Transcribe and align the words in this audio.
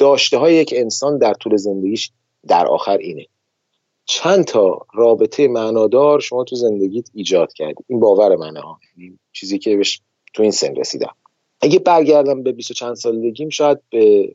داشته 0.00 0.38
های 0.38 0.54
یک 0.54 0.74
انسان 0.76 1.18
در 1.18 1.34
طول 1.34 1.56
زندگیش 1.56 2.10
در 2.46 2.66
آخر 2.66 2.96
اینه. 2.96 3.26
چند 4.04 4.44
تا 4.44 4.86
رابطه 4.94 5.48
معنادار 5.48 6.20
شما 6.20 6.44
تو 6.44 6.56
زندگیت 6.56 7.08
ایجاد 7.14 7.52
کردی. 7.52 7.84
این 7.86 8.00
باور 8.00 8.36
منه 8.36 8.60
ها. 8.60 8.78
چیزی 9.32 9.58
که 9.58 9.76
بهش 9.76 10.00
تو 10.34 10.42
این 10.42 10.52
سن 10.52 10.74
رسیدم. 10.76 11.14
اگه 11.60 11.78
برگردم 11.78 12.42
به 12.42 12.52
20 12.52 12.72
چند 12.72 12.94
سالگیم 12.94 13.48
شاید 13.48 13.78
به 13.90 14.34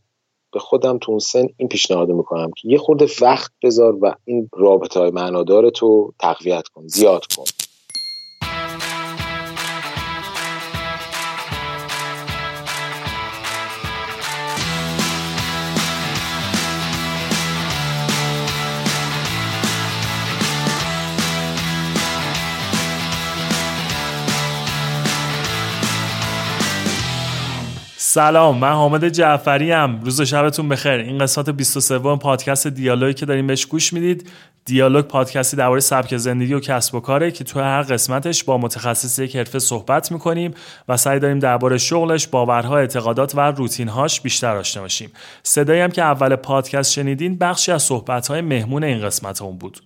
به 0.54 0.59
خودم 0.59 0.97
تو 0.97 1.12
اون 1.12 1.20
سن 1.20 1.48
این 1.57 1.68
پیشنهاد 1.70 2.09
می‌کنم 2.09 2.52
که 2.52 2.68
یه 2.70 2.77
خورده 2.77 3.07
وقت 3.21 3.52
بذار 3.63 3.95
و 4.02 4.16
این 4.25 4.50
رابطه 4.54 5.00
های 5.00 5.11
معنادار 5.11 5.70
تو 5.70 6.13
تقویت 6.20 6.68
کن 6.68 6.88
زیاد 6.88 7.25
کن. 7.25 7.43
سلام 28.16 28.58
من 28.58 28.72
حامد 28.72 29.10
جعفری 29.10 29.72
ام 29.72 30.02
روز 30.02 30.20
و 30.20 30.26
شبتون 30.26 30.70
بخیر. 30.70 30.92
این 30.92 31.18
قسمت 31.18 31.50
23 31.50 32.00
پادکست 32.00 32.68
دیالوگی 32.68 33.14
که 33.14 33.26
داریم 33.26 33.48
بهش 33.48 33.66
گوش 33.66 33.94
می‌دید. 33.94 34.30
دیالوگ 34.66 35.05
پادکستی 35.05 35.58
درباره 35.58 35.80
سبک 35.80 36.18
زندگی 36.18 36.54
و 36.54 36.60
کسب 36.60 36.96
و 36.96 37.00
کاره 37.00 37.32
که 37.32 37.44
تو 37.44 37.60
هر 37.60 37.82
قسمتش 37.82 38.44
با 38.44 38.58
متخصص 38.58 39.20
یک 39.20 39.36
حرفه 39.36 39.60
صحبت 39.60 40.12
می‌کنیم 40.12 40.54
و 40.90 40.98
سعی 40.98 41.20
داریم 41.20 41.40
درباره 41.40 41.78
شغلش 41.78 42.28
باورها 42.28 42.78
اعتقادات 42.78 43.36
و 43.36 43.40
روتینهاش 43.40 44.22
بیشتر 44.22 44.55
آشنا 44.55 44.84
باشیم 44.84 45.12
صدایی 45.44 45.82
هم 45.82 45.91
که 45.91 46.02
اول 46.02 46.36
پادکست 46.36 46.91
شنیدین 46.91 47.38
بخشی 47.38 47.72
از 47.72 47.84
صحبتهای 47.84 48.41
مهمون 48.41 48.84
این 48.84 49.02
قسمت 49.02 49.41
اون 49.41 49.57
بود. 49.57 49.79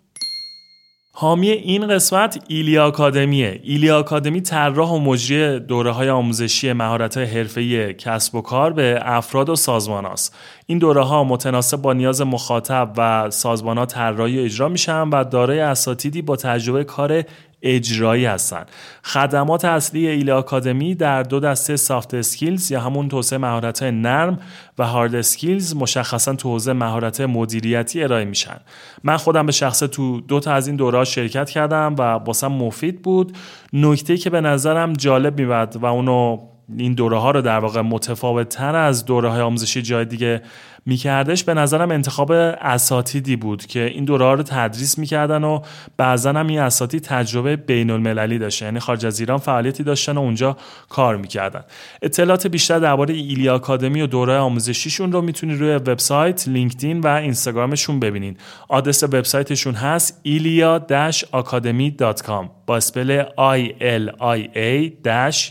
حامی 1.22 1.50
این 1.50 1.88
قسمت 1.88 2.44
ایلیا 2.48 2.86
آکادمیه 2.86 3.60
ایلیا 3.64 4.00
آکادمی 4.00 4.42
طراح 4.42 4.90
و 4.90 5.00
مجری 5.00 5.60
دوره 5.60 5.92
های 5.92 6.10
آموزشی 6.10 6.74
مهارت 6.74 7.18
حرفه‌ای 7.18 7.94
کسب 7.94 8.36
و 8.36 8.42
کار 8.42 8.74
به 8.74 9.00
افراد 9.02 9.50
و 9.50 9.56
سازمان 9.56 10.06
است. 10.06 10.36
این 10.66 10.78
دوره 10.80 11.04
ها 11.04 11.24
متناسب 11.24 11.78
با 11.78 11.94
نیاز 11.94 12.22
مخاطب 12.22 12.94
و 12.98 13.30
سازمان 13.30 13.78
ها 13.78 13.86
طراحی 13.86 14.40
اجرا 14.40 14.70
میشن 14.70 15.10
و 15.10 15.24
دارای 15.24 15.60
اساتیدی 15.60 16.22
با 16.22 16.36
تجربه 16.36 16.84
کار 16.84 17.24
اجرایی 17.62 18.26
هستن. 18.26 18.66
خدمات 19.04 19.66
اصلی 19.66 20.08
ایل 20.08 20.32
آکادمی 20.32 20.96
در 20.96 21.24
دو 21.24 21.40
دسته 21.40 21.76
soft 21.76 22.14
skills 22.14 22.72
یا 22.72 22.80
همون 22.80 23.10
توسعه 23.10 23.40
مهارت 23.40 23.84
نرم 23.84 24.40
و 24.78 24.88
hard 24.88 25.16
skills 25.16 25.76
مشخصا 25.76 26.36
تو 26.36 26.50
حوزه 26.50 26.74
مهارت 26.74 27.22
مدیریتی 27.22 28.04
ارائه 28.04 28.26
میشن. 28.26 28.58
من 29.04 29.18
خودم 29.18 29.46
به 29.46 29.52
شخصه 29.52 29.88
تو 29.88 30.22
دو 30.22 30.40
تا 30.40 30.54
از 30.54 30.68
این 30.68 30.76
دوره 30.76 31.04
شرکت 31.04 31.50
کردم 31.50 31.96
و 31.98 32.02
واسم 32.02 32.48
مفید 32.48 33.02
بود. 33.02 33.38
نکته 33.74 34.18
که 34.18 34.30
به 34.30 34.42
نظرم 34.42 34.94
جالب 34.94 35.40
میومد 35.40 35.76
و 35.82 35.86
اونو 35.86 36.38
این 36.78 36.94
دوره 36.94 37.18
ها 37.18 37.32
رو 37.32 37.42
در 37.42 37.60
واقع 37.60 37.82
متفاوت 37.82 38.50
تر 38.50 38.76
از 38.76 39.06
دوره 39.06 39.30
های 39.30 39.42
آموزشی 39.42 39.82
جای 39.82 40.06
دیگه 40.06 40.42
میکردش 40.86 41.44
به 41.44 41.54
نظرم 41.54 41.92
انتخاب 41.92 42.32
اساتیدی 42.32 43.36
بود 43.36 43.66
که 43.66 43.86
این 43.86 44.06
دوره 44.06 44.36
رو 44.36 44.44
تدریس 44.44 44.98
می‌کردن 44.98 45.44
و 45.44 45.62
بعضا 45.98 46.34
هم 46.34 46.48
این 46.48 46.60
اساتید 46.60 47.02
تجربه 47.02 47.56
بین 47.56 47.90
المللی 47.90 48.38
داشته 48.38 48.66
یعنی 48.66 48.80
خارج 48.80 49.06
از 49.06 49.20
ایران 49.20 49.38
فعالیتی 49.38 49.84
داشتن 49.84 50.18
و 50.18 50.20
اونجا 50.20 50.58
کار 50.90 51.18
می‌کردن. 51.18 51.62
اطلاعات 52.02 52.48
بیشتر 52.48 52.80
درباره 52.80 53.14
ایلی 53.14 53.50
آکادمی 53.50 54.02
و 54.02 54.08
دوره 54.08 54.38
آموزشیشون 54.38 55.12
رو 55.12 55.22
می‌تونید 55.22 55.60
روی 55.60 55.76
وبسایت 55.76 56.48
لینکدین 56.48 57.00
و 57.00 57.08
اینستاگرامشون 57.08 58.00
ببینین 58.00 58.38
آدرس 58.70 59.04
وبسایتشون 59.04 59.74
هست 59.74 60.22
ilia-academy.com 60.28 62.50
با 62.66 62.78
اسپل 62.78 63.24
I 63.24 63.70
L 63.80 64.12
I 64.20 64.48
A 64.56 64.92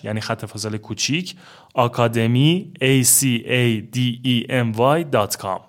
یعنی 0.04 0.20
خط 0.20 0.44
فاصله 0.44 0.78
کوچیک 0.78 1.34
آکادمی 1.78 2.72
a 2.80 3.02
c 3.02 3.44
a 3.46 3.82
d 3.94 3.98
e 4.24 4.46
m 4.48 4.68
y 4.78 4.95
.com 4.95 5.60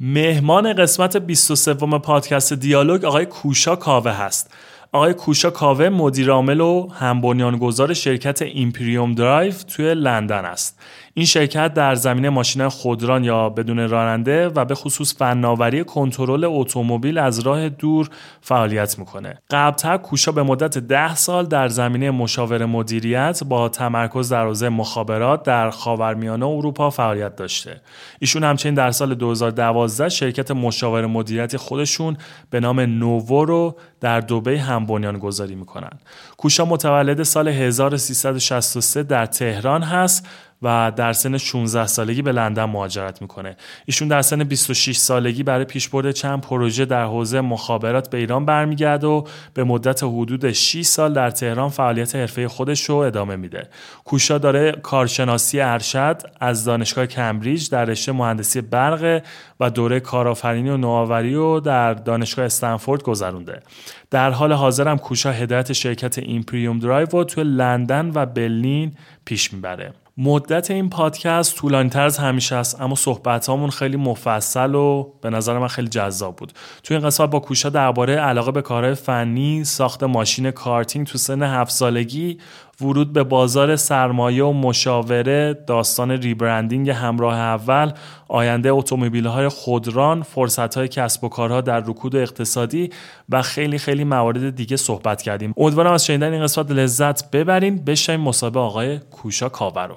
مهمان 0.00 0.72
قسمت 0.72 1.16
23 1.16 1.74
پادکست 1.74 2.52
دیالوگ 2.52 3.04
آقای 3.04 3.26
کوشا 3.26 3.76
کاوه 3.76 4.10
هست. 4.10 4.54
آقای 4.92 5.14
کوشا 5.14 5.50
کاوه 5.50 5.88
مدیر 5.88 6.30
عامل 6.30 6.60
و 6.60 6.88
هم 6.88 7.20
بنیانگذار 7.20 7.94
شرکت 7.94 8.42
Imperium 8.42 9.14
Drive 9.14 9.52
توی 9.52 9.94
لندن 9.94 10.44
است. 10.44 10.80
این 11.14 11.26
شرکت 11.26 11.74
در 11.74 11.94
زمینه 11.94 12.30
ماشین 12.30 12.68
خودران 12.68 13.24
یا 13.24 13.48
بدون 13.48 13.88
راننده 13.88 14.48
و 14.48 14.64
به 14.64 14.74
خصوص 14.74 15.16
فناوری 15.18 15.84
کنترل 15.84 16.44
اتومبیل 16.44 17.18
از 17.18 17.38
راه 17.38 17.68
دور 17.68 18.10
فعالیت 18.40 18.98
می‌کنه. 18.98 19.38
قبلتر 19.50 19.96
کوشا 19.96 20.32
به 20.32 20.42
مدت 20.42 20.78
ده 20.78 21.14
سال 21.14 21.46
در 21.46 21.68
زمینه 21.68 22.10
مشاور 22.10 22.66
مدیریت 22.66 23.44
با 23.44 23.68
تمرکز 23.68 24.32
در 24.32 24.44
حوزه 24.46 24.68
مخابرات 24.68 25.42
در 25.42 25.70
خاورمیانه 25.70 26.46
اروپا 26.46 26.90
فعالیت 26.90 27.36
داشته. 27.36 27.80
ایشون 28.20 28.44
همچنین 28.44 28.74
در 28.74 28.90
سال 28.90 29.14
2012 29.14 30.08
شرکت 30.08 30.50
مشاور 30.50 31.06
مدیریتی 31.06 31.56
خودشون 31.56 32.16
به 32.50 32.60
نام 32.60 32.80
نوو 32.80 33.44
رو 33.44 33.76
در 34.00 34.20
دبی 34.20 34.56
هم 34.56 34.86
بنیان 34.86 35.18
گذاری 35.18 35.54
می‌کنن. 35.54 35.92
کوشا 36.36 36.64
متولد 36.64 37.22
سال 37.22 37.48
1363 37.48 39.02
در 39.02 39.26
تهران 39.26 39.82
هست 39.82 40.28
و 40.62 40.92
در 40.96 41.12
سن 41.12 41.38
16 41.38 41.86
سالگی 41.86 42.22
به 42.22 42.32
لندن 42.32 42.64
مهاجرت 42.64 43.22
می‌کنه. 43.22 43.56
ایشون 43.86 44.08
در 44.08 44.22
سن 44.22 44.44
26 44.44 44.96
سالگی 44.96 45.42
برای 45.42 45.64
پیشبرد 45.64 46.10
چند 46.10 46.40
پروژه 46.40 46.84
در 46.84 47.04
حوزه 47.04 47.40
مخابرات 47.40 48.10
به 48.10 48.18
ایران 48.18 48.44
برمیگرده 48.44 49.06
و 49.06 49.24
به 49.54 49.64
مدت 49.64 50.02
حدود 50.02 50.52
6 50.52 50.82
سال 50.82 51.12
در 51.12 51.30
تهران 51.30 51.68
فعالیت 51.68 52.16
حرفه 52.16 52.48
خودش 52.48 52.84
رو 52.84 52.96
ادامه 52.96 53.36
میده. 53.36 53.68
کوشا 54.04 54.38
داره 54.38 54.72
کارشناسی 54.72 55.60
ارشد 55.60 56.22
از 56.40 56.64
دانشگاه 56.64 57.06
کمبریج 57.06 57.70
در 57.70 57.84
رشته 57.84 58.12
مهندسی 58.12 58.60
برق 58.60 59.22
و 59.60 59.70
دوره 59.70 60.00
کارآفرینی 60.00 60.70
و 60.70 60.76
نوآوری 60.76 61.34
رو 61.34 61.60
در 61.60 61.94
دانشگاه 61.94 62.44
استنفورد 62.44 63.02
گذرونده. 63.02 63.62
در 64.10 64.30
حال 64.30 64.52
حاضر 64.52 64.88
هم 64.88 64.98
کوشا 64.98 65.32
هدایت 65.32 65.72
شرکت 65.72 66.18
Imperium 66.18 66.78
Drive 66.78 67.06
رو 67.12 67.24
توی 67.24 67.44
لندن 67.44 68.10
و 68.14 68.26
برلین 68.26 68.92
پیش 69.24 69.52
می‌بره. 69.52 69.92
مدت 70.16 70.70
این 70.70 70.90
پادکست 70.90 71.56
طولانیتر 71.56 72.02
از 72.02 72.18
همیشه 72.18 72.56
است 72.56 72.80
اما 72.80 72.94
صحبت 72.94 73.46
هامون 73.46 73.70
خیلی 73.70 73.96
مفصل 73.96 74.74
و 74.74 75.12
به 75.20 75.30
نظر 75.30 75.58
من 75.58 75.68
خیلی 75.68 75.88
جذاب 75.88 76.36
بود. 76.36 76.52
تو 76.82 76.94
این 76.94 77.02
قسمت 77.02 77.30
با 77.30 77.40
کوشا 77.40 77.68
درباره 77.68 78.14
علاقه 78.14 78.52
به 78.52 78.62
کارهای 78.62 78.94
فنی 78.94 79.64
ساخت 79.64 80.02
ماشین 80.02 80.50
کارتینگ 80.50 81.06
تو 81.06 81.18
سن 81.18 81.42
هفت 81.42 81.72
سالگی 81.72 82.38
ورود 82.82 83.12
به 83.12 83.22
بازار 83.22 83.76
سرمایه 83.76 84.44
و 84.44 84.52
مشاوره 84.52 85.54
داستان 85.66 86.10
rebranding 86.10 86.90
همراه 86.90 87.38
اول 87.38 87.92
آینده 88.28 88.70
اتومبیل 88.72 89.26
های 89.26 89.48
خودران 89.48 90.22
فرصت 90.22 90.74
های 90.74 90.88
کسب 90.88 91.24
و 91.24 91.28
کارها 91.28 91.60
در 91.60 91.80
رکود 91.80 92.16
اقتصادی 92.16 92.90
و 93.28 93.42
خیلی 93.42 93.78
خیلی 93.78 94.04
موارد 94.04 94.56
دیگه 94.56 94.76
صحبت 94.76 95.22
کردیم. 95.22 95.54
امیدوارم 95.56 95.92
از 95.92 96.06
شنیدن 96.06 96.32
این 96.32 96.42
قسمت 96.42 96.70
لذت 96.70 97.30
ببرین. 97.30 97.84
بشنویم 97.84 98.20
مصاحبه 98.20 98.60
آقای 98.60 98.98
کوشا 98.98 99.48
کاوه 99.48 99.80
رو 99.80 99.96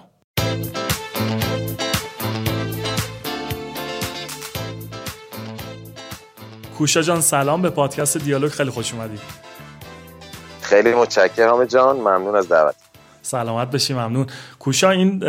کوشا 6.78 7.02
جان 7.02 7.22
سلام. 7.22 7.62
به 7.62 7.69
پادکست 7.69 8.17
دیالوگ 8.17 8.52
خیلی 8.52 8.69
خوش 8.69 8.94
اومدید 8.94 9.44
خیلی 10.66 10.94
متشکرم 10.94 11.66
جان 11.66 11.98
ممنون 11.98 12.36
از 12.36 12.48
دعوت. 12.48 12.76
سلامت 13.22 13.72
بشی 13.72 13.94
ممنون. 13.94 14.28
کوشا 14.59 14.90
این 14.90 15.22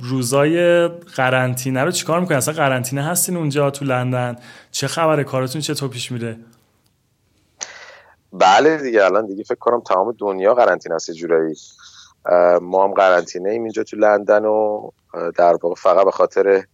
روزای 0.00 0.88
قرنطینه 0.88 1.84
رو 1.84 1.90
چیکار 1.90 2.20
می‌کنی؟ 2.20 2.36
اصلا 2.36 2.54
قرنطینه 2.54 3.04
هستین 3.04 3.36
اونجا 3.36 3.70
تو 3.70 3.84
لندن؟ 3.84 4.36
چه 4.70 4.86
خبره؟ 4.88 5.24
کارتون 5.24 5.60
چطور 5.60 5.88
پیش 5.88 6.12
میره؟ 6.12 6.36
بله 8.32 8.76
دیگه 8.76 9.04
الان 9.04 9.26
دیگه 9.26 9.44
فکر 9.44 9.58
کنم 9.58 9.80
تمام 9.80 10.14
دنیا 10.18 10.54
قرنطینه 10.54 10.94
است 10.94 11.10
جورایی. 11.10 11.54
ما 12.62 12.84
هم 12.84 12.92
قرنطینه 12.92 13.50
ایم 13.50 13.62
اینجا 13.62 13.82
تو 13.82 13.96
لندن 13.96 14.44
و 14.44 14.90
در 15.36 15.56
واقع 15.62 15.74
فقط 15.74 16.04
به 16.04 16.10
خاطر 16.10 16.64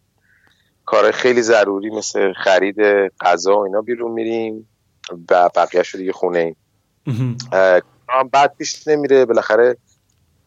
کار 0.84 1.10
خیلی 1.10 1.42
ضروری 1.42 1.90
مثل 1.90 2.32
خرید 2.32 2.76
غذا 3.20 3.56
و 3.56 3.64
اینا 3.64 3.80
بیرون 3.80 4.12
میریم 4.12 4.68
و 5.30 5.50
بقیه 5.56 5.82
دیگه 5.92 6.12
خونه 6.12 6.38
ایم 6.38 6.56
بعد 8.32 8.54
پیش 8.58 8.88
نمیره 8.88 9.24
بالاخره 9.24 9.76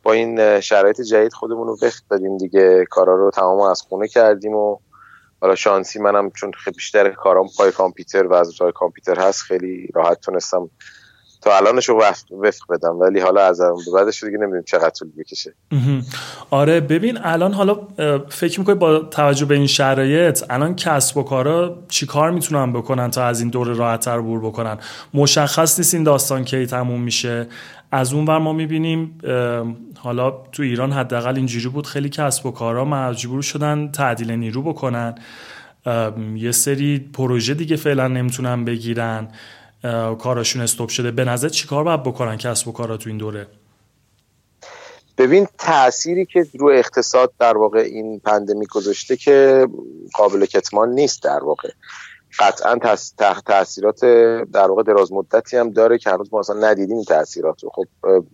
با 0.03 0.13
این 0.13 0.59
شرایط 0.59 1.01
جدید 1.01 1.33
خودمون 1.33 1.67
رو 1.67 1.77
وقت 1.81 2.03
دادیم 2.09 2.37
دیگه. 2.37 2.85
کارا 2.89 3.15
رو 3.15 3.31
تمام 3.31 3.59
از 3.59 3.81
خونه 3.81 4.07
کردیم 4.07 4.53
و 4.53 4.77
حالا 5.41 5.55
شانسی 5.55 5.99
منم 5.99 6.29
چون 6.29 6.51
خیلی 6.51 6.75
بیشتر 6.75 7.09
کارام 7.09 7.47
پای 7.57 7.71
کامپیوتر 7.71 8.27
و 8.27 8.33
از 8.33 8.57
کامپیوتر 8.75 9.19
هست 9.19 9.41
خیلی 9.41 9.89
راحت 9.95 10.19
تونستم 10.19 10.69
تا 11.41 11.57
الانش 11.57 11.89
رو 11.89 12.01
وفق 12.41 12.63
بدم 12.69 12.99
ولی 12.99 13.19
حالا 13.19 13.41
از 13.41 13.61
بعدش 13.93 14.23
دیگه 14.23 14.37
نمی‌دونم 14.37 14.63
چقدر 14.63 14.89
طول 14.89 15.07
بکشه. 15.17 15.53
آره 16.49 16.79
ببین 16.79 17.17
الان 17.21 17.53
حالا 17.53 17.79
فکر 18.29 18.59
می‌کنی 18.59 18.75
با 18.75 18.99
توجه 18.99 19.45
به 19.45 19.55
این 19.55 19.67
شرایط 19.67 20.43
الان 20.49 20.75
کسب 20.75 21.17
و 21.17 21.23
کارا 21.23 21.83
چیکار 21.89 22.31
می‌تونن 22.31 22.73
بکنن 22.73 23.11
تا 23.11 23.25
از 23.25 23.39
این 23.41 23.49
دوره 23.49 23.73
راحتتر 23.73 24.19
بور 24.19 24.39
بکنن؟ 24.39 24.77
مشخص 25.13 25.79
نیست 25.79 25.93
این 25.93 26.03
داستان 26.03 26.43
کی 26.43 26.65
تموم 26.65 27.01
میشه. 27.01 27.47
از 27.91 28.13
اون 28.13 28.25
ور 28.25 28.37
ما 28.37 28.53
می‌بینیم 28.53 29.17
حالا 29.97 30.31
تو 30.51 30.63
ایران 30.63 30.91
حداقل 30.91 31.35
اینجوری 31.35 31.69
بود 31.69 31.87
خیلی 31.87 32.09
کسب 32.09 32.45
و 32.45 32.51
کارا 32.51 32.85
مجبور 32.85 33.41
شدن 33.41 33.91
تعدیل 33.91 34.31
نیرو 34.31 34.61
بکنن. 34.61 35.15
یه 36.35 36.51
سری 36.51 37.09
پروژه 37.13 37.53
دیگه 37.53 37.75
فعلا 37.75 38.07
نمی‌تونن 38.07 38.65
بگیرن. 38.65 39.27
کاراشون 40.19 40.61
استوب 40.61 40.89
شده. 40.89 41.11
به 41.11 41.25
نظر 41.25 41.49
چیکار 41.49 41.83
باید 41.83 42.03
بکنن 42.03 42.37
کسب 42.37 42.67
و 42.67 42.71
کارا 42.71 42.97
تو 42.97 43.09
این 43.09 43.17
دوره؟ 43.17 43.47
ببین 45.17 45.47
تأثیری 45.57 46.25
که 46.25 46.47
رو 46.59 46.67
اقتصاد 46.67 47.33
در 47.39 47.57
واقع 47.57 47.79
این 47.79 48.19
پندمی 48.19 48.65
گذاشته 48.65 49.15
که 49.15 49.67
قابل 50.13 50.45
کتمان 50.45 50.89
نیست 50.89 51.23
در 51.23 51.43
واقع. 51.43 51.69
قطعا 52.39 52.79
تاثیرات 53.45 54.05
در 54.53 54.67
واقع 54.67 54.83
دراز 54.83 55.11
مدتی 55.11 55.57
هم 55.57 55.69
داره 55.69 55.97
که 55.97 56.09
هنوز 56.09 56.33
ما 56.33 56.39
اصلا 56.39 56.69
ندیدیم 56.69 56.95
این 56.95 57.05
تاثیرات 57.05 57.63
رو. 57.63 57.69
خب 57.69 57.85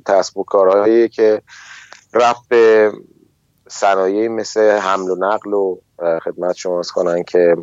کسب 0.07 0.37
و 0.37 0.43
کارهایی 0.43 1.09
که 1.09 1.41
رفت 2.13 2.47
به 2.49 2.91
صنایعی 3.67 4.27
مثل 4.27 4.77
حمل 4.77 5.09
و 5.09 5.15
نقل 5.15 5.53
و 5.53 5.77
خدمت 6.23 6.55
شما 6.55 6.81
کنن 6.93 7.23
که 7.23 7.55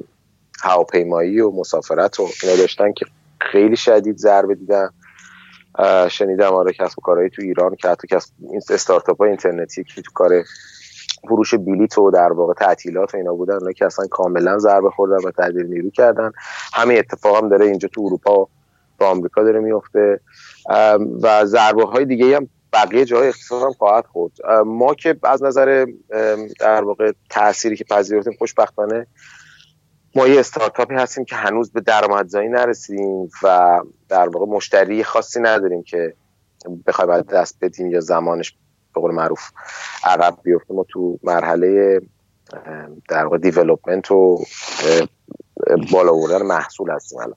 هواپیمایی 0.62 1.40
و 1.40 1.50
مسافرت 1.50 2.20
و 2.20 2.28
اینا 2.42 2.56
داشتن 2.56 2.92
که 2.92 3.06
خیلی 3.40 3.76
شدید 3.76 4.16
ضربه 4.16 4.54
دیدن 4.54 4.88
شنیدم 6.08 6.52
آره 6.52 6.72
کسب 6.72 6.98
و 6.98 7.02
کارهایی 7.02 7.30
تو 7.30 7.42
ایران 7.42 7.76
که 7.76 7.88
حتی 7.88 8.08
کسب 8.08 8.32
استارتاپ 8.70 9.18
های 9.18 9.28
اینترنتی 9.28 9.84
که 9.84 10.02
تو 10.02 10.10
کار 10.14 10.44
فروش 11.28 11.54
بلیط 11.54 11.98
و 11.98 12.10
در 12.10 12.32
واقع 12.32 12.54
تعطیلات 12.54 13.14
و 13.14 13.16
اینا 13.16 13.34
بودن 13.34 13.54
اونا 13.54 13.72
که 13.72 13.86
اصلا 13.86 14.06
کاملا 14.06 14.58
ضربه 14.58 14.90
خوردن 14.90 15.28
و 15.28 15.30
تعدیل 15.30 15.66
نیرو 15.66 15.90
کردن. 15.90 16.32
همه 16.72 16.94
اتفاق 16.94 17.36
هم 17.36 17.48
داره 17.48 17.66
اینجا 17.66 17.88
تو 17.88 18.02
اروپا 18.06 18.48
و 19.00 19.04
آمریکا 19.04 19.42
داره 19.42 19.60
میفته. 19.60 20.20
و 21.22 21.44
ضربه 21.44 21.84
های 21.84 22.04
دیگه 22.04 22.36
هم 22.36 22.48
بقیه 22.72 23.04
جای 23.04 23.28
اقتصاد 23.28 23.62
هم 23.62 23.72
خواهد 23.72 24.06
خورد. 24.06 24.32
ما 24.66 24.94
که 24.94 25.16
از 25.22 25.42
نظر 25.42 25.86
در 26.60 26.84
واقع 26.84 27.12
تأثیری 27.30 27.76
که 27.76 27.84
پذیرفتیم 27.84 28.34
خوشبختانه 28.38 29.06
ما 30.14 30.28
یه 30.28 30.40
استارتاپی 30.40 30.94
هستیم 30.94 31.24
که 31.24 31.36
هنوز 31.36 31.72
به 31.72 31.80
درآمدزایی 31.80 32.48
نرسیدیم 32.48 33.30
و 33.42 33.80
در 34.08 34.28
واقع 34.28 34.46
مشتری 34.46 35.04
خاصی 35.04 35.40
نداریم 35.40 35.82
که 35.82 36.14
بخوای 36.86 37.22
دست 37.22 37.56
بدیم 37.60 37.90
یا 37.90 38.00
زمانش 38.00 38.56
به 38.94 39.00
قول 39.00 39.14
معروف 39.14 39.40
عقب 40.04 40.38
بیفته. 40.42 40.74
ما 40.74 40.86
تو 40.88 41.18
مرحله 41.22 42.00
در 43.08 43.24
واقع 43.24 43.38
دیولپمنت 43.38 44.10
و 44.10 44.44
بالا 45.92 46.12
بردن 46.12 46.42
محصول 46.42 46.90
هستیم 46.90 47.18
الان. 47.18 47.36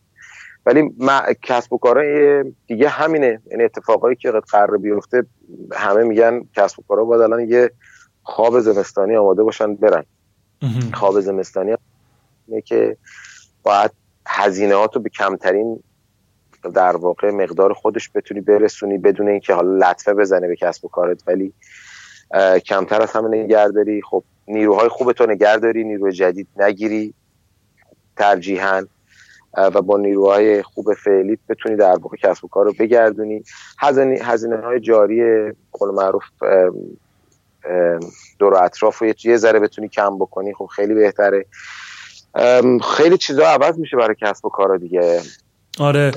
ولی 0.65 0.95
کسب 1.41 1.73
و 1.73 1.77
کارهای 1.77 2.43
دیگه 2.67 2.89
همینه. 2.89 3.41
یعنی 3.51 3.63
اتفاقایی 3.63 4.15
که 4.15 4.31
قرار 4.31 4.77
بیفته 4.77 5.25
همه 5.73 6.03
میگن 6.03 6.41
کسب 6.55 6.79
و 6.79 6.83
کارها 6.87 7.05
باید 7.05 7.21
الان 7.21 7.49
یه 7.49 7.71
خواب 8.23 8.59
زمستانی 8.59 9.15
آماده 9.15 9.43
باشن 9.43 9.75
برن. 9.75 10.05
خواب 10.93 11.19
زمستانی 11.19 11.75
اینه 12.47 12.61
که 12.61 12.97
باید 13.63 13.91
هزینهات 14.27 14.95
رو 14.95 15.01
به 15.01 15.09
کمترین 15.09 15.83
در 16.73 16.95
واقع 16.95 17.31
مقدار 17.31 17.73
خودش 17.73 18.09
بتونی 18.15 18.41
برسونی 18.41 18.97
بدون 18.97 19.27
اینکه 19.27 19.53
حالا 19.53 19.89
لطفه 19.89 20.13
بزنه 20.13 20.47
به 20.47 20.55
کسب 20.55 20.85
و 20.85 20.87
کارت. 20.87 21.23
ولی 21.27 21.53
کمتر 22.65 23.01
از 23.01 23.11
همه 23.11 23.37
نگهداری 23.37 24.01
خب 24.01 24.23
نیروهای 24.47 24.89
خوب 24.89 25.11
تو 25.11 25.25
نگهداری 25.25 25.83
نیروی 25.83 26.11
جدید 26.11 26.47
نگیری 26.57 27.13
ترجیحاً 28.17 28.83
و 29.57 29.81
با 29.81 29.97
نیروهای 29.97 30.63
خوب 30.63 30.93
فعلی 30.93 31.37
بتونی 31.49 31.75
در 31.75 31.95
واقع 31.99 32.17
کسب 32.17 32.45
و 32.45 32.47
کار 32.47 32.65
رو 32.65 32.73
بگردونی. 32.79 33.43
هزینه 33.79 34.57
های 34.57 34.79
جاری 34.79 35.51
قول 35.71 35.91
معروف 35.91 36.23
دور 38.39 38.63
اطراف 38.63 38.97
رو 38.97 39.13
یه 39.23 39.37
ذره 39.37 39.59
بتونی 39.59 39.87
کم 39.87 40.17
بکنی. 40.17 40.53
خب 40.53 40.65
خیلی 40.65 40.93
بهتره. 40.93 41.45
خیلی 42.97 43.17
چیزا 43.17 43.45
عوض 43.45 43.77
میشه 43.79 43.97
برای 43.97 44.15
کسب 44.21 44.45
و 44.45 44.49
کار 44.49 44.77
دیگه. 44.77 45.21
آره. 45.79 46.11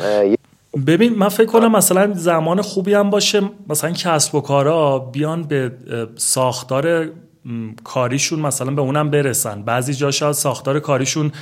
ببین 0.87 1.15
من 1.15 1.29
فکر 1.29 1.47
کنم 1.47 1.73
مثلا 1.73 2.13
زمان 2.15 2.63
خوبی 2.63 2.95
هم 2.95 3.11
باشه 3.11 3.41
مثلا 3.69 3.91
کسب 3.91 4.35
و 4.35 4.41
کارا 4.41 4.99
بیان 4.99 5.43
به 5.43 5.73
ساختار 6.17 7.09
کاریشون 7.85 8.41
مثلا 8.41 8.71
به 8.71 8.83
اونم 8.83 9.11
برسن. 9.11 9.63
بعضی 9.63 9.95
جا 9.95 10.11
شاید 10.11 10.33
ساختار 10.33 10.81
کاریشون 10.81 11.33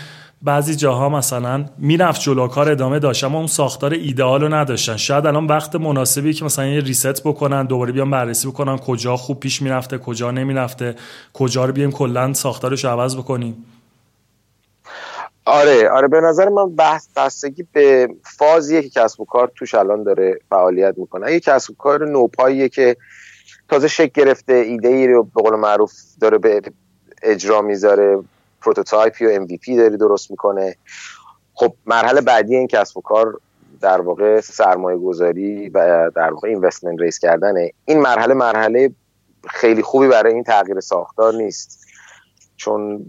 بعضی 0.43 0.75
جاها 0.75 1.09
مثلا 1.09 1.65
می‌رفت 1.79 2.21
جلو 2.21 2.49
کار 2.49 2.71
ادامه 2.71 2.99
داشت 2.99 3.25
اما 3.25 3.39
اون 3.39 3.47
ساختار 3.47 3.93
ایدئال 3.93 4.41
رو 4.41 4.55
نداشتن. 4.55 4.97
شاید 4.97 5.27
الان 5.27 5.47
وقت 5.47 5.77
مناسبی 5.77 6.33
که 6.33 6.45
مثلا 6.45 6.67
یه 6.67 6.81
ریست 6.81 7.23
بکنن 7.25 7.67
دوباره 7.67 7.93
بیان 7.93 8.11
بررسی 8.11 8.49
بکنن 8.49 8.77
کجا 8.77 9.17
خوب 9.17 9.41
پیش 9.41 9.63
می‌رفته 9.63 9.99
کجا 9.99 10.31
نمی‌رفته 10.31 10.95
کجا 11.33 11.65
رو 11.65 11.73
بیایم 11.73 11.93
کلا 11.93 12.33
ساختارش 12.33 12.85
عوض 12.85 13.17
بکنیم. 13.17 13.65
آره 15.47 15.91
آره 15.91 16.09
به 16.09 16.21
نظر 16.21 16.49
من 16.49 16.77
بحث 16.77 17.09
بستگی 17.17 17.67
به 17.73 18.09
فازیه 18.39 18.83
که 18.83 18.89
کسب 18.89 19.21
و 19.21 19.25
کار 19.25 19.53
توش 19.57 19.75
الان 19.75 20.03
داره 20.03 20.39
فعالیت 20.51 20.95
می‌کنه. 20.99 21.33
یه 21.33 21.41
کسب 21.41 21.71
و 21.71 21.75
کار 21.75 22.09
نوپاییه 22.09 22.69
که 22.69 22.97
تازه 23.69 23.89
شکل 23.89 24.25
گرفته 24.25 24.53
ایده 24.53 24.89
ای 24.89 25.07
رو 25.07 25.23
به 25.23 25.43
قول 25.43 25.55
معروف 25.55 25.93
داره 26.21 26.39
به 26.39 26.63
اجرا 27.23 27.63
می‌ذاره 27.63 28.19
prototype 28.63 29.20
ی 29.20 29.27
و 29.27 29.47
MVP 29.47 29.77
داری 29.77 29.97
درست 29.97 30.31
می‌کنه. 30.31 30.77
خب 31.55 31.75
مرحله 31.87 32.21
بعدی 32.21 32.57
این 32.57 32.67
کسب 32.67 32.99
و 32.99 33.01
کار 33.01 33.41
در 33.81 34.01
واقع 34.01 34.41
سرمایه 34.41 34.99
گذاری 34.99 35.69
و 35.69 36.11
در 36.17 36.33
واقع 36.33 36.49
investment 36.49 37.01
raise 37.01 37.19
کردنه. 37.19 37.73
این 37.85 38.01
مرحله 38.01 38.35
مرحله 38.35 38.91
خیلی 39.49 39.83
خوبی 39.83 40.09
برای 40.09 40.33
این 40.35 40.45
تغییر 40.45 40.81
ساختار 40.81 41.35
نیست. 41.35 41.87
چون 42.57 43.07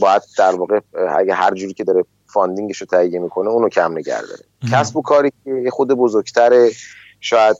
باید 0.00 0.22
در 0.38 0.54
واقع 0.54 0.80
اگه 1.16 1.34
هر 1.34 1.54
جوری 1.54 1.74
که 1.74 1.84
داره 1.84 2.04
funding 2.26 2.68
ش 2.68 2.80
رو 2.80 2.86
تهیه 2.86 3.18
می‌کنه 3.18 3.50
اونو 3.50 3.68
کم 3.68 3.92
نگه 3.92 4.22
داره. 4.22 4.44
کسب 4.72 4.96
و 4.96 5.02
کاری 5.02 5.32
که 5.44 5.70
خود 5.70 5.88
بزرگتره 5.88 6.70
شاید 7.20 7.56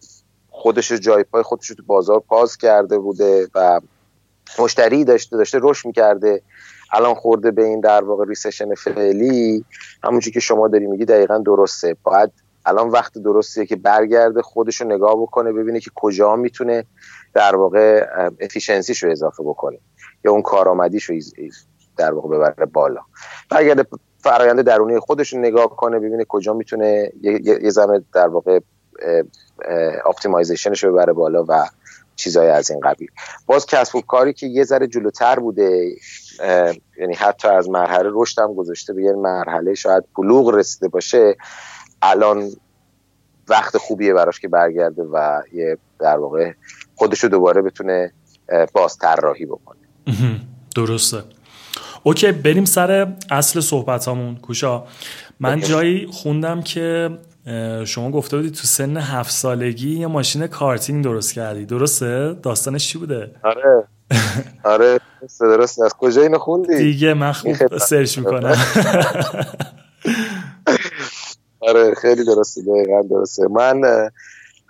خودش 0.51 0.93
جای 0.93 1.23
پای 1.23 1.43
خودش 1.43 1.67
رو 1.67 1.77
تو 1.77 1.83
بازار 1.87 2.21
باز 2.20 2.56
کرده 2.57 2.99
بوده 2.99 3.49
و 3.55 3.81
مشتری 4.59 5.05
داشته 5.05 5.37
داشته 5.37 5.59
رشد 5.63 5.87
می‌کرده. 5.87 6.43
الان 6.93 7.15
خورده 7.15 7.51
به 7.51 7.65
این 7.65 7.81
در 7.81 8.05
واقع 8.05 8.25
recession 8.29 8.75
فعلی. 8.75 9.65
همونجوری 10.03 10.35
که 10.35 10.41
شما 10.41 10.69
داری 10.69 10.87
میگی 10.87 11.05
دقیقا 11.05 11.39
درسته. 11.39 11.97
باید 12.03 12.31
الان 12.67 12.89
وقت 12.89 13.19
درستیه 13.19 13.67
که 13.67 13.77
برگرده 13.77 14.43
خودش 14.43 14.81
رو 14.81 14.87
نگاه 14.87 15.23
بکنه 15.23 15.53
ببینه 15.53 15.81
که 15.81 15.91
کجا 15.94 16.37
می‌تونه 16.37 16.85
در 17.35 17.56
واقع 17.56 18.06
efficiency 18.41 18.92
ش 18.92 19.03
رو 19.03 19.11
اضافه 19.11 19.43
بکنه 19.43 19.79
یا 20.25 20.32
اون 20.32 20.43
کارآمدیش 20.43 21.05
رو 21.05 21.15
در 21.98 22.12
واقع 22.12 22.28
ببره 22.28 22.67
بالا. 22.67 23.00
برگرده 23.50 23.84
فرآیند 24.19 24.60
درونی 24.60 24.98
خودش 24.98 25.34
نگاه 25.34 25.76
کنه 25.76 25.98
ببینه 25.98 26.24
کجا 26.28 26.55
می‌تونه 26.55 27.12
یه, 27.22 27.40
یه 27.44 27.72
در 28.12 28.28
واقع 28.28 28.60
optimization 30.06 30.73
ش 30.73 30.84
ببره 30.84 31.12
بالا 31.12 31.44
و 31.48 31.69
چیزهای 32.17 32.48
از 32.48 32.70
این 32.70 32.81
قبیل. 32.81 33.08
باز 33.46 33.67
کسب 33.67 33.96
و 33.96 34.00
کاری 34.00 34.32
که 34.32 34.46
یه 34.46 34.64
ذره 34.64 34.86
جلوتر 34.86 35.38
بوده 35.38 35.96
یعنی 36.98 37.14
حتی 37.14 37.48
از 37.48 37.69
مرحله 37.69 38.10
رشد 38.12 38.43
هم 38.43 38.55
گذاشته 38.55 38.93
به 38.93 39.02
یه 39.02 39.12
مرحله 39.12 39.74
شاید 39.74 40.05
بلوغ 40.17 40.48
رسیده 40.48 40.88
باشه 40.88 41.36
الان 42.02 42.50
وقت 43.48 43.76
خوبیه 43.76 44.14
براش 44.14 44.40
که 44.40 44.48
برگرده 44.48 45.02
و 45.02 45.43
یه 45.52 45.78
در 45.98 46.17
واقع 46.17 46.52
خودش 46.94 47.24
رو 47.24 47.28
دوباره 47.28 47.62
بتونه 47.62 48.12
باز 48.72 48.98
طراحی 48.98 49.46
بکنه. 49.46 49.78
درسته. 50.76 51.22
okay 52.08 52.32
بریم 52.32 52.65
سر 52.65 53.12
اصل 53.31 53.60
صحبت 53.60 54.08
همون 54.08 54.36
کوشا 54.36 54.84
من 55.41 55.60
جایی 55.60 56.06
خوندم 56.06 56.62
که 56.62 57.10
شما 57.84 58.10
گفته 58.10 58.36
بودی 58.36 58.50
تو 58.50 58.67
سن 58.67 58.96
هفت 58.96 59.31
سالگی 59.31 59.98
یه 59.98 60.06
ماشین 60.06 60.46
کارتینگ 60.46 61.05
درست 61.05 61.32
کردی. 61.32 61.67
درسته؟ 61.67 62.36
داستانش 62.43 62.88
چی 62.88 62.98
بوده؟ 62.98 63.31
آره. 63.43 63.84
آره 64.65 65.00
درست 65.41 65.81
از 65.81 65.94
کجا 65.94 66.22
اینو 66.22 66.38
خوندی؟ 66.38 66.77
دیگه 66.77 67.15
من 67.15 67.32
خوب 67.32 67.77
search 67.79 68.19
می‌کنم. 68.19 68.56
آره 71.69 71.94
خیلی 71.94 72.24
درسته 72.24 72.62
دقیقا 72.62 73.03
درسته. 73.10 73.48
من 73.48 74.08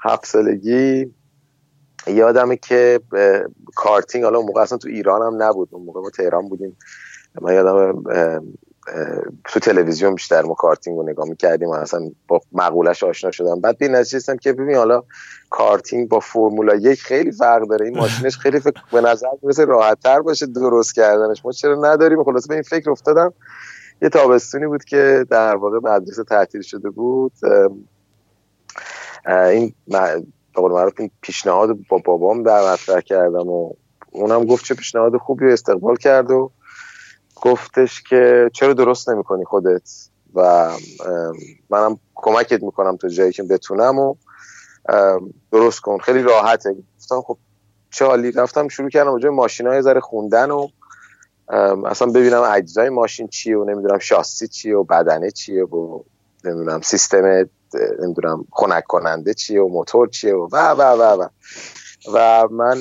هفت 0.05 0.27
سالگی 0.27 1.07
یادمه 2.07 2.57
که 2.57 3.01
کارتینگ 3.77 4.25
حالا 4.25 4.39
اون 4.39 4.47
موقع 4.47 4.61
اصلا 4.61 4.79
تو 4.79 4.89
ایران 4.89 5.23
هم 5.23 5.43
نبود. 5.43 5.69
اون 5.73 5.85
موقع 5.85 6.01
ما 6.01 6.11
تهران 6.11 6.49
بودیم. 6.49 6.77
من 7.41 7.55
یادم 7.55 8.03
تو 9.45 9.61
تلویزیون 9.61 10.15
بیشتر 10.15 10.43
ما 10.43 10.55
کارتینگ 10.55 10.97
رو 10.97 11.03
نگاه 11.09 11.29
می‌کردیم 11.29 11.69
و 11.69 11.73
اصلا 11.73 12.11
با 12.29 12.41
مقوله‌ش 12.53 13.05
آشنا 13.05 13.31
شدم. 13.31 13.61
بعد 13.61 13.79
به 13.79 13.84
این 13.84 13.89
نتیجه 13.89 14.37
که 14.37 14.53
ببین 14.53 14.77
حالا 14.77 15.03
کارتینگ 15.51 16.09
با 16.09 16.21
فرمولا 16.21 16.75
یک 16.75 17.03
خیلی 17.03 17.33
فرق 17.33 17.69
داره. 17.69 17.87
این 17.87 17.97
ماشینش 17.99 18.39
خیلی 18.39 18.61
فکر 18.61 18.83
به 18.93 19.01
نظر 19.01 19.29
می‌رسه 19.43 19.65
راحت 19.65 20.01
تر 20.01 20.21
باشه 20.21 20.47
درست 20.47 20.95
کردنش. 20.95 21.45
ما 21.45 21.53
چرا 21.53 21.93
نداریم؟ 21.93 22.25
خلاصه 22.25 22.47
به 22.47 22.55
این 22.55 22.63
فکر 22.63 22.91
افتادم. 22.91 23.33
یه 24.03 24.09
تابستونی 24.09 24.67
بود 24.67 24.85
که 24.85 25.27
در 25.31 25.57
واقع 25.57 25.79
مدرسه 25.83 26.25
تعطیل 26.25 26.63
شده 26.63 26.91
بود. 26.91 27.33
این 29.27 29.75
قول 30.55 30.73
معروف 30.73 30.93
این 30.99 31.11
پیشنهاد 31.21 31.79
با 31.91 31.99
بابام 32.05 32.43
در 32.43 32.73
مطرح 32.73 33.01
کردم 33.01 33.49
و 33.49 33.73
اونم 34.11 34.45
گفت 34.45 34.65
چه 34.65 34.75
پیشنهاد 34.75 35.17
خوبی 35.17 35.53
استقبال 35.53 35.97
کرد 35.97 36.31
و 36.31 36.51
گفتش 37.43 38.03
که 38.03 38.51
چرا 38.55 38.73
درست 38.73 39.09
نمی‌کنی 39.09 39.45
خودت 39.45 39.91
و 40.35 40.71
منم 41.71 41.99
کمکت 42.15 42.63
می‌کنم 42.63 42.97
تا 42.97 43.09
جایی 43.09 43.33
که 43.33 43.43
بتونم 43.43 43.99
و 43.99 44.15
درست 45.53 45.81
کن. 45.81 45.99
خیلی 45.99 46.23
راحته. 46.23 46.77
گفتم 46.99 47.21
خب 47.21 47.39
چه 47.91 48.05
حالی 48.05 48.33
رفتم 48.33 48.69
شروع 48.69 48.91
کردم 48.91 49.11
اونجا 49.11 49.31
ماشین 49.31 49.67
های 49.67 49.83
ذره 49.83 50.01
خوندن 50.01 50.51
و 50.51 50.69
اصلا 51.87 52.09
ببینم 52.09 52.43
اجزای 52.43 52.89
ماشین 52.89 53.29
چیه 53.29 53.59
و 53.59 53.65
نمی‌دونم 53.65 53.99
شاسی 53.99 54.49
چیه 54.49 54.77
و 54.77 54.85
بدنه 54.85 55.31
چیه 55.31 55.65
و 55.65 56.03
نمی‌دونم 56.45 56.81
سیستم 56.81 57.47
نمی‌دونم 58.01 58.45
خنک 58.53 58.85
کننده 58.85 59.35
چیه 59.35 59.63
و 59.63 59.69
موتور 59.69 60.09
چیه 60.09 60.35
و 60.35 60.49
و 60.53 60.57
و 60.57 60.83
و 60.83 61.23
و. 61.23 61.29
و 62.15 62.49
من 62.51 62.79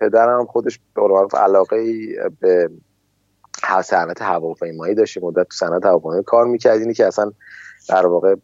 پدرم 0.00 0.46
خودش 0.46 0.80
به 0.94 1.38
علاقه 1.38 2.06
به 2.40 2.70
صنعت 3.82 4.22
هواپیمایی 4.22 4.94
داشتیم 4.94 5.22
مدت 5.22 5.46
تو 5.48 5.56
صنعت 5.56 5.86
هواپیمایی 5.86 6.22
کار 6.22 6.44
می‌کرد 6.46 6.78
اینی 6.78 6.94
که 6.94 7.06
اصلا 7.06 7.32
در 7.88 8.06
واقع 8.06 8.34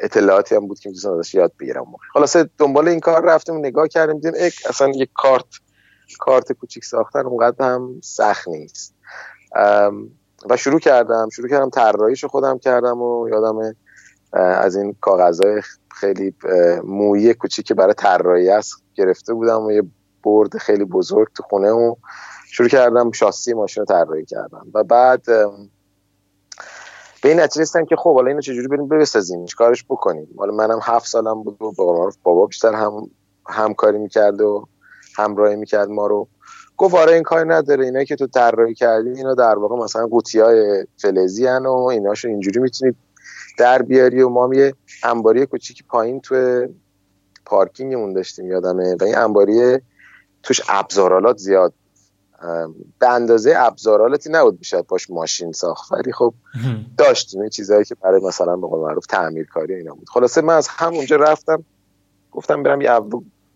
اطلاعاتی 0.00 0.54
هم 0.54 0.66
بود 0.66 0.78
که 0.78 0.88
می‌تونستم 0.88 1.18
ازش 1.18 1.34
یاد 1.34 1.52
بگیرم. 1.60 1.84
خلاصه 2.12 2.50
دنبال 2.58 2.88
این 2.88 3.00
کار 3.00 3.24
رفتیم 3.24 3.56
نگاه 3.56 3.88
کردیم 3.88 4.18
دیدیم 4.18 4.50
اصلا 4.68 4.88
یک 4.88 5.10
کارت 5.14 5.44
کارت 6.18 6.52
کوچیک 6.52 6.84
ساختن 6.84 7.26
اونقدر 7.26 7.64
هم 7.64 8.00
سخت 8.02 8.48
نیست. 8.48 8.94
و 10.50 10.56
شروع 10.56 10.80
کردم 10.80 11.28
شروع 11.28 11.48
کردم 11.48 11.70
طراحیش 11.70 12.24
خودم 12.24 12.58
کردم 12.58 13.02
و 13.02 13.28
یادم 13.28 13.74
از 14.32 14.76
این 14.76 14.96
کاغذهای 15.00 15.62
خیلی 16.00 16.34
مویی 16.84 17.34
کوچیک 17.34 17.72
برای 17.72 17.94
طراحی 17.94 18.50
است 18.50 18.74
گرفته 18.94 19.34
بودم 19.34 19.62
و 19.62 19.72
یه 19.72 19.82
برد 20.24 20.58
خیلی 20.58 20.84
بزرگ 20.84 21.28
تو 21.34 21.42
خونه 21.42 21.70
و 21.70 21.94
شروع 22.50 22.68
کردم 22.68 23.10
شاسی 23.10 23.54
ماشین 23.54 23.80
رو 23.80 23.84
طراحی 23.86 24.24
کردم. 24.24 24.66
و 24.74 24.84
بعد 24.84 25.22
به 27.22 27.28
این 27.28 27.40
نتیجه 27.40 27.84
که 27.88 27.96
خب 27.96 28.14
حالا 28.14 28.28
اینو 28.28 28.40
چجوری 28.40 28.68
بریم 28.68 28.88
بسازیم؟ 28.88 29.46
کارش 29.56 29.84
بکنیم؟ 29.84 30.28
حالا 30.38 30.54
منم 30.54 30.80
هفت 30.82 31.06
سالم 31.06 31.42
بود 31.42 31.62
و 31.62 31.72
بابا 32.22 32.46
بیشتر 32.46 32.74
هم 32.74 33.10
همکاری 33.46 33.98
می‌کرد 33.98 34.40
و 34.40 34.68
همراهی 35.16 35.56
می‌کرد 35.56 35.88
ما 35.88 36.06
رو. 36.06 36.28
گفت 36.76 36.94
آره 36.94 37.12
این 37.12 37.22
کاری 37.22 37.48
نداره. 37.48 37.84
اینایی 37.84 38.06
که 38.06 38.16
تو 38.16 38.26
طراحی 38.26 38.74
کردی 38.74 39.10
اینا 39.10 39.34
در 39.34 39.58
واقع 39.58 39.76
مثلا 39.76 40.06
قوطی 40.06 40.40
های 40.40 40.86
فلزی 40.96 41.46
هن 41.46 41.66
و 41.66 41.72
ایناشو 41.72 42.28
اینجوری 42.28 42.60
می‌تونی 42.60 42.94
در 43.58 43.82
بیاری 43.82 44.22
و 44.22 44.28
ما 44.28 44.54
یه 44.54 44.74
انباری 45.02 45.46
کوچیکی 45.46 45.84
پایین 45.88 46.20
تو 46.20 46.66
پارکینگمون 47.46 48.12
داشتیم 48.12 48.46
یادمه. 48.46 48.96
و 49.00 49.04
این 49.04 49.18
انباری 49.18 49.78
توش 50.42 50.60
ابزارالات 50.68 51.36
زیاد 51.36 51.72
به 52.98 53.08
اندازه 53.08 53.54
ابزارالاتی 53.56 54.30
نبود 54.30 54.58
می‌شد 54.58 54.86
باش 54.86 55.10
ماشین 55.10 55.52
ساخت. 55.52 55.92
ولی 55.92 56.12
خب 56.12 56.34
داشتیم. 56.98 57.48
چیزهایی 57.48 57.84
که 57.84 57.94
برای 57.94 58.20
مثلا 58.20 58.56
به 58.56 58.66
قول 58.66 58.80
معروف 58.80 59.06
تعمیرکاری 59.06 59.74
اینا 59.74 59.94
بود. 59.94 60.08
خلاصه 60.08 60.40
من 60.40 60.56
از 60.56 60.68
همونجا 60.68 61.16
رفتم. 61.16 61.64
گفتم 62.32 62.62
برم 62.62 62.80
یه 62.80 62.90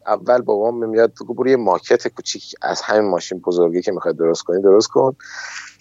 اول 0.07 0.41
بابام 0.41 0.89
میاد 0.89 1.13
بگو 1.21 1.35
برو 1.35 1.49
یه 1.49 1.57
ماکت 1.57 2.09
کوچیک 2.09 2.55
از 2.63 2.81
همین 2.81 3.11
ماشین 3.11 3.39
بزرگی 3.39 3.83
که 3.83 3.93
می‌خواد 3.93 4.17
درست 4.17 4.43
کنی 4.43 4.63
درست 4.63 4.89
کن. 4.89 5.17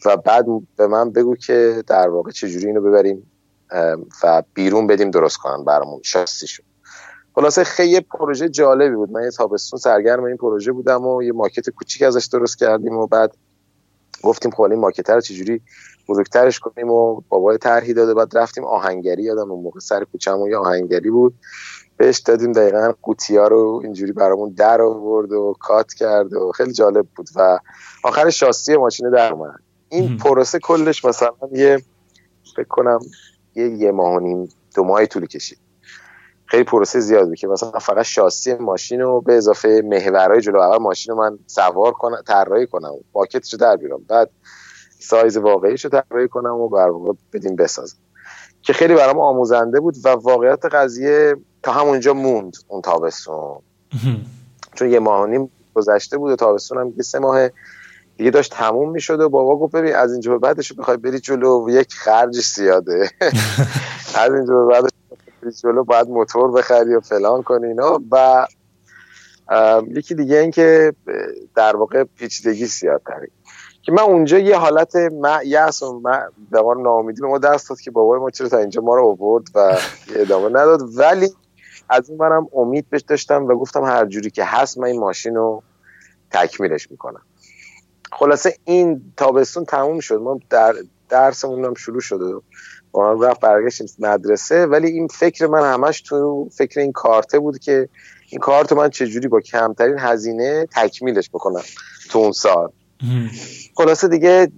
و 0.06 0.18
بعد 0.18 0.46
به 0.76 0.88
من 0.88 1.12
بگو 1.12 1.36
که 1.36 1.84
در 1.88 2.10
واقع 2.10 2.32
چجوری 2.32 2.66
اینو 2.68 2.82
ببریم 2.82 3.32
و 4.24 4.44
بیرون 4.54 4.88
بدیم 4.88 5.12
درست 5.12 5.38
کنن 5.38 5.64
برامون. 5.64 6.02
شاسیشون 6.04 6.66
خلاصه 7.36 7.64
خیلی 7.64 8.00
پروژه 8.00 8.50
جالبی 8.50 8.96
بود. 8.96 9.12
من 9.12 9.24
یه 9.24 9.32
تابستون 9.32 9.80
سرگرم 9.80 10.24
این 10.24 10.38
پروژه 10.38 10.72
بودم 10.72 11.06
و 11.06 11.24
یه 11.24 11.32
ماکت 11.32 11.70
کوچیک 11.70 12.02
ازش 12.02 12.26
درست 12.26 12.60
کردیم 12.60 12.98
و 12.98 13.08
بعد 13.08 13.38
گفتیم 14.24 14.52
خب 14.52 14.62
این 14.62 14.80
ماکت 14.80 15.10
رو 15.10 15.22
چجوری 15.22 15.62
بزرگترش 16.10 16.60
کنیم 16.60 16.90
و 16.90 17.22
بابای 17.30 17.58
طرحی 17.58 17.94
داده. 17.94 18.14
بعد 18.14 18.38
رفتیم 18.38 18.64
آهنگری 18.64 19.24
یادم 19.24 19.52
اون 19.52 19.64
موقع 19.64 19.80
سر 19.80 20.04
کوچه‌مون 20.04 20.50
یه 20.50 20.58
آهنگری 20.58 21.10
بود. 21.10 21.34
بهش 21.98 22.20
دادیم 22.20 22.52
دقیقا 22.52 22.94
قوطی 23.02 23.38
ها 23.38 23.48
رو 23.48 23.82
اینجوری 23.84 24.12
برامون 24.12 24.50
در 24.50 24.82
آورد 24.82 25.32
و 25.32 25.56
کات 25.60 25.94
کرد 25.94 26.34
و 26.34 26.52
خیلی 26.52 26.74
جالب 26.74 27.08
بود 27.16 27.30
و 27.36 27.60
آخر 28.04 28.30
شاسی 28.30 28.78
ماشین 28.78 29.10
در 29.10 29.34
اومد. 29.34 29.60
این 29.90 30.18
پروسه 30.18 30.60
کلش 30.60 31.06
مثلا 31.06 31.32
یه 31.52 31.82
فکر 32.56 32.68
کنم 32.68 33.00
یه 33.56 33.70
یه 33.70 33.92
ماه 33.92 34.16
و 34.16 34.20
نیم 34.20 34.50
دو 34.76 34.84
ماهی 34.84 35.08
طول 35.08 35.26
کشید. 35.26 35.58
خیلی 36.52 36.64
پروسه 36.64 37.00
زیاد 37.00 37.28
بود 37.28 37.36
که 37.36 37.48
مثلا 37.48 37.80
فقط 37.80 38.06
شاسی 38.06 38.54
ماشین 38.54 39.02
رو 39.02 39.22
به 39.22 39.34
اضافه 39.34 39.82
محورهای 39.86 40.42
جلو 40.42 40.60
اول 40.60 40.78
ماشین 40.78 41.14
رو 41.14 41.20
من 41.20 41.40
سوار 41.48 41.92
کنم 41.92 42.22
طراحی 42.28 42.68
کنم 42.68 42.92
باکتش 43.12 43.54
رو 43.54 43.60
در 43.60 43.76
بیارم. 43.76 44.02
بعد 44.08 44.30
سایز 45.00 45.38
واقعیش 45.38 45.86
رو 45.86 45.92
طراحی 45.92 46.28
کنم 46.28 46.54
و 46.54 46.70
بر 46.70 46.90
بدیم 47.34 47.56
بسازم. 47.56 47.98
که 48.62 48.74
خیلی 48.74 48.94
برام 48.96 49.20
آموزنده 49.20 49.80
بود 49.80 49.96
و 50.04 50.10
واقعیت 50.10 50.66
قضیه 50.66 51.36
تا 51.64 51.72
همونجا 51.72 52.14
موند 52.14 52.58
اون 52.68 52.82
تابستون. 52.82 53.60
چون 54.76 54.92
یه 54.92 55.00
ماه 55.00 55.28
نیم 55.30 55.52
گذشته 55.74 56.18
بود 56.18 56.32
و 56.32 56.36
تابستون 56.36 56.78
هم 56.78 57.02
سه 57.02 57.20
ماه 57.20 57.50
دیگه 58.18 58.32
داشت 58.32 58.54
تموم 58.54 58.92
می‌شد 58.92 59.20
و 59.20 59.30
بابا 59.30 59.58
گفت 59.58 59.76
ببین 59.76 59.96
از 59.96 60.12
اینجا 60.12 60.32
به 60.32 60.38
بعدش 60.38 60.74
بخوای 60.74 60.98
بری 60.98 61.20
جلو 61.20 61.68
یک 61.70 61.94
خرج 61.94 62.40
زیاده. 62.42 63.10
از 64.16 64.34
اینجا 64.34 64.66
به 64.66 64.66
بعدش 64.66 64.92
جلو 65.50 65.84
باید 65.84 66.10
موتور 66.10 66.52
بخری 66.52 66.96
و 66.96 67.00
فلان 67.00 67.44
کنی 67.44 67.68
اینا. 67.68 68.02
و 68.12 68.48
یکی 69.88 70.16
دیگه 70.16 70.38
این 70.38 70.52
که 70.52 70.94
در 71.56 71.76
واقع 71.76 72.04
پیچیدگی 72.04 72.66
زیاد 72.66 73.02
که 73.82 73.92
من 73.92 74.04
اونجا 74.04 74.38
یه 74.38 74.58
حالت 74.58 74.94
یأس 75.46 75.84
و 75.84 76.02
ما 76.52 76.74
ناامیدی 76.74 77.22
به 77.22 77.28
ما 77.28 77.38
دست 77.38 77.70
داد 77.70 77.80
که 77.80 77.92
بابای 77.92 78.20
ما 78.20 78.30
چرا 78.30 78.50
تا 78.50 78.58
اینجا 78.58 78.82
ما 78.82 78.96
رو 78.96 79.08
آورد 79.08 79.44
و 79.56 79.78
ادامه 80.16 80.50
نداد. 80.50 80.82
ولی 80.98 81.30
از 81.90 82.10
اون 82.10 82.20
منم 82.20 82.48
امید 82.54 82.90
بهش 82.90 83.02
داشتم 83.02 83.46
و 83.46 83.56
گفتم 83.56 83.84
هر 83.84 84.06
جوری 84.06 84.30
که 84.30 84.44
هست 84.44 84.78
من 84.78 84.88
این 84.88 85.00
ماشین 85.00 85.36
رو 85.36 85.64
تکمیلش 86.32 86.92
می‌کنم. 86.92 87.22
خلاصه 88.12 88.56
این 88.64 89.14
تابستون 89.18 89.66
تموم 89.66 90.00
شد. 90.00 90.16
ما 90.16 90.40
در 90.50 90.76
درسمون 91.10 91.66
هم 91.66 91.74
شروع 91.74 92.02
شد 92.02 92.22
و 92.22 92.44
ما 92.94 93.14
رفت 93.14 93.40
برگشتیم 93.40 93.88
مدرسه 94.00 94.66
ولی 94.66 94.88
این 94.88 95.08
فکر 95.08 95.48
من 95.48 95.74
همش 95.74 96.02
تو 96.02 96.50
فکر 96.52 96.80
این 96.80 96.92
کارته 96.92 97.40
بود 97.40 97.60
که 97.60 97.90
این 98.30 98.40
کارت 98.40 98.74
من 98.74 98.90
چجوری 98.90 99.28
با 99.28 99.42
کمترین 99.42 100.00
هزینه 100.00 100.68
تکمیلش 100.76 101.30
بکنم 101.30 101.62
تو 102.10 102.20
اون 102.20 102.32
سال. 102.32 102.72
خلاصه 103.76 104.08
دیگه 104.08 104.52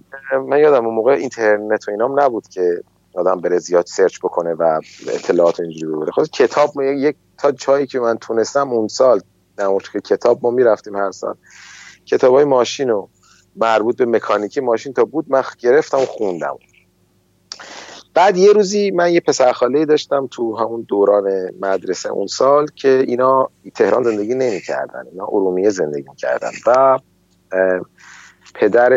من 0.48 0.58
یادم 0.58 0.86
اون 0.86 0.94
موقع 0.94 1.12
اینترنت 1.12 1.88
و 1.88 1.90
اینام 1.90 2.20
نبود 2.20 2.48
که 2.48 2.82
آدم 3.14 3.40
بره 3.40 3.58
زیاد 3.58 3.86
سرچ 3.86 4.18
بکنه 4.18 4.54
و 4.54 4.80
اطلاعات 5.08 5.60
اینجوری 5.60 5.92
ببره. 5.92 6.12
خلاص 6.12 6.30
کتاب 6.30 6.80
یک 6.80 7.16
تا 7.38 7.52
چایی 7.52 7.86
که 7.86 8.00
من 8.00 8.18
تونستم 8.18 8.72
اون 8.72 8.88
سال 8.88 9.20
در 9.56 9.78
که 9.92 10.00
کتاب 10.00 10.38
ما 10.42 10.50
می‌رفتیم 10.50 10.96
هر 10.96 11.10
سال 11.10 11.34
کتاب 12.06 12.34
های 12.34 12.44
ماشین 12.44 12.90
و 12.90 13.06
مربوط 13.56 13.96
به 13.96 14.06
مکانیکی 14.06 14.60
ماشین 14.60 14.92
تا 14.92 15.04
بود 15.04 15.24
من 15.28 15.42
گرفتم 15.58 15.98
و 15.98 16.06
خوندم. 16.06 16.56
بعد 18.14 18.36
یه 18.36 18.52
روزی 18.52 18.90
من 18.90 19.12
یه 19.12 19.20
پسرخاله 19.20 19.84
داشتم 19.84 20.26
تو 20.26 20.56
همون 20.56 20.84
دوران 20.88 21.50
مدرسه 21.60 22.08
اون 22.08 22.26
سال 22.26 22.66
که 22.74 23.04
اینا 23.06 23.50
تهران 23.74 24.02
زندگی 24.02 24.34
نمی‌کردن 24.34 25.04
اینا 25.12 25.24
ارومیه 25.24 25.70
زندگی 25.70 26.08
می‌کردن 26.08 26.50
و 26.66 26.98
پدر 28.54 28.90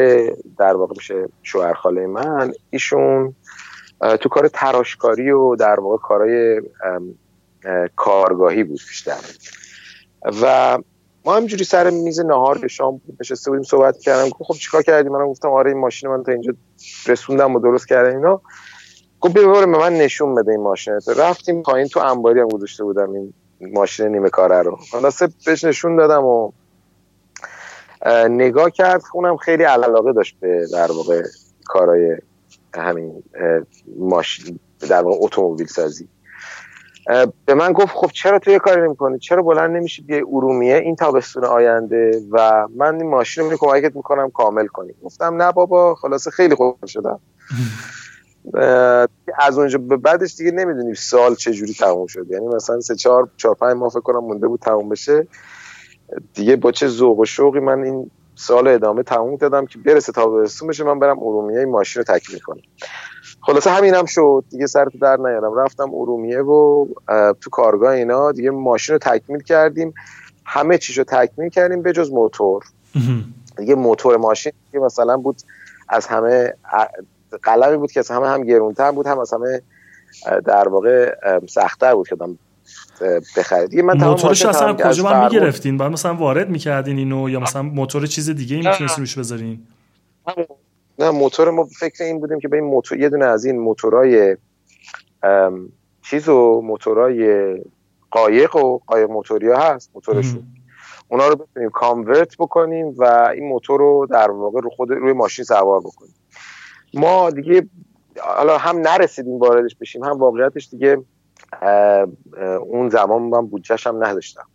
در 0.57 0.75
واقع 0.75 0.93
میشه 0.97 1.29
شوهرخاله 1.43 2.07
من 2.07 2.53
ایشون 2.69 3.36
تو 4.19 4.29
کار 4.29 4.47
تراشکاری 4.47 5.31
و 5.31 5.55
در 5.55 5.79
واقع 5.79 5.97
کارهای 5.97 6.62
کارگاهی 7.95 8.63
بود 8.63 8.79
بیشتر. 8.88 9.19
و 10.41 10.77
ما 11.25 11.36
همینجوری 11.36 11.63
سر 11.63 11.89
میز 11.89 12.19
نهار 12.19 12.67
شام 12.67 13.01
نشسته 13.19 13.51
بودیم 13.51 13.63
صحبت 13.63 14.00
کردم 14.00 14.29
خب 14.29 14.53
چیکار 14.53 14.83
کردی؟ 14.83 15.09
منم 15.09 15.27
گفتم 15.27 15.50
آره 15.50 15.71
این 15.71 15.79
ماشین 15.79 16.09
من 16.09 16.24
تا 16.24 16.31
اینجا 16.31 16.53
رسوندم 17.07 17.55
و 17.55 17.59
درست 17.59 17.88
کردم 17.88 18.17
اینا. 18.17 18.41
گفت 19.21 19.33
بیا 19.33 19.47
به 19.47 19.65
من 19.65 19.93
نشون 19.93 20.36
بده 20.36 20.51
این 20.51 20.62
ماشین 20.62 21.00
رفتیم 21.17 21.62
پایین 21.62 21.88
تو 21.88 22.00
انباری 22.00 22.39
هم 22.39 22.47
گذاشته 22.47 22.83
بودم 22.83 23.12
این 23.12 23.33
ماشین 23.62 24.07
نیمه 24.07 24.29
کاره 24.29 24.62
رو. 24.62 24.77
خلاصه 24.91 25.29
بهش 25.45 25.63
نشون 25.63 25.95
دادم 25.95 26.25
و 26.25 26.51
نگاه 28.29 28.71
کرد 28.71 29.01
اونم 29.13 29.38
خیلی 29.38 29.63
علاقه 29.63 30.13
داشت 30.13 30.38
به 30.39 30.67
در 30.74 30.91
واقع 30.91 31.24
کارهای 31.65 32.17
همین 32.75 33.24
ماشین 33.97 34.59
در 34.89 35.01
واقع 35.01 35.17
اتومبیل 35.19 35.67
سازی. 35.67 36.07
به 37.45 37.53
من 37.53 37.74
گفت 37.74 37.95
خب 37.95 38.12
چرا 38.13 38.39
تو 38.39 38.51
یه 38.51 38.59
کاری 38.59 38.81
نمی‌کنی؟ 38.81 39.19
چرا 39.19 39.41
بلند 39.41 39.75
نمیشی؟ 39.75 40.01
بیای 40.01 40.21
ارومیه. 40.21 40.75
این 40.75 40.95
تابستون 40.95 41.45
آینده 41.45 42.21
و 42.31 42.67
من 42.75 42.95
این 42.95 43.09
ماشین 43.09 43.51
رو 43.51 43.57
کمکت 43.57 43.95
می‌کنم 43.95 44.29
کامل 44.29 44.67
کنی. 44.67 44.93
گفتم 45.03 45.41
نه 45.41 45.51
بابا 45.51 45.95
خلاصه 45.95 46.31
خیلی 46.31 46.55
خوب 46.55 46.86
شدم. 46.86 47.19
از 49.39 49.58
اونجا 49.58 49.77
به 49.77 49.98
بعدش 49.98 50.36
دیگه 50.36 50.51
نمی‌دونیم 50.51 50.94
سال 50.94 51.36
چه 51.36 51.54
جوری 51.54 51.74
تموم 51.74 52.08
شد. 52.08 52.32
یعنی 52.32 52.48
مثلا 52.48 52.80
سه 52.80 52.96
چهار 52.96 53.30
چهار 53.38 53.56
پنج 53.56 53.74
ماه 53.74 53.89
فکر 53.89 54.00
کنم 54.00 54.20
مونده 54.20 54.48
بود 54.48 54.60
تموم 54.60 54.89
بشه. 54.89 55.27
دیگه 56.34 56.56
با 56.56 56.72
چه 56.72 56.88
ذوق 56.88 57.20
و 57.20 57.25
شوقی 57.25 57.60
من 57.60 57.84
این 57.84 58.12
سال 58.36 58.68
ادامه 58.68 59.04
تموم 59.04 59.36
دادم 59.36 59.66
که 59.66 59.80
برسه 59.80 60.12
تا 60.12 60.27
برسون 60.27 60.68
بشه 60.68 60.84
من 60.84 61.00
برم 61.00 61.20
ارومیه 61.20 61.66
ماشین 61.66 62.04
رو 62.08 62.18
تکمیل 62.18 62.39
کنم. 62.39 62.62
خلاصه 63.42 63.70
همینم 63.70 64.06
شد. 64.06 64.44
دیگه 64.50 64.68
سر 64.68 64.86
تو 64.86 64.98
در 64.98 65.18
نیارم. 65.18 65.54
رفتم 65.54 65.89
ارومیه 65.94 66.42
و 66.42 66.88
تو 67.42 67.50
کارگاه 67.50 67.92
اینا 67.92 68.32
دیگه 68.32 68.50
ماشین 68.50 68.94
رو 68.94 69.00
تکمیل 69.00 69.44
کردیم. 69.44 69.94
همه 70.46 70.77
چیز 70.77 70.98
رو 70.98 71.04
تکمیل 71.04 71.50
کردیم 71.50 71.82
به 71.82 71.94
جز 71.94 72.12
موتور. 72.12 72.63
دیگه 73.58 73.75
موتور 73.75 74.18
ماشین 74.18 74.51
که 74.72 74.80
مثلا 74.80 75.18
بود 75.18 75.38
از 75.89 76.08
همه 76.08 76.54
قلمی 77.43 77.77
بود 77.77 77.91
که 77.91 78.00
از 78.00 78.12
همه 78.12 78.27
هم 78.27 78.43
گرونتر 78.43 78.91
بود 78.91 79.07
هم 79.07 79.19
از 79.19 79.34
همه 79.34 79.62
در 80.46 80.67
واقع 80.67 81.15
سختتر 81.50 81.96
بود 81.96 82.07
که 82.07 82.15
بخرید. 83.38 83.69
دیگه 83.69 83.84
من 83.84 83.98
موتورش 83.98 84.46
اصلا 84.46 84.74
کجا 84.74 85.03
من 85.03 85.24
می‌گرفتین؟ 85.24 85.77
بعد 85.77 85.91
مثلا 85.91 86.15
وارد 86.15 86.50
می‌کردین 86.50 86.98
اینو 86.98 87.29
یا 87.29 87.39
مثلا 87.39 87.62
موتور 87.62 88.05
چیز 88.05 88.29
دیگه 88.29 88.55
ای 88.55 88.67
می‌تونستین 88.67 89.01
روش 89.03 89.17
بذارین؟ 89.17 89.60
نه 91.00 91.10
موتور 91.10 91.51
ما 91.51 91.63
فکر 91.79 92.03
این 92.03 92.19
بودیم 92.19 92.39
که 92.39 92.48
به 92.48 92.57
این 92.57 92.65
موتور 92.65 93.00
یه 93.00 93.10
دونه 93.10 93.25
از 93.25 93.46
این 93.46 93.60
موتورای 93.60 94.38
چیزو 96.01 96.62
موتورای 96.62 97.55
قایق 98.12 98.55
و 98.55 98.79
قایق 98.88 99.10
موتوری 99.10 99.48
ها 99.51 99.74
هست 99.74 99.91
موتورشون. 99.96 100.43
اونا 101.07 101.27
رو 101.27 101.36
بتونیم 101.36 101.69
کانورت 101.69 102.38
بکنیم 102.39 102.93
و 102.98 103.31
این 103.34 103.48
موتور 103.48 103.79
رو 103.79 104.07
در 104.12 104.31
واقع 104.31 104.62
رو 104.62 104.69
خود 104.69 104.91
روی 104.91 105.13
ماشین 105.13 105.46
سوار 105.46 105.79
بکنیم. 105.79 106.13
ما 106.94 107.29
دیگه 107.29 107.67
حالا 108.20 108.58
هم 108.58 108.77
نرسیدیم 108.77 109.39
واردش 109.39 109.75
بشیم 109.75 110.03
هم 110.03 110.17
واقعیتش 110.17 110.70
دیگه 110.70 110.98
اون 112.62 112.89
زمان 112.89 113.22
من 113.22 113.48
بودجهش 113.48 113.88
هم 113.88 114.03
نداشتم 114.03 114.46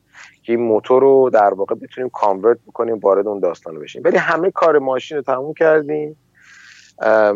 که 0.43 0.53
این 0.53 0.63
موتور 0.63 1.03
رو 1.03 1.31
در 1.33 1.55
واقع 1.55 1.75
بتونیم 1.75 2.11
کانورت 2.11 2.59
بکنیم 2.67 2.99
وارد 2.99 3.27
اون 3.27 3.41
داستان 3.41 3.79
بشیم. 3.79 4.03
ولی 4.05 4.17
همه 4.17 4.51
کار 4.51 4.79
ماشین 4.79 5.17
رو 5.17 5.23
تموم 5.23 5.55
کردیم. 5.55 6.17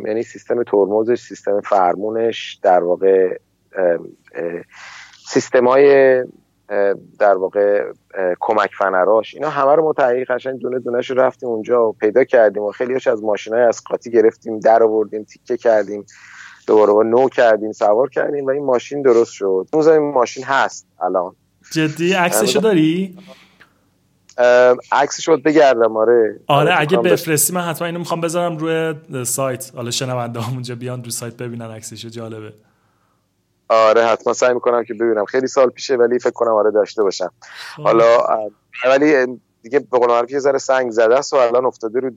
یعنی 0.07 0.23
سیستم 0.23 0.63
ترمزش 0.63 1.21
سیستم 1.21 1.61
فرمونش 1.61 2.59
در 2.63 2.85
واقع 2.85 3.39
سیستم 5.27 5.69
های 5.69 6.25
در 7.19 7.35
واقع 7.35 7.93
کمک 8.41 8.71
فنراش. 8.79 9.35
اینا 9.35 9.51
همه 9.51 9.75
رو 9.75 9.95
تحقیق 9.97 10.31
قشنگ 10.31 10.59
دونه 10.59 10.79
دونهش 10.79 11.11
رو 11.11 11.21
رفتیم 11.21 11.49
اونجا 11.49 11.89
و 11.89 11.93
پیدا 11.93 12.25
کردیم 12.25 12.63
و 12.63 12.73
خیلیش 12.73 13.07
از 13.07 13.23
ماشین 13.23 13.55
های 13.55 13.63
از 13.63 13.83
قاطی 13.85 14.11
گرفتیم 14.11 14.61
در 14.61 14.83
آوردیم 14.83 15.25
تیکه 15.25 15.57
کردیم 15.57 16.07
دوباره 16.67 16.93
با 16.93 17.03
نو 17.03 17.29
کردیم 17.29 17.73
سوار 17.73 18.11
کردیم 18.11 18.47
و 18.47 18.51
این 18.51 18.65
ماشین 18.65 19.03
درست 19.03 19.33
شد. 19.33 19.69
اون 19.73 19.89
این 19.89 20.13
ماشین 20.13 20.45
هست 20.45 20.87
الان. 21.03 21.37
جدی؟ 21.73 22.13
عکسشو 22.13 22.61
داری؟ 22.61 23.19
عکسش 24.93 25.29
رو 25.29 25.37
بگردم 25.37 25.97
آره. 25.97 26.41
آره 26.47 26.81
اگه 26.81 26.99
بفرستی 26.99 27.53
من 27.53 27.61
حتما 27.61 27.87
اینو 27.87 27.99
می‌خوام 27.99 28.21
بذارم 28.21 28.57
روی 28.57 28.95
سایت. 29.25 29.73
حالا 29.77 29.91
شنونده 29.91 30.51
اونجا 30.51 30.75
بیان 30.75 31.05
رو 31.05 31.11
سایت 31.11 31.37
ببینن 31.37 31.71
عکسشو 31.71 32.09
جالبه. 32.09 32.53
آره 33.69 34.07
حتما 34.07 34.33
سعی 34.33 34.55
می‌کنم 34.55 34.85
که 34.85 34.95
ببینم. 34.95 35.25
خیلی 35.25 35.47
سال 35.47 35.71
پیشه 35.71 35.97
ولی 35.97 36.19
فکر 36.19 36.31
کنم 36.31 36.53
آره 36.53 36.71
داشته 36.71 37.03
باشم. 37.03 37.33
حالا 37.85 38.19
ولی 38.85 39.39
دیگه 39.63 39.79
به 39.79 39.99
قول 39.99 40.31
یه 40.31 40.39
ذره 40.39 40.59
سنگ 40.59 40.91
زده 40.91 41.19
است 41.19 41.33
و 41.33 41.37
الان 41.37 41.67
افتاده 41.67 42.01
رو 42.01 42.11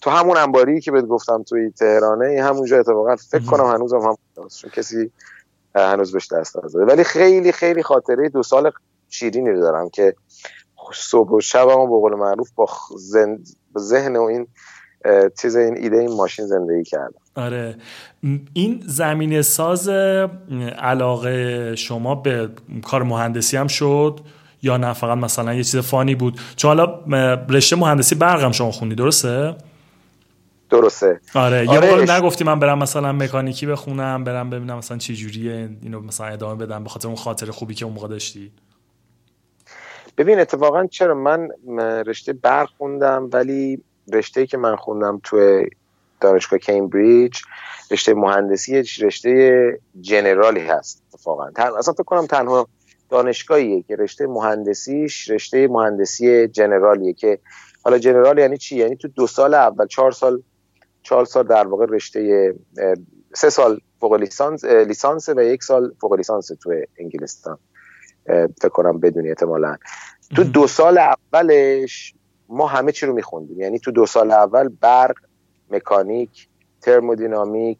تو 0.00 0.10
همون 0.10 0.36
انباری 0.36 0.80
که 0.80 0.90
بهت 0.90 1.04
گفتم 1.04 1.42
توی 1.42 1.70
تهرانه 1.70 2.42
همونجا 2.42 2.78
اتفاقا 2.78 3.16
فکر 3.16 3.44
کنم 3.44 3.66
هنوزم 3.66 3.98
هم 3.98 4.16
چون 4.60 4.70
کسی 4.70 5.12
هنوز 5.74 6.12
بهش 6.12 6.32
دست 6.32 6.64
نزده 6.64 6.84
ولی 6.84 7.04
خیلی 7.04 7.52
خیلی 7.52 7.82
خاطره 7.82 8.28
دو 8.28 8.42
سال 8.42 8.72
شیرینی 9.08 9.50
رو 9.50 9.60
دارم 9.60 9.88
که 9.88 10.14
صبح 10.94 11.30
و 11.30 11.40
شب 11.40 11.68
هم 11.68 11.80
به 11.80 11.86
قول 11.86 12.14
معروف 12.14 12.50
با 12.54 12.68
ذهن 13.78 14.16
و 14.16 14.22
این 14.22 14.46
چیز 15.40 15.56
این 15.56 15.76
ایده 15.76 15.98
این 15.98 16.16
ماشین 16.16 16.46
زندگی 16.46 16.84
کردم. 16.84 17.19
آره. 17.34 17.76
این 18.52 18.82
زمین 18.86 19.42
ساز 19.42 19.88
علاقه 20.78 21.76
شما 21.76 22.14
به 22.14 22.48
کار 22.82 23.02
مهندسی 23.02 23.56
هم 23.56 23.66
شد 23.66 24.20
یا 24.62 24.76
نه؟ 24.76 24.92
فقط 24.92 25.18
مثلا 25.18 25.54
یه 25.54 25.64
چیز 25.64 25.76
فانی 25.76 26.14
بود. 26.14 26.40
چون 26.56 26.68
حالا 26.68 27.00
رشته 27.48 27.76
مهندسی 27.76 28.14
برقم 28.14 28.52
شما 28.52 28.70
خوندی 28.70 28.94
درسته؟ 28.94 29.56
درسته. 30.70 31.20
آره, 31.34 31.64
یه 31.64 31.70
آره 31.70 31.90
بار 31.90 32.12
نگفتی 32.12 32.44
من 32.44 32.58
برم 32.58 32.78
مثلا 32.78 33.12
مکانیکی 33.12 33.66
بخونم 33.66 34.24
برم 34.24 34.50
ببینم 34.50 34.78
مثلا 34.78 34.98
چه 34.98 35.14
جوریه 35.14 35.70
اینو 35.82 36.00
مثلا 36.00 36.26
ادامه 36.26 36.66
بدم 36.66 36.84
به 36.84 36.90
خاطر 36.90 37.08
اون 37.08 37.16
خاطر 37.16 37.50
خوبی 37.50 37.74
که 37.74 37.84
اون 37.84 37.94
موقع 37.94 38.08
داشتی. 38.08 38.52
ببین 40.18 40.40
اتفاقا 40.40 40.86
چرا 40.86 41.14
من 41.14 41.48
رشته 42.06 42.32
برق 42.32 42.68
خوندم 42.78 43.28
ولی 43.32 43.82
رشته 44.12 44.46
که 44.46 44.56
من 44.56 44.76
خوندم 44.76 45.20
تو 45.24 45.64
دانشگاه 46.20 46.58
کمبریج 46.58 47.38
رشته 47.90 48.14
مهندسی 48.14 48.76
رشته 48.76 49.80
جنرالی 50.00 50.60
هست 50.60 51.02
اتفاقا. 51.14 51.50
اصلا 51.78 51.94
فکر 51.94 52.02
کنم 52.02 52.26
تنها 52.26 52.68
دانشگاهیه 53.08 53.82
که 53.82 53.96
رشته 53.96 54.26
مهندسیش 54.26 55.30
رشته 55.30 55.68
مهندسی 55.68 56.48
جنرالیه 56.48 57.12
که 57.12 57.38
حالا 57.84 57.98
جنرال 57.98 58.38
یعنی 58.38 58.56
چی؟ 58.56 58.76
یعنی 58.76 58.96
تو 58.96 59.08
دو 59.08 59.26
سال 59.26 59.54
اول 59.54 59.86
چهار 59.86 60.12
سال 60.12 60.42
چهار 61.02 61.24
سال 61.24 61.46
در 61.46 61.66
واقع 61.66 61.86
رشته 61.88 62.54
سه 63.34 63.50
سال 63.50 63.80
فوق 64.00 64.14
لیسانس 64.14 64.64
لیسانس 64.64 65.28
و 65.28 65.42
یک 65.42 65.62
سال 65.62 65.92
فوق 66.00 66.14
لیسانس 66.14 66.46
تو 66.46 66.72
انگلستان. 66.98 67.58
فکر 68.62 68.68
کنم 68.68 69.00
بدونی 69.00 69.28
احتمالا. 69.28 69.76
تو 70.36 70.44
دو 70.44 70.66
سال 70.66 70.98
اولش 70.98 72.14
ما 72.48 72.66
همه 72.66 72.92
چی 72.92 73.06
رو 73.06 73.14
میخوندیم. 73.14 73.60
یعنی 73.60 73.78
تو 73.78 73.90
دو 73.90 74.06
سال 74.06 74.30
اول 74.30 74.68
برق 74.68 75.14
مکانیک 75.70 76.48
ترمودینامیک 76.80 77.78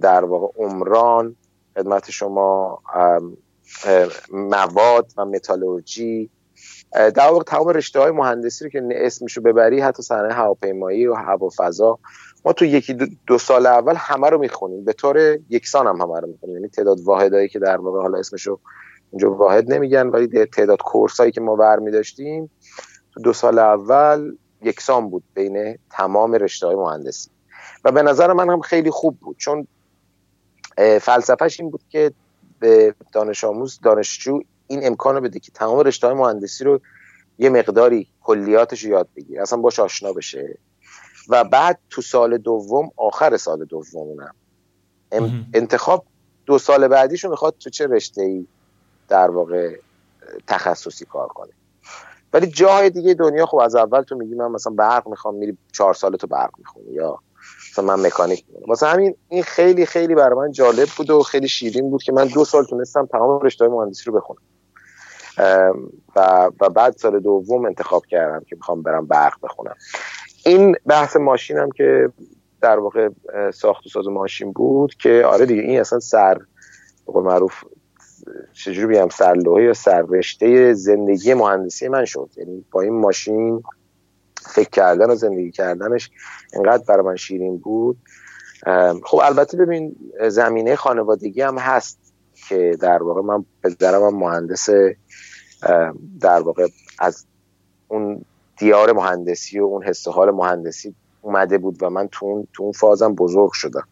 در 0.00 0.24
واقع 0.24 0.46
عمران 0.56 1.36
خدمت 1.74 2.10
شما 2.10 2.82
مواد 4.32 5.12
و 5.16 5.24
متالورژی. 5.24 6.30
در 6.92 7.30
واقع 7.30 7.42
تمام 7.42 7.68
رشته 7.68 8.00
های 8.00 8.10
مهندسی 8.10 8.64
رو 8.64 8.70
که 8.70 8.82
اسمشو 8.90 9.40
ببری 9.40 9.80
حتی 9.80 10.02
صنایع 10.02 10.32
هواپیمایی 10.32 11.06
و 11.06 11.14
هوافضا 11.14 11.98
ما 12.44 12.52
تو 12.52 12.64
یکی 12.64 12.94
دو, 13.26 13.38
سال 13.38 13.66
اول 13.66 13.94
همه 13.96 14.30
رو 14.30 14.38
می‌خونیم. 14.38 14.84
به 14.84 14.92
طور 14.92 15.38
یکسان 15.50 15.86
هم 15.86 16.00
همه 16.00 16.20
رو 16.20 16.28
می‌خونیم. 16.28 16.56
یعنی 16.56 16.68
تعداد 16.68 17.00
واحدایی 17.04 17.48
که 17.48 17.58
در 17.58 17.76
واقع 17.76 18.02
حالا 18.02 18.18
اسمشو 18.18 18.58
اینجا 19.12 19.34
واحد 19.34 19.72
نمیگن 19.72 20.06
ولی 20.06 20.46
تعداد 20.46 20.78
کورسایی 20.78 21.32
که 21.32 21.40
ما 21.40 21.56
برمی 21.56 21.90
داشتیم 21.90 22.50
تو 23.14 23.20
دو 23.20 23.32
سال 23.32 23.58
اول 23.58 24.36
یکسان 24.62 25.10
بود 25.10 25.22
بین 25.34 25.78
تمام 25.90 26.32
رشته 26.32 26.66
های 26.66 26.76
مهندسی. 26.76 27.30
و 27.84 27.92
به 27.92 28.02
نظر 28.02 28.32
من 28.32 28.50
هم 28.50 28.60
خیلی 28.60 28.90
خوب 28.90 29.18
بود. 29.18 29.36
چون 29.36 29.66
فلسفهش 31.00 31.60
این 31.60 31.70
بود 31.70 31.82
که 31.88 32.12
به 32.58 32.94
دانش 33.12 33.44
آموز 33.44 33.80
دانشجو 33.82 34.40
این 34.66 34.86
امکان 34.86 35.14
رو 35.14 35.20
بده 35.20 35.38
که 35.38 35.50
تمام 35.50 35.78
رشته 35.78 36.06
های 36.06 36.16
مهندسی 36.16 36.64
رو 36.64 36.80
یه 37.38 37.50
مقداری 37.50 38.08
کلیاتش 38.22 38.84
رو 38.84 38.90
یاد 38.90 39.08
بگیره. 39.16 39.42
اصلا 39.42 39.58
باش 39.58 39.80
آشنا 39.80 40.12
بشه. 40.12 40.58
و 41.28 41.44
بعد 41.44 41.78
تو 41.90 42.02
سال 42.02 42.38
دوم 42.38 42.90
آخر 42.96 43.36
سال 43.36 43.64
دومونم 43.64 44.34
انتخاب 45.54 46.04
دو 46.46 46.58
سال 46.58 46.88
بعدیشو 46.88 47.30
می‌خواد 47.30 47.54
تو 47.60 47.70
چه 47.70 47.86
رشته 47.86 48.22
ای 48.22 48.46
در 49.08 49.30
واقع 49.30 49.76
تخصصی 50.46 51.04
کار 51.04 51.28
کنه. 51.28 51.52
ولی 52.32 52.46
جاهای 52.46 52.90
دیگه 52.90 53.14
دنیا 53.14 53.46
خب 53.46 53.56
از 53.56 53.74
اول 53.74 54.02
تو 54.02 54.16
میگی 54.16 54.34
من 54.34 54.48
مثلا 54.48 54.72
برق 54.72 55.08
می‌خوام 55.08 55.34
میری 55.34 55.58
چهار 55.72 55.94
سال 55.94 56.16
تو 56.16 56.26
برق 56.26 56.50
می‌خونی 56.58 56.92
یا 56.92 57.18
مثلا 57.72 57.84
من 57.84 58.06
مکانیک 58.06 58.44
می‌خونم 58.48 58.72
مثلا 58.72 58.88
همین 58.88 59.14
این 59.28 59.42
خیلی 59.42 59.86
خیلی 59.86 60.14
برای 60.14 60.38
من 60.38 60.52
جالب 60.52 60.88
بود 60.96 61.10
و 61.10 61.22
خیلی 61.22 61.48
شیرین 61.48 61.90
بود 61.90 62.02
که 62.02 62.12
من 62.12 62.26
دو 62.26 62.44
سال 62.44 62.64
تونستم 62.64 63.06
تمام 63.06 63.40
رشته 63.40 63.68
مهندسی 63.68 64.10
رو 64.10 64.12
بخونم. 64.12 64.40
و, 66.16 66.50
و 66.60 66.68
بعد 66.68 66.96
سال 66.96 67.20
دوم 67.20 67.64
انتخاب 67.64 68.06
کردم 68.06 68.44
که 68.48 68.56
می‌خوام 68.56 68.82
برم 68.82 69.06
برق 69.06 69.34
بخونم. 69.42 69.74
این 70.46 70.76
بحث 70.86 71.16
ماشینم 71.16 71.70
که 71.70 72.08
در 72.60 72.78
واقع 72.78 73.08
ساخت 73.54 73.86
و 73.86 73.88
ساز 73.88 74.08
ماشین 74.08 74.52
بود 74.52 74.94
که 74.94 75.22
آره 75.26 75.46
دیگه 75.46 75.62
این 75.62 75.80
اصلا 75.80 75.98
سر 75.98 76.38
معروف 77.14 77.64
چجوری 78.52 78.86
بگم 78.86 79.08
سرلوحه 79.08 79.64
یا 79.64 79.72
سررشته 79.72 80.74
زندگی 80.74 81.34
مهندسی 81.34 81.88
من 81.88 82.04
شد. 82.04 82.30
یعنی 82.36 82.64
با 82.70 82.80
این 82.80 83.00
ماشین 83.00 83.62
فکر 84.54 84.70
کردن 84.70 85.10
و 85.10 85.14
زندگی 85.14 85.50
کردنش 85.50 86.10
انقدر 86.52 86.84
برای 86.88 87.06
من 87.06 87.16
شیرین 87.16 87.58
بود. 87.58 87.98
خب 89.04 89.20
البته 89.22 89.56
ببین 89.56 89.96
زمینه 90.28 90.76
خانوادگی 90.76 91.40
هم 91.40 91.58
هست 91.58 91.98
که 92.48 92.76
در 92.80 93.02
واقع 93.02 93.20
من 93.20 93.44
پدرم 93.64 94.02
هم 94.02 94.14
مهندس 94.14 94.68
در 96.20 96.40
واقع 96.40 96.68
از 96.98 97.26
اون 97.88 98.24
دیار 98.58 98.92
مهندسی 98.92 99.60
و 99.60 99.64
اون 99.64 99.82
حس 99.82 100.08
حال 100.08 100.30
مهندسی 100.30 100.94
اومده 101.22 101.58
بود 101.58 101.82
و 101.82 101.90
من 101.90 102.08
تو 102.12 102.26
اون, 102.26 102.48
تو 102.52 102.62
اون 102.62 102.72
فازم 102.72 103.14
بزرگ 103.14 103.50
شدم. 103.52 103.88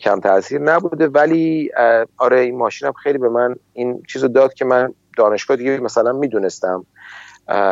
کم 0.00 0.20
تاثیر 0.20 0.60
نبوده. 0.60 1.08
ولی 1.08 1.70
آره 2.16 2.40
این 2.40 2.56
ماشینم 2.56 2.92
خیلی 2.92 3.18
به 3.18 3.28
من 3.28 3.56
این 3.72 4.02
چیزو 4.08 4.28
داد 4.28 4.54
که 4.54 4.64
من 4.64 4.94
دانشگاه 5.16 5.56
دیگه 5.56 5.78
مثلا 5.78 6.12
می‌دونستم. 6.12 6.86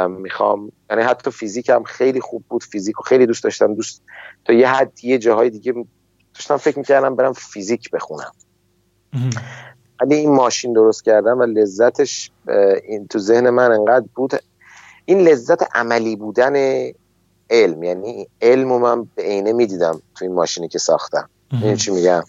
می‌خوام 0.08 0.72
یعنی 0.90 1.02
حتی 1.02 1.30
فیزیکم 1.30 1.82
خیلی 1.82 2.20
خوب 2.20 2.44
بود. 2.48 2.62
فیزیک 2.62 3.00
و 3.00 3.02
خیلی 3.02 3.26
دوست 3.26 3.44
داشتم. 3.44 3.74
دوست 3.74 4.02
تا 4.44 4.52
یه 4.52 4.68
حد 4.68 5.04
یه 5.04 5.18
جاهای 5.18 5.50
دیگه 5.50 5.74
داشتم 6.34 6.56
فکر 6.56 6.78
می‌کردم 6.78 7.16
برم 7.16 7.32
فیزیک 7.32 7.90
بخونم. 7.90 8.32
ولی 10.00 10.14
این 10.14 10.34
ماشین 10.34 10.72
درست 10.72 11.04
کردم 11.04 11.38
و 11.38 11.42
لذتش 11.42 12.30
این 12.84 13.06
تو 13.06 13.18
ذهن 13.18 13.50
من 13.50 13.72
انقدر 13.72 14.06
بود. 14.14 14.32
این 15.04 15.20
لذت 15.20 15.76
عملی 15.76 16.16
بودن 16.16 16.54
علم 17.50 17.82
یعنی 17.82 18.28
علم 18.42 18.72
و 18.72 18.78
من 18.78 19.04
به 19.14 19.22
عینه 19.22 19.52
می‌دیدم 19.52 20.02
تو 20.14 20.24
این 20.24 20.34
ماشینی 20.34 20.68
که 20.68 20.78
ساختم. 20.78 21.30
این 21.52 21.76
چی 21.76 21.90
میگم؟ 21.90 22.22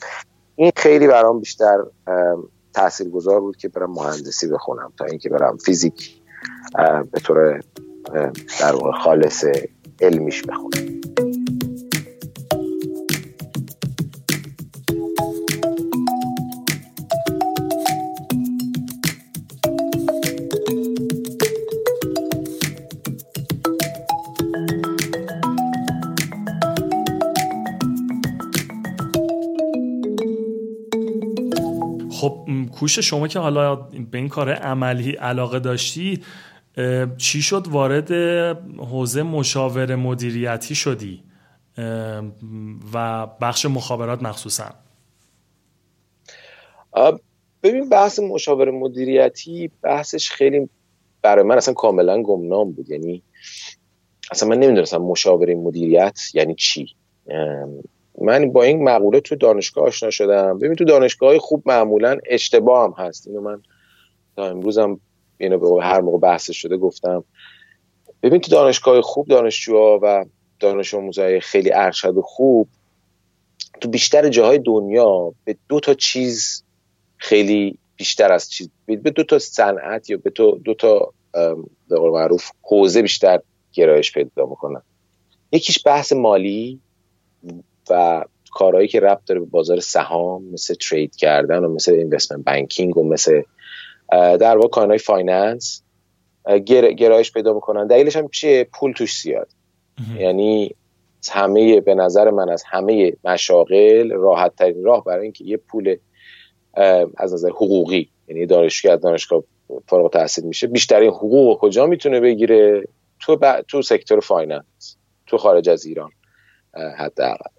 این 0.56 0.72
خیلی 0.76 1.08
برام 1.08 1.40
بیشتر 1.40 1.78
تاثیرگذار 2.74 3.40
بود 3.40 3.58
که 3.58 3.68
برم 3.70 3.92
مهندسی 3.92 4.48
بخونم 4.48 4.94
تا 4.98 5.06
اینکه 5.06 5.30
برم 5.30 5.58
فیزیک 5.58 6.22
به 7.12 7.20
طور 7.24 7.62
در 8.60 8.76
واقع 8.76 8.92
خالص 8.92 9.46
علمیش 10.02 10.44
بخونم. 10.44 11.02
کوش 32.80 33.00
شما 33.00 33.28
که 33.28 33.40
حالا 33.40 33.76
به 33.76 34.18
این 34.18 34.30
کار 34.30 34.54
عملی 34.54 35.12
علاقه 35.12 35.60
داشتی 35.60 36.24
چی 37.18 37.42
شد 37.42 37.68
وارد 37.68 38.12
حوزه 38.78 39.24
مشاور 39.24 39.96
مدیریتی 39.96 40.76
شدی؟ 40.76 41.24
و 42.94 43.28
بخش 43.42 43.66
مخابرات 43.66 44.24
مخصوصا. 44.24 44.66
ببین 47.64 47.90
بحث 47.90 48.20
مشاور 48.20 48.72
مدیریتی 48.72 49.72
بحثش 49.82 50.30
خیلی 50.30 50.70
برای 51.22 51.46
من 51.46 51.58
اصلا 51.58 51.74
کاملا 51.74 52.22
گمنام 52.22 52.72
بود. 52.72 52.90
یعنی 52.90 53.24
اصلا 54.32 54.50
من 54.50 54.60
نمی‌دونستم 54.60 54.98
مشاور 54.98 55.54
مدیریت 55.54 56.20
یعنی 56.34 56.56
چی. 56.56 56.96
من 58.22 58.52
با 58.52 58.64
این 58.64 58.84
مقوله 58.84 59.20
تو 59.20 59.36
دانشگاه 59.36 59.86
آشنا 59.86 60.10
شدم. 60.10 60.60
ببین 60.60 60.76
تو 60.76 60.86
دانشگاه 60.86 61.38
خوب 61.38 61.64
معمولا 61.66 62.18
اشتباه 62.26 62.84
هم 62.84 63.06
هست. 63.06 63.28
اینو 63.28 63.42
من 63.42 63.62
تا 64.36 64.48
امروزم 64.48 65.00
اینو 65.38 65.58
به 65.58 65.84
هر 65.84 66.02
موقع 66.02 66.18
بحث 66.18 66.52
شده 66.52 66.78
گفتم. 66.78 67.24
ببین 68.24 68.42
تو 68.42 68.52
دانشگاه 68.52 69.02
خوب 69.02 69.28
دانشجوها 69.28 70.00
و 70.02 70.26
دانش 70.60 70.94
آموزای 70.94 71.40
خیلی 71.40 71.72
ارشد 71.74 72.18
و 72.18 72.22
خوب 72.22 72.68
تو 73.82 73.90
بیشتر 73.90 74.30
جاهای 74.30 74.60
دنیا 74.60 75.34
به 75.44 75.56
دو 75.70 75.80
تا 75.80 75.94
چیز 75.94 76.64
خیلی 77.18 77.78
بیشتر 77.96 78.32
از 78.32 78.50
چیز 78.50 78.70
به 78.86 78.96
دو 78.96 79.24
تا 79.24 79.40
صنعت 79.40 80.10
یا 80.10 80.18
به 80.18 80.30
تو 80.30 80.60
دو 80.64 80.74
تا 80.74 81.14
به 81.90 82.00
معروف 82.00 82.52
حوزه 82.62 83.02
بیشتر 83.02 83.40
گرایش 83.74 84.12
پیدا 84.12 84.46
می‌کنن. 84.46 84.82
یکیش 85.52 85.80
بحث 85.86 86.14
مالی. 86.14 86.80
و 87.90 88.24
کارهایی 88.52 88.88
که 88.88 89.00
ربط 89.00 89.26
داره 89.26 89.40
به 89.40 89.46
بازار 89.46 89.80
سهام 89.80 90.44
مثل 90.44 90.74
trade 90.74 91.16
کردن 91.16 91.66
و 91.66 91.74
مثل 91.74 91.92
investment 91.92 92.46
banking 92.46 92.98
و 92.98 93.04
مثل 93.04 93.42
در 94.12 94.56
واقع 94.58 94.68
کارهای 94.68 94.98
finance 94.98 95.84
گرایش 96.98 97.32
پیدا 97.32 97.54
می‌کنن. 97.54 97.88
دلیلش 97.88 98.16
هم 98.16 98.28
چیه؟ 98.28 98.64
پول 98.64 98.94
توش 98.94 99.22
زیاد. 99.22 99.48
یعنی 100.20 100.76
همه 101.32 101.82
به 101.82 101.96
نظر 101.96 102.30
من 102.30 102.50
از 102.50 102.64
همه 102.68 103.14
مشاغل 103.24 104.12
راحت 104.12 104.56
ترین 104.56 104.84
راه 104.84 105.04
برای 105.04 105.24
اینکه 105.24 105.46
یه 105.46 105.58
پول 105.58 105.96
از 107.18 107.34
نظر 107.34 107.50
حقوقی 107.50 108.10
یعنی 108.28 108.46
دانشگاه 108.46 108.94
از 108.94 109.02
دانشگاه 109.02 109.44
فارغ 109.88 110.14
تحصیل 110.14 110.44
میشه 110.44 110.68
بیشترین 110.68 111.10
حقوق 111.10 111.60
کجا 111.60 111.86
می‌تونه 111.86 112.20
بگیره؟ 112.20 112.88
تو 113.20 113.38
تو 113.68 113.82
sector 113.82 114.20
finance 114.20 114.98
تو 115.28 115.38
خارج 115.38 115.70
از 115.70 115.86
ایران. 115.86 116.12
حداقل. 116.74 117.50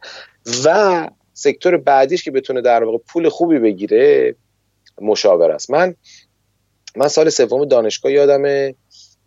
و 0.65 1.09
sector 1.33 1.77
بعدیش 1.77 2.25
که 2.25 2.31
بتونه 2.31 2.61
در 2.61 2.85
واقع 2.85 2.99
پول 2.99 3.29
خوبی 3.29 3.59
بگیره 3.59 4.35
مشاوره 5.01 5.51
است. 5.51 5.71
من 5.71 5.95
من 6.97 7.09
سال 7.09 7.29
سوم 7.29 7.65
دانشگاه 7.65 8.13
یادم 8.13 8.75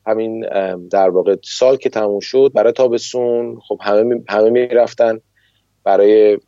همین 0.05 0.45
در 0.87 1.09
واقع 1.09 1.35
سال 1.43 1.77
که 1.77 1.89
تموم 1.89 2.19
شد 2.19 2.51
برای 2.55 2.73
تابستون 2.73 3.59
خب 3.67 3.79
همه 3.81 4.23
همه 4.29 4.49
می‌رفتن 4.49 5.19
برای 5.83 6.39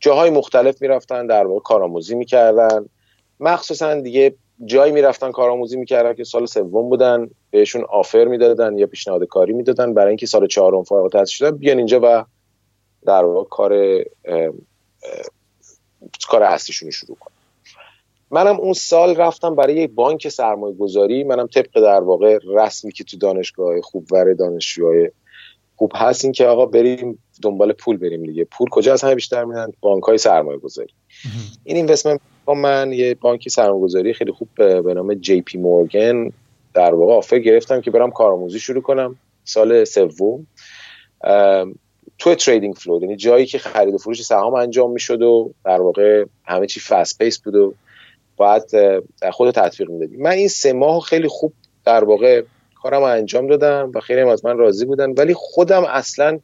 جاهای 0.00 0.30
مختلف 0.30 0.82
می‌رفتن 0.82 1.26
در 1.26 1.46
واقع 1.46 1.60
کارآموزی 1.60 2.14
می‌کردن. 2.14 2.86
مخصوصا 3.40 4.00
دیگه 4.00 4.34
جایی 4.64 4.92
می‌رفتن 4.92 5.30
کارآموزی 5.30 5.76
می‌کردن 5.76 6.14
که 6.14 6.24
سال 6.24 6.46
سوم 6.46 6.88
بودن 6.88 7.30
بهشون 7.50 7.84
آفر 7.84 8.24
می‌دادن 8.24 8.78
یا 8.78 8.86
پیشنهاد 8.86 9.24
کاری 9.24 9.52
می‌دادن 9.52 9.94
برای 9.94 10.08
اینکه 10.08 10.26
سال 10.26 10.46
چهارم 10.46 10.82
فارغ 10.82 11.02
التحصیل 11.02 11.36
شدن. 11.36 11.56
بیان 11.56 11.78
اینجا 11.78 12.00
و 12.02 12.24
در 13.06 13.24
واقع 13.24 13.48
کار 13.48 14.04
کار 16.28 16.42
اصلیشون 16.42 16.90
شروع 16.90 17.16
کنن. 17.20 17.34
منم 18.30 18.56
اون 18.56 18.72
سال 18.72 19.16
رفتم 19.16 19.54
برای 19.54 19.74
یک 19.74 19.90
بانک 19.90 20.28
سرمایه 20.28 20.74
گذاری 20.74 21.24
منم 21.24 21.46
طبق 21.46 21.80
در 21.80 22.00
واقع 22.00 22.38
رسمی 22.54 22.92
که 22.92 23.04
تو 23.04 23.16
دانشگاه 23.16 23.80
خوب 23.80 24.12
وره 24.12 24.34
دانشجوهای 24.34 25.10
خوب 25.76 25.92
هست 25.94 26.24
این 26.24 26.32
که 26.32 26.46
آقا 26.46 26.66
بریم 26.66 27.18
دنبال 27.42 27.72
پول 27.72 27.96
بریم 27.96 28.22
دیگه. 28.22 28.44
پول 28.44 28.68
کجا 28.68 28.92
از 28.92 29.02
همه 29.02 29.14
بیشتر 29.14 29.44
میدن 29.44 29.72
بانک 29.80 30.02
های 30.02 30.18
سرمایه 30.18 30.58
گذاری 30.58 30.92
این 31.64 31.76
investment 31.76 32.20
من 32.58 32.92
یه 32.92 33.14
بانکی 33.14 33.50
سرمایه‌گذاری 33.50 34.12
خیلی 34.12 34.32
خوب 34.32 34.48
به 34.56 34.94
نام 34.94 35.14
JP 35.14 35.58
Morgan 35.58 36.30
در 36.74 36.94
واقع 36.94 37.12
offer 37.12 37.38
گرفتم 37.38 37.80
که 37.80 37.90
برم 37.90 38.10
کارآموزی 38.10 38.58
شروع 38.58 38.82
کنم 38.82 39.16
سال 39.44 39.84
سوم. 39.84 40.46
تو 42.18 42.34
trading 42.34 42.74
floor 42.74 42.98
یعنی 43.02 43.16
جایی 43.16 43.46
که 43.46 43.58
خرید 43.58 43.94
و 43.94 43.98
فروش 43.98 44.22
سهام 44.22 44.54
انجام 44.54 44.92
می‌شد 44.92 45.22
و 45.22 45.52
در 45.64 45.80
واقع 45.80 46.24
همه 46.44 46.66
چی 46.66 46.80
fast 46.80 47.18
pace 47.18 47.38
بود 47.38 47.54
و 47.54 47.74
باید 48.36 48.62
خود 49.32 49.50
تطبیق 49.50 49.90
می‌دادی 49.90 50.16
من 50.16 50.30
این 50.30 50.48
سه 50.48 50.72
ماه 50.72 51.00
خیلی 51.00 51.28
خوب 51.28 51.52
در 51.84 52.04
واقع 52.04 52.42
کارم 52.82 53.02
انجام 53.02 53.46
دادم 53.46 53.92
و 53.94 54.00
خیلی 54.00 54.20
از 54.20 54.44
من 54.44 54.58
راضی 54.58 54.84
بودن 54.84 55.10
ولی 55.10 55.34
خودم 55.34 55.84
اصلا 55.84 56.38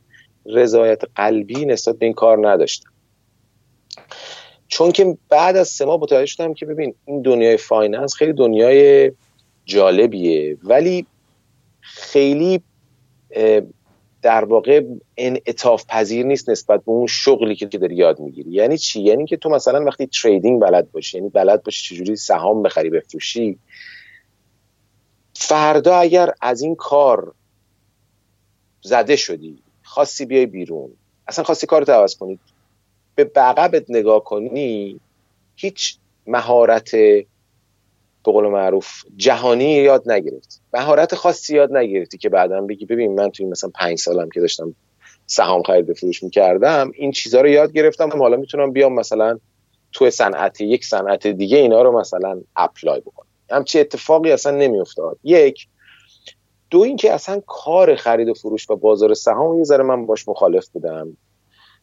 رضایت 0.47 1.03
قلبی 1.15 1.65
نسبت 1.65 1.97
به 1.99 2.07
این 2.07 2.15
کار 2.15 2.51
نداشتم. 2.51 2.91
چون 4.69 4.93
که 4.93 5.19
بعد 5.29 5.57
از 5.57 5.69
سه 5.69 5.85
ماه 5.85 6.01
متوجه 6.01 6.27
شدم 6.27 6.55
که 6.55 6.67
ببین 6.67 6.95
این 7.05 7.23
دنیای 7.23 7.57
finance 7.57 8.15
خیلی 8.15 8.33
دنیای 8.33 9.13
جالبیه. 9.65 10.59
ولی 10.63 11.07
خیلی 11.81 12.61
در 14.23 14.45
واقع 14.45 14.83
انعطاف 15.17 15.85
پذیر 15.89 16.27
نیست 16.27 16.51
نسبت 16.51 16.85
به 16.85 16.93
اون 16.93 17.07
شغلی 17.07 17.57
که 17.57 17.67
داری 17.67 17.97
یاد 17.97 18.21
می‌گیری. 18.21 18.51
یعنی 18.51 18.79
چی؟ 18.79 19.01
یعنی 19.01 19.27
که 19.27 19.37
تو 19.37 19.49
مثلا 19.49 19.85
وقتی 19.85 20.07
trading 20.07 20.61
بلد 20.61 20.91
باشی 20.91 21.17
یعنی 21.17 21.29
بلد 21.29 21.63
باشی 21.63 21.95
چجوری 21.95 22.17
سهام 22.17 22.63
بخری 22.63 22.91
بفروشی 22.91 23.59
فردا 25.35 25.97
اگر 25.97 26.33
از 26.41 26.63
این 26.63 26.75
کار 26.75 27.33
زده 28.83 29.17
شدی 29.17 29.59
خاصی 29.83 30.27
بیای 30.27 30.47
بیرون 30.47 30.91
اصلا 31.29 31.45
خاصی 31.45 31.67
کار 31.67 31.85
رو 31.85 31.95
عوض 31.95 32.17
کنی 32.17 32.39
به 33.17 33.25
بقبت 33.25 33.85
نگاه 33.89 34.25
کنی 34.25 35.01
هیچ 35.57 35.99
مهارت 36.27 36.91
به 38.25 38.33
قول 38.33 38.47
معروف 38.47 39.03
جهانی 39.17 39.73
یاد 39.75 40.11
نگرفتی 40.11 40.59
مهارت 40.75 41.15
خاصی 41.15 41.57
یاد 41.57 41.77
نگرفتی 41.77 42.19
که 42.19 42.29
بعدا 42.29 42.61
بگی 42.61 42.87
ببین 42.87 43.15
من 43.15 43.31
توی 43.31 43.47
مثلا 43.47 43.71
پنج 43.75 43.99
سالم 43.99 44.29
که 44.31 44.41
داشتم 44.41 44.75
سهام 45.27 45.63
خرید 45.63 45.93
فروش 45.93 46.23
می‌کردم 46.23 46.91
این 46.95 47.13
چیزها 47.13 47.41
رو 47.41 47.49
یاد 47.49 47.73
گرفتم. 47.73 48.23
حالا 48.23 48.37
می‌تونم 48.37 48.73
بیام 48.73 48.95
مثلا 48.95 49.39
تو 49.93 50.11
صنعت 50.11 50.61
یک 50.61 50.85
صنعت 50.85 51.27
دیگه 51.27 51.59
اینا 51.59 51.83
رو 51.83 51.99
مثلا 51.99 52.41
اپلای 52.57 53.01
بکنم. 53.01 53.27
همچی 53.51 53.81
اتفاقی 53.81 54.33
اصلا 54.33 54.57
نمیافتاد. 54.57 55.19
یک 55.25 55.69
دو 56.71 56.81
اینکه 56.81 57.13
اصلا 57.13 57.43
کار 57.47 57.97
خرید 57.97 58.29
و 58.29 58.35
فروش 58.35 58.71
و 58.71 58.77
بازار 58.77 59.15
سهام 59.15 59.59
یه 59.59 59.65
ذره 59.65 59.85
من 59.85 60.07
باش 60.07 60.29
مخالف 60.29 60.69
بودم. 60.69 61.17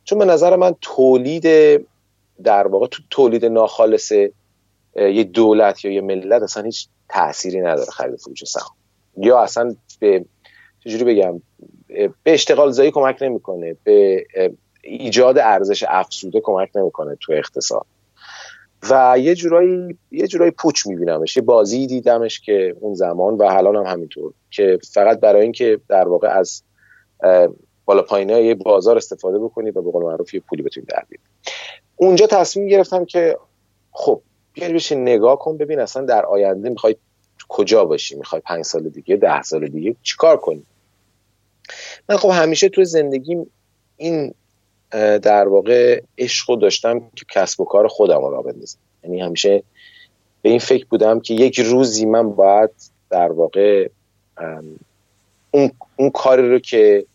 چون 0.03 0.19
به 0.19 0.25
نظر 0.25 0.55
من 0.55 0.75
تولید 0.81 1.45
در 2.43 2.67
واقع 2.67 2.87
تو 2.87 3.03
تولید 3.09 3.45
ناخالص 3.45 4.11
یه 4.95 5.23
دولت 5.23 5.85
یا 5.85 5.91
یه 5.91 6.01
ملت 6.01 6.41
اصلا 6.41 6.63
هیچ 6.63 6.87
تأثیری 7.09 7.61
نداره 7.61 7.91
خرید 7.91 8.19
فروش 8.19 8.43
سهام 8.43 8.75
یا 9.17 9.39
اصلا 9.39 9.75
به 9.99 10.25
چجوری 10.83 11.03
بگم 11.03 11.41
به 12.23 12.33
اشتغال 12.33 12.71
زایی 12.71 12.91
کمک 12.91 13.17
نمی‌کنه 13.21 13.75
به 13.83 14.25
ایجاد 14.83 15.37
ارزش 15.37 15.83
افزوده 15.87 16.41
کمک 16.43 16.69
نمی‌کنه 16.75 17.17
تو 17.21 17.33
اقتصاد. 17.33 17.85
و 18.89 19.15
یه 19.19 19.35
جورایی 19.35 19.97
یه 20.11 20.27
جورایی 20.27 20.51
پوچ 20.51 20.87
میبینمش. 20.87 21.37
یه 21.37 21.43
بازی 21.43 21.87
دیدمش 21.87 22.39
که 22.39 22.75
اون 22.79 22.93
زمان 22.93 23.37
و 23.37 23.49
حالا 23.49 23.79
هم 23.79 23.85
همینطور 23.85 24.33
که 24.51 24.79
فقط 24.93 25.19
برای 25.19 25.41
اینکه 25.43 25.79
در 25.89 26.07
واقع 26.07 26.27
از 26.27 26.63
بالا 27.85 28.01
پایین 28.01 28.29
یه 28.29 28.55
بازار 28.55 28.97
استفاده 28.97 29.39
بکنی 29.39 29.71
و 29.71 29.81
به 29.81 29.91
قول 29.91 30.03
معروف 30.03 30.33
یه 30.33 30.39
پولی 30.39 30.63
بتونی 30.63 30.85
در 30.85 31.03
اونجا 31.95 32.27
تصمیم 32.27 32.67
گرفتم 32.67 33.05
که 33.05 33.37
خب 33.91 34.21
بیاری 34.53 34.73
بشین 34.73 35.01
نگاه 35.01 35.39
کن 35.39 35.57
ببین 35.57 35.79
اصلا 35.79 36.05
در 36.05 36.25
آینده 36.25 36.69
می‌خوای 36.69 36.95
کجا 37.47 37.85
باشی 37.85 38.15
می‌خوای 38.15 38.41
پنج 38.45 38.65
سال 38.65 38.89
دیگه 38.89 39.15
ده 39.15 39.41
سال 39.41 39.67
دیگه 39.67 39.95
چیکار 40.03 40.37
کنی؟ 40.37 40.63
من 42.09 42.17
خب 42.17 42.29
همیشه 42.29 42.69
تو 42.69 42.83
زندگیم 42.83 43.51
این 43.97 44.33
در 45.21 45.47
واقع 45.47 46.01
عشق 46.17 46.59
داشتم 46.59 46.99
که 46.99 47.25
کسب 47.29 47.61
و 47.61 47.65
کار 47.65 47.87
خودم 47.87 48.21
را 48.21 48.41
بندازم. 48.41 48.77
یعنی 49.03 49.21
همیشه 49.21 49.63
به 50.41 50.49
این 50.49 50.59
فکر 50.59 50.85
بودم 50.85 51.19
که 51.19 51.33
یک 51.33 51.59
روزی 51.59 52.05
من 52.05 52.31
باید 52.31 52.69
در 53.09 53.31
واقع 53.31 53.89
اون, 55.51 55.71
اون 55.95 56.09
کاری 56.09 56.49
رو 56.49 56.59
که 56.59 57.05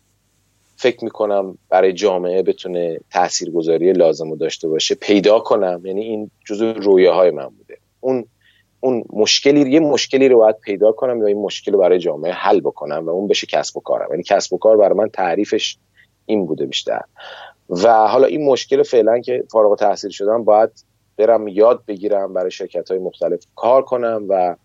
فکر 0.79 1.03
می‌کنم 1.03 1.57
برای 1.69 1.93
جامعه 1.93 2.43
بتونه 2.43 2.99
تاثیرگذاری 3.11 3.93
لازم 3.93 4.29
رو 4.29 4.35
داشته 4.35 4.67
باشه 4.67 4.95
پیدا 4.95 5.39
کنم. 5.39 5.81
یعنی 5.83 6.01
این 6.01 6.31
جزو 6.45 6.73
رویاهای 6.73 7.31
من 7.31 7.47
بوده. 7.47 7.77
اون 7.99 8.25
اون 8.79 9.03
مشکلی 9.13 9.71
یه 9.71 9.79
مشکلی 9.79 10.29
رو 10.29 10.37
باید 10.37 10.55
پیدا 10.57 10.91
کنم 10.91 11.21
و 11.21 11.23
این 11.23 11.37
مشکل 11.37 11.71
رو 11.71 11.79
برای 11.79 11.99
جامعه 11.99 12.31
حل 12.31 12.59
بکنم 12.59 13.05
و 13.05 13.09
اون 13.09 13.27
بشه 13.27 13.47
کسب 13.47 13.77
و 13.77 13.79
کارم. 13.79 14.07
یعنی 14.11 14.23
کسب 14.23 14.53
و 14.53 14.57
کار 14.57 14.77
برای 14.77 14.97
من 14.97 15.09
تعریفش 15.09 15.77
این 16.25 16.45
بوده 16.45 16.65
بیشتر. 16.65 17.01
و 17.69 18.07
حالا 18.07 18.27
این 18.27 18.45
مشکل 18.45 18.83
فعلا 18.83 19.19
که 19.19 19.43
فارغ 19.51 19.69
التحصیل 19.69 20.11
شدم 20.11 20.43
باید 20.43 20.69
برم 21.17 21.47
یاد 21.47 21.85
بگیرم 21.87 22.33
برای 22.33 22.51
شرکت 22.51 22.91
های 22.91 22.99
مختلف 22.99 23.39
کار 23.55 23.81
کنم 23.81 24.25
و 24.29 24.55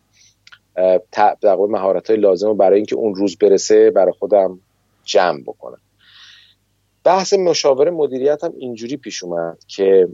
در 1.40 1.56
مهارت 1.56 2.10
های 2.10 2.18
لازم 2.18 2.46
رو 2.46 2.54
برای 2.54 2.76
اینکه 2.76 2.96
اون 2.96 3.14
روز 3.14 3.36
برسه 3.36 3.90
برای 3.90 4.12
خودم 4.12 4.60
جمع 5.04 5.40
بکنم. 5.40 5.80
بحث 7.04 7.32
مشاور 7.32 7.90
مدیریت 7.90 8.44
هم 8.44 8.52
اینجوری 8.58 8.96
پیش 8.96 9.24
اومد 9.24 9.58
که 9.68 10.08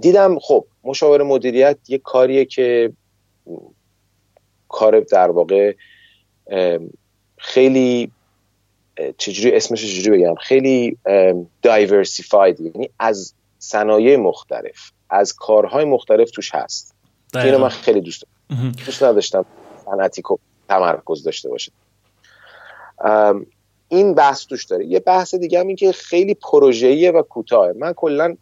دیدم 0.00 0.38
خب 0.38 0.66
مشاور 0.84 1.22
مدیریت 1.22 1.78
یه 1.88 1.98
کاریه 1.98 2.44
که 2.44 2.92
کار 4.68 5.00
در 5.00 5.30
واقع 5.30 5.74
خیلی 7.36 8.10
چجوری 9.18 9.56
اسمش 9.56 9.82
چجوری 9.82 10.18
بگم؟ 10.18 10.34
خیلی 10.34 10.98
دایورسیفاید 11.62 12.60
یعنی 12.60 12.90
از 12.98 13.34
صنایع 13.58 14.16
مختلف 14.16 14.92
از 15.10 15.32
کارهای 15.32 15.84
مختلف 15.84 16.30
توش 16.30 16.54
هست. 16.54 16.94
اینو 17.34 17.58
من 17.58 17.68
خیلی 17.68 18.00
دوست 18.00 18.24
دارم. 18.48 18.72
دوست 18.86 19.02
نداشتم 19.02 19.44
صنعتی 19.84 20.22
تمرکز 20.68 21.22
داشته 21.22 21.48
باشه. 21.48 21.72
این 23.88 24.14
بحث 24.14 24.46
توش 24.46 24.64
داره. 24.64 24.86
یه 24.86 25.00
بحث 25.00 25.34
دیگه 25.34 25.60
هم 25.60 25.66
این 25.66 25.76
که 25.76 25.92
خیلی 25.92 26.34
پروژه‌ایه 26.34 27.10
و 27.10 27.22
کوتاه 27.22 27.72
من 27.72 27.92
کلا 27.92 28.36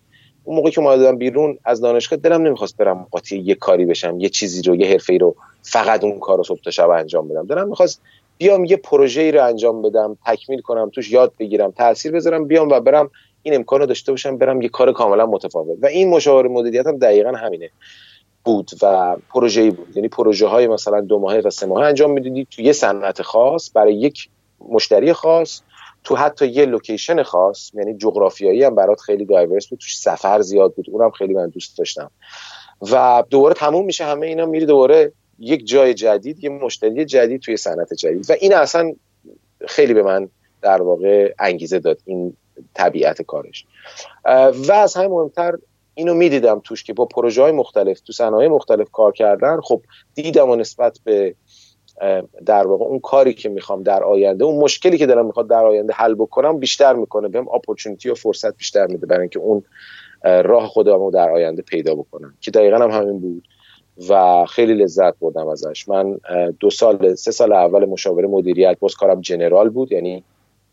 اون 0.44 0.56
موقعی 0.56 0.72
که 0.72 0.80
اومدم 0.80 1.16
بیرون 1.18 1.58
از 1.64 1.80
دانشگاه 1.80 2.18
دلم 2.18 2.42
نمی‌خواست 2.42 2.76
برم 2.76 3.06
قاطی 3.10 3.38
یه 3.38 3.54
کاری 3.54 3.84
بشم 3.84 4.20
یه 4.20 4.28
چیزی 4.28 4.62
رو 4.62 4.76
یه 4.76 4.88
حرفه 4.88 5.18
رو 5.18 5.36
فقط 5.62 6.04
اون 6.04 6.18
کار 6.18 6.36
رو 6.36 6.44
صبح 6.44 6.60
تا 6.64 6.70
شب 6.70 6.90
انجام 6.90 7.28
بدم. 7.28 7.46
دلم 7.46 7.68
می‌خواست 7.68 8.00
بیام 8.38 8.64
یه 8.64 8.76
پروژه 8.76 9.20
ای 9.20 9.32
رو 9.32 9.44
انجام 9.44 9.82
بدم 9.82 10.18
تکمیل 10.26 10.60
کنم 10.60 10.90
توش 10.90 11.10
یاد 11.10 11.32
بگیرم 11.38 11.70
تاثیر 11.70 12.12
بذارم 12.12 12.44
بیام 12.44 12.68
و 12.68 12.80
برم 12.80 13.10
این 13.42 13.54
امکان 13.54 13.86
داشته 13.86 14.12
باشم 14.12 14.38
برم 14.38 14.62
یه 14.62 14.68
کار 14.68 14.92
کاملا 14.92 15.26
متفاوت. 15.26 15.78
و 15.82 15.86
این 15.86 16.08
مشاور 16.08 16.48
مدیریت 16.48 16.86
هم 16.86 16.98
دقیقا 16.98 17.32
همینه. 17.32 17.70
بود 18.44 18.70
و 18.82 19.16
پروژه‌ای 19.30 19.70
بود. 19.70 19.96
یعنی 19.96 20.08
پروژه 20.08 20.46
های 20.46 20.66
مثلا 20.66 21.00
دو 21.00 21.18
ماهه 21.18 21.40
و 21.44 21.50
سه 21.50 21.66
ماهه 21.66 21.86
انجام 21.86 22.10
می‌دادی. 22.10 22.46
تو 22.50 22.62
یه 22.62 22.72
صنعت 22.72 23.22
خاص 23.22 23.70
برای 23.74 23.94
یک 23.94 24.28
مشتری 24.60 25.12
خاص 25.12 25.60
تو 26.04 26.16
حتی 26.16 26.46
یه 26.46 26.66
لوکیشن 26.66 27.22
خاص 27.22 27.70
یعنی 27.74 27.94
جغرافیایی 27.94 28.64
هم 28.64 28.74
برات 28.74 29.00
خیلی 29.00 29.24
دایورس 29.24 29.66
بود 29.66 29.78
توش 29.78 29.98
سفر 29.98 30.40
زیاد 30.40 30.74
بود 30.74 30.90
اونم 30.90 31.10
خیلی 31.10 31.34
من 31.34 31.48
دوست 31.48 31.78
داشتم. 31.78 32.10
و 32.92 33.24
دوباره 33.30 33.54
تموم 33.54 33.84
میشه 33.84 34.04
همه 34.04 34.26
اینا 34.26 34.46
میری 34.46 34.66
دوباره 34.66 35.12
یک 35.38 35.66
جای 35.66 35.94
جدید 35.94 36.44
یه 36.44 36.50
مشتری 36.50 37.04
جدید 37.04 37.40
توی 37.40 37.56
صنعت 37.56 37.94
جدید. 37.94 38.30
و 38.30 38.34
این 38.40 38.54
اصلا 38.54 38.92
خیلی 39.68 39.94
به 39.94 40.02
من 40.02 40.28
در 40.62 40.82
واقع 40.82 41.34
انگیزه 41.38 41.78
داد 41.78 41.98
این 42.04 42.36
طبیعت 42.74 43.22
کارش. 43.22 43.66
و 44.68 44.72
از 44.72 44.94
همه 44.94 45.08
مهمتر 45.08 45.58
اینو 45.94 46.14
می‌دیدم 46.14 46.60
توش 46.64 46.84
که 46.84 46.92
با 46.92 47.04
پروژه 47.04 47.42
های 47.42 47.52
مختلف 47.52 48.00
تو 48.00 48.12
صنایع 48.12 48.48
مختلف 48.48 48.90
کار 48.90 49.12
کردن 49.12 49.60
خب 49.60 49.82
دیدم 50.14 50.50
و 50.50 50.56
نسبت 50.56 50.98
به 51.04 51.34
در 52.46 52.66
واقع 52.66 52.84
اون 52.84 53.00
کاری 53.00 53.34
که 53.34 53.48
می‌خوام 53.48 53.82
در 53.82 54.04
آینده 54.04 54.44
اون 54.44 54.62
مشکلی 54.62 54.98
که 54.98 55.06
دارم 55.06 55.26
می‌خواد 55.26 55.48
در 55.48 55.66
آینده 55.66 55.92
حل 55.92 56.14
بکنم 56.14 56.58
بیشتر 56.58 56.92
می‌کنه. 56.92 57.28
بهم 57.28 57.48
اپورتونتی 57.48 58.10
و 58.10 58.14
فرصت 58.14 58.56
بیشتر 58.56 58.86
میده 58.86 59.06
برای 59.06 59.20
اینکه 59.20 59.38
اون 59.38 59.62
راه 60.24 60.66
خودم 60.66 60.98
رو 60.98 61.10
در 61.10 61.30
آینده 61.30 61.62
پیدا 61.62 61.94
بکنم 61.94 62.34
که 62.40 62.50
دقیقا 62.50 62.76
هم 62.76 62.90
همین 62.90 63.20
بود 63.20 63.48
و 64.08 64.44
خیلی 64.44 64.74
لذت 64.74 65.18
بردم 65.18 65.48
ازش. 65.48 65.88
من 65.88 66.18
دو 66.60 66.70
سال 66.70 67.14
سه 67.14 67.30
سال 67.30 67.52
اول 67.52 67.84
مشاوره 67.84 68.28
مدیریت 68.28 68.78
باز 68.80 68.94
کارم 68.94 69.20
general 69.20 69.68
بود 69.68 69.92
یعنی 69.92 70.24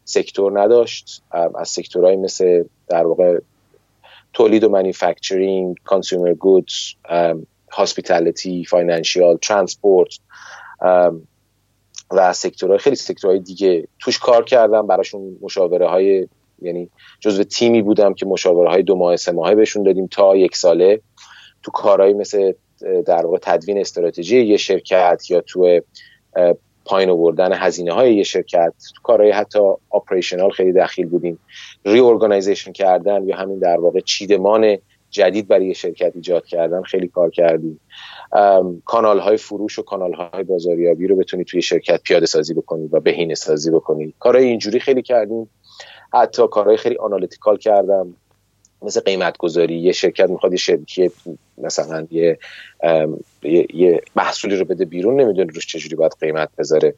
sector 0.05 0.61
نداشت. 0.61 1.23
از 1.55 1.69
sector 1.69 2.04
های 2.04 2.15
مثل 2.15 2.63
در 2.87 3.05
واقع 3.05 3.39
تولید 4.33 4.63
و 4.63 4.69
manufacturing 4.69 5.75
consumer 5.83 6.33
goods 6.33 6.73
hospitality 7.71 8.65
financial 8.65 9.37
transport 9.37 10.09
و 12.11 12.33
sector 12.33 12.68
های 12.68 12.79
خیلی 12.79 12.95
sector 12.95 13.28
های 13.28 13.39
دیگه 13.39 13.87
توش 13.99 14.19
کار 14.19 14.43
کردم. 14.43 14.87
براشون 14.87 15.37
مشاوره 15.41 15.87
های 15.87 16.27
یعنی 16.61 16.89
جزو 17.19 17.43
تیمی 17.43 17.81
بودم 17.81 18.13
که 18.13 18.25
مشاوره 18.25 18.69
های 18.69 18.83
دو 18.83 18.95
ماه 18.95 19.15
سه 19.15 19.31
ماهه 19.31 19.55
بهشون 19.55 19.83
دادیم 19.83 20.07
تا 20.07 20.35
یک 20.35 20.55
ساله. 20.55 21.01
تو 21.63 21.71
کارهایی 21.71 22.13
مثل 22.13 22.53
در 23.05 23.25
واقع 23.25 23.37
تدوین 23.41 23.77
استراتژی 23.77 24.41
یه 24.41 24.57
شرکت 24.57 25.23
یا 25.29 25.41
تو 25.41 25.81
پایین 26.85 27.09
آوردن 27.09 27.53
هزینه 27.53 27.93
های 27.93 28.15
یه 28.15 28.23
شرکت. 28.23 28.73
تو 28.95 29.01
کارهای 29.03 29.31
حتی 29.31 29.59
operational 29.89 30.49
خیلی 30.49 30.73
دخیل 30.73 31.07
بودیم. 31.07 31.39
ری 31.85 32.01
کردن 32.73 33.27
یا 33.27 33.37
همین 33.37 33.59
در 33.59 33.79
واقع 33.79 33.99
چیدمان 33.99 34.77
جدید 35.09 35.47
برای 35.47 35.67
یه 35.67 35.73
شرکت 35.73 36.11
ایجاد 36.15 36.45
کردن 36.45 36.81
خیلی 36.81 37.07
کار 37.07 37.29
کردیم. 37.29 37.79
کانال 38.85 39.19
های 39.19 39.37
فروش 39.37 39.79
و 39.79 39.81
کانال 39.81 40.13
های 40.13 40.43
بازاریابی 40.43 41.07
رو 41.07 41.15
بتونی 41.15 41.43
توی 41.43 41.61
شرکت 41.61 42.01
پیاده 42.03 42.25
سازی 42.25 42.53
بکنی 42.53 42.87
و 42.91 42.99
بهینه 42.99 43.35
سازی 43.35 43.71
بکنی. 43.71 44.13
کارهای 44.19 44.45
اینجوری 44.45 44.79
خیلی 44.79 45.01
کردیم. 45.01 45.49
حتی 46.13 46.47
کارهای 46.47 46.77
خیلی 46.77 46.97
analytical 46.97 47.57
کردم. 47.57 48.15
مثل 48.81 48.99
قیمت 48.99 49.37
گذاری 49.37 49.79
یه 49.79 49.91
شرکت 49.91 50.29
می‌خواد 50.29 50.51
یه 50.51 50.57
شرکت 50.57 51.11
مثلا 51.57 52.07
یه, 52.11 52.39
یه 53.73 54.01
محصولی 54.15 54.55
رو 54.55 54.65
بده 54.65 54.85
بیرون. 54.85 55.21
نمی‌دونه 55.21 55.51
روش 55.53 55.67
چجوری 55.67 55.95
باید 55.95 56.11
قیمت 56.19 56.49
بذاره. 56.57 56.95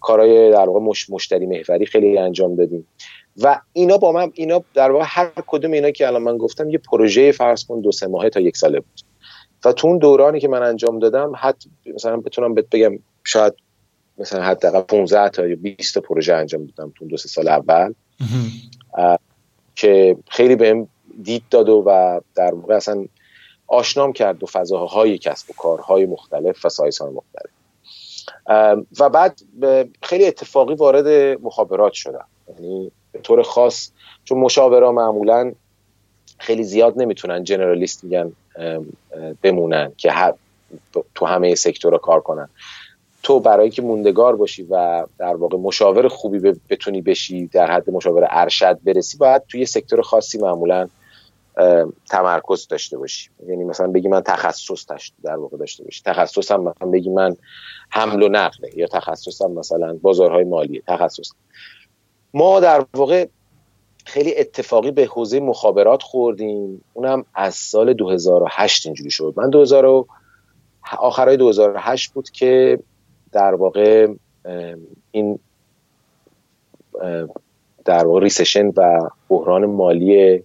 کارهای 0.00 0.50
در 0.50 0.68
واقع 0.68 0.80
مش 0.80 1.10
مشتری 1.10 1.46
محوری 1.46 1.86
خیلی 1.86 2.18
انجام 2.18 2.56
دادیم. 2.56 2.86
و 3.36 3.60
اینا 3.72 3.98
با 3.98 4.12
من 4.12 4.32
اینا 4.34 4.64
در 4.74 4.90
واقع 4.90 5.04
هر 5.08 5.30
کدوم 5.46 5.72
اینا 5.72 5.90
که 5.90 6.06
الان 6.06 6.22
من 6.22 6.36
گفتم 6.36 6.70
یه 6.70 6.78
پروژه 6.78 7.32
فرض 7.32 7.64
کن 7.64 7.80
دو 7.80 7.92
سه 7.92 8.06
ماهه 8.06 8.28
تا 8.28 8.40
یک 8.40 8.56
ساله 8.56 8.80
بود. 8.80 9.11
و 9.64 9.72
تو 9.72 9.88
اون 9.88 9.98
دورانی 9.98 10.40
که 10.40 10.48
من 10.48 10.62
انجام 10.62 10.98
دادم 10.98 11.32
حتی 11.36 11.70
مثلا 11.94 12.16
بتونم 12.16 12.54
بهت 12.54 12.66
بگم 12.70 12.98
شاید 13.24 13.54
مثلا 14.18 14.42
حداقل 14.42 14.80
15 14.80 15.28
تا 15.28 15.46
یا 15.46 15.56
20 15.56 15.94
تا 15.94 16.00
پروژه 16.00 16.34
انجام 16.34 16.66
دادم 16.66 16.92
تو 16.98 17.06
دو 17.06 17.16
سه 17.16 17.28
سال 17.28 17.48
اول. 17.48 17.92
که 19.74 20.16
خیلی 20.28 20.56
بهم 20.56 20.88
دید 21.22 21.42
داد 21.50 21.68
و 21.68 22.20
در 22.34 22.54
واقع 22.54 22.74
اصلا 22.74 23.04
آشنام 23.66 24.12
کرد 24.12 24.42
و 24.42 24.46
فضاهای 24.46 25.18
کسب 25.18 25.50
و 25.50 25.52
کارهای 25.52 26.06
مختلف 26.06 26.64
و 26.64 26.68
سایس 26.68 27.00
های 27.00 27.10
مختلف 27.10 27.50
و 29.00 29.08
بعد 29.08 29.40
خیلی 30.02 30.26
اتفاقی 30.26 30.74
وارد 30.74 31.38
مخابرات 31.42 31.92
شدم. 31.92 32.26
یعنی 32.48 32.92
به 33.12 33.18
طور 33.18 33.42
خاص 33.42 33.90
چون 34.24 34.38
مشاورا 34.38 34.92
معمولا 34.92 35.52
خیلی 36.42 36.62
زیاد 36.62 36.98
نمی‌تونن 36.98 37.44
جنرالیست 37.44 38.04
میگن 38.04 38.32
بمونن 39.42 39.92
که 39.96 40.12
تو 41.14 41.26
همه 41.26 41.54
سکتورها 41.54 41.98
کار 41.98 42.20
کنن. 42.20 42.48
تو 43.22 43.40
برای 43.40 43.70
که 43.70 43.82
موندگار 43.82 44.36
باشی 44.36 44.62
و 44.62 45.06
در 45.18 45.36
واقع 45.36 45.56
مشاور 45.56 46.08
خوبی 46.08 46.38
بتونی 46.70 47.02
بشی 47.02 47.46
در 47.46 47.70
حد 47.70 47.90
مشاور 47.90 48.26
ارشد 48.30 48.78
برسی 48.84 49.18
باید 49.18 49.42
توی 49.48 49.66
سکتور 49.66 50.02
خاصی 50.02 50.38
معمولا 50.38 50.88
تمرکز 52.10 52.68
داشته 52.68 52.98
باشی. 52.98 53.30
یعنی 53.48 53.64
مثلا 53.64 53.86
بگی 53.86 54.08
من 54.08 54.20
تخصص 54.20 54.86
در 55.24 55.36
واقع 55.36 55.56
داشته 55.56 55.84
باشی. 55.84 56.02
تخصصم 56.04 56.60
مثلا 56.60 56.88
بگی 56.88 57.10
من 57.10 57.36
حمل 57.90 58.22
و 58.22 58.28
نقله 58.28 58.70
یا 58.76 58.86
تخصصم 58.86 59.50
مثلا 59.50 59.98
بازارهای 60.02 60.44
مالی. 60.44 60.82
تخصص. 60.86 61.30
ما 62.34 62.60
در 62.60 62.86
واقع 62.94 63.26
خیلی 64.04 64.38
اتفاقی 64.38 64.90
به 64.90 65.04
حوزه 65.04 65.40
مخابرات 65.40 66.02
خوردیم. 66.02 66.84
اونم 66.92 67.24
از 67.34 67.54
سال 67.54 67.92
2008 67.92 68.86
اینجوری 68.86 69.10
شد. 69.10 69.34
من 69.36 69.50
2000 69.50 70.04
آخرای 70.98 71.36
2008 71.36 72.12
بود 72.12 72.30
که 72.30 72.78
در 73.32 73.54
واقع 73.54 74.06
این 75.10 75.38
در 77.84 78.06
واقع 78.06 78.20
ریسشن 78.20 78.66
و 78.76 79.08
بحران 79.28 79.66
مالی 79.66 80.42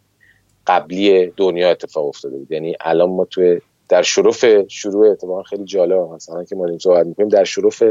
قبلی 0.67 1.27
دنیا 1.27 1.71
اتفاق 1.71 2.07
افتاده 2.07 2.37
بود. 2.37 2.51
یعنی 2.51 2.75
الان 2.81 3.09
ما 3.09 3.25
توی 3.25 3.61
در 3.89 4.01
شرف 4.01 4.67
شروع 4.67 5.11
اتفاقا 5.11 5.43
خیلی 5.43 5.65
جالب 5.65 5.97
مثلا 5.97 6.43
که 6.43 6.55
ما 6.55 6.65
این 6.65 6.77
صحبت 6.77 7.05
می‌کنیم 7.05 7.29
در 7.29 7.43
شرف 7.43 7.83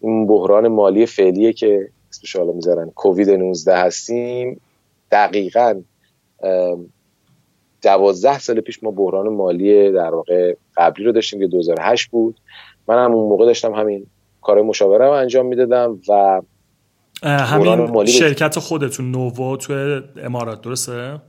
این 0.00 0.26
بحران 0.26 0.68
مالی 0.68 1.06
فعلیه 1.06 1.52
که 1.52 1.88
اسمش 2.10 2.36
حالا 2.36 2.52
می‌ذارن 2.52 2.90
کووید 2.90 3.30
19 3.30 3.76
هستیم. 3.76 4.60
دقیقا 5.12 5.82
دوازده 7.82 8.38
سال 8.38 8.60
پیش 8.60 8.82
ما 8.82 8.90
بحران 8.90 9.28
مالی 9.28 9.92
در 9.92 10.14
واقع 10.14 10.54
قبلی 10.76 11.04
رو 11.04 11.12
داشتیم 11.12 11.40
که 11.40 11.46
2008 11.46 12.10
بود 12.10 12.40
من 12.88 13.04
هم 13.04 13.12
اون 13.12 13.28
موقع 13.28 13.46
داشتم 13.46 13.74
همین 13.74 14.06
کار 14.40 14.62
مشاوره 14.62 15.06
رو 15.06 15.12
انجام 15.12 15.46
می‌دادم 15.46 16.00
و 16.08 16.42
همین 17.22 18.06
شرکت 18.06 18.58
خودتون 18.58 19.10
نوور 19.10 19.56
تو 19.56 20.00
امارات 20.22 20.60
درسته؟ 20.60 21.20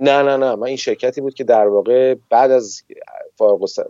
نه 0.00 0.22
نه 0.22 0.36
نه 0.36 0.54
من 0.54 0.66
این 0.66 0.76
شرکتی 0.76 1.20
بود 1.20 1.34
که 1.34 1.44
در 1.44 1.66
واقع 1.66 2.14
بعد 2.30 2.50
از 2.50 2.82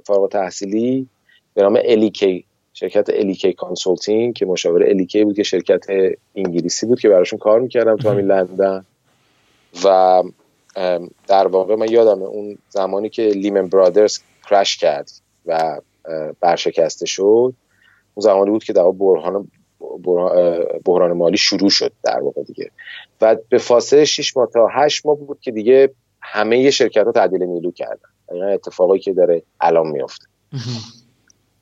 فارغ 0.06 0.28
تحصیلی 0.30 1.08
به 1.54 1.62
نام 1.62 1.78
L.E.K. 1.84 2.45
شرکت 2.78 3.10
L.E.K. 3.10 3.52
Consulting 3.52 4.34
که 4.34 4.46
مشاور 4.46 4.82
L.E.K. 4.82 5.24
بود 5.24 5.36
که 5.36 5.42
شرکت 5.42 5.86
انگلیسی 6.34 6.86
بود 6.86 7.00
که 7.00 7.08
براشون 7.08 7.38
کار 7.38 7.60
می‌کردم 7.60 7.96
تو 7.96 8.10
همین 8.10 8.26
لندن. 8.26 8.84
و 9.84 10.22
در 11.28 11.46
واقع 11.46 11.74
من 11.74 11.88
یادم 11.90 12.22
اون 12.22 12.58
زمانی 12.68 13.08
که 13.08 13.22
Lehman 13.22 13.68
Brothers 13.68 14.18
کرش 14.50 14.76
کرد 14.76 15.10
و 15.46 15.80
برشکسته 16.40 17.06
شد 17.06 17.54
اون 18.14 18.22
زمانی 18.22 18.50
بود 18.50 18.64
که 18.64 18.72
در 18.72 18.90
بحران 18.90 19.48
بحران 20.84 21.12
مالی 21.12 21.36
شروع 21.36 21.70
شد 21.70 21.92
در 22.02 22.20
واقع 22.20 22.42
دیگه. 22.42 22.70
و 23.20 23.36
به 23.48 23.58
فاصله 23.58 24.04
6 24.04 24.36
ماه 24.36 24.48
تا 24.52 24.68
8 24.72 25.06
ماه 25.06 25.16
بود 25.16 25.40
که 25.40 25.50
دیگه 25.50 25.90
همه 26.20 26.70
شرکت 26.70 27.04
ها 27.04 27.12
تعدیل 27.12 27.42
نیرو 27.42 27.72
کردن. 27.72 28.08
این 28.32 28.42
اتفاقی 28.42 28.98
که 28.98 29.12
داره 29.12 29.42
الان 29.60 29.86
میفته 29.86 30.26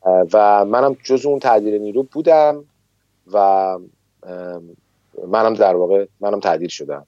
و 0.05 0.65
منم 0.65 0.97
جز 1.05 1.27
اون 1.27 1.39
تعدیل 1.39 1.75
نیرو 1.75 2.03
بودم 2.03 2.65
و 3.33 3.79
منم 5.29 5.55
در 5.55 5.77
واقع 5.77 6.07
منم 6.21 6.41
تعدیل 6.41 6.69
شدم. 6.69 7.07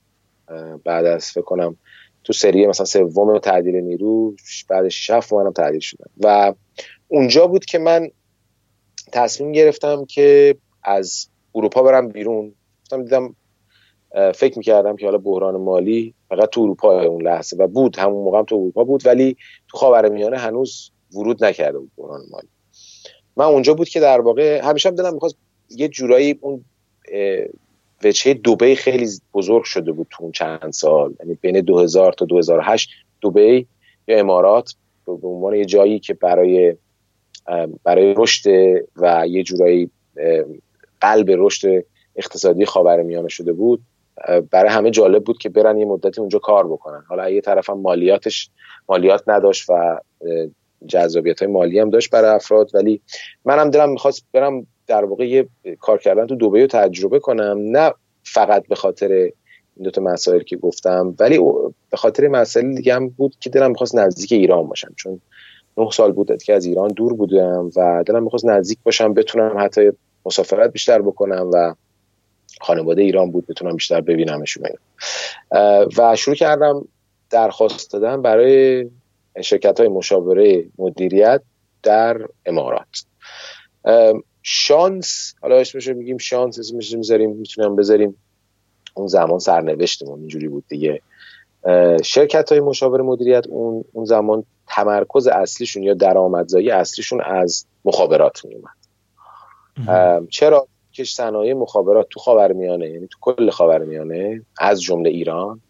بعد 0.85 1.05
از 1.05 1.31
فکر 1.31 1.43
کنم 1.43 1.77
تو 2.25 2.33
سری 2.33 2.67
مثلا 2.67 2.87
سوم 2.87 3.39
تعدیل 3.39 3.77
نیرو 3.77 4.35
بعد 4.69 4.89
6 4.89 5.11
7 5.11 5.33
منم 5.33 5.53
تعدیل 5.53 5.81
شدم. 5.81 6.11
و 6.21 6.55
اونجا 7.09 7.47
بود 7.47 7.65
که 7.65 7.79
من 7.79 8.09
تصمیم 9.13 9.53
گرفتم 9.53 10.05
که 10.05 10.57
از 10.83 11.29
اروپا 11.55 11.83
برم 11.83 12.09
بیرون. 12.09 12.55
گفتم 12.83 13.03
دیدم 13.03 13.35
فکر 14.35 14.59
می‌کردم 14.59 14.97
که 14.97 15.07
حالا 15.07 15.19
بحران 15.19 15.57
مالی 15.57 16.15
فقط 16.29 16.49
تو 16.49 16.61
اروپا 16.61 17.03
اون 17.03 17.23
لحظه 17.23 17.57
و 17.57 17.67
بود 17.67 17.97
همون 17.97 18.25
موقع 18.25 18.43
تو 18.43 18.55
اروپا 18.55 18.85
بود 18.85 19.07
ولی 19.07 19.37
تو 19.69 19.79
خاورمیانه 19.79 20.39
هنوز 20.39 20.91
ورود 21.15 21.45
نکرده 21.45 21.79
بود 21.79 21.91
بحران 21.97 22.21
مالی. 22.31 22.49
من 23.37 23.45
اونجا 23.45 23.75
بود 23.75 23.89
که 23.89 24.01
در 24.01 24.21
واقع 24.21 24.61
همیشه 24.65 24.89
هم 24.89 24.95
دلم 24.95 25.15
می‌خواست 25.15 25.37
یه 25.71 25.89
جورایی 25.89 26.39
اون 26.41 26.65
وجهه 28.05 28.35
دوبی 28.35 28.75
خیلی 28.75 29.09
بزرگ 29.35 29.65
شده 29.65 29.93
بود 29.93 30.07
تو 30.11 30.23
اون 30.23 30.33
چند 30.33 30.73
سال. 30.73 31.15
یعنی 31.21 31.39
بین 31.41 31.61
2000 31.61 32.13
تا 32.13 32.25
2008 32.25 32.91
دوبی 33.21 33.67
یا 34.09 34.19
امارات 34.19 34.75
به 35.07 35.29
عنوان 35.29 35.55
یه 35.55 35.65
جایی 35.65 35.99
که 35.99 36.15
برای 36.15 36.77
برای 37.85 38.15
رشد 38.17 38.51
و 38.97 39.27
یه 39.29 39.43
جورایی 39.43 39.91
قلب 41.01 41.27
رشد 41.31 41.85
اقتصادی 42.17 42.65
خاورمیانه 42.65 43.29
شده 43.29 43.53
بود. 43.53 43.83
برای 44.51 44.71
همه 44.71 44.91
جالب 44.91 45.25
بود 45.25 45.39
که 45.39 45.49
برن 45.49 45.79
یه 45.79 45.85
مدتی 45.85 46.21
اونجا 46.21 46.39
کار 46.39 46.67
بکنن. 46.67 47.05
حالا 47.09 47.31
یه 47.31 47.41
طرف 47.41 47.71
هم 47.71 47.81
مالیاتش 47.81 48.51
مالیات 48.89 49.23
نداشت 49.27 49.71
و 49.71 50.01
جذابیت 50.87 51.43
های 51.43 51.53
مالی 51.53 51.79
هم 51.79 51.91
داشت 51.91 52.11
برای 52.11 52.31
افراد. 52.31 52.71
ولی 52.75 53.01
منم 53.45 53.71
دلم 53.71 53.91
می‌خواست 53.91 54.25
برم 54.33 54.67
در 54.87 55.05
واقع 55.05 55.29
یه 55.29 55.49
کار 55.81 55.99
کردن 55.99 56.27
تو 56.27 56.35
دوبه 56.35 56.61
رو 56.61 56.67
تجربه 56.67 57.19
کنم. 57.19 57.59
نه 57.59 57.93
فقط 58.25 58.67
به 58.67 58.75
خاطر 58.75 59.13
این 59.13 59.85
دوتا 59.85 60.01
مسائل 60.01 60.41
که 60.41 60.57
گفتم 60.57 61.15
ولی 61.19 61.39
به 61.91 61.97
خاطر 61.97 62.29
مسائل 62.29 62.75
دیگه 62.75 62.95
هم 62.95 63.09
بود 63.09 63.37
که 63.41 63.51
دلم 63.51 63.71
می‌خواست 63.71 63.95
نزدیک 63.95 64.33
ایران 64.33 64.67
باشم. 64.67 64.93
چون 64.97 65.21
نه 65.79 65.91
سال 65.91 66.13
بود 66.13 66.43
که 66.43 66.55
از 66.55 66.65
ایران 66.65 66.89
دور 66.89 67.15
بودم 67.15 67.71
و 67.77 68.05
دلم 68.07 68.23
می‌خواست 68.23 68.47
نزدیک 68.47 68.79
باشم 68.85 69.15
بتونم 69.15 69.57
حتی 69.59 69.91
مسافرت 70.27 70.73
بیشتر 70.73 71.03
بکنم 71.03 71.51
و 71.53 71.75
خانواده 72.61 73.03
ایران 73.03 73.31
بود 73.31 73.47
بتونم 73.47 73.73
بیشتر 73.73 74.01
ببینمشون. 74.01 74.65
و 75.97 76.17
شروع 76.17 76.37
کردم 76.37 76.89
درخواست 77.31 77.93
دادن 77.93 78.23
برای 78.23 78.87
شرکت 79.43 79.81
های 79.81 79.89
مشاوره 79.89 80.65
مدیریت 80.79 81.43
در 81.83 82.21
امارات. 82.47 83.05
شانس 84.43 85.35
حالا 85.43 85.57
اسمش 85.57 85.89
میگیم 85.89 86.19
شانس 86.19 86.59
اسمش 86.59 86.93
می‌ذاریم 86.95 87.31
می‌تونم 87.31 87.77
بذاریم. 87.77 88.17
اون 88.95 89.07
زمان 89.07 89.39
سرنوشتمون 89.39 90.19
اینجوری 90.19 90.49
بود 90.49 90.65
دیگه. 90.69 91.03
شرکت 92.05 92.53
های 92.53 92.61
مشاور 92.61 93.03
مدیریت 93.03 93.47
اون 93.47 93.85
اون 93.93 94.05
زمان 94.05 94.45
تمرکز 94.69 95.27
اصلیشون 95.27 95.83
یا 95.83 95.95
درآمدزایی 95.95 96.71
اصلیشون 96.71 97.21
از 97.21 97.67
مخابرات 97.85 98.45
میومد 98.45 98.77
چرا؟ 100.31 100.69
که 100.93 101.05
صنایع 101.05 101.55
مخابرات 101.55 102.07
تو 102.11 102.21
خاورمیانه 102.21 102.91
یعنی 102.91 103.07
تو 103.07 103.19
کل 103.21 103.51
خاورمیانه 103.51 104.43
از 104.59 104.83
جمله 104.83 105.11
ایران 105.11 105.61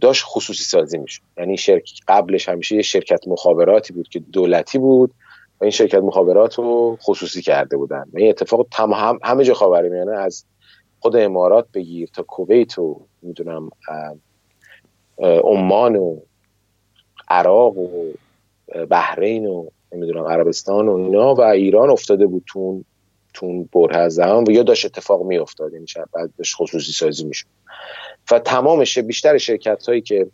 داشت 0.00 0.24
خصوصی 0.26 0.64
سازی 0.64 0.98
میشه 0.98 1.20
یعنی 1.38 1.56
شرکت 1.56 1.94
قبلش 2.08 2.48
همیشه 2.48 2.76
یه 2.76 2.82
شرکت 2.82 3.28
مخابراتی 3.28 3.92
بود 3.92 4.08
که 4.08 4.18
دولتی 4.18 4.78
بود 4.78 5.10
و 5.60 5.64
این 5.64 5.70
شرکت 5.70 5.98
مخابرات 5.98 6.54
رو 6.54 6.98
خصوصی 7.02 7.42
کرده 7.42 7.76
بودن. 7.76 8.04
و 8.12 8.18
این 8.18 8.28
اتفاق 8.28 8.66
تم 8.72 8.92
هم 8.92 9.18
همه 9.22 9.44
جا 9.44 9.54
خاورمیانه 9.54 10.12
از 10.12 10.44
خود 11.00 11.16
امارات 11.16 11.66
بگیر 11.74 12.08
تا 12.12 12.22
کویت 12.22 12.78
و 12.78 13.00
می‌دونم 13.22 13.70
عمان 15.44 15.96
و 15.96 16.16
عراق 17.28 17.78
و 17.78 18.12
بحرین 18.90 19.46
و 19.46 19.68
نمی‌دونم 19.92 20.24
عربستان 20.24 20.88
و 20.88 20.96
اینا 20.96 21.34
و 21.34 21.40
ایران 21.40 21.90
افتاده 21.90 22.26
بود 22.26 22.42
تون 22.46 22.84
تون 23.34 23.68
بره 23.72 24.08
زمان. 24.08 24.44
و 24.48 24.50
یا 24.50 24.62
داشت 24.62 24.84
اتفاق 24.84 25.22
می 25.22 25.38
افتاد 25.38 25.72
یعنی 25.72 25.86
بعد 26.12 26.30
خصوصی 26.58 26.92
سازی 26.92 27.24
می‌شد. 27.24 27.46
و 28.30 28.38
تمامش 28.38 28.98
بیشتر 28.98 29.38
شرکت 29.38 29.86
هایی 29.86 30.00
که 30.00 30.26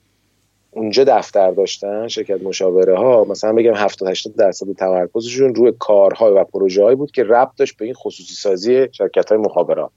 اونجا 0.70 1.04
دفتر 1.04 1.50
داشتن 1.50 2.08
شرکت 2.08 2.42
مشاوره 2.42 2.98
ها 2.98 3.24
مثلا 3.24 3.52
بگم 3.52 3.74
70 3.74 4.08
80 4.08 4.36
درصد 4.36 4.72
تمرکزشون 4.72 5.54
روی 5.54 5.72
کارهای 5.78 6.32
و 6.32 6.44
پروژه 6.44 6.94
بود 6.94 7.10
که 7.10 7.24
ربط 7.24 7.56
داشت 7.56 7.76
به 7.76 7.84
این 7.84 7.94
خصوصی 7.94 8.34
سازی 8.34 8.88
شرکت 8.92 9.32
های 9.32 9.38
مخابرات. 9.38 9.90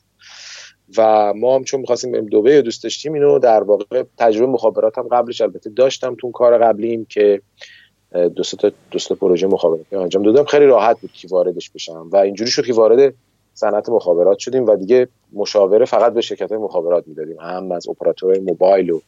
و 0.97 1.33
ما 1.33 1.55
هم 1.55 1.63
چون 1.63 1.79
می‌خواستیم 1.79 2.11
بریم 2.11 2.25
دوبه 2.25 2.61
دوست 2.61 2.83
داشتیم 2.83 3.13
اینو 3.13 3.39
در 3.39 3.63
واقع 3.63 4.03
تجربه 4.17 4.51
مخابرات 4.51 4.97
هم 4.97 5.07
قبلش 5.07 5.41
البته 5.41 5.69
داشتم 5.69 6.15
تو 6.15 6.31
کار 6.31 6.57
قبلیم 6.57 7.05
که 7.05 7.41
دو 8.11 8.43
تا 9.07 9.15
پروژه 9.15 9.47
مخابراتی 9.47 9.95
انجام 9.95 10.23
دادم. 10.23 10.43
خیلی 10.43 10.65
راحت 10.65 10.99
بود 11.01 11.11
که 11.11 11.27
واردش 11.27 11.69
بشم 11.69 12.09
و 12.11 12.17
اینجوری 12.17 12.51
شد 12.51 12.65
که 12.65 12.73
وارد 12.73 13.13
صنعت 13.57 13.89
مخابرات 13.89 14.39
شدیم 14.39 14.65
و 14.65 14.75
دیگه 14.75 15.07
مشاوره 15.33 15.85
فقط 15.85 16.13
به 16.13 16.21
شرکت 16.21 16.51
های 16.51 16.61
مخابرات 16.61 17.07
می‌دادیم. 17.07 17.39
هم 17.39 17.71
از 17.71 17.87
اپراتور 17.89 18.39
موبایل 18.39 18.89
و 18.89 18.99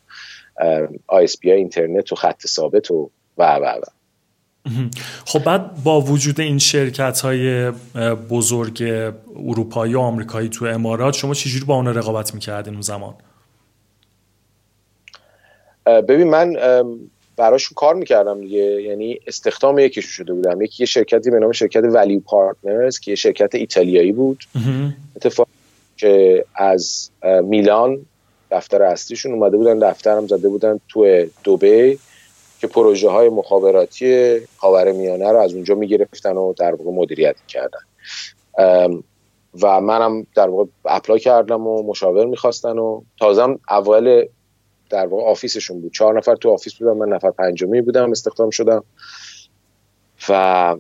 ISP 1.08 1.52
اینترنت 1.52 2.12
و 2.12 2.16
خط 2.16 2.48
ثابت 2.48 2.92
و 2.92 3.10
و 3.38 3.56
و 3.56 3.66
و. 3.66 3.82
خب 5.26 5.44
بعد 5.44 5.84
با 5.84 6.02
وجود 6.02 6.40
این 6.40 6.58
شرکت 6.58 7.20
های 7.20 7.72
بزرگ 8.30 8.84
اروپایی 9.36 9.96
و 9.96 10.00
آمریکایی 10.00 10.50
تو 10.50 10.66
امارات 10.66 11.14
شما 11.14 11.34
چجوری 11.34 11.66
با 11.66 11.76
اونا 11.76 11.92
رقابت 11.92 12.34
می‌کردین 12.34 12.74
اون 12.74 12.82
زمان؟ 12.82 13.14
ببین 15.86 16.30
من 16.30 16.56
براشون 17.40 17.76
کار 17.76 17.96
می‌کردم 17.96 18.42
دیگه. 18.42 18.82
یعنی 18.82 19.20
استخدام 19.28 19.80
یکیشون 19.80 20.12
شده 20.12 20.34
بودم. 20.34 20.62
یکی 20.62 20.84
یه 20.84 20.88
شرکتی 20.88 21.32
به 21.32 21.40
نام 21.40 21.52
شرکت 21.52 21.84
Value 21.84 22.20
Partners 22.20 23.00
که 23.00 23.12
یه 23.12 23.16
شرکت 23.16 23.56
ایتالیایی 23.56 24.12
بود. 24.12 24.44
اتفاق 25.16 25.48
که 25.98 26.46
از 26.56 27.10
میلان 27.44 28.06
دفتر 28.52 28.84
اصلیشون 28.84 29.34
اومده 29.34 29.58
بودن 29.58 29.80
دفترم 29.80 30.28
زده 30.28 30.50
بودن 30.50 30.80
تو 30.90 31.26
دوبی 31.44 32.00
که 32.62 32.68
پروژه 32.68 33.10
های 33.10 33.30
مخابراتی 33.30 34.40
خاور 34.58 34.92
میانه 34.92 35.32
رو 35.32 35.38
از 35.38 35.54
اونجا 35.54 35.76
می‌گرفتن 35.76 36.38
و 36.38 36.54
در 36.54 36.76
واقع 36.76 36.92
مدیریت 36.92 37.36
کردن 37.48 37.80
و 39.62 39.82
منم 39.82 40.28
در 40.36 40.50
واقع 40.50 40.70
apply 40.86 41.20
کردم 41.20 41.68
و 41.68 41.84
مشاور 41.84 42.26
می‌خواستن 42.26 42.78
و 42.78 43.02
تازم 43.20 43.60
اول 43.70 44.26
در 44.90 45.06
واقع 45.06 45.24
office 45.24 45.58
شون 45.58 45.82
بود. 45.82 45.94
چهار 45.94 46.18
نفر 46.18 46.36
تو 46.36 46.50
office 46.50 46.74
بودم 46.74 46.98
من 46.98 47.10
نفر 47.16 47.32
پنجمی 47.32 47.82
بودم 47.82 48.12
استخدام 48.12 48.50
شدم. 48.50 48.84
و 50.30 50.76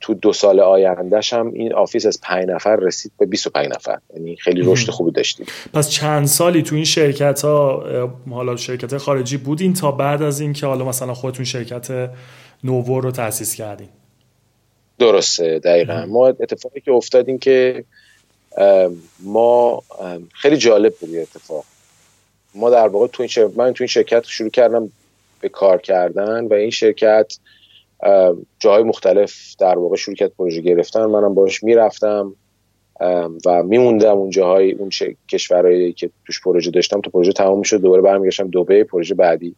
تو 0.00 0.14
دو 0.14 0.32
سال 0.32 0.60
آیندهش 0.60 1.32
هم 1.32 1.52
این 1.52 1.74
office 1.74 2.06
از 2.06 2.20
پنج 2.22 2.48
نفر 2.48 2.76
رسید 2.76 3.12
به 3.18 3.26
25 3.26 3.68
نفر. 3.68 3.98
یعنی 4.14 4.36
خیلی 4.36 4.62
رشد 4.64 4.90
خوبی 4.90 5.10
داشتیم. 5.10 5.46
پس 5.74 5.90
چند 5.90 6.26
سالی 6.26 6.62
تو 6.62 6.74
این 6.74 6.84
شرکت 6.84 7.42
ها 7.44 7.84
حالا 8.30 8.56
شرکت 8.56 8.96
خارجی 8.96 9.36
بودین 9.36 9.74
تا 9.74 9.92
بعد 9.92 10.22
از 10.22 10.40
این 10.40 10.52
که 10.52 10.66
حالا 10.66 10.84
مثلا 10.84 11.14
خودتون 11.14 11.44
شرکت 11.44 12.10
نوور 12.64 13.02
رو 13.02 13.10
تاسیس 13.10 13.54
کردین؟ 13.54 13.88
درسته 14.98 15.58
دقیقا. 15.58 16.06
ما 16.06 16.26
اتفاقی 16.26 16.80
که 16.80 16.92
افتادیم 16.92 17.38
که 17.38 17.84
ما 19.20 19.82
خیلی 20.32 20.56
جالب 20.56 20.94
بود 20.94 21.14
اتفاق. 21.14 21.64
ما 22.58 22.70
در 22.70 22.88
واقع 22.88 23.06
تو 23.06 23.22
این 23.22 23.28
شرکت 23.28 23.58
من 23.58 23.72
تو 23.72 23.84
این 23.84 23.88
شرکت 23.88 24.24
شروع 24.26 24.50
کردم 24.50 24.90
به 25.40 25.48
کار 25.48 25.80
کردن 25.80 26.44
و 26.44 26.54
این 26.54 26.70
شرکت 26.70 27.38
جاهای 28.58 28.82
مختلف 28.82 29.56
در 29.58 29.78
واقع 29.78 29.96
شروع 29.96 30.16
کرد 30.16 30.32
پروژه 30.38 30.60
گرفتن. 30.60 31.04
منم 31.04 31.34
باش 31.34 31.62
می‌رفتم 31.62 32.34
و 33.46 33.62
میموندم 33.62 34.16
اون 34.16 34.30
جاهای 34.30 34.72
اون 34.72 34.90
کشورهایی 35.28 35.92
که 35.92 36.10
توش 36.26 36.42
پروژه 36.42 36.70
داشتم. 36.70 37.00
تو 37.00 37.10
پروژه 37.10 37.32
تمام 37.32 37.62
شد 37.62 37.80
دوباره 37.80 38.02
برمیگشتم 38.02 38.48
دوبه 38.48 38.84
پروژه 38.84 39.14
بعدی. 39.14 39.54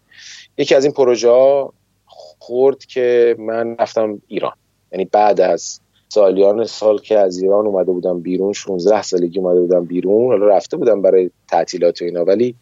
یکی 0.59 0.75
از 0.75 0.85
این 0.85 0.93
پروژه 0.93 1.29
ها 1.29 1.73
خورد 2.07 2.85
که 2.85 3.37
من 3.39 3.77
رفتم 3.79 4.23
ایران. 4.29 4.53
یعنی 4.93 5.05
بعد 5.05 5.41
از 5.41 5.81
سالیان 6.09 6.65
سال 6.65 6.99
که 6.99 7.19
از 7.19 7.39
ایران 7.39 7.67
اومده 7.67 7.93
بودم 7.93 8.21
بیرون 8.21 8.53
16 8.53 9.03
سالگی 9.03 9.39
اومده 9.39 9.61
بودم 9.61 9.85
بیرون 9.85 10.27
حالا 10.27 10.47
رفته 10.47 10.77
بودم 10.77 11.03
برای 11.03 11.31
تعطیلات 11.49 12.03
و 12.03 12.05
اینا 12.05 12.25
ولی 12.25 12.55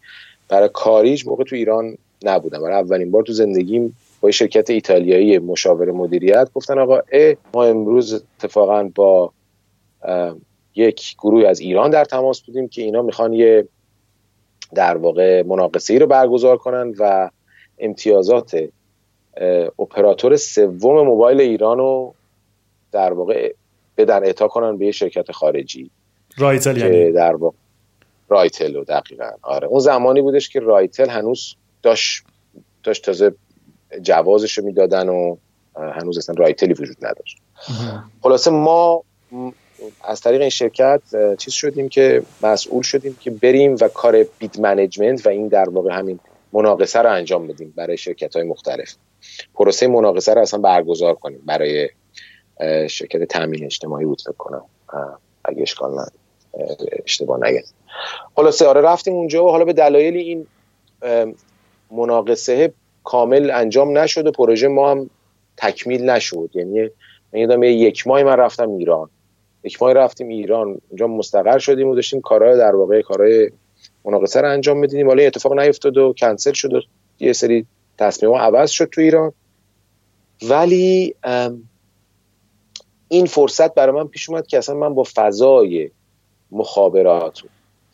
برای 0.49 0.69
کاریج 0.73 1.27
موقع 1.27 1.43
تو 1.43 1.55
ایران 1.55 1.97
نبودم. 2.23 2.61
برای 2.61 2.75
اولین 2.75 3.11
بار 3.11 3.23
تو 3.23 3.33
زندگیم 3.33 3.95
با 4.21 4.31
شرکت 4.31 4.69
ایتالیایی 4.69 5.39
مشاور 5.39 5.91
مدیریت 5.91 6.49
گفتن 6.53 6.79
آقا 6.79 6.99
اه 7.11 7.35
ما 7.53 7.63
امروز 7.63 8.23
اتفاقا 8.37 8.91
با 8.95 9.33
یک 10.75 11.15
گروه 11.17 11.47
از 11.47 11.59
ایران 11.59 11.89
در 11.89 12.05
تماس 12.05 12.41
بودیم 12.41 12.67
که 12.67 12.81
اینا 12.81 13.01
می‌خوان 13.01 13.33
یه 13.33 13.67
در 14.75 14.97
واقع 14.97 15.43
مناقصه 15.43 15.93
ای 15.93 15.99
رو 15.99 16.07
برگزار 16.07 16.57
کنن 16.57 16.93
و 16.99 17.29
امتیازات 17.79 18.69
اپراتور 19.79 20.35
سوم 20.35 21.05
موبایل 21.05 21.41
ایران 21.41 21.77
رو 21.77 22.15
در 22.91 23.13
واقع 23.13 23.53
بدن 23.97 24.23
اعطا 24.23 24.47
کنن 24.47 24.77
به 24.77 24.85
یه 24.85 24.91
شرکت 24.91 25.31
خارجی. 25.31 25.91
رایتل 26.37 26.77
یعنی؟ 26.77 27.11
در 27.11 27.35
واقع 27.35 27.55
رایتل 28.29 28.75
رو 28.75 28.83
دقیقا. 28.83 29.29
آره. 29.41 29.67
اون 29.67 29.79
زمانی 29.79 30.21
بودش 30.21 30.49
که 30.49 30.59
رایتل 30.59 31.09
هنوز 31.09 31.55
داشت 31.83 32.23
داشت 32.83 33.05
تازه 33.05 33.33
جوازش 34.01 34.57
رو 34.57 34.65
می‌دادن 34.65 35.09
و 35.09 35.37
هنوز 35.75 36.17
اصلا 36.17 36.35
رایتلی 36.37 36.73
وجود 36.73 36.97
نداشت. 37.01 37.37
خلاصه 38.21 38.51
ما 38.51 39.03
از 40.03 40.21
طریق 40.21 40.41
این 40.41 40.49
شرکت 40.49 41.01
چیز 41.37 41.53
شدیم 41.53 41.89
که 41.89 42.23
مسئول 42.43 42.81
شدیم 42.81 43.17
که 43.21 43.31
بریم 43.31 43.75
و 43.81 43.87
کار 43.87 44.23
bid 44.39 44.59
management 44.59 45.25
و 45.25 45.29
این 45.29 45.47
در 45.47 45.69
واقع 45.69 45.93
همین 45.93 46.19
مناقصه 46.53 46.99
رو 46.99 47.11
انجام 47.11 47.47
بدیم 47.47 47.73
برای 47.75 47.97
شرکت 47.97 48.35
های 48.35 48.45
مختلف. 48.45 48.95
پروسه 49.53 49.87
مناقصه 49.87 50.33
رو 50.33 50.41
اصلا 50.41 50.59
برگزار 50.59 51.15
کنیم 51.15 51.41
برای 51.45 51.89
شرکت 52.89 53.23
تامین 53.23 53.65
اجتماعی 53.65 54.05
بود 54.05 54.21
فکر 54.21 54.31
کنم. 54.31 54.65
اگه 55.45 55.61
اشکال 55.61 55.95
نه 55.95 56.05
اشتباه 57.05 57.39
نگه 57.47 57.63
خلاصه 58.35 58.65
آره 58.65 58.81
رفتیم 58.81 59.13
اونجا 59.13 59.45
و 59.45 59.49
حالا 59.49 59.65
به 59.65 59.73
دلایل 59.73 60.15
این 60.15 60.47
مناقصه 61.91 62.73
کامل 63.03 63.51
انجام 63.51 63.97
نشد 63.97 64.27
و 64.27 64.31
پروژه 64.31 64.67
ما 64.67 64.91
هم 64.91 65.09
تکمیل 65.57 66.09
نشد. 66.09 66.49
یعنی 66.53 66.89
من 67.33 67.39
یادم 67.39 67.63
یک 67.63 68.07
ماه 68.07 68.23
من 68.23 68.35
رفتم 68.35 68.71
ایران. 68.71 69.09
یک 69.63 69.81
ماه 69.81 69.93
رفتیم 69.93 70.27
ایران. 70.27 70.81
اونجا 70.89 71.07
مستقر 71.07 71.59
شدیم 71.59 71.87
و 71.87 71.95
داشتیم 71.95 72.21
کارهای 72.21 72.57
در 72.57 72.75
واقع 72.75 73.01
کارهای 73.01 73.51
مناقصه 74.05 74.41
رو 74.41 74.51
انجام 74.51 74.77
می‌دیدیم. 74.77 75.07
ولی 75.07 75.25
اتفاق 75.25 75.59
نیفتاد 75.59 75.97
و 75.97 76.13
کنسل 76.17 76.53
شد 76.53 76.73
و 76.73 76.81
یه 77.19 77.33
سری 77.33 77.65
تصمیم 77.97 78.33
عوض 78.33 78.69
شد 78.69 78.85
تو 78.85 79.01
ایران. 79.01 79.33
ولی 80.49 81.15
این 83.07 83.25
فرصت 83.25 83.73
برای 83.73 83.95
من 83.95 84.07
پیش 84.07 84.29
اومد 84.29 84.47
که 84.47 84.57
اصلا 84.57 84.75
من 84.75 84.93
با 84.93 85.03
فضای 85.15 85.91
مخابرات 86.51 87.41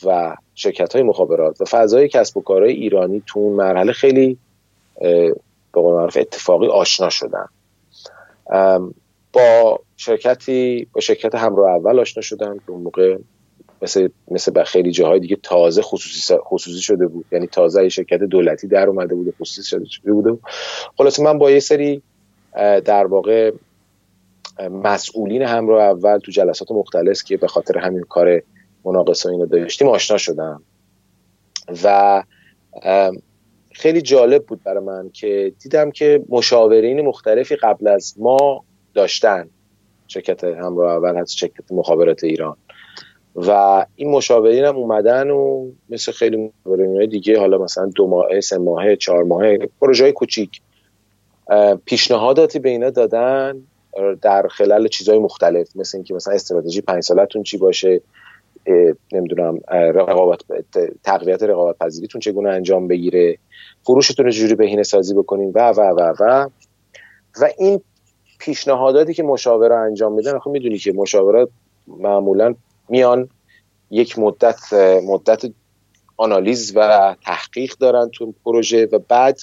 و 0.04 0.36
شرکت 0.56 0.94
های 0.94 1.04
مخابرات 1.04 1.62
و 1.62 1.66
فضای 1.66 2.08
کسب 2.08 2.38
و 2.38 2.42
کارهای 2.42 2.74
ایرانی 2.74 3.24
تو 3.28 3.40
اون 3.40 3.56
مرحله 3.56 3.92
خیلی 3.92 4.38
به 5.02 5.36
قول 5.74 5.94
معروف 5.94 6.18
اتفاقی 6.18 6.68
آشنا 6.68 7.10
شدم 7.10 7.50
با 9.34 9.80
شرکتی 9.98 10.88
با 10.94 11.02
شرکت 11.02 11.36
همراه 11.36 11.72
اول 11.72 12.00
آشنا 12.00 12.22
شدم 12.22 12.58
که 12.58 12.72
اون 12.72 12.82
موقع 12.82 13.18
مثل 13.82 14.10
مثل 14.32 14.64
خیلی 14.64 14.92
جاهای 14.92 15.20
دیگه 15.20 15.38
تازه 15.44 15.82
خصوصی 15.82 16.38
خصوصی 16.38 16.82
شده 16.82 17.08
بود. 17.08 17.26
یعنی 17.32 17.48
تازه 17.48 17.90
شرکت 17.90 18.20
دولتی 18.20 18.68
در 18.68 18.88
اومده 18.88 19.16
بود 19.16 19.36
خصوصی 19.42 19.80
شده 19.90 20.12
بود. 20.14 20.42
خلاص 20.98 21.20
من 21.20 21.38
با 21.38 21.52
یه 21.52 21.60
سری 21.60 22.02
در 22.86 23.06
واقع 23.06 23.52
مسئولین 24.72 25.42
همراه 25.42 25.84
اول 25.84 26.18
تو 26.18 26.32
جلسات 26.32 26.72
مختلف 26.72 27.24
که 27.24 27.38
به 27.38 27.48
خاطر 27.48 27.78
همین 27.78 28.02
کار 28.02 28.42
مناقصه 28.86 29.30
اینو 29.30 29.46
داشتیم 29.46 29.88
آشنا 29.88 30.18
شدم. 30.18 30.62
و 31.84 32.24
خیلی 33.72 34.02
جالب 34.02 34.46
بود 34.46 34.64
برای 34.64 34.84
من 34.84 35.10
که 35.10 35.54
دیدم 35.60 35.92
که 35.92 36.24
مشاورین 36.30 37.02
مختلفی 37.02 37.56
قبل 37.56 37.88
از 37.88 38.16
ما 38.18 38.64
داشتن 38.94 39.50
شرکت 40.08 40.44
همراه 40.44 40.92
اول 40.92 41.18
هست 41.18 41.38
شرکت 41.38 41.72
مخابرات 41.72 42.24
ایران. 42.24 42.58
و 43.36 43.86
این 43.96 44.12
مشاورین 44.12 44.66
هم 44.66 44.76
اومدن 44.76 45.30
و 45.30 45.72
مثل 45.90 46.12
خیلی 46.12 46.38
مشاورین 46.38 47.10
دیگه 47.10 47.40
حالا 47.40 47.58
مثلا 47.58 47.86
دو 47.96 48.08
ماه 48.08 48.42
سه 48.42 48.58
ماه 48.58 48.96
چهار 48.96 49.24
ماه 49.24 49.58
پروژه 49.58 50.04
های 50.04 50.14
کوچیک 50.14 50.62
پیشنهاداتی 51.86 52.60
به 52.60 52.70
اینا 52.70 52.90
دادن 52.90 53.62
در 54.22 54.48
خلال 54.48 54.88
چیزهای 54.88 55.20
مختلف 55.20 55.76
مثل 55.76 55.98
اینکه 55.98 56.14
مثلا 56.14 56.34
استراتژی 56.34 56.82
پنج 56.82 57.04
سالتون 57.04 57.44
چی 57.44 57.58
باشه 57.58 58.02
نمی‌دونم 59.12 59.60
رقابت 59.72 60.42
تقویت 61.04 61.44
رقابت 61.44 61.78
پذیریتون 61.78 62.22
چگونه 62.22 62.50
انجام 62.50 62.88
بگیره 62.88 63.38
فروشتون 63.84 64.26
رو 64.26 64.32
جوری 64.32 64.56
بهینه 64.56 64.84
سازی 64.84 65.14
بکنین 65.14 65.52
و 65.56 65.70
و 65.70 65.82
و 65.82 66.14
و. 66.20 66.50
و 67.42 67.50
این 67.58 67.82
پیشنهاداتی 68.40 69.14
که 69.14 69.24
مشاوره 69.24 69.76
انجام 69.76 70.14
میدن 70.14 70.40
خب 70.40 70.50
می‌دونی 70.50 70.78
که 70.78 70.92
مشاورات 70.92 71.50
معمولا 71.88 72.56
میان 72.90 73.30
یک 73.92 74.20
مدت 74.20 74.74
مدت 75.04 75.46
آنالیز 76.18 76.74
و 76.76 77.16
تحقیق 77.26 77.74
دارن 77.80 78.10
تو 78.10 78.34
پروژه 78.46 78.86
و 78.86 79.00
بعد 79.00 79.40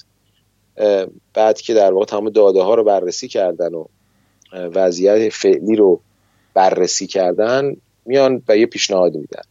بعد 1.33 1.61
که 1.61 1.73
در 1.73 1.93
واقع 1.93 2.05
تمام 2.05 2.29
داده 2.29 2.61
ها 2.61 2.75
رو 2.75 2.83
بررسی 2.83 3.27
کردن 3.27 3.73
و 3.73 3.85
وضعیت 4.53 5.29
فعلی 5.29 5.75
رو 5.75 5.99
بررسی 6.53 7.07
کردن 7.07 7.75
میان 8.05 8.41
و 8.47 8.57
یه 8.57 8.65
پیشنهاد 8.65 9.15
میدن. 9.15 9.41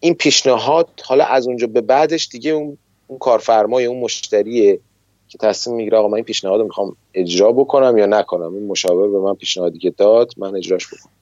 این 0.00 0.14
پیشنهاد 0.14 0.88
حالا 1.04 1.24
از 1.24 1.46
اونجا 1.46 1.66
به 1.66 1.80
بعدش 1.80 2.28
دیگه 2.28 2.50
اون 2.50 2.78
اون 3.06 3.18
کارفرمای 3.18 3.84
اون 3.84 4.00
مشتریه 4.00 4.80
که 5.28 5.38
تصمیم 5.38 5.76
می‌گیره 5.76 5.98
آقا 5.98 6.08
من 6.08 6.14
این 6.14 6.24
پیشنهاد 6.24 6.60
رو 6.60 6.66
می‌خوام 6.66 6.96
اجرا 7.14 7.52
بکنم 7.52 7.98
یا 7.98 8.06
نکنم. 8.06 8.54
این 8.54 8.66
مشاور 8.66 9.08
به 9.08 9.18
من 9.18 9.34
پیشنهادی 9.34 9.78
که 9.78 9.90
داد 9.90 10.32
من 10.36 10.56
اجراش 10.56 10.86
بکنم. 10.86 11.12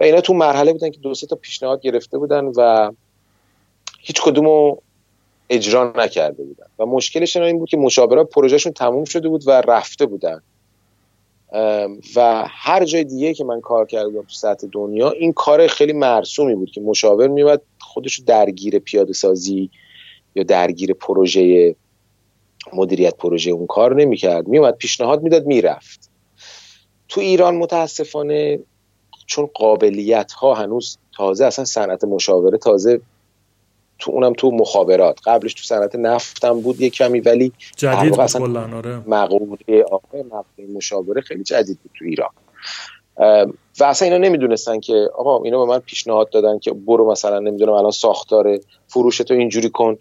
و 0.00 0.04
اینا 0.04 0.20
تو 0.20 0.34
مرحله 0.34 0.72
بودن 0.72 0.90
که 0.90 0.98
دو 0.98 1.14
سه 1.14 1.26
تا 1.26 1.36
پیشنهاد 1.36 1.80
گرفته 1.80 2.18
بودن 2.18 2.44
و 2.44 2.92
هیچ 4.00 4.22
کدومو 4.22 4.76
اجرا 5.50 5.92
نکرده 5.96 6.42
بودن. 6.44 6.66
و 6.78 6.86
مشکلش 6.86 7.36
این 7.36 7.58
بود 7.58 7.68
که 7.68 7.76
مشاورا 7.76 8.24
پروژهشون 8.24 8.72
تموم 8.72 9.04
شده 9.04 9.28
بود 9.28 9.48
و 9.48 9.50
رفته 9.50 10.06
بودن. 10.06 10.42
و 12.16 12.44
هر 12.48 12.84
جای 12.84 13.04
دیگه 13.04 13.34
که 13.34 13.44
من 13.44 13.60
کار 13.60 13.86
کردم 13.86 14.12
تو 14.12 14.24
سطح 14.28 14.66
دنیا 14.72 15.10
این 15.10 15.32
کار 15.32 15.66
خیلی 15.66 15.92
مرسومی 15.92 16.54
بود 16.54 16.70
که 16.70 16.80
مشاور 16.80 17.28
میومد 17.28 17.60
خودش 17.80 18.20
درگیر 18.20 18.78
پیاده 18.78 19.12
سازی 19.12 19.70
یا 20.34 20.42
درگیر 20.42 20.92
پروژه 20.92 21.74
مدیریت 22.72 23.16
پروژه 23.16 23.50
اون 23.50 23.66
کار 23.66 23.94
نمی‌کرد. 23.94 24.48
میومد 24.48 24.76
پیشنهاد 24.76 25.22
می‌داد 25.22 25.46
می‌رفت. 25.46 26.10
تو 27.08 27.20
ایران 27.20 27.56
متاسفانه 27.56 28.58
چون 29.26 29.48
قابلیت 29.54 30.32
ها 30.32 30.54
هنوز 30.54 30.98
تازه 31.16 31.44
اصلا 31.44 31.64
صنعت 31.64 32.04
مشاوره 32.04 32.58
تازه 32.58 33.00
تو 33.98 34.10
اونم 34.10 34.32
تو 34.32 34.50
مخابرات. 34.50 35.18
قبلش 35.26 35.54
تو 35.54 35.62
صنعت 35.62 35.94
نفتم 35.94 36.60
بود 36.60 36.80
یه 36.80 36.90
کمی 36.90 37.20
ولی 37.20 37.52
جدید 37.76 38.20
آره. 38.20 39.02
مقوله 39.06 39.84
مشاوره 40.74 41.20
خیلی 41.20 41.44
جدید 41.44 41.78
بود 41.82 41.92
تو 41.98 42.04
ایران. 42.04 42.30
و 43.80 43.84
اصلا 43.84 44.08
اینا 44.08 44.18
نمی‌دونستن 44.28 44.80
که 44.80 45.10
آقا 45.14 45.42
اینا 45.42 45.64
به 45.64 45.72
من 45.72 45.78
پیشنهاد 45.78 46.30
دادن 46.30 46.58
که 46.58 46.72
برو 46.72 47.10
مثلا 47.10 47.38
نمی‌دونم 47.38 47.72
الان 47.72 47.90
ساختار 47.90 48.58
فروش 48.86 49.18
تو 49.18 49.34
اینجوری 49.34 49.70
کن 49.70 49.96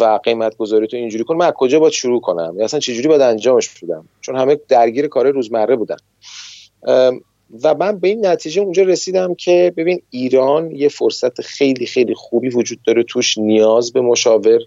و 0.00 0.20
قیمت 0.24 0.56
گذاری 0.56 0.86
تو 0.86 0.96
اینجوری 0.96 1.24
کن. 1.24 1.36
من 1.36 1.46
از 1.46 1.52
کجا 1.56 1.80
باید 1.80 1.92
شروع 1.92 2.20
کنم؟ 2.20 2.54
یا 2.58 2.64
اصلا 2.64 2.80
چجوری 2.80 3.08
باید 3.08 3.20
انجامش 3.20 3.68
بدم؟ 3.82 4.08
چون 4.20 4.36
همه 4.36 4.60
درگیر 4.68 5.08
کار 5.08 5.30
روزمره 5.30 5.76
بودن. 5.76 5.96
و 7.62 7.74
من 7.74 7.98
به 7.98 8.08
این 8.08 8.26
نتیجه 8.26 8.62
اونجا 8.62 8.82
رسیدم 8.82 9.34
که 9.34 9.72
ببین 9.76 10.02
ایران 10.10 10.70
یه 10.70 10.88
فرصت 10.88 11.40
خیلی 11.40 11.86
خیلی 11.86 12.14
خوبی 12.14 12.48
وجود 12.48 12.78
داره 12.82 13.02
توش 13.02 13.38
نیاز 13.38 13.92
به 13.92 14.00
مشاور 14.00 14.60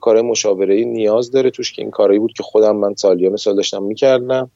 کار 0.00 0.22
مشاوره 0.22 0.84
نیاز 0.84 1.30
داره 1.30 1.50
توش 1.50 1.72
که 1.72 1.82
این 1.82 1.90
کارایی 1.90 2.18
بود 2.18 2.32
که 2.32 2.42
خودم 2.42 2.76
من 2.76 2.94
سالیان 2.94 3.36
سال 3.36 3.56
داشتم 3.56 3.82
می‌کردم. 3.82 4.50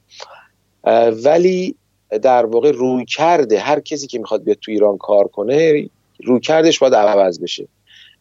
ولی 1.23 1.75
در 2.21 2.45
واقع 2.45 2.71
روی 2.71 3.05
کرده 3.05 3.59
هر 3.59 3.79
کسی 3.79 4.07
که 4.07 4.19
می‌خواد 4.19 4.43
بیاد 4.43 4.57
تو 4.61 4.71
ایران 4.71 4.97
کار 4.97 5.27
کنه 5.27 5.89
روی 6.23 6.39
کردش 6.39 6.79
باید 6.79 6.95
عوض 6.95 7.39
بشه. 7.39 7.67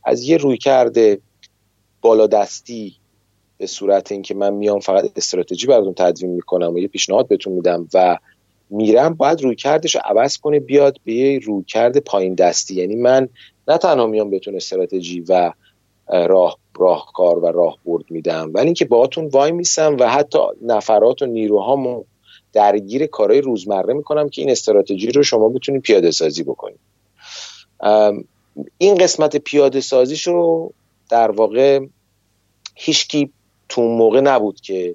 از 0.04 0.22
یه 0.22 0.36
روی 0.36 0.58
کرده 0.58 1.18
بالادستی 2.00 2.96
به 3.58 3.66
صورت 3.66 4.12
اینکه 4.12 4.34
من 4.34 4.54
میام 4.54 4.80
فقط 4.80 5.04
استراتژی 5.16 5.66
براتون 5.66 5.94
تدوین 5.94 6.30
می‌کنم 6.30 6.74
و 6.74 6.78
یه 6.78 6.88
پیشنهاد 6.88 7.28
بهتون 7.28 7.52
میدم 7.52 7.88
و 7.94 8.18
میرم 8.70 9.14
باید 9.14 9.42
روی 9.42 9.54
کردش 9.54 9.94
رو 9.94 10.00
عوض 10.04 10.38
کنه 10.38 10.60
بیاد 10.60 10.96
به 11.04 11.12
یه 11.14 11.38
روی 11.38 11.64
کرده 11.64 12.00
پایین 12.00 12.34
دستی. 12.34 12.74
یعنی 12.74 12.96
من 12.96 13.28
نه 13.68 13.78
تنها 13.78 14.06
میام 14.06 14.30
بهتون 14.30 14.56
استراتژی 14.56 15.20
و 15.20 15.52
راه 16.08 16.58
راهکار 16.78 17.38
و 17.38 17.46
راه 17.46 17.78
برد 17.84 18.04
میدم 18.10 18.50
ولی 18.54 18.64
اینکه 18.64 18.84
باهاتون 18.84 19.26
وای 19.26 19.52
میسم 19.52 19.96
و 20.00 20.10
حتی 20.10 20.38
نفرات 20.62 21.22
و 21.22 21.26
نیروهامو 21.26 22.04
درگیر 22.52 23.06
کارهای 23.06 23.40
روزمره 23.40 23.94
می‌کنم 23.94 24.28
که 24.28 24.42
این 24.42 24.50
استراتژی 24.50 25.12
رو 25.12 25.22
شما 25.22 25.48
بتونید 25.48 25.82
پیاده 25.82 26.10
سازی 26.10 26.42
بکنید 26.42 26.78
این 28.78 28.94
قسمت 28.94 29.36
پیاده 29.36 29.80
سازیش 29.80 30.26
رو 30.26 30.72
در 31.10 31.30
واقع 31.30 31.80
هیچکی 32.74 33.32
تو 33.68 33.82
موقع 33.82 34.20
نبود 34.20 34.60
که 34.60 34.94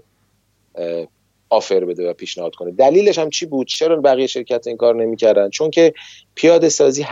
آفر 1.50 1.86
بده 1.86 2.10
و 2.10 2.14
پیشنهاد 2.14 2.56
کنه. 2.56 2.72
دلیلش 2.72 3.20
هم 3.20 3.30
چی 3.30 3.46
بود؟ 3.46 3.68
چرا 3.68 3.96
بقیه 3.96 4.28
شرکت 4.28 4.68
این 4.68 4.78
کار 4.78 4.96
نمی‌کردن؟ 4.96 5.50
چون 5.50 5.72
که 5.72 5.94
پیاده 6.36 6.70
سازی 6.70 7.06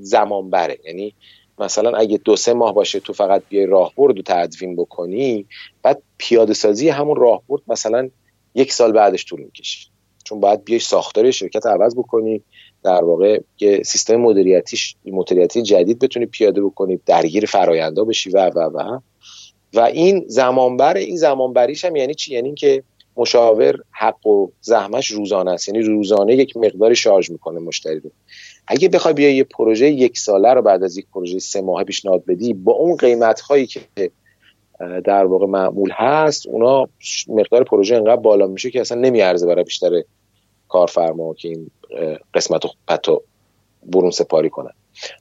زمان 0.00 0.50
بره 0.50 0.78
یعنی 0.84 1.14
مثلا 1.58 1.90
اگه 1.98 2.18
دو 2.24 2.36
سه 2.36 2.52
ماه 2.52 2.74
باشه 2.74 3.00
تو 3.00 3.12
فقط 3.12 3.42
بیای 3.48 3.66
راهبرد 3.66 4.18
و 4.18 4.22
تدوین 4.22 4.76
بکنی 4.76 5.46
بعد 5.82 6.02
پیاده 6.18 6.54
سازی 6.54 6.88
همون 6.88 7.16
راهبرد 7.16 7.62
مثلا 7.68 8.08
یک 8.54 8.72
سال 8.72 8.92
بعدش 8.92 9.26
طول 9.26 9.40
می‌کشه. 9.40 9.88
چون 10.24 10.40
باید 10.40 10.64
بیای 10.64 10.80
ساختار 10.80 11.30
شرکت 11.30 11.66
عوض 11.66 11.96
بکنی 11.96 12.42
در 12.84 13.04
واقع 13.04 13.40
یه 13.60 13.82
سیستم 13.82 14.16
مدیریتی 14.16 14.78
مدیریتی 15.06 15.62
جدید 15.62 15.98
بتونی 15.98 16.26
پیاده 16.26 16.62
بکنی 16.62 17.00
درگیر 17.06 17.46
فرایندا 17.46 18.04
بشی 18.04 18.30
و 18.30 18.50
و 18.50 18.58
و. 18.58 19.00
و 19.74 19.80
این 19.80 20.24
زمانبر 20.26 20.96
این 20.96 21.16
زمانبریش 21.16 21.84
هم 21.84 21.96
یعنی 21.96 22.14
چی؟ 22.14 22.34
یعنی 22.34 22.54
که 22.54 22.82
مشاور 23.16 23.78
حق 23.90 24.26
و 24.26 24.48
زحمش 24.60 25.10
روزانه 25.10 25.50
است. 25.50 25.68
یعنی 25.68 25.82
روزانه 25.82 26.36
یک 26.36 26.56
مقداری 26.56 26.96
شارژ 26.96 27.30
می‌کنه 27.30 27.60
مشتری 27.60 28.00
رو. 28.00 28.10
اگه 28.66 28.88
بخوای 28.88 29.14
بیا 29.14 29.30
یه 29.30 29.44
پروژه 29.44 29.90
یک 29.90 30.18
ساله 30.18 30.52
رو 30.52 30.62
بعد 30.62 30.82
از 30.82 30.96
یک 30.96 31.06
پروژه 31.14 31.38
سه 31.38 31.60
ماه 31.60 31.84
پیشنهاد 31.84 32.24
بدی 32.24 32.52
با 32.52 32.72
اون 32.72 32.96
قیمت 32.96 33.40
هایی 33.40 33.66
که 33.66 33.80
در 35.04 35.24
واقع 35.24 35.46
معمول 35.46 35.90
هست 35.92 36.46
اونا 36.46 36.88
مقدار 37.28 37.64
پروژه 37.64 37.96
انقدر 37.96 38.16
بالا 38.16 38.46
میشه 38.46 38.70
که 38.70 38.80
اصلا 38.80 39.00
نمیارزه 39.00 39.46
برای 39.46 39.64
بیشتر 39.64 40.02
کارفرما 40.68 41.34
که 41.34 41.48
این 41.48 41.70
قسمت 42.34 42.64
رو 43.06 43.22
برون 43.86 44.10
سپاری 44.10 44.50
کنن. 44.50 44.72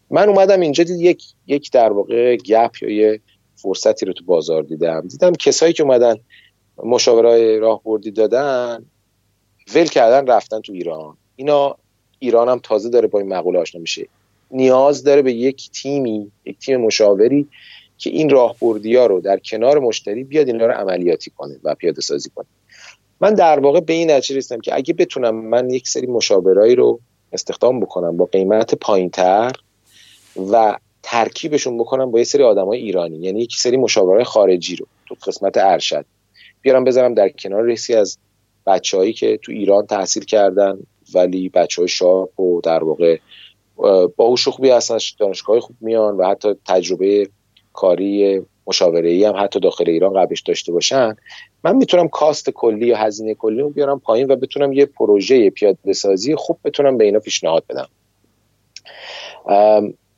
من 0.10 0.30
اومدم 0.30 0.60
اینجا 0.60 0.84
دید 0.84 1.02
یک 1.02 1.24
یک 1.48 1.72
در 1.72 1.92
واقع 1.92 2.36
گپ 2.36 2.84
یا 2.84 2.90
یه 2.90 3.20
فرصتی 3.56 4.06
رو 4.06 4.14
تو 4.14 4.26
بازار 4.26 4.64
دیدم. 4.64 5.08
دیدم 5.08 5.32
کسایی 5.32 5.74
که 5.74 5.84
اومدن 5.84 6.16
مشاورای 6.84 7.60
راهبردی 7.60 8.12
دادن 8.12 8.86
ول 9.76 9.86
کردن 9.86 10.28
رفتن 10.28 10.62
تو 10.62 10.74
ایران. 10.74 11.18
اینا 11.36 11.76
ایران 12.20 12.50
هم 12.50 12.60
تازه 12.64 12.90
داره 12.90 13.08
با 13.08 13.20
این 13.20 13.34
مقوله 13.34 13.60
آشنا 13.60 13.82
میشه. 13.82 14.08
نیاز 14.52 15.04
داره 15.04 15.22
به 15.22 15.34
یک 15.34 15.72
تیمی 15.72 16.32
یک 16.46 16.60
تیم 16.60 16.82
مشاوری 16.82 17.48
که 17.98 18.10
این 18.10 18.30
راهبردی 18.30 18.96
رو 18.96 19.22
در 19.22 19.40
کنار 19.40 19.80
مشتری 19.80 20.24
بیاد 20.24 20.48
اینا 20.48 20.66
رو 20.66 20.74
عملیاتی 20.74 21.32
کنه 21.38 21.60
و 21.64 21.76
پیاده 21.76 22.02
سازی 22.02 22.30
کنه. 22.36 22.46
من 23.22 23.34
در 23.34 23.60
واقع 23.60 23.80
به 23.80 23.94
این 23.94 24.12
نتیجه 24.12 24.38
رسیدم 24.38 24.62
که 24.62 24.76
اگه 24.76 24.94
بتونم 24.94 25.36
من 25.36 25.70
یک 25.70 25.88
سری 25.88 26.08
مشاورایی 26.08 26.76
رو 26.76 27.00
استخدام 27.32 27.80
بکنم 27.80 28.18
با 28.18 28.26
قیمت 28.26 28.76
پایینتر 28.76 29.52
و 30.52 30.78
ترکیبشون 31.04 31.78
بکنم 31.78 32.12
با 32.12 32.18
یه 32.18 32.24
سری 32.24 32.44
آدمای 32.44 32.80
ایرانی 32.80 33.18
یعنی 33.18 33.42
یک 33.42 33.56
سری 33.56 33.78
مشاورای 33.78 34.24
خارجی 34.24 34.76
رو 34.76 34.86
تو 35.06 35.16
قسمت 35.28 35.58
ارشد. 35.58 36.06
بیارم 36.62 36.84
بذارم 36.84 37.14
در 37.14 37.30
کنار 37.30 37.64
رسی 37.64 37.94
از 37.94 38.18
بچههایی 38.68 39.14
که 39.14 39.38
تو 39.38 39.52
ایران 39.52 39.86
تحصیل 39.86 40.24
کردن 40.24 40.80
ولی 41.14 41.50
بچه 41.50 41.82
های 41.82 41.88
شارپ 41.88 42.40
و 42.40 42.62
در 42.62 42.84
واقع 42.84 43.18
با 44.16 44.36
خوبی 44.36 44.70
هستن 44.70 44.98
دانشگاه 45.20 45.60
خوب 45.60 45.76
میان 45.82 46.18
و 46.18 46.28
حتی 46.28 46.56
تجربه 46.66 47.30
کاری 47.74 48.42
مشاوره 48.68 49.10
ای 49.10 49.24
هم 49.24 49.34
حتی 49.38 49.60
داخل 49.60 49.90
ایران 49.90 50.14
قبلش 50.14 50.42
داشته 50.42 50.72
باشن. 50.72 51.16
من 51.64 51.76
می‌تونم 51.76 52.08
کاست 52.08 52.50
کلی 52.50 52.88
یا 52.88 52.98
هزینه 52.98 53.34
کلی 53.34 53.62
رو 53.62 53.70
بیارم 53.70 54.00
پایین 54.00 54.32
و 54.32 54.36
بتونم 54.36 54.74
یه 54.74 54.86
پروژه 54.86 55.50
پیاده 55.50 55.94
سازی 55.94 56.36
خوب 56.36 56.58
بتونم 56.64 56.98
به 56.98 57.04
اینا 57.04 57.20
پیشنهاد 57.20 57.64
بدم. 57.70 57.88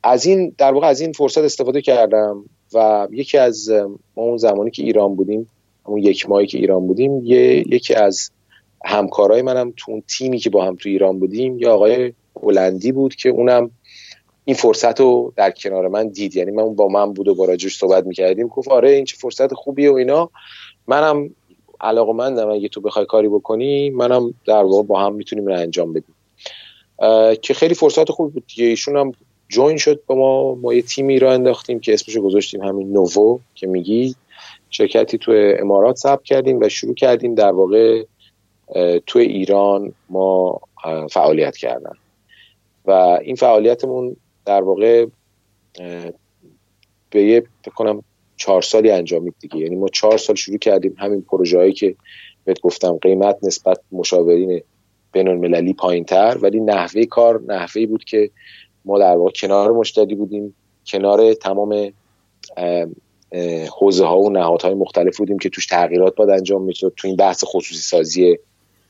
از 0.02 0.26
این 0.26 0.54
در 0.58 0.72
واقع 0.72 0.86
از 0.86 1.00
این 1.00 1.12
فرصت 1.12 1.38
استفاده 1.38 1.82
کردم 1.82 2.44
و 2.74 3.08
یکی 3.10 3.38
از 3.38 3.70
ما 4.16 4.22
اون 4.22 4.36
زمانی 4.36 4.70
که 4.70 4.82
ایران 4.82 5.14
بودیم 5.14 5.50
اون 5.86 5.98
یک 6.02 6.28
ماهی 6.28 6.46
که 6.46 6.58
ایران 6.58 6.86
بودیم 6.86 7.20
یه 7.24 7.74
یکی 7.74 7.94
از 7.94 8.30
همکارای 8.84 9.42
منم 9.42 9.72
تو 9.76 9.92
اون 9.92 10.02
تیمی 10.08 10.38
که 10.38 10.50
با 10.50 10.64
هم 10.64 10.76
تو 10.76 10.88
ایران 10.88 11.18
بودیم 11.18 11.58
یا 11.58 11.74
آقای 11.74 12.12
هلندی 12.42 12.92
بود 12.92 13.14
که 13.14 13.28
اونم 13.28 13.70
این 14.44 14.56
فرصت 14.56 15.00
رو 15.00 15.32
در 15.36 15.50
کنار 15.50 15.88
من 15.88 16.08
دید. 16.08 16.36
یعنی 16.36 16.50
من 16.50 16.74
با 16.74 16.88
من 16.88 17.12
بود 17.12 17.28
و 17.28 17.34
با 17.34 17.44
راجوش 17.44 17.78
صحبت 17.78 18.06
می‌کردیم. 18.06 18.46
گفت 18.46 18.68
آره 18.68 18.90
این 18.90 19.04
چه 19.04 19.16
فرصت 19.16 19.54
خوبیه 19.54 19.90
و 19.90 19.94
اینا. 19.94 20.30
منم 20.86 21.30
علاقه 21.80 22.12
مندم 22.12 22.50
اگه 22.50 22.68
تو 22.68 22.80
بخوای 22.80 23.06
کاری 23.06 23.28
بکنی 23.28 23.90
منم 23.90 24.34
در 24.46 24.62
واقع 24.62 24.82
با 24.82 25.00
هم 25.00 25.14
می‌تونیم 25.14 25.46
رو 25.46 25.54
انجام 25.54 25.92
بدیم. 25.92 26.14
که 27.42 27.54
خیلی 27.54 27.74
فرصت 27.74 28.10
خوب 28.10 28.32
بود 28.32 28.44
دیگه. 28.46 28.64
ایشون 28.64 28.96
هم 28.96 29.12
جوین 29.48 29.76
شد 29.76 30.00
با 30.06 30.14
ما. 30.14 30.54
ما 30.54 30.74
یه 30.74 30.82
تیمی 30.82 31.18
را 31.18 31.32
انداختیم 31.32 31.80
که 31.80 31.94
اسمشو 31.94 32.22
گذاشتیم 32.22 32.62
همین 32.62 32.92
نوو 32.92 33.38
که 33.54 33.66
میگی. 33.66 34.14
شرکتی 34.74 35.18
تو 35.18 35.32
امارات 35.58 35.96
ثبت 35.96 36.22
کردیم 36.22 36.60
و 36.60 36.68
شروع 36.68 36.94
کردیم 36.94 37.34
در 37.34 37.52
واقع 37.52 38.04
تو 39.06 39.18
ایران 39.18 39.92
ما 40.10 40.60
فعالیت 41.10 41.56
کردن. 41.56 41.92
و 42.84 42.90
این 43.22 43.36
فعالیتمون 43.36 44.16
در 44.44 44.62
واقع 44.62 45.06
به 47.10 47.22
یه 47.22 47.42
کنم 47.74 48.02
چهار 48.36 48.62
سالی 48.62 48.90
انجامید 48.90 49.34
دیگه. 49.40 49.56
یعنی 49.56 49.76
ما 49.76 49.88
چهار 49.88 50.18
سال 50.18 50.36
شروع 50.36 50.58
کردیم 50.58 50.94
همین 50.98 51.22
پروژه 51.22 51.58
هایی 51.58 51.72
که 51.72 51.94
بهت 52.44 52.60
گفتم 52.60 52.96
قیمت 52.96 53.38
نسبت 53.42 53.80
مشاورین 53.92 54.62
بین 55.12 55.28
المللی 55.28 55.72
پایین 55.72 56.04
تر 56.04 56.38
ولی 56.40 56.60
نحوه 56.60 57.04
کار 57.04 57.42
نحوه 57.46 57.86
بود 57.86 58.04
که 58.04 58.30
ما 58.84 58.98
در 58.98 59.16
واقع 59.16 59.30
کنار 59.30 59.72
مشتری 59.72 60.14
بودیم 60.14 60.54
کنار 60.86 61.34
تمام 61.34 61.92
حوزه 63.78 64.04
ها 64.04 64.20
و 64.20 64.30
نهادهای 64.30 64.74
مختلف 64.74 65.16
بودیم 65.16 65.38
که 65.38 65.48
توش 65.48 65.66
تغییرات 65.66 66.14
باید 66.14 66.30
انجام 66.30 66.62
می‌شد 66.62 66.92
تو 66.96 67.08
این 67.08 67.16
بحث 67.16 67.44
خصوصی 67.46 67.80
سازی 67.80 68.38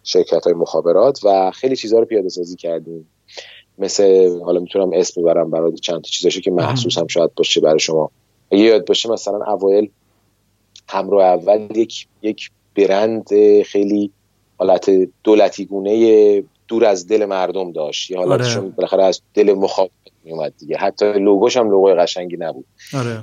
شرکت 0.02 0.44
های 0.44 0.54
مخابرات 0.54 1.20
و 1.24 1.50
خیلی 1.50 1.76
چیزها 1.76 1.98
رو 1.98 2.04
پیاده 2.04 2.28
سازی 2.28 2.56
کردیم. 2.56 3.08
مثل 3.78 4.28
حالا 4.40 4.60
می‌تونم 4.60 4.90
اسم 4.92 5.22
ببرم 5.22 5.50
برای 5.50 5.78
چند 5.78 5.96
تا 5.96 6.08
چیزاشو 6.08 6.40
که 6.40 6.50
محسوس 6.50 6.98
هم 6.98 7.06
شاید 7.06 7.34
باشه 7.34 7.60
برای 7.60 7.78
شما. 7.78 8.10
اگه 8.52 8.62
یاد 8.62 8.86
باشه 8.86 9.10
مثلا 9.10 9.44
اوایل 9.44 9.90
همراه 10.88 11.24
اول 11.24 11.76
یک 11.76 12.06
یک 12.22 12.50
برند 12.76 13.28
خیلی 13.62 14.10
حالت 14.56 14.90
دولتی 15.24 15.64
گونه 15.64 16.44
دور 16.74 16.84
از 16.84 17.06
دل 17.06 17.24
مردم 17.24 17.72
داشت. 17.72 18.10
یه 18.10 18.18
حالتشون 18.18 18.62
آره. 18.62 18.72
بالاخره 18.76 19.04
از 19.04 19.20
دل 19.34 19.52
مخاطب 19.52 19.90
میومد 20.24 20.52
دیگه. 20.58 20.76
حتی 20.76 21.12
لوگوش 21.12 21.56
هم 21.56 21.70
لوگوی 21.70 21.94
قشنگی 21.94 22.36
نبود. 22.36 22.64
آره. 22.94 23.22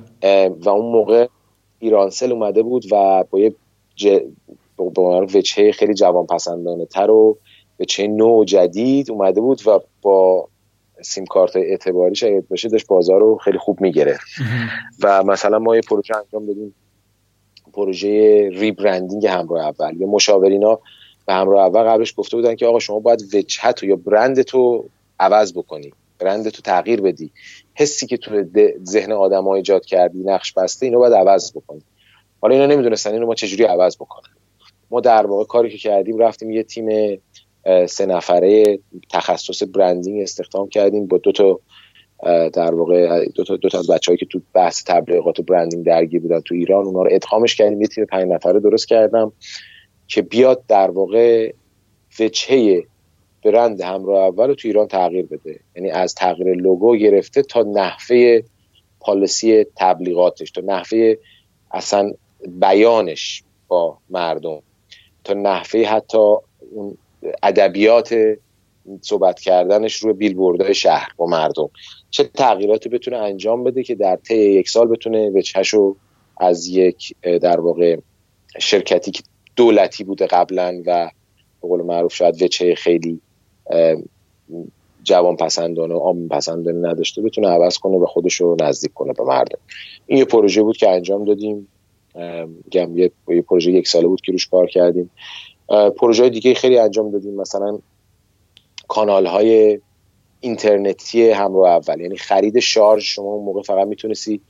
و 0.59 0.69
اون 0.69 0.91
موقع 0.91 1.27
ایرانسل 1.79 2.31
اومده 2.31 2.63
بود 2.63 2.85
و 2.91 3.23
با 3.29 3.39
یه 3.39 3.55
با 4.77 5.25
وچه 5.33 5.71
خیلی 5.71 5.93
جوان 5.93 6.25
پسندانه 6.25 6.85
تر 6.85 7.11
و 7.11 7.37
وچه 7.79 8.07
نو 8.07 8.45
جدید 8.45 9.11
اومده 9.11 9.41
بود 9.41 9.67
و 9.67 9.79
با 10.01 10.47
سیم 11.01 11.25
کارت 11.25 11.55
اعتباری 11.55 12.15
شاید 12.15 12.47
باشه 12.47 12.69
داشت 12.69 12.87
بازار 12.87 13.19
رو 13.19 13.37
خیلی 13.37 13.57
خوب 13.57 13.81
می‌گیره 13.81 14.19
و 15.03 15.23
مثلا 15.23 15.59
ما 15.59 15.75
یه 15.75 15.81
پروژه 15.81 16.17
انجام 16.17 16.45
دادیم. 16.45 16.75
پروژه 17.73 18.49
ریبرندینگ 18.49 19.27
همراه 19.27 19.65
اول. 19.65 20.01
یا 20.01 20.07
مشاورینا 20.07 20.79
به 21.31 21.35
همراه 21.37 21.65
اول 21.65 21.83
قبلش 21.83 22.13
گفته 22.17 22.37
بودن 22.37 22.55
که 22.55 22.65
آقا 22.65 22.79
شما 22.79 22.99
باید 22.99 23.35
وجهت 23.35 23.83
یا 23.83 23.95
برند 23.95 24.41
تو 24.41 24.85
عوض 25.19 25.53
بکنی 25.53 25.93
برند 26.19 26.49
تو 26.49 26.61
تغییر 26.61 27.01
بدی. 27.01 27.31
حسی 27.73 28.07
که 28.07 28.17
تو 28.17 28.43
ذهن 28.85 29.11
آدم 29.11 29.43
ها 29.43 29.55
ایجاد 29.55 29.85
کردی 29.85 30.23
نقش 30.23 30.53
بسته 30.53 30.85
اینو 30.85 30.99
باید 30.99 31.13
عوض 31.13 31.51
بکنی. 31.51 31.81
حالا 32.41 32.55
اینا 32.55 32.65
نمی‌دونستن 32.65 33.13
اینو 33.13 33.25
ما 33.25 33.35
چجوری 33.35 33.63
عوض 33.63 33.95
بکنن. 33.95 34.29
ما 34.91 34.99
در 34.99 35.25
واقع 35.25 35.43
کاری 35.43 35.69
که 35.69 35.77
کردیم 35.77 36.17
رفتیم 36.17 36.51
یه 36.51 36.63
تیم 36.63 37.17
سه 37.87 38.05
نفره 38.05 38.79
تخصص 39.11 39.63
برندینگ 39.63 40.21
استخدام 40.21 40.69
کردیم. 40.69 41.07
با 41.07 41.17
دو 41.17 41.31
تا 41.31 41.59
در 42.49 42.75
واقع 42.75 43.25
دو 43.25 43.43
تا, 43.43 43.55
دو 43.55 43.69
تا 43.69 43.79
از 43.79 43.87
بچه‌هایی 43.87 44.17
که 44.17 44.25
تو 44.25 44.41
بحث 44.53 44.83
تبلیغات 44.85 45.39
و 45.39 45.43
برندینگ 45.43 45.85
درگیر 45.85 46.21
بودن 46.21 46.39
تو 46.39 46.55
ایران 46.55 46.85
اونا 46.85 47.03
رو 47.03 47.09
ادغامش 47.11 47.55
کردیم. 47.55 47.81
یه 47.81 47.87
تیم 47.87 48.05
پنج 48.05 48.27
نفره 48.27 48.59
درست 48.59 48.87
کردم. 48.87 49.31
که 50.11 50.21
بیاد 50.21 50.63
در 50.67 50.91
واقع 50.91 51.53
وجهه 52.19 52.83
برند 53.43 53.81
همراه 53.81 54.23
اول 54.23 54.47
رو 54.47 54.55
تو 54.55 54.67
ایران 54.67 54.87
تغییر 54.87 55.25
بده. 55.25 55.59
یعنی 55.75 55.91
از 55.91 56.15
تغییر 56.15 56.53
لوگو 56.53 56.95
گرفته 56.95 57.41
تا 57.41 57.61
نحوه 57.61 58.39
پالیسی 58.99 59.65
تبلیغاتش 59.75 60.51
تا 60.51 60.61
نحوه 60.61 61.15
اصلا 61.71 62.11
بیانش 62.47 63.43
با 63.67 63.97
مردم 64.09 64.61
تا 65.23 65.33
نحوه 65.33 65.83
حتی 65.83 66.35
اون 66.71 66.97
ادبیات 67.43 68.15
صحبت 69.01 69.39
کردنش 69.39 69.95
روی 69.95 70.13
بیلبوردهای 70.13 70.73
شهر 70.73 71.11
با 71.17 71.25
مردم. 71.25 71.69
چه 72.09 72.23
تغییراتی 72.23 72.89
بتونه 72.89 73.17
انجام 73.17 73.63
بده 73.63 73.83
که 73.83 73.95
در 73.95 74.15
طی 74.15 74.35
یک 74.35 74.69
سال 74.69 74.87
بتونه 74.87 75.29
وجهشو 75.29 75.95
از 76.37 76.67
یک 76.67 77.15
در 77.23 77.59
واقع 77.59 77.97
شرکتی 78.59 79.11
که 79.11 79.23
دولتی 79.55 80.03
بوده 80.03 80.27
قبلا 80.27 80.81
و 80.85 81.09
به 81.61 81.67
قول 81.67 81.81
معروف 81.81 82.13
شاید 82.13 82.41
وچه 82.43 82.75
خیلی 82.75 83.21
جوان 85.03 85.35
پسندانه 85.35 85.93
و 85.93 85.99
عام 85.99 86.27
پسندانه 86.27 86.89
نداشته 86.89 87.21
بتونه 87.21 87.47
عوض 87.47 87.77
کنه 87.77 87.97
و 87.97 88.05
خودش 88.05 88.35
رو 88.35 88.57
نزدیک 88.61 88.93
کنه 88.93 89.13
به 89.13 89.23
مردم. 89.23 89.59
این 90.07 90.19
یه 90.19 90.25
پروژه 90.25 90.63
بود 90.63 90.77
که 90.77 90.89
انجام 90.89 91.25
دادیم. 91.25 91.67
گم 92.71 92.97
یه 92.97 93.11
پروژه 93.47 93.71
یک 93.71 93.87
ساله 93.87 94.07
بود 94.07 94.21
که 94.21 94.31
روش 94.31 94.47
کار 94.47 94.67
کردیم. 94.67 95.11
پروژه 95.97 96.29
دیگه 96.29 96.53
خیلی 96.53 96.77
انجام 96.77 97.11
دادیم. 97.11 97.35
مثلا 97.35 97.79
کانال 98.87 99.25
های 99.25 99.79
اینترنتی 100.39 101.29
همراه 101.29 101.69
اول. 101.69 102.01
یعنی 102.01 102.17
خرید 102.17 102.59
شارژ 102.59 103.03
شما 103.03 103.25
اون 103.25 103.45
موقع 103.45 103.61
فقط 103.61 103.87
می‌تونستی 103.87 104.41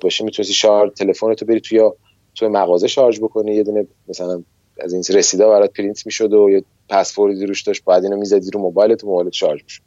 باشه 0.00 0.24
می‌تونستی 0.24 0.54
شارژ 0.54 0.90
تلفن 0.90 1.34
تو 1.34 1.46
بری 1.46 1.60
توی 1.60 1.90
توی 2.38 2.48
مغازه 2.48 2.88
شارژ 2.88 3.20
بکنی 3.20 3.54
یه 3.54 3.62
دونه 3.62 3.86
مثلا 4.08 4.42
از 4.80 4.92
این 4.92 5.02
رسیدا 5.10 5.48
برات 5.48 5.72
پرینت 5.72 6.06
می‌شد 6.06 6.32
و 6.32 6.50
یه 6.50 6.64
پسوردی 6.88 7.46
روش 7.46 7.62
داشت 7.62 7.84
بعد 7.84 8.04
اینو 8.04 8.16
می‌زدی 8.16 8.50
رو 8.50 8.60
موبایلت 8.60 9.04
و 9.04 9.06
موبایلت 9.06 9.32
شارژ 9.32 9.62
می‌شد. 9.62 9.82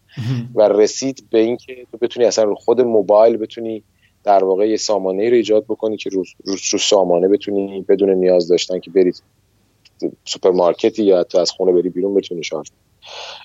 و 0.56 0.62
رسید 0.62 1.24
به 1.32 1.40
اینکه 1.40 1.86
تو 1.92 1.98
بتونی 1.98 2.26
اصلا 2.26 2.44
رو 2.44 2.56
خود 2.56 2.82
موبایل 2.82 3.38
بتونی 3.38 3.84
در 4.24 4.44
واقع 4.44 4.70
یه 4.70 4.78
سامانه 4.78 5.24
ای 5.24 5.30
رو 5.30 5.36
ایجاد 5.36 5.64
بکنی 5.64 5.98
که 5.98 6.10
رو, 6.10 6.24
رو, 6.46 6.56
رو 6.72 6.80
سامانه 6.80 7.28
بتونی 7.28 7.86
بدون 7.90 8.10
نیاز 8.10 8.48
داشتن 8.48 8.80
که 8.80 8.92
برید 8.92 9.24
سوپرمارکتی 10.26 11.04
یا 11.04 11.24
تو 11.24 11.38
از 11.38 11.52
خونه 11.52 11.72
بری 11.72 11.90
بیرون 11.90 12.14
بتونی 12.14 12.44
شارژ 12.44 12.68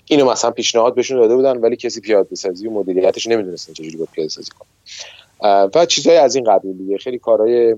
اینو 0.05 0.31
مثلا 0.31 0.51
پیشنهاد 0.51 0.95
بهشون 0.95 1.19
داده 1.19 1.37
بودن 1.37 1.57
ولی 1.57 1.77
کسی 1.77 2.01
پیاده 2.01 2.35
سازی 2.35 2.67
و 2.67 2.71
مدیریتش 2.71 3.27
نمی‌دونستن 3.27 3.73
چجوری 3.73 3.97
باید 3.97 4.11
پیاده 4.13 4.29
سازی 4.29 4.51
کنه 4.51 4.69
و 5.75 5.87
چیزهای 5.87 6.17
از 6.17 6.35
این 6.35 6.45
قبیل 6.45 6.73
دیگه 6.73 6.99
خیلی 6.99 7.19
کارهای 7.19 7.77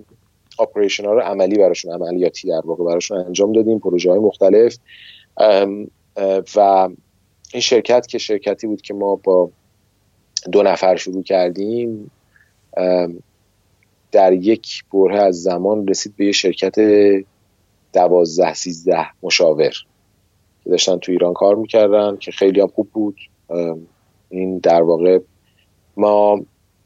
operation 0.61 1.05
ها 1.05 1.13
رو 1.13 1.21
عملی 1.21 1.59
براشون 1.59 1.93
عملیاتی 1.93 2.49
در 2.49 2.61
واقع 2.65 2.85
براشون 2.85 3.19
انجام 3.19 3.53
دادیم 3.53 3.79
پروژه 3.79 4.11
های 4.11 4.21
مختلف 4.21 4.79
و 6.57 6.89
این 7.53 7.61
شرکت 7.61 8.07
که 8.07 8.19
شرکتی 8.19 8.67
بود 8.67 8.83
که 8.83 8.95
ما 8.95 9.17
با 9.17 9.51
دو 10.53 10.63
نفر 10.63 10.97
شروع 10.97 11.23
کردیم 11.23 12.11
در 14.13 14.33
یک 14.33 14.85
بره 14.93 15.23
از 15.23 15.43
زمان 15.43 15.89
رسید 15.89 16.17
به 16.17 16.27
یه 16.27 16.33
شرکت 16.33 16.75
دوازده 17.93 18.55
سیزده 18.55 19.07
مشاور 19.23 19.73
که 20.65 20.71
داشتن 20.71 20.99
تو 20.99 21.13
ایران 21.13 21.33
کار 21.33 21.55
می‌کردن 21.55 22.17
که 22.17 22.31
خیلی 22.31 22.61
هم 22.61 22.67
خوب 22.67 22.89
بود. 22.93 23.17
این 24.29 24.59
در 24.59 24.83
واقع 24.83 25.19
ما 25.97 26.41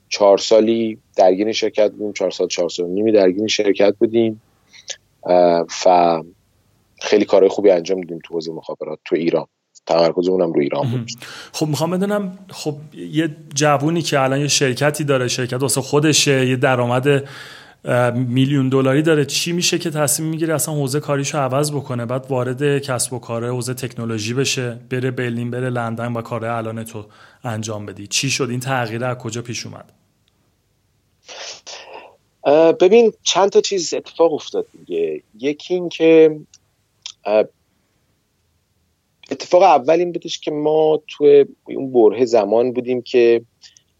چهار 0.08 0.38
سالی 0.38 0.98
درگیر 1.16 1.52
شرکت 1.52 1.90
بودیم 1.90 2.12
چهار 2.12 2.30
سال 2.30 2.48
چهار 2.48 2.68
سال 2.68 2.86
نیمی 2.86 3.12
درگیر 3.12 3.46
شرکت 3.46 3.94
بودیم. 3.98 4.42
و 5.86 6.22
خیلی 7.00 7.24
کارهای 7.24 7.48
خوبی 7.48 7.70
انجام 7.70 8.00
دادیم 8.00 8.18
تو 8.24 8.34
حوزه 8.34 8.52
مخابرات 8.52 8.98
تو 9.04 9.16
ایران. 9.16 9.46
تمرکز 9.86 10.28
اونم 10.28 10.52
رو 10.52 10.60
ایران 10.60 10.90
بود. 10.90 11.10
خب 11.52 11.66
می‌خوام 11.66 11.90
بدونم 11.90 12.38
خب 12.48 12.74
یه 12.94 13.36
جوونی 13.54 14.02
که 14.02 14.20
الان 14.20 14.40
یه 14.40 14.48
شرکتی 14.48 15.04
داره 15.04 15.28
شرکت 15.28 15.62
واسه 15.62 15.80
خودشه 15.80 16.46
یه 16.46 16.56
درآمد 16.56 17.28
میلیون 18.14 18.68
دلاری 18.68 19.02
داره 19.02 19.24
چی 19.24 19.52
میشه 19.52 19.78
که 19.78 19.90
تصمیم 19.90 20.28
می‌گیره 20.28 20.54
اصلا 20.54 20.74
حوزه 20.74 21.00
کاریشو 21.00 21.38
عوض 21.38 21.72
بکنه 21.72 22.06
بعد 22.06 22.26
وارد 22.28 22.78
کسب 22.78 23.12
و 23.12 23.18
کاره 23.18 23.50
حوزه 23.52 23.74
تکنولوژی 23.74 24.34
بشه 24.34 24.78
بره 24.90 25.10
برلین 25.10 25.50
بره 25.50 25.70
لندن 25.70 26.12
و 26.12 26.22
کار 26.22 26.44
الان 26.44 26.84
تو 26.84 27.04
انجام 27.44 27.86
بدی؟ 27.86 28.06
چی 28.06 28.30
شد؟ 28.30 28.46
این 28.50 28.60
تغییر 28.60 29.04
از 29.04 29.16
کجا 29.16 29.42
پیش 29.42 29.66
اومد؟ 29.66 29.92
ببین 32.80 33.12
چند 33.22 33.50
تا 33.50 33.60
چیز 33.60 33.94
اتفاق 33.94 34.32
افتاد 34.32 34.66
دیگه. 34.78 35.22
یکی 35.38 35.74
این 35.74 35.88
که 35.88 36.36
اتفاق 39.30 39.62
اول 39.62 39.98
این 39.98 40.12
بودش 40.12 40.38
که 40.38 40.50
ما 40.50 41.00
توی 41.08 41.44
اون 41.64 41.92
بره 41.92 42.24
زمان 42.24 42.72
بودیم 42.72 43.02
که 43.02 43.42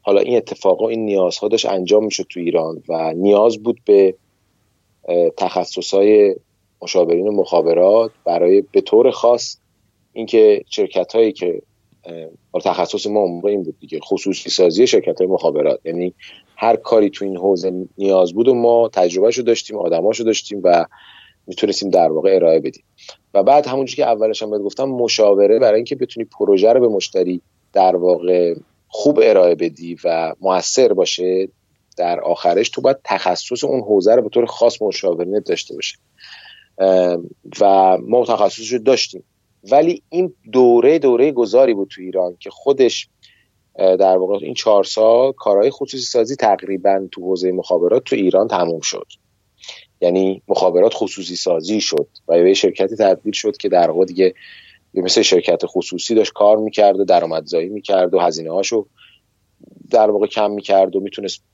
حالا 0.03 0.21
این 0.21 0.37
اتفاقا 0.37 0.89
این 0.89 1.05
نیازها 1.05 1.49
داشت 1.49 1.67
انجام 1.67 2.05
می‌شد 2.05 2.27
تو 2.29 2.41
ایران 2.41 2.83
و 2.89 3.13
نیاز 3.13 3.59
بود 3.59 3.81
به 3.85 4.15
های 5.93 6.37
مشاورین 6.83 7.29
مخابرات 7.29 8.11
برای 8.25 8.61
به 8.73 8.81
طور 8.81 9.11
خاص 9.11 9.57
اینکه 10.13 10.65
شرکت 10.71 11.13
هایی 11.13 11.33
که 11.33 11.63
تخصص 12.65 13.07
ما 13.07 13.21
عمره 13.21 13.51
این 13.51 13.63
بود 13.63 13.79
دیگه. 13.81 14.01
خصوصی 14.01 14.51
سازی 14.51 14.87
شرکت 14.87 15.19
های 15.19 15.27
مخابرات. 15.27 15.81
یعنی 15.85 16.15
هر 16.57 16.77
کاری 16.77 17.11
تو 17.11 17.25
این 17.25 17.37
حوزه 17.37 17.73
نیاز 17.99 18.33
بود 18.33 18.49
و 18.49 18.55
ما 18.55 18.89
تجربهشو 18.89 19.43
داشتیم 19.43 19.79
آدماشو 19.79 20.25
داشتیم 20.25 20.61
و 20.65 20.85
می‌تونستیم 21.47 21.91
در 21.91 22.13
واقع 22.13 22.35
ارائه 22.35 22.61
بدیم. 22.61 22.85
و 23.35 23.43
بعد 23.43 23.67
همونجوری 23.67 23.97
که 23.97 24.07
اولش 24.07 24.43
هم 24.43 24.51
بهت 24.51 24.61
گفتم 24.61 24.85
مشاوره 24.85 25.59
برای 25.59 25.77
اینکه 25.77 25.95
بتونی 25.95 26.27
پروژه 26.39 26.73
رو 26.73 26.81
به 26.81 26.89
مشتری 26.89 27.41
در 27.73 27.97
واقع 27.97 28.55
خوب 28.89 29.21
ارائه 29.23 29.55
بدی 29.55 29.97
و 30.05 30.35
موثر 30.41 30.93
باشه 30.93 31.49
در 31.97 32.21
آخرش 32.21 32.71
تو 32.71 32.81
باید 32.81 32.97
تخصص 33.05 33.65
اون 33.65 33.81
حوزه 33.81 34.15
رو 34.15 34.23
به 34.23 34.29
طور 34.29 34.47
خاص 34.47 34.83
مشاورینت 34.83 35.45
داشته 35.45 35.75
باشه. 35.75 35.97
و 37.61 37.99
ما 37.99 38.25
تخصصش 38.25 38.73
رو 38.73 38.79
داشتیم. 38.79 39.25
ولی 39.71 40.03
این 40.09 40.35
دوره 40.53 40.99
دوره 40.99 41.33
گذاری 41.33 41.75
بود 41.75 41.89
تو 41.89 42.03
ایران 42.03 42.37
که 42.41 42.51
خودش 42.51 43.09
در 43.79 44.19
واقع 44.19 44.39
این 44.43 44.55
چهار 44.55 44.85
سال 44.85 45.33
کارهای 45.33 45.71
خصوصی 45.71 46.05
سازی 46.05 46.37
تقریبا 46.37 47.09
تو 47.13 47.21
حوزه 47.21 47.53
مخابرات 47.53 48.05
تو 48.05 48.17
ایران 48.17 48.49
تموم 48.49 48.81
شد. 48.81 49.07
یعنی 50.01 50.43
مخابرات 50.49 50.93
خصوصی 50.95 51.37
سازی 51.37 51.81
شد 51.81 52.09
و 52.29 52.39
یه 52.39 52.55
شرکتی 52.55 52.97
تبدیل 52.97 53.33
شد 53.33 53.57
که 53.57 53.69
در 53.69 53.91
واقع 53.91 54.05
دیگه 54.05 54.35
مثل 54.95 55.23
شرکت 55.23 55.63
خصوصی 55.67 56.15
داشت 56.15 56.33
کار 56.33 56.57
می‌کرد 56.57 57.01
و 57.01 57.05
درآمدزایی 57.05 57.69
می‌کرد 57.69 58.15
و 58.15 58.19
هزینه 58.19 58.51
هاشو 58.51 58.87
در 59.91 60.11
واقع 60.11 60.27
کم 60.27 60.51
می‌کرد 60.51 60.97
و 60.97 61.01
می‌تونست 61.01 61.45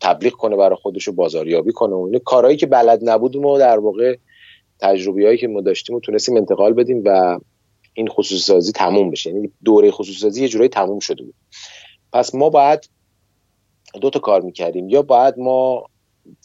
تبلیغ 0.00 0.32
کنه 0.32 0.56
برای 0.56 0.76
خودش 0.82 1.08
و 1.08 1.12
بازاریابی 1.12 1.72
کنه. 1.72 1.94
و 1.94 2.08
این 2.12 2.20
کارهایی 2.24 2.56
که 2.56 2.66
بلد 2.66 3.00
نبودیم 3.02 3.44
و 3.44 3.58
در 3.58 3.78
واقع 3.78 4.16
تجربی 4.80 5.24
هایی 5.24 5.38
که 5.38 5.48
ما 5.48 5.60
داشتیم 5.60 5.96
و 5.96 6.00
تونستیم 6.00 6.36
انتقال 6.36 6.72
بدیم 6.72 7.02
و 7.04 7.38
این 7.94 8.08
خصوصی 8.08 8.42
سازی 8.42 8.72
تموم 8.72 9.10
بشه. 9.10 9.30
یعنی 9.30 9.52
دوره 9.64 9.90
خصوصی 9.90 10.18
سازی 10.18 10.42
یه 10.42 10.48
جورایی 10.48 10.68
تموم 10.68 10.98
شده 10.98 11.22
بود. 11.22 11.34
پس 12.12 12.34
ما 12.34 12.48
باید 12.48 12.88
دو 14.00 14.10
تا 14.10 14.18
کار 14.18 14.40
می‌کردیم. 14.40 14.88
یا 14.88 15.02
باید 15.02 15.38
ما 15.38 15.86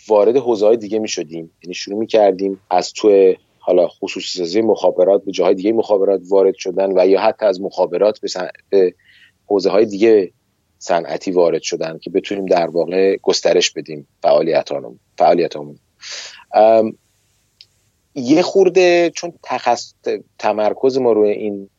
وارد 0.08 0.38
حوزه 0.38 0.66
های 0.66 0.78
دیگه 0.78 1.00
می‌شدیم. 1.00 1.52
یعنی 1.64 1.74
شروع 1.74 2.00
می‌کردیم 2.00 2.62
از 2.70 2.94
تو 2.94 3.34
حالا 3.60 3.88
خصوصی 3.88 4.38
سازی 4.40 4.62
مخابرات 4.62 5.26
به 5.26 5.32
جاهای 5.32 5.56
دیگه 5.56 5.72
مخابرات 5.72 6.22
وارد 6.30 6.56
شدن 6.56 7.00
و 7.00 7.08
یا 7.08 7.22
حتی 7.22 7.46
از 7.46 7.62
مخابرات 7.62 8.20
به, 8.20 8.28
سن... 8.28 8.48
به 8.70 8.94
حوزه 9.46 9.70
های 9.70 9.86
دیگه 9.86 10.32
صنعتی 10.78 11.32
وارد 11.32 11.62
شدن 11.62 11.98
که 11.98 12.10
بتونیم 12.10 12.46
در 12.46 12.68
واقع 12.68 13.18
گسترش 13.22 13.72
بدیم 13.72 14.08
فعالیتانمون 14.24 15.00
فعالیتامون. 15.18 15.80
یه 18.20 18.42
خورده 18.42 19.12
چون 19.16 19.34
تخص... 19.44 19.94
تمرکز 20.40 20.98
ما 20.98 21.12
روی 21.12 21.32
این 21.32 21.70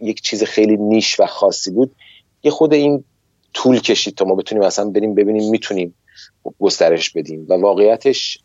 یک 0.00 0.20
چیز 0.20 0.44
خیلی 0.44 0.76
نیش 0.76 1.20
و 1.20 1.26
خاصی 1.26 1.70
بود 1.70 1.94
یه 2.42 2.50
خود 2.50 2.74
این 2.74 3.04
طول 3.54 3.80
کشید 3.80 4.14
تا 4.14 4.24
ما 4.24 4.34
بتونیم 4.34 4.64
اصلا 4.64 4.90
بریم 4.90 5.14
ببینیم 5.14 5.50
می‌تونیم 5.50 5.94
گسترش 6.58 7.10
بدیم. 7.10 7.46
و 7.48 7.54
واقعیتش 7.54 8.38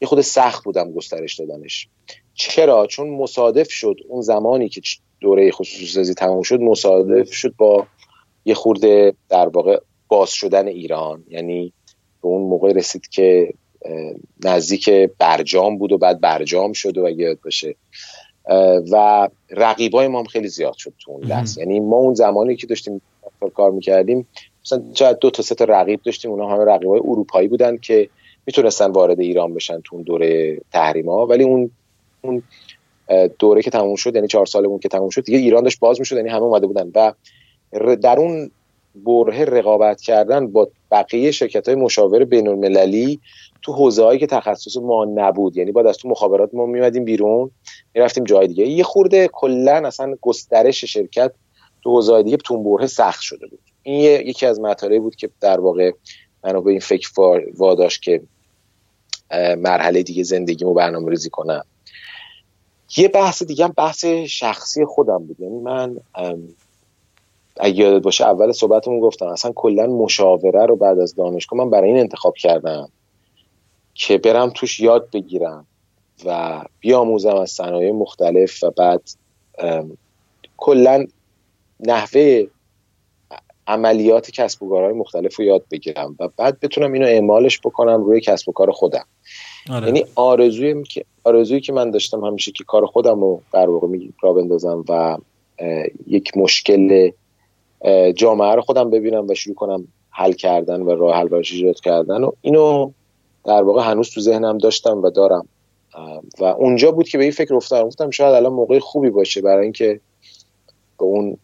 یه 0.00 0.08
خود 0.08 0.20
سخت 0.20 0.64
بودم 0.64 0.92
گسترش 0.92 1.40
دادنش. 1.40 1.88
چرا؟ 2.34 2.86
چون 2.86 3.08
مصادف 3.10 3.70
شد. 3.70 3.96
اون 4.08 4.22
زمانی 4.22 4.68
که 4.68 4.80
دوره 5.20 5.50
خصوصی 5.50 5.86
سازی 5.86 6.14
تمام 6.14 6.42
شد 6.42 6.60
مصادف 6.60 7.32
شد 7.32 7.54
با 7.58 7.86
یه 8.44 8.54
خورده 8.54 9.14
در 9.28 9.48
واقع 9.48 9.80
باز 10.08 10.30
شدن 10.30 10.66
ایران. 10.66 11.24
یعنی 11.28 11.72
به 12.22 12.28
اون 12.28 12.42
موقع 12.42 12.72
رسید 12.72 13.08
که 13.08 13.54
نزدیک 14.44 14.90
برجام 15.18 15.78
بود 15.78 15.92
و 15.92 15.98
بعد 15.98 16.20
برجام 16.20 16.72
شد 16.72 16.98
و 16.98 17.08
یاد 17.08 17.38
باشه. 17.44 17.74
و 18.92 19.28
رقیبای 19.50 20.08
ما 20.08 20.18
هم 20.18 20.24
خیلی 20.24 20.48
زیاد 20.48 20.74
شد 20.76 20.92
تو 20.98 21.12
اون 21.12 21.24
لحظه. 21.24 21.60
یعنی 21.60 21.80
ما 21.80 21.96
اون 21.96 22.14
زمانی 22.14 22.56
که 22.56 22.66
داشتیم 22.66 23.02
کار 23.54 23.70
می‌کردیم 23.70 24.26
مثلا 24.64 24.82
شاید 24.94 25.18
دو 25.18 25.30
تا 25.30 25.42
سه 25.42 25.54
تا 25.54 25.64
رقیب 25.64 26.02
داشتیم 26.02 26.30
اونها 26.30 26.54
همه 26.54 26.64
رقیبای 26.64 27.00
اروپایی 27.00 27.48
بودن 27.48 27.76
که 27.76 28.08
می‌تونستن 28.46 28.90
وارد 28.90 29.20
ایران 29.20 29.54
بشن 29.54 29.80
تو 29.84 29.96
اون 29.96 30.04
دوره 30.04 30.60
تحریما. 30.72 31.26
ولی 31.26 31.44
اون 31.44 31.70
اون 32.22 32.42
دوره 33.38 33.62
که 33.62 33.70
تموم 33.70 33.96
شد 33.96 34.14
یعنی 34.14 34.28
چهار 34.28 34.46
سالمون 34.46 34.78
که 34.78 34.88
تموم 34.88 35.10
شد 35.10 35.24
دیگه 35.24 35.38
ایران 35.38 35.62
داشت 35.62 35.80
باز 35.80 36.00
می‌شد 36.00 36.16
یعنی 36.16 36.28
همه 36.28 36.42
اومده 36.42 36.66
بودن. 36.66 36.90
و 36.94 37.12
در 37.96 38.18
اون 38.18 38.50
بره 39.06 39.44
رقابت 39.44 40.00
کردن 40.00 40.46
با 40.46 40.68
بقیه 40.90 41.30
شرکت 41.30 41.68
های 41.68 41.76
مشاور 41.76 42.24
بین 42.24 42.48
المللی 42.48 43.20
تو 43.62 43.72
حوزه 43.72 44.04
هایی 44.04 44.18
که 44.18 44.26
تخصص 44.26 44.76
ما 44.76 45.04
نبود. 45.04 45.56
یعنی 45.56 45.72
بعد 45.72 45.86
از 45.86 45.96
تو 45.96 46.08
مخابرات 46.08 46.54
ما 46.54 46.66
میمدیم 46.66 47.04
بیرون 47.04 47.50
می‌رفتیم 47.94 48.24
جای 48.24 48.46
دیگه. 48.46 48.66
یه 48.66 48.84
خورده 48.84 49.28
کلا 49.32 49.86
اصلا 49.86 50.16
گسترش 50.20 50.84
شرکت 50.84 51.32
تو 51.82 51.90
حوزه 51.90 52.22
دیگه 52.22 52.36
تو 52.36 52.62
بره 52.62 52.86
سخت 52.86 53.20
شده 53.20 53.46
بود. 53.46 53.60
این 53.82 54.00
یکی 54.28 54.46
از 54.46 54.60
مطالبی 54.60 54.98
بود 54.98 55.16
که 55.16 55.30
در 55.40 55.60
واقع 55.60 55.92
منو 56.44 56.62
به 56.62 56.70
این 56.70 56.80
فکر 56.80 57.10
واداشت 57.56 58.02
که 58.02 58.22
مرحله 59.58 60.02
دیگه 60.02 60.22
زندگیمو 60.22 60.74
برنامه 60.74 61.10
ریزی 61.10 61.30
کنم. 61.30 61.64
یه 62.96 63.08
بحث 63.08 63.42
دیگه 63.42 63.64
هم 63.64 63.74
بحث 63.76 64.04
شخصی 64.28 64.84
خودم 64.84 65.18
بود. 65.18 65.40
یعنی 65.40 65.58
من 65.58 65.96
اگه 67.62 67.76
یادت 67.76 68.02
باشه 68.02 68.24
اول 68.24 68.52
صحبتمون 68.52 69.00
گفتم 69.00 69.26
اصلا 69.26 69.52
کلا 69.54 69.86
مشاوره 69.86 70.66
رو 70.66 70.76
بعد 70.76 70.98
از 70.98 71.14
دانشگاه 71.14 71.58
من 71.58 71.70
برای 71.70 71.88
این 71.90 71.98
انتخاب 71.98 72.34
کردم 72.36 72.88
که 73.94 74.18
برم 74.18 74.50
توش 74.50 74.80
یاد 74.80 75.10
بگیرم 75.12 75.66
و 76.24 76.60
بیاموزم 76.80 77.34
از 77.34 77.50
صنایع 77.50 77.92
مختلف 77.92 78.64
و 78.64 78.70
بعد 78.70 79.02
کلا 80.56 81.06
نحوه 81.80 82.46
عملیات 83.66 84.30
کسب 84.30 84.62
و 84.62 84.68
کارهای 84.68 84.92
مختلف 84.92 85.36
رو 85.36 85.44
یاد 85.44 85.64
بگیرم 85.70 86.16
و 86.20 86.28
بعد 86.36 86.60
بتونم 86.60 86.92
اینو 86.92 87.06
اعمالش 87.06 87.60
بکنم 87.60 88.04
روی 88.04 88.20
کسب 88.20 88.48
و 88.48 88.52
کار 88.52 88.70
خودم 88.70 89.04
آره. 89.70 89.86
یعنی 89.86 90.04
آرزوی 90.14 90.82
که 90.82 91.04
آرزویی 91.24 91.60
که 91.60 91.72
من 91.72 91.90
داشتم 91.90 92.24
همیشه 92.24 92.52
که 92.52 92.64
کار 92.64 92.86
خودم 92.86 93.20
رو 93.20 93.42
در 93.52 93.70
واقع 93.70 93.86
را 94.22 94.32
بندازم 94.32 94.84
و 94.88 95.18
یک 96.06 96.36
مشکل 96.36 97.10
جامعه 98.16 98.54
رو 98.54 98.60
خودم 98.60 98.90
ببینم 98.90 99.26
و 99.28 99.34
شروع 99.34 99.54
کنم 99.54 99.88
حل 100.10 100.32
کردن 100.32 100.82
و 100.82 100.90
راه 100.90 101.16
حل 101.16 101.28
براش 101.28 101.52
ایجاد 101.52 101.80
کردن 101.80 102.24
و 102.24 102.30
اینو 102.40 102.90
در 103.44 103.62
واقع 103.62 103.82
هنوز 103.82 104.10
تو 104.10 104.20
ذهنم 104.20 104.58
داشتم 104.58 105.02
و 105.02 105.10
دارم. 105.10 105.48
و 106.40 106.44
اونجا 106.44 106.92
بود 106.92 107.08
که 107.08 107.18
به 107.18 107.24
این 107.24 107.32
فکر 107.32 107.54
افتادم. 107.54 107.86
گفتم 107.86 108.10
شاید 108.10 108.34
الان 108.34 108.52
موقع 108.52 108.78
خوبی 108.78 109.10
باشه 109.10 109.40
برای 109.40 109.62
اینکه 109.62 110.00
به 110.98 111.04
اون 111.04 111.36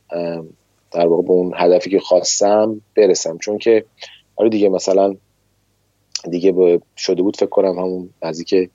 در 0.93 1.07
واقع 1.07 1.23
به 1.23 1.31
اون 1.31 1.53
هدفی 1.57 1.91
که 1.91 2.01
خواستم 2.01 2.81
برسم. 2.97 3.39
چون 3.39 3.59
که 3.59 3.85
آره 4.37 4.49
دیگه 4.49 4.69
مثلا 4.69 5.17
دیگه 6.31 6.81
شده 6.97 7.23
بود 7.23 7.37
فکر 7.37 7.47
کنم 7.47 7.79
همون 7.79 8.11
نزدیک 8.23 8.71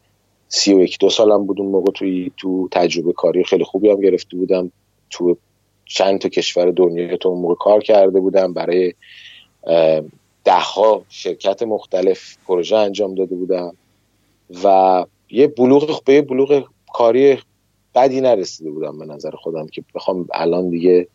سی 0.47 0.73
و 0.73 0.87
دو 0.99 1.09
سالم 1.09 1.45
بود 1.45 1.59
اون 1.59 1.71
موقع 1.71 1.91
توی 1.91 2.31
تو 2.37 2.67
تجربه 2.71 3.13
کاری 3.13 3.43
خیلی 3.43 3.63
خوبی 3.63 3.89
هم 3.89 4.01
گرفته 4.01 4.37
بودم. 4.37 4.71
تو 5.09 5.37
چند 5.85 6.19
تا 6.19 6.29
کشور 6.29 6.71
دنیا 6.71 7.17
تو 7.17 7.29
اون 7.29 7.41
موقع 7.41 7.55
کار 7.55 7.81
کرده 7.81 8.19
بودم 8.19 8.53
برای 8.53 8.93
دهها 10.43 11.05
شرکت 11.09 11.63
مختلف 11.63 12.37
پروژه 12.47 12.77
انجام 12.77 13.15
داده 13.15 13.35
بودم 13.35 13.73
و 14.63 15.05
یه 15.29 15.47
بلوغ 15.47 16.03
به 16.03 16.13
یه 16.13 16.21
بلوغ 16.21 16.63
کاری 16.93 17.37
بدی 17.95 18.21
نرسیده 18.21 18.71
بودم 18.71 18.99
به 18.99 19.05
نظر 19.05 19.31
خودم 19.31 19.67
که 19.67 19.83
بخوام 19.95 20.27
الان 20.33 20.69
دیگه 20.69 21.07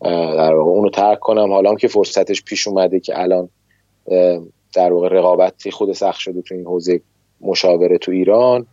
در 0.00 0.54
واقع 0.54 0.70
اونو 0.70 0.90
ترک 0.90 1.18
کنم. 1.20 1.52
حالا 1.52 1.74
که 1.74 1.88
فرصتش 1.88 2.42
پیش 2.42 2.68
اومده 2.68 3.00
که 3.00 3.20
الان 3.20 3.48
در 4.74 4.92
واقع 4.92 5.08
رقابتی 5.08 5.70
خود 5.70 5.92
سخت 5.92 6.18
شده 6.18 6.42
تو 6.42 6.54
این 6.54 6.64
حوزه 6.64 7.00
مشاوره 7.40 7.98
تو 7.98 8.12
ایران 8.12 8.66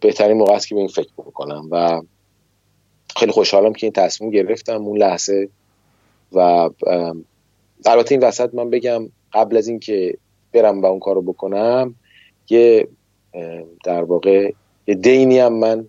بهترین 0.00 0.36
موقع 0.36 0.54
است 0.54 0.68
که 0.68 0.74
به 0.74 0.80
این 0.80 0.88
فکر 0.88 1.10
بکنم 1.18 1.68
و 1.70 2.02
خیلی 3.16 3.32
خوشحالم 3.32 3.72
که 3.72 3.86
این 3.86 3.92
تصمیم 3.92 4.30
گرفتم 4.30 4.86
اون 4.86 4.98
لحظه. 4.98 5.48
و 6.32 6.70
البته 7.86 8.14
این 8.14 8.24
وسط 8.24 8.54
من 8.54 8.70
بگم 8.70 9.08
قبل 9.32 9.56
از 9.56 9.68
اینکه 9.68 10.18
برم 10.52 10.82
و 10.82 10.86
اون 10.86 11.00
کارو 11.00 11.22
بکنم 11.22 11.94
یه 12.50 12.88
در 13.84 14.04
واقع 14.04 14.52
یه 14.86 14.94
دینی 14.94 15.38
هم 15.38 15.52
من 15.52 15.86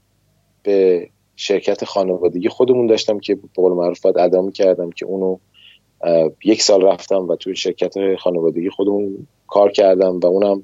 به 0.63 1.09
شرکت 1.36 1.86
خانوادگی 1.86 2.49
خودمون 2.49 2.88
داشتم 2.88 3.19
که 3.19 3.36
به 3.36 3.47
قول 3.55 3.71
معروف 3.71 4.01
باید 4.01 4.17
ادا 4.17 4.51
کردم 4.51 4.89
که 4.89 5.05
اونو 5.05 5.38
یک 6.43 6.61
سال 6.61 6.82
رفتم 6.82 7.28
و 7.28 7.36
توی 7.36 7.55
شرکت 7.55 8.15
خانوادگی 8.15 8.69
خودمون 8.69 9.28
کار 9.47 9.71
کردم 9.71 10.19
و 10.19 10.26
اونم 10.26 10.63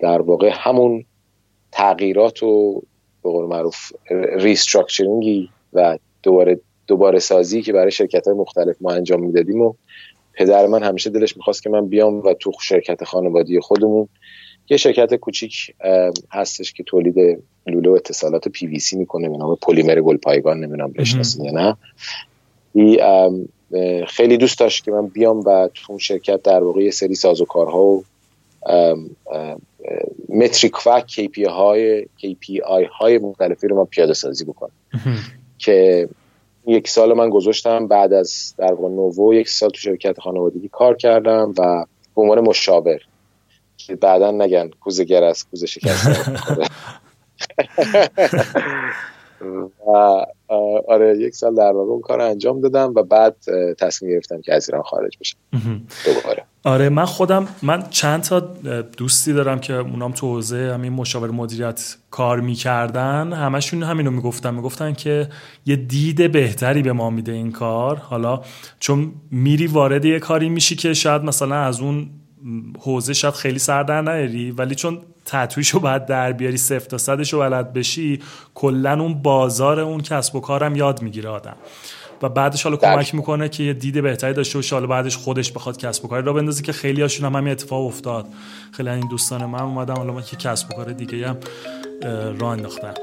در 0.00 0.22
واقع 0.22 0.50
همون 0.52 1.04
تغییرات 1.72 2.42
و 2.42 2.82
به 3.22 3.30
قول 3.30 3.46
معروف 3.46 3.92
restructuring 4.36 5.42
ی 5.42 5.50
و 5.76 5.98
دوباره 6.22 6.60
دوباره 6.86 7.18
سازی 7.18 7.62
که 7.62 7.72
برای 7.72 7.90
شرکت 7.90 8.28
های 8.28 8.36
مختلف 8.36 8.76
ما 8.80 8.92
انجام 8.92 9.20
می‌دادیم 9.20 9.60
و 9.60 9.74
پدر 10.32 10.66
من 10.66 10.82
همیشه 10.82 11.10
دلش 11.10 11.36
می‌خواست 11.36 11.62
که 11.62 11.70
من 11.70 11.86
بیام 11.86 12.20
و 12.20 12.34
تو 12.34 12.52
شرکت 12.62 13.04
خانوادی 13.04 13.60
خودمون 13.60 14.08
یه 14.68 14.76
شرکت 14.76 15.14
کوچیک 15.14 15.74
هستش 16.32 16.72
که 16.72 16.82
تولید 16.82 17.42
لوله 17.66 17.90
و 17.90 17.92
اتصالات 17.92 18.48
پی 18.48 18.66
وی 18.66 18.78
سی 18.78 18.96
می‌کنه 18.96 19.28
به 19.28 19.36
نام 19.36 19.56
پلیمر 19.62 20.00
گلپایگان 20.00 20.60
نمی‌دونم 20.60 20.92
بشناسین 20.92 21.44
یا 21.44 21.52
نه. 21.52 21.76
خیلی 24.06 24.36
دوست 24.36 24.58
داشت 24.58 24.84
که 24.84 24.90
من 24.90 25.06
بیام 25.06 25.40
و 25.40 25.68
تو 25.74 25.84
اون 25.88 25.98
شرکت 25.98 26.42
در 26.42 26.62
واقع 26.62 26.80
یه 26.80 26.90
سری 26.90 27.14
سازوکارها 27.14 27.82
و 27.82 28.04
متریک 30.28 30.86
و 30.86 31.00
KPI 31.00 31.48
های 31.48 32.04
KPI 32.04 32.88
های 32.98 33.18
مختلفی 33.18 33.68
رو 33.68 33.76
ما 33.76 33.84
پیاده 33.84 34.14
سازی 34.14 34.44
بکنم 34.44 34.72
که 35.58 36.08
یک 36.66 36.88
سال 36.88 37.12
من 37.12 37.30
گذاشتم 37.30 37.86
بعد 37.86 38.12
از 38.12 38.54
در 38.58 38.72
واقع 38.72 38.94
نوو 38.94 39.34
یک 39.34 39.48
سال 39.48 39.70
تو 39.70 39.78
شرکت 39.78 40.20
خانوادگی 40.20 40.68
کار 40.68 40.96
کردم 40.96 41.54
و 41.58 41.84
به 42.16 42.22
عنوان 42.22 42.40
مشاور. 42.40 43.00
که 43.76 43.96
بعدا 43.96 44.30
نگن 44.30 44.70
کوزه 44.80 45.04
گر 45.04 45.24
است 45.24 45.50
کوزه 45.50 45.66
شکست. 45.66 46.06
و 49.86 50.26
آره 50.88 51.18
یک 51.18 51.34
سال 51.34 51.54
در 51.54 51.72
واقع 51.72 51.90
اون 51.90 52.00
کار 52.00 52.20
انجام 52.20 52.60
دادم 52.60 52.92
و 52.96 53.02
بعد 53.02 53.36
تصمیم 53.78 54.12
گرفتم 54.12 54.40
که 54.40 54.54
از 54.54 54.68
ایران 54.68 54.82
خارج 54.82 55.18
بشم. 55.20 55.38
دوباره. 56.04 56.44
آره 56.64 56.88
من 56.88 57.04
خودم 57.04 57.48
من 57.62 57.82
چند 57.90 58.22
تا 58.22 58.40
دوستی 58.96 59.32
دارم 59.32 59.60
که 59.60 59.74
اونام 59.74 60.12
تو 60.12 60.26
حوزه 60.26 60.72
همین 60.74 60.92
مشاور 60.92 61.30
مدیریت 61.30 61.96
کار 62.10 62.40
می‌کردن. 62.40 63.32
همشون 63.32 63.82
همینو 63.82 64.10
می‌گفتن. 64.10 64.54
می‌گفتن 64.54 64.92
که 64.92 65.28
یه 65.66 65.76
دید 65.76 66.32
بهتری 66.32 66.82
به 66.82 66.92
ما 66.92 67.10
میده 67.10 67.32
این 67.32 67.52
کار. 67.52 67.96
حالا 67.96 68.40
چون 68.80 69.12
میری 69.30 69.66
وارد 69.66 70.04
یه 70.04 70.18
کاری 70.18 70.48
میشی 70.48 70.76
که 70.76 70.94
شاید 70.94 71.22
مثلا 71.22 71.56
از 71.56 71.80
اون 71.80 72.10
حوزه 72.80 73.12
شاید 73.12 73.34
خیلی 73.34 73.58
سر 73.58 73.82
در 73.82 74.02
نیاری 74.02 74.50
ولی 74.50 74.74
چون 74.74 74.98
تطویشو 75.26 75.80
باید 75.80 76.06
در 76.06 76.32
بیاری 76.32 76.56
صفر 76.56 76.86
تا 76.88 76.98
صدشو 76.98 77.38
بلد 77.38 77.72
بشی 77.72 78.20
کلا 78.54 79.00
اون 79.00 79.14
بازار 79.14 79.80
اون 79.80 80.00
کسب 80.00 80.36
و 80.36 80.40
کارم 80.40 80.76
یاد 80.76 81.02
می‌گیره 81.02 81.28
آدم. 81.28 81.56
و 82.22 82.28
بعدش 82.28 82.62
حالا 82.62 82.76
کمک 82.76 83.14
می‌کنه 83.14 83.48
که 83.48 83.62
یه 83.62 83.72
دید 83.72 84.02
بهتری 84.02 84.34
داشته 84.34 84.58
باشه 84.58 84.76
حالا 84.76 84.86
بعدش 84.86 85.16
خودش 85.16 85.52
بخواد 85.52 85.76
کسب 85.76 86.04
و 86.04 86.08
کاری 86.08 86.26
را 86.26 86.32
بندازه 86.32 86.62
که 86.62 86.72
خیلی 86.72 87.02
هاشون 87.02 87.26
هم 87.26 87.36
همین 87.36 87.52
اتفاق 87.52 87.86
افتاد. 87.86 88.26
خیلی 88.72 88.88
این 88.88 89.08
دوستان 89.08 89.44
من 89.44 89.60
اومدم 89.60 89.94
حالا 89.94 90.12
من 90.12 90.22
که 90.22 90.36
کسب 90.36 90.70
و 90.70 90.74
کار 90.74 90.92
دیگه 90.92 91.28
هم 91.28 91.36
راه 92.38 92.50
انداختم 92.50 92.94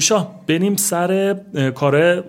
کوشا 0.00 0.28
بریم 0.46 0.76
سر 0.76 1.34
کار 1.74 2.24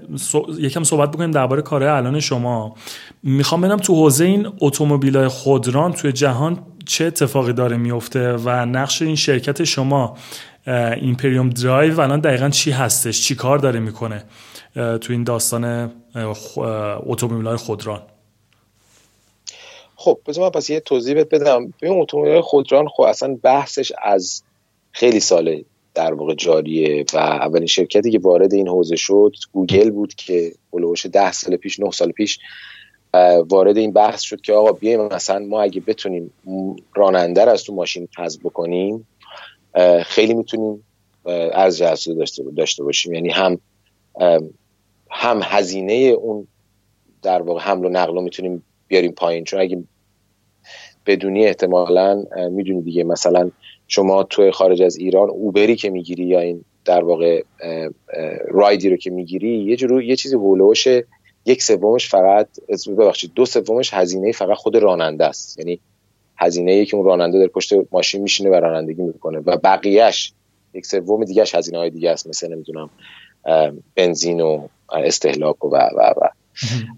یکم 0.60 0.84
صحبت 0.84 1.12
بکنیم 1.12 1.32
درباره 1.32 1.62
کار 1.62 1.84
الان 1.84 2.20
شما. 2.20 2.76
می‌خوام 3.24 3.62
ببینم 3.62 3.78
تو 3.78 3.96
حوزه 3.96 4.26
این 4.26 4.48
اتومبیل 4.62 5.28
خودران 5.28 5.94
توی 5.94 6.12
جهان 6.12 6.66
چه 6.86 7.06
اتفاقی 7.06 7.54
داره 7.54 7.78
میفته 7.78 8.34
و 8.34 8.50
نقش 8.50 9.02
این 9.02 9.16
شرکت 9.16 9.64
شما 9.64 10.18
Imperium 10.68 11.50
Drive 11.50 12.00
الان 12.00 12.20
دقیقا 12.20 12.50
چی 12.50 12.72
هستش؟ 12.72 13.22
چی 13.22 13.36
کار 13.36 13.58
داره 13.58 13.80
می‌کنه 13.80 14.24
تو 14.74 15.08
این 15.10 15.24
داستان 15.24 15.92
اتومبیل 17.06 17.48
های 17.48 17.58
خودران؟ 17.58 18.02
خب 19.96 20.20
بذار 20.28 20.44
من 20.44 20.50
پس 20.50 20.70
یه 20.70 20.80
توضیح 20.80 21.24
بدم. 21.24 21.74
ببین 21.82 22.02
اتومبیل 22.02 22.42
خودران 22.42 22.88
خب 22.88 23.02
اصلا 23.02 23.38
بحثش 23.44 23.92
از 24.04 24.44
خیلی 24.92 25.20
ساله. 25.20 25.66
در 25.94 26.14
واقع 26.14 26.36
جاریه 26.36 27.06
و 27.14 27.18
اولین 27.18 27.68
شرکتی 27.68 28.12
که 28.12 28.20
وارد 28.20 28.54
این 28.54 28.68
حوزه 28.68 28.96
شد 28.96 29.32
گوگل 29.52 29.92
بود 29.92 30.16
که 30.16 30.54
هلوش 30.74 31.06
ده 31.06 31.32
سال 31.32 31.56
پیش 31.56 31.80
نه 31.80 31.92
سال 31.92 32.12
پیش 32.12 32.40
وارد 33.50 33.78
این 33.78 33.92
بحث 33.92 34.22
شد 34.22 34.42
که 34.42 34.54
آقا 34.54 34.72
بیایم 34.72 35.02
مثلا 35.02 35.40
ما 35.40 35.62
اگه 35.62 35.82
بتونیم 35.82 36.34
راننده 36.96 37.52
از 37.52 37.64
تو 37.64 37.74
ماشین 37.74 38.08
حذف 38.18 38.40
بکنیم 38.40 39.08
خیلی 40.06 40.34
می‌تونیم 40.34 40.84
ارزش 41.26 41.82
افزوده 41.82 42.20
داشته 42.20 42.44
داشته 42.58 42.84
باشیم. 42.84 43.14
یعنی 43.14 43.30
هم 43.30 43.60
هم 45.10 45.40
هزینه 45.44 45.94
اون 45.94 46.48
در 47.22 47.42
واقع 47.42 47.60
حمل 47.60 47.86
و 47.86 47.90
نقل 47.90 48.14
رو 48.14 48.22
می‌تونیم 48.22 48.64
بیاریم 48.88 49.12
پایین. 49.12 49.44
چون 49.44 49.60
اگه 49.60 49.84
بدونی 51.06 51.46
احتمالا 51.46 52.24
می‌دونی 52.52 52.82
دیگه. 52.82 53.04
مثلا 53.04 53.52
شما 53.94 54.24
تو 54.24 54.52
خارج 54.52 54.82
از 54.82 54.98
ایران 54.98 55.30
اوبری 55.30 55.76
که 55.76 55.90
می‌گیری 55.90 56.24
یا 56.24 56.40
این 56.40 56.66
در 56.86 57.04
واقع 57.04 57.44
رایدی 58.48 58.90
رو 58.90 58.98
که 58.98 59.10
می‌گیری 59.10 59.64
یه 59.64 59.76
جورو 59.76 60.02
یه 60.02 60.16
چیزی 60.16 60.36
هولوش 60.36 60.88
یک 61.46 61.64
سومش 61.64 62.10
فقط 62.10 62.48
ببخشید 62.98 63.32
دو 63.36 63.46
سومش 63.46 63.94
هزینه 63.94 64.32
فقط 64.32 64.58
خود 64.58 64.78
راننده 64.78 65.26
است. 65.26 65.60
یعنی 65.60 65.80
هزینه 66.38 66.72
ای 66.72 66.86
که 66.86 66.98
اون 66.98 67.06
راننده 67.06 67.40
در 67.40 67.48
پشت 67.48 67.74
ماشین 67.92 68.22
میشینه 68.22 68.50
و 68.50 68.54
رانندگی 68.54 69.02
می‌کنه 69.02 69.40
و 69.40 69.58
بقیهش 69.58 70.34
یک 70.74 70.86
سوم 70.86 71.26
دیگهش 71.26 71.56
هزینه 71.56 71.78
های 71.78 71.90
دیگه 71.90 72.12
است 72.12 72.28
مثل 72.28 72.54
نمی‌دونم 72.54 72.90
بنزین 73.96 74.42
و 74.42 74.68
استهلاک 74.92 75.66
و 75.66 75.78
و 75.78 76.14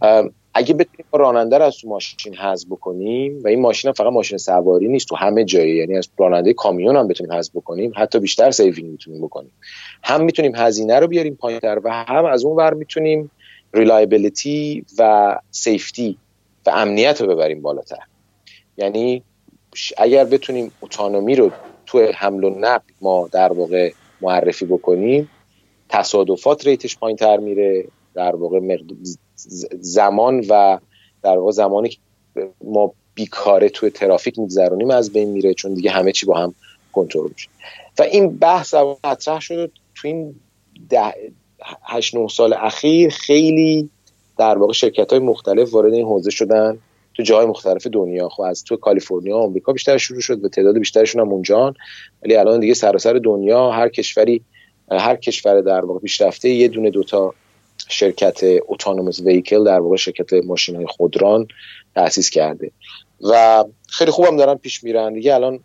و 0.02 0.30
اگه 0.54 0.74
بتونیم 0.74 1.06
راننده 1.14 1.58
رو 1.58 1.64
از 1.64 1.78
تو 1.78 1.88
ماشین 1.88 2.36
حذف 2.36 2.68
بکنیم 2.70 3.42
و 3.44 3.48
این 3.48 3.62
ماشین 3.62 3.90
هم 3.90 3.94
فقط 3.94 4.14
ماشین 4.14 4.38
سواری 4.38 4.88
نیست 4.88 5.08
تو 5.08 5.16
همه 5.16 5.44
جایی 5.44 5.76
یعنی 5.76 5.98
از 5.98 6.10
راننده 6.18 6.54
کامیون 6.54 6.96
هم 6.96 7.08
بتونیم 7.08 7.34
حذف 7.34 7.52
بکنیم 7.56 7.92
حتی 7.96 8.20
بیشتر 8.20 8.52
saving 8.52 8.92
می‌تونیم 8.92 9.22
بکنیم. 9.22 9.52
هم 10.04 10.24
می‌تونیم 10.24 10.56
هزینه 10.56 11.00
رو 11.00 11.08
بیاریم 11.08 11.36
پایینتر 11.36 11.80
و 11.84 11.90
هم 11.90 12.26
از 12.26 12.46
اون 12.46 12.56
ور 12.56 12.74
می‌تونیم 12.74 13.32
reliability 13.74 14.86
و 15.00 15.36
safety 15.52 16.18
و 16.66 16.70
امنیت 16.70 17.22
رو 17.22 17.28
ببریم 17.28 17.62
بالاتر. 17.62 18.04
یعنی 18.78 19.24
اگر 19.98 20.26
بتونیم 20.26 20.72
autonomy 20.82 21.36
رو 21.36 21.52
تو 21.86 22.00
حمل 22.16 22.44
و 22.44 22.50
نقل 22.50 22.84
ما 23.02 23.30
در 23.32 23.54
واقع 23.54 23.92
معرفی 24.22 24.66
بکنیم 24.66 25.30
تصادفات 25.90 26.68
rate 26.68 26.88
ش 26.88 26.98
پایین 26.98 27.18
تر 27.18 27.38
میره 27.38 27.86
در 28.14 28.36
واقع 28.36 28.60
زمان 29.80 30.46
و 30.50 30.80
در 31.24 31.38
واقع 31.38 31.52
زمانی 31.52 31.90
که 31.90 31.98
ما 32.64 32.94
بیکاره 33.16 33.70
توی 33.70 33.90
ترافیک 33.90 34.40
میگذرونیم 34.40 34.90
از 34.90 35.14
بین 35.14 35.30
میره 35.30 35.54
چون 35.54 35.74
دیگه 35.74 35.92
همه 35.92 36.12
چی 36.12 36.26
با 36.26 36.38
هم 36.38 36.56
کنترل 36.92 37.30
میشه. 37.30 37.50
و 38.00 38.04
این 38.04 38.38
بحث 38.38 38.74
مطرح 39.04 39.40
شده 39.40 39.72
تو 39.96 40.08
این 40.08 40.36
ده 40.90 41.14
هشت 41.84 42.16
نه 42.16 42.28
سال 42.28 42.54
اخیر 42.54 43.10
خیلی 43.10 43.90
در 44.38 44.58
واقع 44.58 44.74
شرکت 44.74 45.10
های 45.10 45.20
مختلف 45.20 45.74
وارد 45.74 45.94
این 45.94 46.06
حوزه 46.06 46.32
شدن. 46.32 46.78
تو 47.14 47.24
جای 47.24 47.46
مختلف 47.46 47.88
دنیا 47.88 48.30
خب 48.30 48.42
از 48.42 48.64
تو 48.64 48.76
کالیفرنیا 48.76 49.38
آمریکا 49.38 49.74
بیشتر 49.74 49.98
شروع 49.98 50.22
شد 50.22 50.46
و 50.46 50.50
تعداد 50.50 50.78
بیشترشون 50.78 51.22
هم 51.22 51.30
اونجان. 51.30 51.74
ولی 52.24 52.36
الان 52.36 52.60
دیگه 52.60 52.74
سراسر 52.74 53.14
دنیا 53.14 53.72
هر 53.72 53.90
کشوری 53.90 54.44
هر 54.92 55.16
کشور 55.16 55.62
در 55.62 55.86
واقع 55.86 56.00
پیشرفته 56.00 56.50
یه 56.50 56.68
دونه 56.68 56.90
دوتا 56.90 57.34
شرکت 57.88 58.40
اتونوموس 58.68 59.20
ویکل 59.20 59.64
در 59.64 59.80
واقع 59.80 59.96
شرکت 59.96 60.34
ماشین 60.34 60.76
های 60.76 60.86
خودران 60.86 61.48
تأسیس 61.96 62.30
کرده. 62.30 62.72
و 63.22 63.64
خیلی 63.90 64.12
خوبم 64.12 64.38
دارن 64.38 64.56
پیش 64.56 64.84
میرن. 64.84 65.14
دیگه 65.14 65.34
الان 65.34 65.60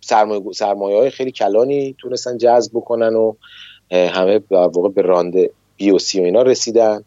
سرمایه, 0.00 0.42
سرمایه 0.54 0.96
های 0.96 1.10
خیلی 1.10 1.32
کلانی 1.32 1.94
تونستن 1.98 2.38
جذب 2.38 2.72
بکنن 2.74 3.14
و 3.14 3.34
همه 3.90 4.38
در 4.38 4.56
واقع 4.56 4.88
به 4.88 5.02
رانده 5.02 5.50
بی 5.76 5.90
و 5.90 5.98
سی 5.98 6.20
و 6.20 6.24
اینا 6.24 6.42
رسیدن. 6.42 7.04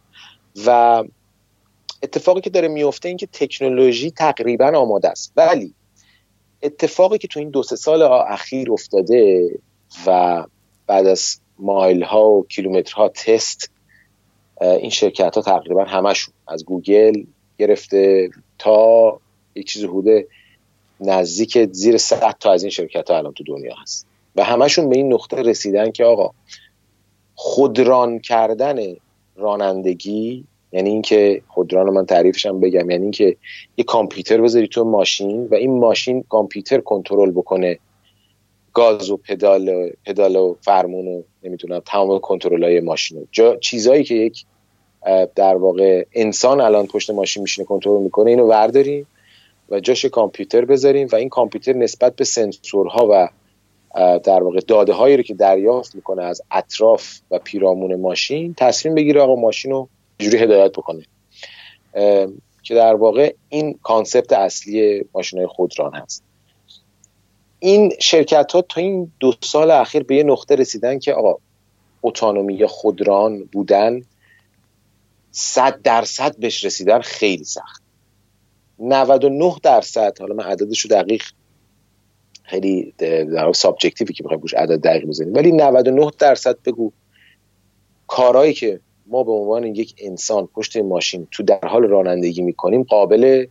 و 0.65 1.03
اتفاقی 2.03 2.41
که 2.41 2.49
داره 2.49 2.67
میفته 2.67 3.07
این 3.07 3.17
که 3.17 3.27
تکنولوژی 3.27 4.11
تقریبا 4.11 4.71
آماده 4.77 5.09
است. 5.09 5.33
ولی 5.37 5.73
اتفاقی 6.63 7.17
که 7.17 7.27
تو 7.27 7.39
این 7.39 7.49
دو 7.49 7.63
سه 7.63 7.75
سال 7.75 8.01
اخیر 8.01 8.71
افتاده 8.71 9.49
و 10.07 10.43
بعد 10.87 11.07
از 11.07 11.39
مایل 11.59 12.03
ها 12.03 12.29
و 12.29 12.45
کیلومترها 12.47 13.09
تست 13.09 13.71
این 14.61 14.89
شرکت 14.89 15.35
ها 15.35 15.41
تقریبا 15.41 15.83
همشون 15.83 16.33
از 16.47 16.65
گوگل 16.65 17.23
گرفته 17.57 18.29
تا 18.59 19.19
یک 19.55 19.67
چیز 19.67 19.83
حدود 19.83 20.25
نزدیک 20.99 21.65
زیر 21.71 21.97
100 21.97 22.35
تا 22.39 22.51
از 22.51 22.63
این 22.63 22.69
شرکت 22.69 23.09
ها 23.09 23.17
الان 23.17 23.33
تو 23.33 23.43
دنیا 23.43 23.75
هست. 23.81 24.07
و 24.35 24.43
همشون 24.43 24.89
به 24.89 24.97
این 24.97 25.13
نقطه 25.13 25.41
رسیدن 25.41 25.91
که 25.91 26.05
آقا 26.05 26.31
خودران 27.35 28.19
کردن 28.19 28.95
رانندگی 29.35 30.45
یعنی 30.71 30.89
اینکه 30.89 31.41
خودران 31.47 31.89
من 31.89 32.05
تعریفش 32.05 32.45
هم 32.45 32.59
بگم 32.59 32.89
یعنی 32.89 33.03
اینکه 33.03 33.37
یه 33.77 33.83
کامپیوتر 33.83 34.41
بذاری 34.41 34.67
تو 34.67 34.83
ماشین 34.83 35.47
و 35.47 35.55
این 35.55 35.79
ماشین 35.79 36.23
کامپیوتر 36.29 36.79
کنترل 36.79 37.31
بکنه 37.31 37.79
گاز 38.75 39.09
و 39.09 39.17
پدال 39.17 39.89
پدال 40.05 40.35
و 40.35 40.55
فرمون 40.61 41.07
و 41.07 41.21
نمی‌تونم 41.43 41.79
تمام 41.79 42.19
کنترل 42.19 42.63
های 42.63 42.79
ماشین. 42.79 43.27
جا 43.31 43.55
چیزایی 43.55 44.03
که 44.03 44.15
یک 44.15 44.45
در 45.35 45.55
واقع 45.55 46.05
انسان 46.13 46.61
الان 46.61 46.87
پشت 46.87 47.09
ماشین 47.09 47.41
میشینه 47.41 47.67
کنترل 47.67 48.01
می‌کنه 48.01 48.29
اینو 48.29 48.47
ورداریم 48.47 49.07
و 49.69 49.79
جاش 49.79 50.05
کامپیوتر 50.05 50.65
بذاریم 50.65 51.07
و 51.11 51.15
این 51.15 51.29
کامپیوتر 51.29 51.73
نسبت 51.73 52.15
به 52.15 52.23
سنسورها 52.23 53.07
و 53.11 53.29
در 54.19 54.43
واقع 54.43 54.59
داده 54.59 54.93
هایی 54.93 55.17
رو 55.17 55.23
که 55.23 55.33
دریافت 55.33 55.95
می‌کنه 55.95 56.23
از 56.23 56.41
اطراف 56.51 57.19
و 57.31 57.39
پیرامون 57.39 57.95
ماشین 57.95 58.53
تصمیم 58.57 58.95
بگیره 58.95 59.21
آقا 59.21 59.35
ماشین 59.35 59.71
رو 59.71 59.89
جوری 60.19 60.37
هدایت 60.37 60.71
بکنه. 60.71 61.03
که 62.63 62.75
در 62.75 62.95
واقع 62.95 63.33
این 63.49 63.79
کانسپت 63.83 64.33
اصلی 64.33 65.05
ماشین 65.13 65.39
های 65.39 65.47
خودران 65.47 65.93
هست. 65.93 66.24
این 67.65 67.93
شرکت 67.99 68.51
ها 68.51 68.61
تا 68.61 68.81
این 68.81 69.11
دو 69.19 69.33
سال 69.41 69.71
اخیر 69.71 70.03
به 70.03 70.15
یه 70.15 70.23
نقطه 70.23 70.55
رسیدن 70.55 70.99
که 70.99 71.13
آقا 71.13 71.35
اتانومی 72.03 72.65
خودران 72.65 73.43
بودن 73.43 74.01
صد 75.31 75.81
درصد 75.81 76.37
بهش 76.37 76.65
رسیدن 76.65 77.01
خیلی 77.01 77.43
سخت. 77.43 77.81
99 78.79 79.55
درصد 79.63 80.19
حالا 80.19 80.35
من 80.35 80.43
عددش 80.43 80.79
رو 80.79 80.89
دقیق 80.89 81.23
خیلی 82.43 82.93
در 82.97 83.53
سابجکتیوی 83.53 84.13
که 84.13 84.23
بخوایم 84.23 84.41
بوش 84.41 84.53
عدد 84.53 84.81
دقیق 84.81 85.05
بزنیم 85.05 85.33
ولی 85.33 85.51
99 85.51 86.11
درصد 86.19 86.57
بگو. 86.65 86.91
کارهایی 88.07 88.53
که 88.53 88.79
ما 89.07 89.23
به 89.23 89.31
عنوان 89.31 89.63
یک 89.63 89.95
انسان 89.97 90.47
پشت 90.47 90.77
ماشین 90.77 91.27
تو 91.31 91.43
در 91.43 91.67
حال 91.67 91.83
رانندگی 91.83 92.41
می‌کنیم 92.41 92.83
قابل 92.83 93.45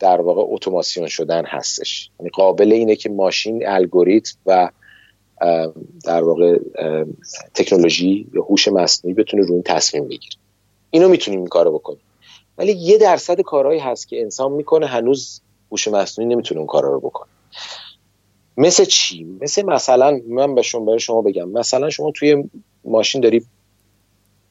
در 0.00 0.20
واقع 0.20 0.42
اتوماسیون 0.44 1.08
شدن 1.08 1.44
هستش. 1.44 2.10
یعنی 2.20 2.30
قابل 2.30 2.72
اینه 2.72 2.96
که 2.96 3.08
ماشین 3.08 3.68
الگوریتم 3.68 4.36
و 4.46 4.70
در 6.04 6.22
واقع 6.22 6.58
تکنولوژی 7.54 8.26
یا 8.34 8.42
هوش 8.42 8.68
مصنوعی 8.68 9.14
بتونه 9.14 9.42
روی 9.42 9.52
این 9.52 9.62
تصمیم 9.62 10.04
بگیره. 10.04 10.36
اینو 10.90 11.08
می‌تونیم 11.08 11.40
این 11.40 11.48
کارو 11.48 11.72
بکنیم. 11.72 12.00
ولی 12.58 12.72
یه 12.72 12.98
درصد 12.98 13.40
کارهایی 13.40 13.80
هست 13.80 14.08
که 14.08 14.20
انسان 14.20 14.52
می‌کنه 14.52 14.86
هنوز 14.86 15.40
هوش 15.72 15.88
مصنوعی 15.88 16.34
نمی‌تونه 16.34 16.58
اون 16.58 16.66
کارا 16.66 16.92
رو 16.92 17.00
بکنه. 17.00 17.28
مثل 18.56 18.84
چی؟ 18.84 19.24
مثل 19.40 19.62
مثلا 19.62 20.20
من 20.28 20.54
به 20.54 20.62
شما 20.62 20.84
برای 20.84 21.00
شما 21.00 21.22
بگم. 21.22 21.48
مثلا 21.48 21.90
شما 21.90 22.10
توی 22.10 22.44
ماشین 22.84 23.20
داری 23.20 23.46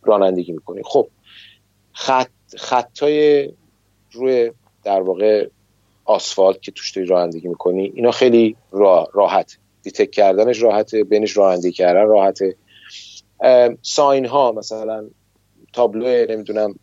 رانندگی 0.03 0.51
می‌کنی. 0.51 0.81
خب 0.83 1.07
خط 1.91 2.29
خطای 2.57 3.49
روی 4.11 4.51
در 4.87 5.01
واقع 5.01 5.47
آسفالت 6.05 6.61
که 6.61 6.71
توش 6.71 6.91
داری 6.91 7.07
رانندگی 7.07 7.47
می‌کنی 7.47 7.91
اینا 7.95 8.11
خیلی 8.11 8.55
راحت. 9.13 9.57
detect 9.83 10.11
کردنش 10.11 10.61
راحته 10.61 11.03
بینش 11.03 11.37
رانندگی 11.37 11.71
کردن 11.71 12.05
راحته. 12.05 12.55
sign 13.81 14.25
ها 14.25 14.51
مثلا 14.51 15.05
تابلو 15.73 16.25
نمی‌دونم 16.31 16.75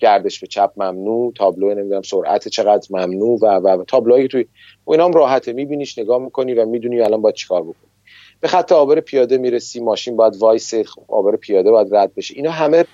گردش 0.00 0.40
به 0.40 0.46
چپ 0.46 0.72
ممنوع 0.76 1.32
تابلو 1.32 1.74
نمی‌دونم 1.74 2.02
سرعت 2.02 2.48
چقدر 2.48 2.88
ممنوع 2.90 3.38
و 3.42 3.46
و, 3.46 3.68
و 3.68 3.84
تابلوهایی 3.84 4.28
توی 4.28 4.46
و 4.86 4.92
اینا 4.92 5.04
هم 5.04 5.12
راحته. 5.12 5.52
میبینیش 5.52 5.98
نگاه 5.98 6.18
می‌کنی 6.18 6.54
و 6.54 6.66
می‌دونی 6.66 7.00
الان 7.00 7.22
باید 7.22 7.34
چیکار 7.34 7.62
بکنی. 7.62 7.91
به 8.42 8.48
خط 8.48 8.72
عابر 8.72 9.00
پیاده 9.00 9.38
می‌رسی 9.38 9.80
ماشین 9.80 10.16
باید 10.16 10.36
وایسه 10.36 10.74
عابر 11.08 11.36
پیاده 11.36 11.70
باید 11.70 11.94
رد 11.94 12.14
بشه. 12.14 12.34
اینا 12.36 12.50
همه 12.50 12.84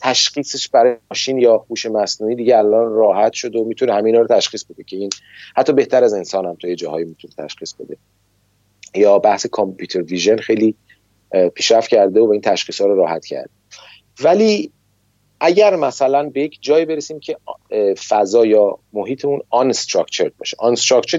تشخیصش 0.00 0.68
برای 0.68 0.96
ماشین 1.10 1.38
یا 1.38 1.56
هوش 1.70 1.86
مصنوعی 1.86 2.34
دیگه 2.34 2.58
الان 2.58 2.92
راحت 2.92 3.32
شده 3.32 3.58
و 3.58 3.64
می‌تونه 3.64 3.94
همینا 3.94 4.20
رو 4.20 4.26
تشخیص 4.26 4.64
بده 4.64 4.84
که 4.84 4.96
این 4.96 5.10
حتی 5.56 5.72
بهتر 5.72 6.04
از 6.04 6.14
انسان 6.14 6.46
هم 6.46 6.56
تا 6.62 6.68
یه 6.68 6.76
جاهایی 6.76 7.04
می‌تونه 7.04 7.34
تشخیص 7.38 7.72
بده. 7.72 7.96
یا 8.94 9.18
بحث 9.18 9.46
کامپیوتر 9.46 10.02
ویژن 10.02 10.36
خیلی 10.36 10.74
پیشرفت 11.54 11.90
کرده 11.90 12.20
و 12.20 12.26
به 12.26 12.32
این 12.32 12.40
تشخیص 12.40 12.80
ها 12.80 12.86
رو 12.86 12.96
راحت 12.96 13.24
کرد 13.24 13.50
ولی 14.24 14.72
اگر 15.40 15.76
مثلا 15.76 16.30
به 16.30 16.40
یک 16.40 16.58
جایی 16.60 16.84
برسیم 16.84 17.20
که 17.20 17.36
فضا 18.08 18.46
یا 18.46 18.78
محیطمون 18.92 19.40
آن 19.50 19.72
باشه. 20.38 20.56
آن 20.58 20.76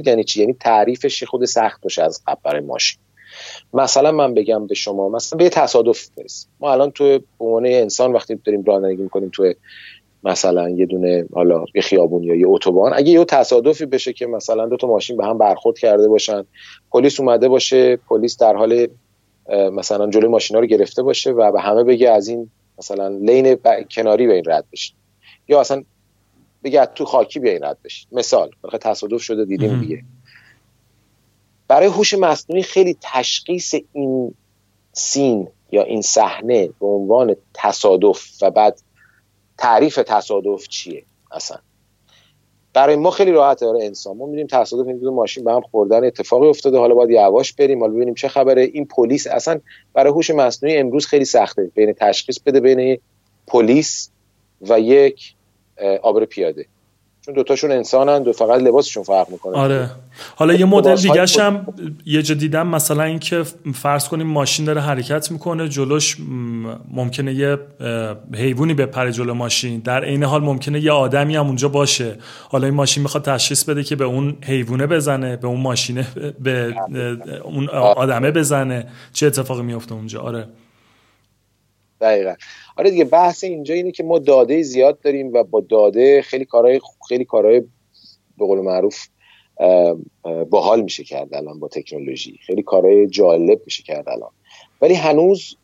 یعنی 0.07 0.23
چی؟ 0.23 0.39
یعنی 0.39 0.53
تعریفش 0.53 1.23
خود 1.23 1.45
سخت 1.45 1.81
باشه 1.81 2.03
از 2.03 2.23
قبل 2.27 2.59
ماشین. 2.59 2.99
مثلا 3.77 4.11
من 4.11 4.33
بگم 4.33 4.67
به 4.67 4.75
شما 4.75 5.09
مثلا 5.09 5.37
به 5.37 5.49
تصادف 5.49 6.09
برسیم. 6.17 6.49
ما 6.59 6.71
الان 6.71 6.91
تو 6.91 7.19
عنوان 7.39 7.65
انسان 7.65 8.13
وقتی 8.13 8.35
داریم 8.35 8.63
رانندگی 8.63 9.01
می‌کنیم 9.01 9.29
تو 9.33 9.53
مثلا 10.23 10.69
یه 10.69 10.85
دونه 10.85 11.25
حالا 11.33 11.65
یه 11.75 11.81
خیابون 11.81 12.23
یا 12.23 12.35
یه 12.35 12.47
اتوبان 12.47 12.93
اگه 12.95 13.11
یه 13.11 13.25
تصادفی 13.25 13.85
بشه 13.85 14.13
که 14.13 14.25
مثلا 14.25 14.65
دو 14.65 14.77
تا 14.77 14.87
ماشین 14.87 15.17
به 15.17 15.25
هم 15.25 15.37
برخورد 15.37 15.77
کرده 15.77 16.07
باشن 16.07 16.45
پلیس 16.91 17.19
اومده 17.19 17.47
باشه 17.47 17.95
پلیس 17.95 18.37
در 18.37 18.55
حال 18.55 18.87
مثلا 19.49 20.09
جلوی 20.09 20.27
ماشینا 20.27 20.59
رو 20.59 20.65
گرفته 20.65 21.03
باشه 21.03 21.31
و 21.31 21.51
به 21.51 21.61
همه 21.61 21.83
بگه 21.83 22.09
از 22.09 22.27
این 22.27 22.49
مثلا 22.77 23.07
لین 23.07 23.57
کناری 23.91 24.27
به 24.27 24.33
این 24.33 24.43
رد 24.47 24.65
بشین. 24.71 24.95
یا 25.47 25.59
اصلا 25.59 25.83
بگه 26.63 26.85
تو 26.85 27.05
خاکی 27.05 27.39
بیاین 27.39 27.63
رد 27.63 27.77
بشین. 27.83 28.07
مثال 28.11 28.49
تصادف 28.81 29.21
شده 29.21 29.45
دیدیم 29.45 29.79
دیگه. 29.79 30.03
برای 31.67 31.87
هوش 31.87 32.13
مصنوعی 32.13 32.63
خیلی 32.63 32.97
تشخیص 33.01 33.75
این 33.93 34.33
سین 34.93 35.47
یا 35.71 35.83
این 35.83 36.01
صحنه 36.01 36.69
به 36.79 36.87
عنوان 36.87 37.35
تصادف 37.53 38.43
و 38.43 38.51
بعد 38.51 38.81
تعریف 39.57 39.95
تصادف 39.95 40.67
چیه 40.67 41.03
اصلا؟ 41.31 41.57
برای 42.73 42.95
ما 42.95 43.11
خیلی 43.11 43.31
راحته 43.31 43.65
برای 43.67 43.85
انسان. 43.85 44.17
ما 44.17 44.25
میریم 44.25 44.47
تصادف 44.47 44.87
این 44.87 44.97
دو 44.97 45.11
ماشین 45.11 45.43
به 45.43 45.51
هم 45.51 45.61
خوردن 45.61 46.03
اتفاقی 46.03 46.47
افتاده. 46.47 46.77
حالا 46.77 46.95
باید 46.95 47.09
یواش 47.09 47.53
بریم 47.53 47.79
حالا 47.79 47.93
ببینیم 47.93 48.13
چه 48.13 48.27
خبره. 48.27 48.61
این 48.61 48.85
پلیس 48.85 49.27
اصلا 49.27 49.59
برای 49.93 50.13
هوش 50.13 50.29
مصنوعی 50.29 50.77
امروز 50.77 51.05
خیلی 51.05 51.25
سخته. 51.25 51.71
بین 51.75 51.93
تشخیص 51.93 52.39
بده 52.39 52.59
بین 52.59 52.99
پلیس 53.47 54.09
و 54.61 54.79
یک 54.79 55.35
آبر 56.01 56.25
پیاده. 56.25 56.65
چون 57.27 57.35
دوتاشون 57.35 57.71
انسانن 57.71 58.23
دو 58.23 58.33
فقط 58.33 58.61
لباسشون 58.61 59.03
فرق 59.03 59.29
می‌کنه. 59.29 59.57
آره. 59.57 59.89
حالا 60.35 60.53
یه 60.53 60.65
مدل 60.65 60.95
دیگه 60.95 61.25
هم 61.39 61.67
یه 62.05 62.21
جا 62.21 62.35
دیدم 62.35 62.67
مثلا 62.67 63.03
اینکه 63.03 63.43
فرض 63.73 64.07
کنیم 64.07 64.27
ماشین 64.27 64.65
داره 64.65 64.81
حرکت 64.81 65.31
می‌کنه 65.31 65.69
جلوش 65.69 66.17
ممکنه 66.91 67.33
یه 67.33 67.57
حیوانی 68.33 68.73
بپره 68.73 69.11
جلو 69.11 69.33
ماشین. 69.33 69.79
در 69.79 70.03
عین 70.03 70.23
حال 70.23 70.41
ممکنه 70.41 70.79
یه 70.79 70.91
آدمی 70.91 71.35
هم 71.35 71.45
اونجا 71.45 71.69
باشه. 71.69 72.17
حالا 72.49 72.65
این 72.67 72.75
ماشین 72.75 73.03
می‌خواد 73.03 73.23
تشخیص 73.23 73.63
بده 73.63 73.83
که 73.83 73.95
به 73.95 74.05
اون 74.05 74.37
حیوانه 74.43 74.87
بزنه 74.87 75.37
به 75.37 75.47
اون 75.47 75.61
ماشینه 75.61 76.07
به 76.39 76.75
اون 77.43 77.69
آدمه 77.69 78.31
بزنه. 78.31 78.87
چه 79.13 79.27
اتفاقی 79.27 79.61
میفته 79.61 79.93
اونجا؟ 79.93 80.21
آره. 80.21 80.47
دقیقا. 82.01 82.33
آره 82.77 82.89
دیگه 82.89 83.05
بحث 83.05 83.43
اینجا 83.43 83.73
اینه 83.73 83.91
که 83.91 84.03
ما 84.03 84.19
داده 84.19 84.61
زیاد 84.61 85.01
داریم 85.01 85.33
و 85.33 85.43
با 85.43 85.61
داده 85.61 86.21
خیلی 86.21 86.45
کارهای 86.45 86.81
خیلی 87.07 87.25
کارهای 87.25 87.59
به 88.37 88.45
قول 88.45 88.59
معروف 88.59 89.07
باحال 90.49 90.81
میشه 90.81 91.03
کرد 91.03 91.33
الان 91.33 91.59
با 91.59 91.67
تکنولوژی. 91.67 92.39
خیلی 92.45 92.63
کارهای 92.63 93.07
جالب 93.07 93.61
میشه 93.65 93.83
کرد 93.83 94.09
الان. 94.09 94.29
ولی 94.81 94.93
هنوز 94.93 95.55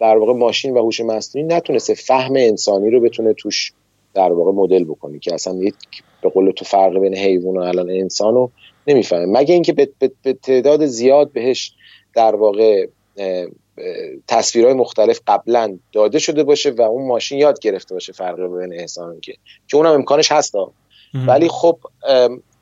در 0.00 0.16
واقع 0.16 0.32
ماشین 0.32 0.74
و 0.74 0.82
هوش 0.82 1.00
مصنوعی 1.00 1.48
نتونسته 1.48 1.94
فهم 1.94 2.32
انسانی 2.36 2.90
رو 2.90 3.00
بتونه 3.00 3.32
توش 3.32 3.72
در 4.14 4.32
واقع 4.32 4.52
مدل 4.52 4.84
بکنی 4.84 5.18
که 5.18 5.34
اصلا 5.34 5.60
به 6.22 6.28
قول 6.28 6.50
تو 6.50 6.64
فرق 6.64 6.98
بین 6.98 7.16
حیوان 7.16 7.56
و 7.56 7.60
الان 7.60 7.90
انسان 7.90 8.34
رو 8.34 8.50
نمی‌فهمه. 8.86 9.38
مگه 9.40 9.54
اینکه 9.54 9.72
به 9.72 10.32
تعداد 10.42 10.86
زیاد 10.86 11.32
بهش 11.32 11.72
در 12.14 12.34
واقع 12.34 12.86
تصویرهای 14.26 14.74
مختلف 14.74 15.20
قبلا 15.26 15.78
داده 15.92 16.18
شده 16.18 16.44
باشه 16.44 16.70
و 16.70 16.82
اون 16.82 17.08
ماشین 17.08 17.38
یاد 17.38 17.58
گرفته 17.58 17.94
باشه 17.94 18.12
فرق 18.12 18.36
بین 18.36 18.80
انسان 18.80 19.20
که 19.20 19.34
که 19.68 19.76
اونم 19.76 19.92
امکانش 19.92 20.32
هست 20.32 20.54
ولی 21.14 21.48
خب 21.48 21.78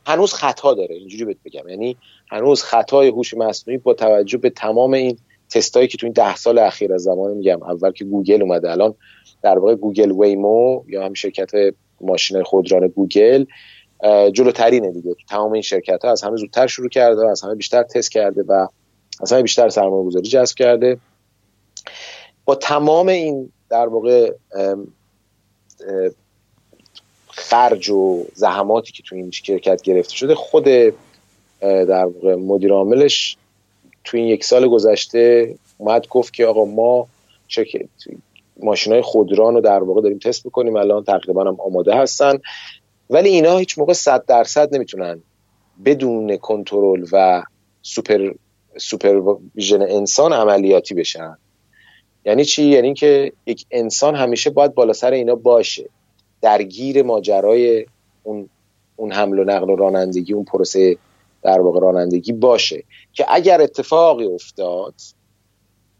هنوز 0.06 0.32
خطا 0.32 0.74
داره 0.74 0.94
اینجوری 0.94 1.24
بهت 1.24 1.36
بگم. 1.44 1.68
یعنی 1.68 1.96
هنوز 2.30 2.62
خطای 2.62 3.08
هوش 3.08 3.34
مصنوعی 3.34 3.78
با 3.78 3.94
توجه 3.94 4.38
به 4.38 4.50
تمام 4.50 4.94
این 4.94 5.18
تستایی 5.50 5.88
که 5.88 5.98
تو 5.98 6.06
این 6.06 6.12
ده 6.12 6.36
سال 6.36 6.58
اخیر 6.58 6.92
از 6.92 7.02
زمان 7.02 7.34
میگم 7.34 7.62
اول 7.62 7.90
که 7.90 8.04
گوگل 8.04 8.42
اومده 8.42 8.70
الان 8.70 8.94
در 9.42 9.58
واقع 9.58 9.74
گوگل 9.74 10.12
Waymo 10.12 10.82
یا 10.88 11.04
هم 11.04 11.14
شرکت 11.14 11.50
ماشین 12.00 12.42
خودران 12.42 12.88
گوگل 12.88 13.44
جلوترینه 14.32 14.90
دیگه. 14.90 15.14
تمام 15.28 15.52
این 15.52 15.62
شرکت 15.62 16.04
ها 16.04 16.10
از 16.10 16.22
همه 16.22 16.36
زودتر 16.36 16.66
شروع 16.66 16.88
کرده 16.88 17.22
و 17.22 17.26
از 17.26 17.42
همه 17.42 17.54
بیشتر 17.54 17.82
تست 17.82 18.10
کرده 18.10 18.44
و 18.48 18.66
همه 19.30 19.42
بیشتر 19.42 19.68
سرمایه 19.68 20.06
گذاری 20.06 20.28
جذب 20.28 20.56
کرده. 20.56 20.98
با 22.44 22.54
تمام 22.54 23.08
این 23.08 23.52
در 23.70 23.86
واقع 23.86 24.32
خرج 27.28 27.90
و 27.90 28.24
زحماتی 28.34 28.92
که 28.92 29.02
تو 29.02 29.16
این 29.16 29.30
شرکت 29.30 29.82
گرفته 29.82 30.14
شده 30.14 30.34
خود 30.34 30.64
در 31.60 32.04
واقع 32.04 32.34
مدیر 32.34 32.72
عاملش 32.72 33.36
تو 34.04 34.16
این 34.16 34.26
یک 34.26 34.44
سال 34.44 34.68
گذشته 34.68 35.54
اومد 35.78 36.06
گفت 36.08 36.34
که 36.34 36.46
آقا 36.46 36.64
ما 36.64 37.08
ماشین 38.62 38.92
های 38.92 39.02
خودران 39.02 39.54
رو 39.54 39.60
در 39.60 39.82
واقع 39.82 40.00
داریم 40.02 40.18
تست 40.18 40.44
می‌کنیم 40.44 40.76
الان 40.76 41.04
تقریبا 41.04 41.44
هم 41.44 41.60
آماده 41.60 41.94
هستن. 41.94 42.38
ولی 43.10 43.28
اینا 43.28 43.56
هیچ 43.56 43.78
موقع 43.78 43.92
صد 43.92 44.24
درصد 44.26 44.74
نمی‌تونن 44.74 45.22
بدون 45.84 46.36
کنترل 46.36 47.06
و 47.12 47.42
super 47.82 48.32
supervision 48.78 49.82
انسان 49.82 50.32
عملیاتی 50.32 50.94
بشن. 50.94 51.36
یعنی 52.24 52.44
چی؟ 52.44 52.62
یعنی 52.62 52.94
که 52.94 53.32
یک 53.46 53.66
انسان 53.70 54.14
همیشه 54.14 54.50
باید 54.50 54.74
بالا 54.74 54.92
سر 54.92 55.10
اینا 55.10 55.34
باشه. 55.34 55.88
درگیر 56.40 57.02
ماجرای 57.02 57.86
اون 58.22 58.48
اون 58.96 59.12
حمل 59.12 59.38
و 59.38 59.44
نقل 59.44 59.70
و 59.70 59.76
رانندگی 59.76 60.32
اون 60.32 60.44
پروسه 60.44 60.96
در 61.42 61.60
واقع 61.60 61.80
رانندگی 61.80 62.32
باشه. 62.32 62.84
که 63.12 63.26
اگر 63.28 63.60
اتفاقی 63.60 64.26
افتاد 64.26 64.94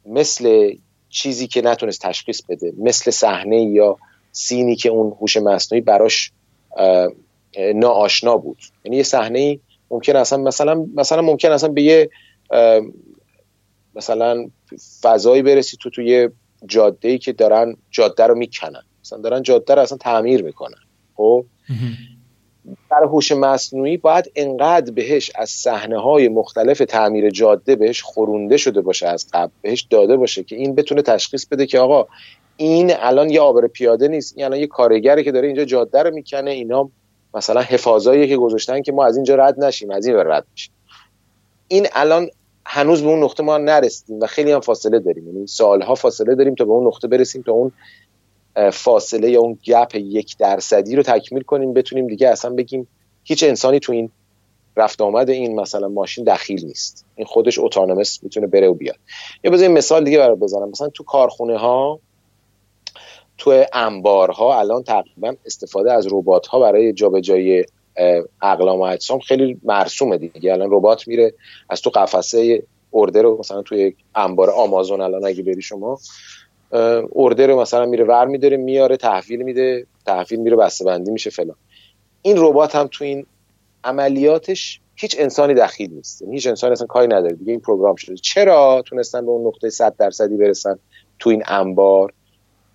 مثل 0.06 0.74
چیزی 1.08 1.46
که 1.46 1.62
نتونست 1.62 2.02
تشخیص 2.02 2.42
بده 2.48 2.72
مثل 2.78 3.10
صحنه 3.10 3.62
یا 3.62 3.96
سینی 4.32 4.76
که 4.76 4.88
اون 4.88 5.16
هوش 5.20 5.36
مصنوعی 5.36 5.80
براش 5.80 6.32
ناآشنا 7.74 8.36
بود. 8.36 8.58
یعنی 8.84 8.96
یه 8.96 9.02
صحنه 9.02 9.58
ممکن 9.90 10.16
اصلا 10.16 10.38
مثلا 10.38 10.86
مثلا 10.94 11.22
ممکن 11.22 11.52
اصلا 11.52 11.68
به 11.68 11.82
یه 11.82 12.10
مثلا 13.94 14.50
فضایی 15.02 15.42
برسی 15.42 15.76
تو 15.80 15.90
توی 15.90 16.28
جاده 16.66 17.08
ای 17.08 17.18
که 17.18 17.32
دارن 17.32 17.76
جاده 17.90 18.26
رو 18.26 18.34
می‌کنن. 18.34 18.82
مثلا 19.04 19.18
دارن 19.18 19.42
جاده 19.42 19.74
رو 19.74 19.82
اصلا 19.82 19.98
تعمیر 19.98 20.42
می‌کنن. 20.42 20.78
خب؟ 21.14 21.44
در 22.90 23.04
هوش 23.04 23.32
مصنوعی 23.32 23.96
باید 23.96 24.32
انقدر 24.36 24.92
بهش 24.92 25.30
از 25.34 25.50
صحنه 25.50 26.00
های 26.00 26.28
مختلف 26.28 26.78
تعمیر 26.78 27.30
جاده 27.30 27.76
بهش 27.76 28.02
خورونده 28.02 28.56
شده 28.56 28.80
باشه 28.80 29.06
از 29.06 29.26
قبل 29.32 29.52
بهش 29.62 29.86
داده 29.90 30.16
باشه 30.16 30.42
که 30.42 30.56
این 30.56 30.74
بتونه 30.74 31.02
تشخیص 31.02 31.46
بده 31.46 31.66
که 31.66 31.78
آقا 31.78 32.06
این 32.56 32.92
الان 32.96 33.30
یه 33.30 33.40
آبر 33.40 33.66
پیاده 33.66 34.08
نیست 34.08 34.38
یعنی 34.38 34.58
یه 34.58 34.66
کارگری 34.66 35.24
که 35.24 35.32
داره 35.32 35.46
اینجا 35.46 35.64
جاده 35.64 36.02
رو 36.02 36.14
می‌کنه 36.14 36.50
اینا 36.50 36.90
مثلا 37.34 37.60
حفاظایی 37.60 38.28
که 38.28 38.36
گذاشتن 38.36 38.82
که 38.82 38.92
ما 38.92 39.06
از 39.06 39.16
اینجا 39.16 39.34
رد 39.34 39.64
نشیم 39.64 39.90
از 39.90 40.06
این 40.06 40.16
رد 40.16 40.46
میشیم 40.52 40.72
این 41.68 41.86
الان 41.92 42.28
هنوز 42.68 43.02
به 43.02 43.08
اون 43.08 43.22
نقطه 43.24 43.42
ما 43.42 43.58
نرسیدیم 43.58 44.20
و 44.20 44.26
خیلی 44.26 44.52
هم 44.52 44.60
فاصله 44.60 44.98
داریم. 44.98 45.26
یعنی 45.26 45.46
سالها 45.46 45.94
فاصله 45.94 46.34
داریم 46.34 46.54
تا 46.54 46.64
به 46.64 46.72
اون 46.72 46.86
نقطه 46.86 47.08
برسیم 47.08 47.42
تا 47.42 47.52
اون 47.52 47.72
فاصله 48.70 49.30
یا 49.30 49.40
اون 49.40 49.58
گپ 49.64 49.94
یک 49.94 50.36
درصدی 50.36 50.96
رو 50.96 51.02
تکمیل 51.02 51.42
کنیم 51.42 51.72
بتونیم 51.72 52.06
دیگه 52.06 52.28
اصلا 52.28 52.50
بگیم 52.54 52.88
هیچ 53.24 53.44
انسانی 53.44 53.80
تو 53.80 53.92
این 53.92 54.10
رفت 54.76 55.00
آمد 55.00 55.30
این 55.30 55.60
مثلا 55.60 55.88
ماشین 55.88 56.24
دخیل 56.24 56.64
نیست. 56.64 57.04
این 57.16 57.26
خودش 57.26 57.58
اتونومس 57.58 58.18
می‌تونه 58.22 58.46
بره 58.46 58.68
و 58.68 58.74
بیاد. 58.74 58.96
یا 59.44 59.50
بذاریم 59.50 59.72
مثال 59.72 60.04
دیگه 60.04 60.18
برای 60.18 60.36
بزنم. 60.36 60.68
مثلا 60.68 60.88
تو 60.88 61.04
کارخونه 61.04 61.58
ها 61.58 62.00
تو 63.38 63.64
انبارها 63.72 64.58
الان 64.58 64.82
تقریبا 64.82 65.34
استفاده 65.46 65.92
از 65.92 66.06
ربات 66.10 66.46
ها 66.46 66.60
برای 66.60 66.92
جابجایی 66.92 67.64
اقلام 68.42 68.78
و 68.78 68.82
اجسام 68.82 69.18
خیلی 69.18 69.60
مرسومه 69.64 70.18
دیگه. 70.18 70.52
الان 70.52 70.68
ربات 70.70 71.08
میره 71.08 71.34
از 71.70 71.82
تو 71.82 71.90
قفسه 71.90 72.62
ارده 72.92 73.22
رو 73.22 73.38
مثلا 73.38 73.62
توی 73.62 73.94
انبار 74.14 74.50
آمازون 74.50 75.00
الان 75.00 75.26
اگه 75.26 75.42
بری 75.42 75.62
شما 75.62 75.98
ارده 77.16 77.46
رو 77.46 77.60
مثلا 77.60 77.86
میره 77.86 78.04
ور 78.04 78.26
میداره 78.26 78.56
میاره 78.56 78.96
تحویل 78.96 79.42
میده 79.42 79.86
تحویل 80.06 80.40
میره 80.40 80.56
بسته 80.56 80.84
بندی 80.84 81.10
میشه 81.10 81.30
فلان. 81.30 81.56
این 82.22 82.36
ربات 82.38 82.76
هم 82.76 82.88
تو 82.92 83.04
این 83.04 83.26
عملیاتش 83.84 84.80
هیچ 84.96 85.16
انسانی 85.18 85.54
دخیل 85.54 85.90
نیست. 85.90 86.22
یعنی 86.22 86.34
هیچ 86.34 86.46
انسانی 86.46 86.72
اصلا 86.72 86.86
کاری 86.86 87.06
نداره. 87.06 87.36
دیگه 87.36 87.50
این 87.50 87.60
پروگرام 87.60 87.94
شده. 87.94 88.16
چرا 88.16 88.82
تونستن 88.86 89.26
به 89.26 89.30
اون 89.30 89.46
نقطه 89.46 89.70
100 89.70 89.96
درصدی 89.96 90.36
برسن 90.36 90.78
تو 91.18 91.30
این 91.30 91.42
انبار؟ 91.46 92.12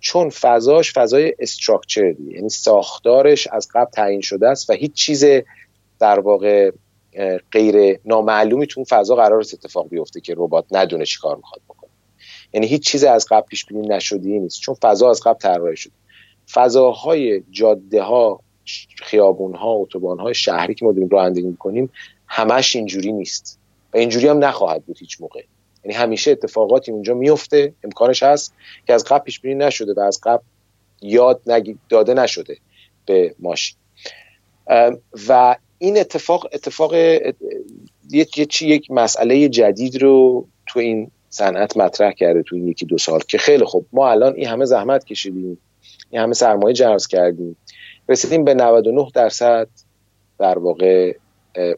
چون 0.02 0.30
فضاش 0.30 0.92
فضای 0.92 1.34
استراکچردی 1.38 2.32
یعنی 2.34 2.48
ساختارش 2.48 3.46
از 3.46 3.68
قبل 3.74 3.90
تعیین 3.90 4.20
شده 4.20 4.48
است 4.48 4.70
و 4.70 4.72
هیچ 4.72 4.92
چیز 4.92 5.24
در 5.98 6.20
واقع 6.20 6.70
غیر 7.52 7.98
نامعلومی 8.04 8.66
تو 8.66 8.80
اون 8.80 8.84
فضا 8.84 9.16
قرار 9.16 9.40
است 9.40 9.54
اتفاق 9.54 9.88
بیفته 9.88 10.20
که 10.20 10.34
ربات 10.36 10.64
ندونه 10.70 11.04
چی 11.04 11.18
کار 11.20 11.36
می‌خواد 11.36 11.62
بکنه. 11.68 11.90
یعنی 12.52 12.66
هیچ 12.66 12.86
چیز 12.88 13.04
از 13.04 13.26
قبل 13.30 13.46
پیش 13.46 13.66
بینی 13.66 13.88
نشده 13.88 14.28
نیست 14.28 14.60
چون 14.60 14.74
فضا 14.82 15.10
از 15.10 15.20
قبل 15.20 15.38
طراحی 15.38 15.76
شده. 15.76 15.92
فضاهای 16.52 17.42
جاده 17.50 18.02
ها 18.02 18.40
خیابون 19.02 19.54
ها 19.54 19.70
اتوبان 19.70 20.18
های 20.18 20.34
شهری 20.34 20.74
که 20.74 20.84
ما 20.84 20.92
داریم 20.92 21.08
رانندگی 21.08 21.46
می‌کنیم 21.46 21.90
همش 22.26 22.76
اینجوری 22.76 23.12
نیست. 23.12 23.58
و 23.94 23.96
اینجوری 23.96 24.28
هم 24.28 24.44
نخواهد 24.44 24.84
بود 24.84 24.98
هیچ 24.98 25.20
موقع. 25.20 25.42
یعنی 25.84 25.96
همیشه 25.96 26.30
اتفاقاتی 26.30 26.92
اونجا 26.92 27.14
میفته 27.14 27.74
امکانش 27.84 28.22
هست 28.22 28.54
که 28.86 28.92
از 28.92 29.04
قبل 29.04 29.24
پیش 29.24 29.40
بینی 29.40 29.54
نشده 29.54 29.94
و 29.96 30.00
از 30.00 30.20
قبل 30.22 30.42
یاد 31.02 31.40
داده 31.88 32.14
نشده 32.14 32.56
به 33.06 33.34
ماشین. 33.38 33.76
و 35.28 35.56
این 35.78 35.98
اتفاق 35.98 36.48
اتفاق 36.52 36.94
یک 38.10 38.62
یک 38.62 38.90
مسئله 38.90 39.48
جدید 39.48 40.02
رو 40.02 40.46
تو 40.66 40.80
این 40.80 41.10
صنعت 41.28 41.76
مطرح 41.76 42.12
کرده 42.12 42.42
تو 42.42 42.56
این 42.56 42.68
یکی 42.68 42.86
دو 42.86 42.98
سال 42.98 43.20
که 43.20 43.38
خیلی 43.38 43.64
خوب 43.64 43.86
ما 43.92 44.10
الان 44.10 44.34
این 44.34 44.48
همه 44.48 44.64
زحمت 44.64 45.04
کشیدیم 45.04 45.58
این 46.10 46.22
همه 46.22 46.34
سرمایه 46.34 46.74
جذب 46.74 47.08
کردیم. 47.08 47.56
رسیدیم 48.08 48.44
به 48.44 48.54
99 48.54 49.08
درصد 49.14 49.68
در 50.38 50.58
واقع 50.58 51.16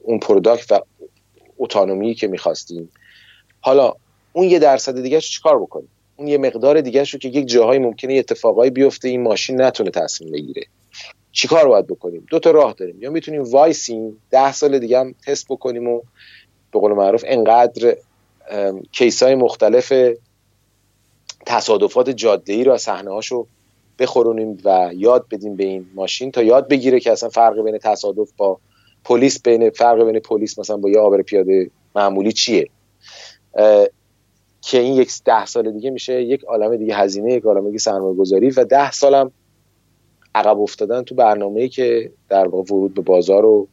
اون 0.03 0.19
product 0.19 0.73
و 0.73 0.81
autonomy 1.59 2.15
که 2.15 2.29
می‌خواستیم. 2.29 2.91
حالا 3.65 3.93
اون 4.33 4.45
یه 4.49 4.59
درصد 4.59 5.03
دیگه 5.03 5.17
رو 5.17 5.21
چیکار 5.21 5.63
بکنیم؟ 5.63 5.89
اون 6.17 6.29
یه 6.29 6.39
مقدار 6.39 6.81
دیگه 6.81 7.01
رو 7.01 7.19
که 7.19 7.29
یک 7.29 7.47
جاهایی 7.47 7.81
ممکنه 7.81 8.15
اتفاقایی 8.15 8.71
بیفته 8.71 9.09
این 9.09 9.23
ماشین 9.23 9.61
نتونه 9.61 9.91
تصمیم 9.91 10.33
بگیره. 10.33 10.63
چیکار 11.33 11.69
باید 11.69 11.87
بکنیم؟ 11.87 12.27
دو 12.31 12.39
تا 12.39 12.51
راه 12.51 12.73
داریم. 12.73 13.03
یا 13.03 13.11
می‌تونیم 13.11 13.43
وایسیم 13.43 14.23
ده 14.31 14.53
سال 14.53 14.79
دیگه 14.79 14.99
هم 14.99 15.15
تست 15.27 15.47
بکنیم 15.49 15.89
و 15.89 16.01
به 16.73 16.79
قول 16.79 16.93
معروف 16.93 17.25
انقدر 17.27 17.97
کیس 18.93 19.23
های 19.23 19.35
مختلف 19.35 19.93
تصادفات 21.47 22.11
جاده 22.11 22.53
ای 22.53 22.65
رو 22.65 22.79
صحنه 22.79 23.11
هاشو 23.11 23.47
بخورونیم 23.99 24.59
و 24.65 24.91
یاد 24.95 25.27
بدیم 25.31 25.57
به 25.57 25.65
این 25.65 25.87
ماشین 25.95 26.31
تا 26.31 26.43
یاد 26.43 26.69
بگیره 26.69 27.01
که 27.01 27.13
اصلا 27.13 27.29
فرق 27.29 27.63
بین 27.63 27.79
تصادف 27.79 28.29
با 28.37 28.59
پلیس 29.05 29.43
بین 29.43 29.71
فرق 29.71 30.05
بین 30.05 30.19
پلیس 30.19 30.59
مثلا 30.59 30.77
با 30.77 30.91
یه 30.91 30.99
آبر 30.99 31.23
پیاده 31.23 31.71
معمولی 31.97 32.33
چیه؟ 32.33 32.69
که 34.61 34.79
این 34.79 34.95
یک 34.95 35.11
ده 35.25 35.47
سال 35.47 35.73
دیگه 35.73 35.91
میشه 35.91 36.23
یک 36.23 36.45
عالم 36.45 36.77
دیگه 36.77 36.97
هزینه 36.97 37.33
یک 37.33 37.45
عالم 37.45 37.67
دیگه 37.67 37.79
سرمایه 37.79 38.15
گذاری 38.17 38.51
و 38.51 38.65
ده 38.65 38.91
سالم 38.91 39.33
عقب 40.35 40.61
افتادن 40.61 41.03
تو 41.03 41.15
برنامه 41.15 41.69
که 41.69 42.13
در 42.29 42.49
واقع 42.49 42.75
ورود 42.75 42.95
به 42.95 43.03
بازار 43.03 43.43
رو 43.43 43.69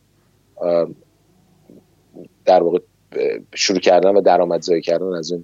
در 2.45 2.63
واقع 2.63 2.79
شروع 3.55 3.79
کردن 3.79 4.09
و 4.09 4.21
درآمدزایی 4.21 4.81
کردن 4.81 5.13
از 5.13 5.31
اون 5.31 5.43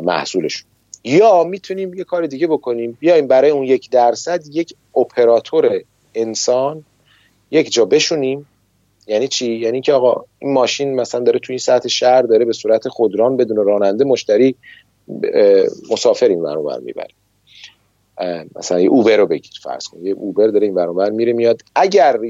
محصولشون. 0.00 0.68
یا 1.04 1.44
می‌تونیم 1.44 1.94
یه 1.94 2.04
کار 2.04 2.26
دیگه 2.26 2.46
بکنیم. 2.46 2.96
بیایم 3.00 3.26
برای 3.26 3.50
اون 3.50 3.64
یک 3.64 3.90
درصد 3.90 4.40
یک 4.52 4.74
اپراتور 4.96 5.80
انسان 6.14 6.84
یک 7.50 7.72
جا 7.72 7.84
بشونیم. 7.84 8.46
یعنی 9.08 9.28
چی؟ 9.28 9.52
یعنی 9.54 9.80
که 9.80 9.92
آقا 9.92 10.24
این 10.38 10.52
ماشین 10.52 10.94
مثلا 10.94 11.20
داره 11.20 11.38
توی 11.38 11.52
این 11.52 11.58
سطح 11.58 11.88
شهر 11.88 12.22
داره 12.22 12.44
به 12.44 12.52
صورت 12.52 12.88
خودران 12.88 13.36
بدون 13.36 13.56
راننده 13.56 14.04
مشتری 14.04 14.54
مسافر 15.90 16.28
این 16.28 16.42
برابر 16.42 16.78
می‌بره. 16.78 17.14
مثلا 18.56 18.80
یه 18.80 18.88
اوبر 18.88 19.16
رو 19.16 19.26
بگیر 19.26 19.52
فرض 19.62 19.88
کن. 19.88 20.06
یه 20.06 20.12
اوبر 20.12 20.46
داره 20.46 20.66
این 20.66 20.74
برابر 20.74 21.10
میره 21.10 21.32
میاد. 21.32 21.62
اگر 21.74 22.20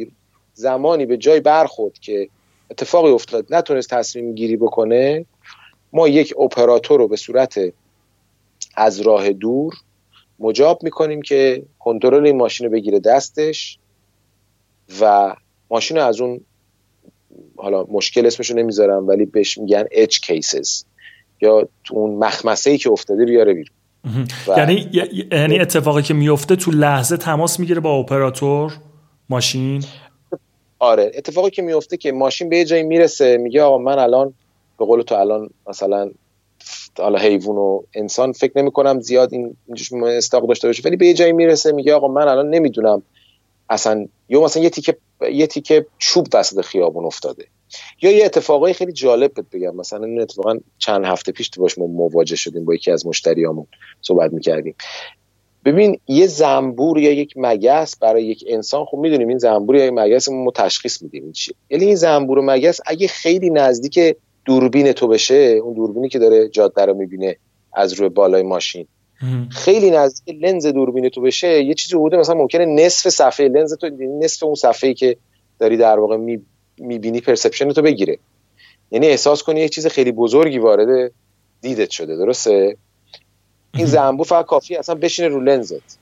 زمانی 0.54 1.06
به 1.06 1.16
جای 1.16 1.40
برخورد 1.40 1.98
که 1.98 2.28
اتفاقی 2.70 3.10
افتاد 3.10 3.46
نتونست 3.50 3.90
تصمیم 3.90 4.34
گیری 4.34 4.56
بکنه 4.56 5.24
ما 5.92 6.08
یک 6.08 6.34
اپراتور 6.40 6.98
رو 6.98 7.08
به 7.08 7.16
صورت 7.16 7.60
از 8.76 9.00
راه 9.00 9.32
دور 9.32 9.74
مجاب 10.38 10.82
می‌کنیم 10.82 11.22
که 11.22 11.62
کنترل 11.78 12.26
این 12.26 12.36
ماشین 12.36 12.66
رو 12.66 12.72
بگیره 12.72 12.98
دستش 12.98 13.78
و 15.00 15.34
ماشین 15.70 15.96
رو 15.96 16.02
از 16.04 16.20
اون 16.20 16.40
حالا 17.56 17.84
مشکل 17.90 18.26
اسمشو 18.26 18.54
نمی‌ذارم 18.54 19.08
ولی 19.08 19.26
بهش 19.26 19.58
میگن 19.58 19.84
اچ 19.90 20.20
کیسز 20.20 20.84
یا 21.40 21.68
تو 21.84 21.94
اون 21.94 22.24
مخمسه 22.24 22.70
ای 22.70 22.78
که 22.78 22.90
افتاده 22.90 23.24
بیاره 23.24 23.54
بیرون. 23.54 23.74
یعنی 24.56 24.90
یعنی 25.32 25.58
اتفاقی 25.58 26.02
که 26.02 26.14
میفته 26.14 26.56
تو 26.56 26.70
لحظه 26.70 27.16
تماس 27.16 27.60
می‌گیره 27.60 27.80
با 27.80 27.94
اپراتور 27.94 28.72
ماشین؟ 29.28 29.84
آره 30.78 31.12
اتفاقی 31.14 31.50
که 31.50 31.62
میفته 31.62 31.96
که 31.96 32.12
ماشین 32.12 32.48
به 32.48 32.56
یه 32.56 32.64
جایی 32.64 32.82
می‌رسه 32.82 33.36
میگه 33.36 33.62
آقا 33.62 33.78
من 33.78 33.98
الان 33.98 34.34
به 34.78 34.84
قول 34.84 35.02
تو 35.02 35.14
الان 35.14 35.50
مثلا 35.68 36.10
حالا 36.98 37.18
حیوان 37.18 37.56
و 37.56 37.82
انسان 37.94 38.32
فکر 38.32 38.52
نمی 38.56 38.70
کنم 38.70 39.00
زیاد 39.00 39.32
این 39.32 39.56
استاق 40.06 40.48
داشته 40.48 40.68
باشه 40.68 40.82
ولی 40.84 40.96
به 40.96 41.06
یه 41.06 41.14
جایی 41.14 41.32
می‌رسه 41.32 41.72
میگه 41.72 41.94
آقا 41.94 42.08
من 42.08 42.28
الان 42.28 42.50
نمی‌دونم 42.50 43.02
اصلا 43.70 44.08
یا 44.28 44.40
مثلا 44.40 44.62
یه 44.62 44.70
تیکه 44.70 44.96
یه 45.32 45.46
تیکه 45.46 45.86
چوب 45.98 46.26
وسط 46.34 46.60
خیابون 46.60 47.04
افتاده. 47.04 47.46
یا 48.02 48.10
یه 48.10 48.24
اتفاقای 48.24 48.72
خیلی 48.72 48.92
جالب 48.92 49.34
بهت 49.34 49.46
بگم. 49.52 49.76
مثلا 49.76 50.04
این 50.04 50.20
اتفاقا 50.20 50.58
چند 50.78 51.04
هفته 51.04 51.32
پیش 51.32 51.48
تو 51.48 51.60
باش 51.60 51.78
ما 51.78 51.86
مواجه 51.86 52.36
شدیم 52.36 52.64
با 52.64 52.74
یکی 52.74 52.90
از 52.90 53.06
مشتریامون 53.06 53.66
صحبت 54.02 54.32
می‌کردیم. 54.32 54.74
ببین 55.64 56.00
یه 56.08 56.26
زنبور 56.26 56.98
یا 56.98 57.12
یک 57.12 57.34
مگس 57.36 57.96
برای 57.96 58.26
یک 58.26 58.44
انسان 58.48 58.84
خب 58.84 58.98
می‌دونیم 58.98 59.28
این 59.28 59.38
زنبور 59.38 59.76
یا 59.76 59.84
یک 59.84 59.92
مگس 59.94 60.28
ما 60.28 60.50
تشخیص 60.50 61.02
میدیم 61.02 61.32
چیه. 61.32 61.54
یعنی 61.70 61.84
این 61.84 61.94
زنبور 61.94 62.38
و 62.38 62.42
مگس 62.44 62.80
اگه 62.86 63.08
خیلی 63.08 63.50
نزدیک 63.50 64.16
دوربین 64.44 64.92
تو 64.92 65.08
بشه 65.08 65.34
اون 65.34 65.74
دوربینی 65.74 66.08
که 66.08 66.18
داره 66.18 66.48
جاده 66.48 66.84
رو 66.84 66.94
می‌بینه 66.94 67.36
از 67.72 67.92
روی 67.92 68.08
بالای 68.08 68.42
ماشین 68.42 68.86
خیلی 69.50 69.90
نزدیک 69.90 70.36
لنز 70.42 70.66
دوربین 70.66 71.08
تو 71.08 71.20
بشه 71.20 71.64
یه 71.64 71.74
چیزی 71.74 71.96
بوده 71.96 72.16
مثلا 72.16 72.34
ممکنه 72.34 72.64
نصف 72.64 73.08
صفحه 73.08 73.48
لنز 73.48 73.74
تو 73.74 73.90
نصف 74.20 74.42
اون 74.42 74.54
صفحه‌ای 74.54 74.94
که 74.94 75.16
داری 75.58 75.76
در 75.76 75.98
واقع 75.98 76.16
می‌بینی 76.78 77.20
پرسپشن 77.20 77.72
تو 77.72 77.82
بگیره. 77.82 78.18
یعنی 78.90 79.06
احساس 79.06 79.42
کنی 79.42 79.60
یه 79.60 79.68
چیز 79.68 79.86
خیلی 79.86 80.12
بزرگی 80.12 80.58
وارد 80.58 81.12
دیدت 81.60 81.90
شده 81.90 82.16
درسته؟ 82.16 82.76
این 83.74 83.86
زنبور 83.86 84.26
فقط 84.26 84.46
کافی 84.46 84.76
اصلا 84.76 84.94
بشینه 84.94 85.28
رو 85.28 85.40
لنزت. 85.40 85.98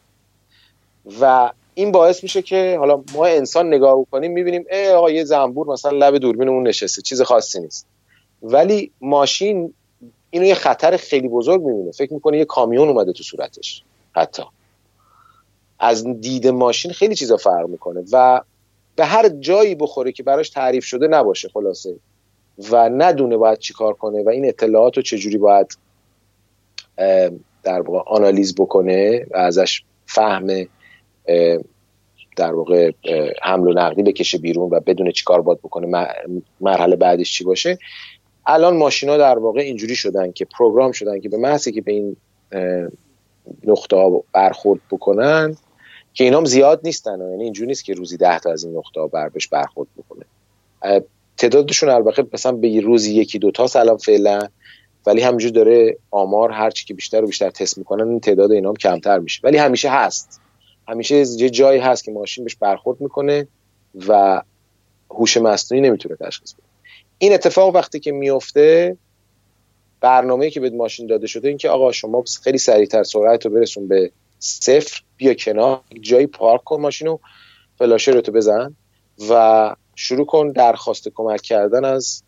و 1.20 1.50
این 1.74 1.92
باعث 1.92 2.22
میشه 2.22 2.42
که 2.42 2.76
حالا 2.78 3.02
ما 3.14 3.26
انسان 3.26 3.74
نگاه 3.74 4.00
بکنیم 4.00 4.32
می‌بینیم 4.32 4.64
ای 4.70 4.88
آقا 4.88 5.10
یه 5.10 5.24
زنبور 5.24 5.66
مثلا 5.66 5.90
لب 5.90 6.18
دوربینمون 6.18 6.68
نشسته 6.68 7.02
چیز 7.02 7.22
خاصی 7.22 7.60
نیست. 7.60 7.86
ولی 8.42 8.90
ماشین 9.00 9.74
اینو 10.30 10.44
یه 10.46 10.54
خطر 10.54 10.96
خیلی 10.96 11.28
بزرگ 11.28 11.62
می‌بینه. 11.62 11.90
فکر 11.90 12.14
می‌کنه 12.14 12.38
یه 12.38 12.44
کامیون 12.44 12.88
اومده 12.88 13.12
تو 13.12 13.22
صورتش. 13.22 13.82
حتی. 14.12 14.42
از 15.78 16.20
دید 16.20 16.48
ماشین 16.48 16.92
خیلی 16.92 17.14
چیزا 17.14 17.36
فرق 17.36 17.68
می‌کنه 17.68 18.04
و 18.12 18.40
به 18.96 19.04
هر 19.04 19.28
جایی 19.28 19.74
بخوره 19.74 20.12
که 20.12 20.22
براش 20.22 20.50
تعریف 20.50 20.84
شده 20.84 21.06
نباشه 21.06 21.48
خلاصه. 21.48 21.96
و 22.70 22.88
ندونه 22.88 23.36
باید 23.36 23.58
چیکار 23.58 23.94
کنه 23.94 24.22
و 24.22 24.28
این 24.28 24.48
اطلاعات 24.48 24.96
رو 24.96 25.02
چجوری 25.02 25.38
باید 25.38 25.78
در 27.62 27.80
واقع 27.80 27.98
آنالیز 28.06 28.54
بکنه 28.54 29.26
و 29.30 29.36
ازش 29.36 29.82
فهم 30.06 30.66
در 32.36 32.52
واقع 32.52 32.92
حمل 33.42 33.68
و 33.68 33.72
نقلی 33.72 34.02
بکشه 34.02 34.38
بیرون 34.38 34.70
و 34.70 34.80
بدون 34.80 35.10
چیکار 35.10 35.42
باید 35.42 35.58
بکنه 35.58 36.06
مرحله 36.60 36.96
بعدش 36.96 37.32
چی 37.32 37.44
باشه. 37.44 37.78
الان 38.46 38.76
ماشینا 38.76 39.16
در 39.16 39.38
واقع 39.38 39.60
اینجوری 39.60 39.96
شدن 39.96 40.32
که 40.32 40.44
پروگرام 40.44 40.92
شدن 40.92 41.20
که 41.20 41.28
به 41.28 41.36
محضی 41.36 41.72
که 41.72 41.80
به 41.80 41.92
این 41.92 42.16
نقطه 43.64 43.96
ها 43.96 44.24
برخورد 44.32 44.80
بکنن 44.90 45.56
که 46.14 46.24
اینام 46.24 46.44
زیاد 46.44 46.80
نیستن 46.84 47.20
یعنی 47.30 47.44
اینجوری 47.44 47.66
نیست 47.66 47.84
که 47.84 47.94
روزی 47.94 48.16
ده 48.16 48.38
تا 48.38 48.52
از 48.52 48.64
این 48.64 48.76
نقطه 48.76 49.00
ها 49.00 49.06
بر 49.06 49.28
بهش 49.28 49.46
برخورد 49.46 49.88
بکنه. 49.96 50.24
تعدادشون 51.36 51.88
البته 51.88 52.26
مثلا 52.32 52.52
به 52.52 52.80
روزی 52.80 53.14
یکی 53.14 53.38
دو 53.38 53.50
تا 53.50 53.66
سلام 53.66 53.96
فعلا 53.96 54.48
ولی 55.06 55.22
همینجور 55.22 55.50
داره 55.50 55.96
آمار 56.10 56.50
هرچی 56.50 56.84
که 56.84 56.94
بیشتر 56.94 57.24
و 57.24 57.26
بیشتر 57.26 57.50
تست 57.50 57.78
می‌کنن 57.78 58.08
این 58.08 58.20
تعداد 58.20 58.52
اینام 58.52 58.74
کمتر 58.74 59.18
میشه. 59.18 59.40
ولی 59.44 59.56
همیشه 59.56 59.90
هست. 59.90 60.40
همیشه 60.88 61.16
یه 61.16 61.50
جایی 61.50 61.80
هست 61.80 62.04
که 62.04 62.12
ماشین 62.12 62.44
بهش 62.44 62.56
برخورد 62.56 63.00
می‌کنه 63.00 63.48
و 64.08 64.42
هوش 65.10 65.36
مصنوعی 65.36 65.82
نمی‌تونه 65.82 66.16
تشخیص 66.16 66.52
بده. 66.54 66.65
این 67.18 67.32
اتفاق 67.32 67.74
وقتی 67.74 68.00
که 68.00 68.12
میفته 68.12 68.96
برنامه 70.00 70.50
که 70.50 70.60
به 70.60 70.70
ماشین 70.70 71.06
داده 71.06 71.26
شده 71.26 71.48
این 71.48 71.56
که 71.58 71.68
آقا 71.68 71.92
شما 71.92 72.24
خیلی 72.42 72.58
سریعتر 72.58 73.02
سرعت 73.02 73.46
رو 73.46 73.52
برسون 73.52 73.88
به 73.88 74.10
صفر 74.38 75.02
بیا 75.16 75.34
کنار 75.34 75.80
جایی 76.00 76.26
پارک 76.26 76.64
کن 76.64 76.80
ماشین 76.80 77.06
رو 77.06 77.20
فلاشه 77.78 78.12
رو 78.12 78.20
تو 78.20 78.32
بزن 78.32 78.76
و 79.30 79.74
شروع 79.94 80.26
کن 80.26 80.52
درخواست 80.52 81.08
کمک 81.14 81.42
کردن 81.42 81.84
از 81.84 82.22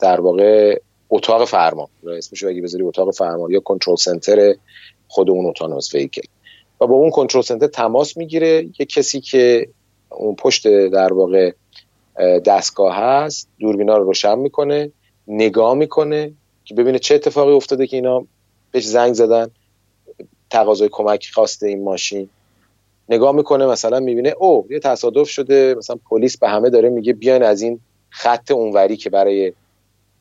در 0.00 0.20
واقع 0.20 0.80
اتاق 1.10 1.44
فرمان. 1.44 1.88
اسمش 2.18 2.44
اگه 2.44 2.62
بذاری 2.62 2.84
اتاق 2.84 3.14
فرمان 3.14 3.50
یا 3.50 3.60
کنترل 3.60 3.96
سنتر 3.96 4.54
خود 5.08 5.30
اون 5.30 5.46
اتونوموس 5.46 5.94
ویکل. 5.94 6.22
و 6.80 6.86
با 6.86 6.94
اون 6.94 7.10
کنترل 7.10 7.42
سنتر 7.42 7.66
تماس 7.66 8.16
می‌گیره. 8.16 8.68
یه 8.78 8.86
کسی 8.86 9.20
که 9.20 9.68
اون 10.08 10.34
پشت 10.34 10.68
در 10.88 11.12
واقع 11.12 11.52
دستگاه 12.44 12.96
هست 12.96 13.48
دوربینا 13.58 13.96
رو 13.96 14.04
روشن 14.04 14.38
می‌کنه 14.38 14.90
نگاه 15.28 15.74
می‌کنه 15.74 16.32
که 16.64 16.74
ببینه 16.74 16.98
چه 16.98 17.14
اتفاقی 17.14 17.52
افتاده 17.52 17.86
که 17.86 17.96
اینا 17.96 18.26
بهش 18.70 18.86
زنگ 18.86 19.14
زدن 19.14 19.50
تقاضای 20.50 20.88
کمک 20.92 21.30
خواسته 21.34 21.66
این 21.66 21.84
ماشین. 21.84 22.28
نگاه 23.08 23.32
می‌کنه 23.32 23.66
مثلا 23.66 24.00
می‌بینه 24.00 24.34
او 24.38 24.66
یه 24.70 24.78
تصادف 24.78 25.28
شده 25.28 25.74
مثلا 25.78 25.96
پلیس 26.10 26.38
به 26.38 26.48
همه 26.48 26.70
داره 26.70 26.88
میگه 26.88 27.12
بیان 27.12 27.42
از 27.42 27.62
این 27.62 27.80
خط 28.10 28.50
اونوری 28.50 28.96
که 28.96 29.10
برای 29.10 29.52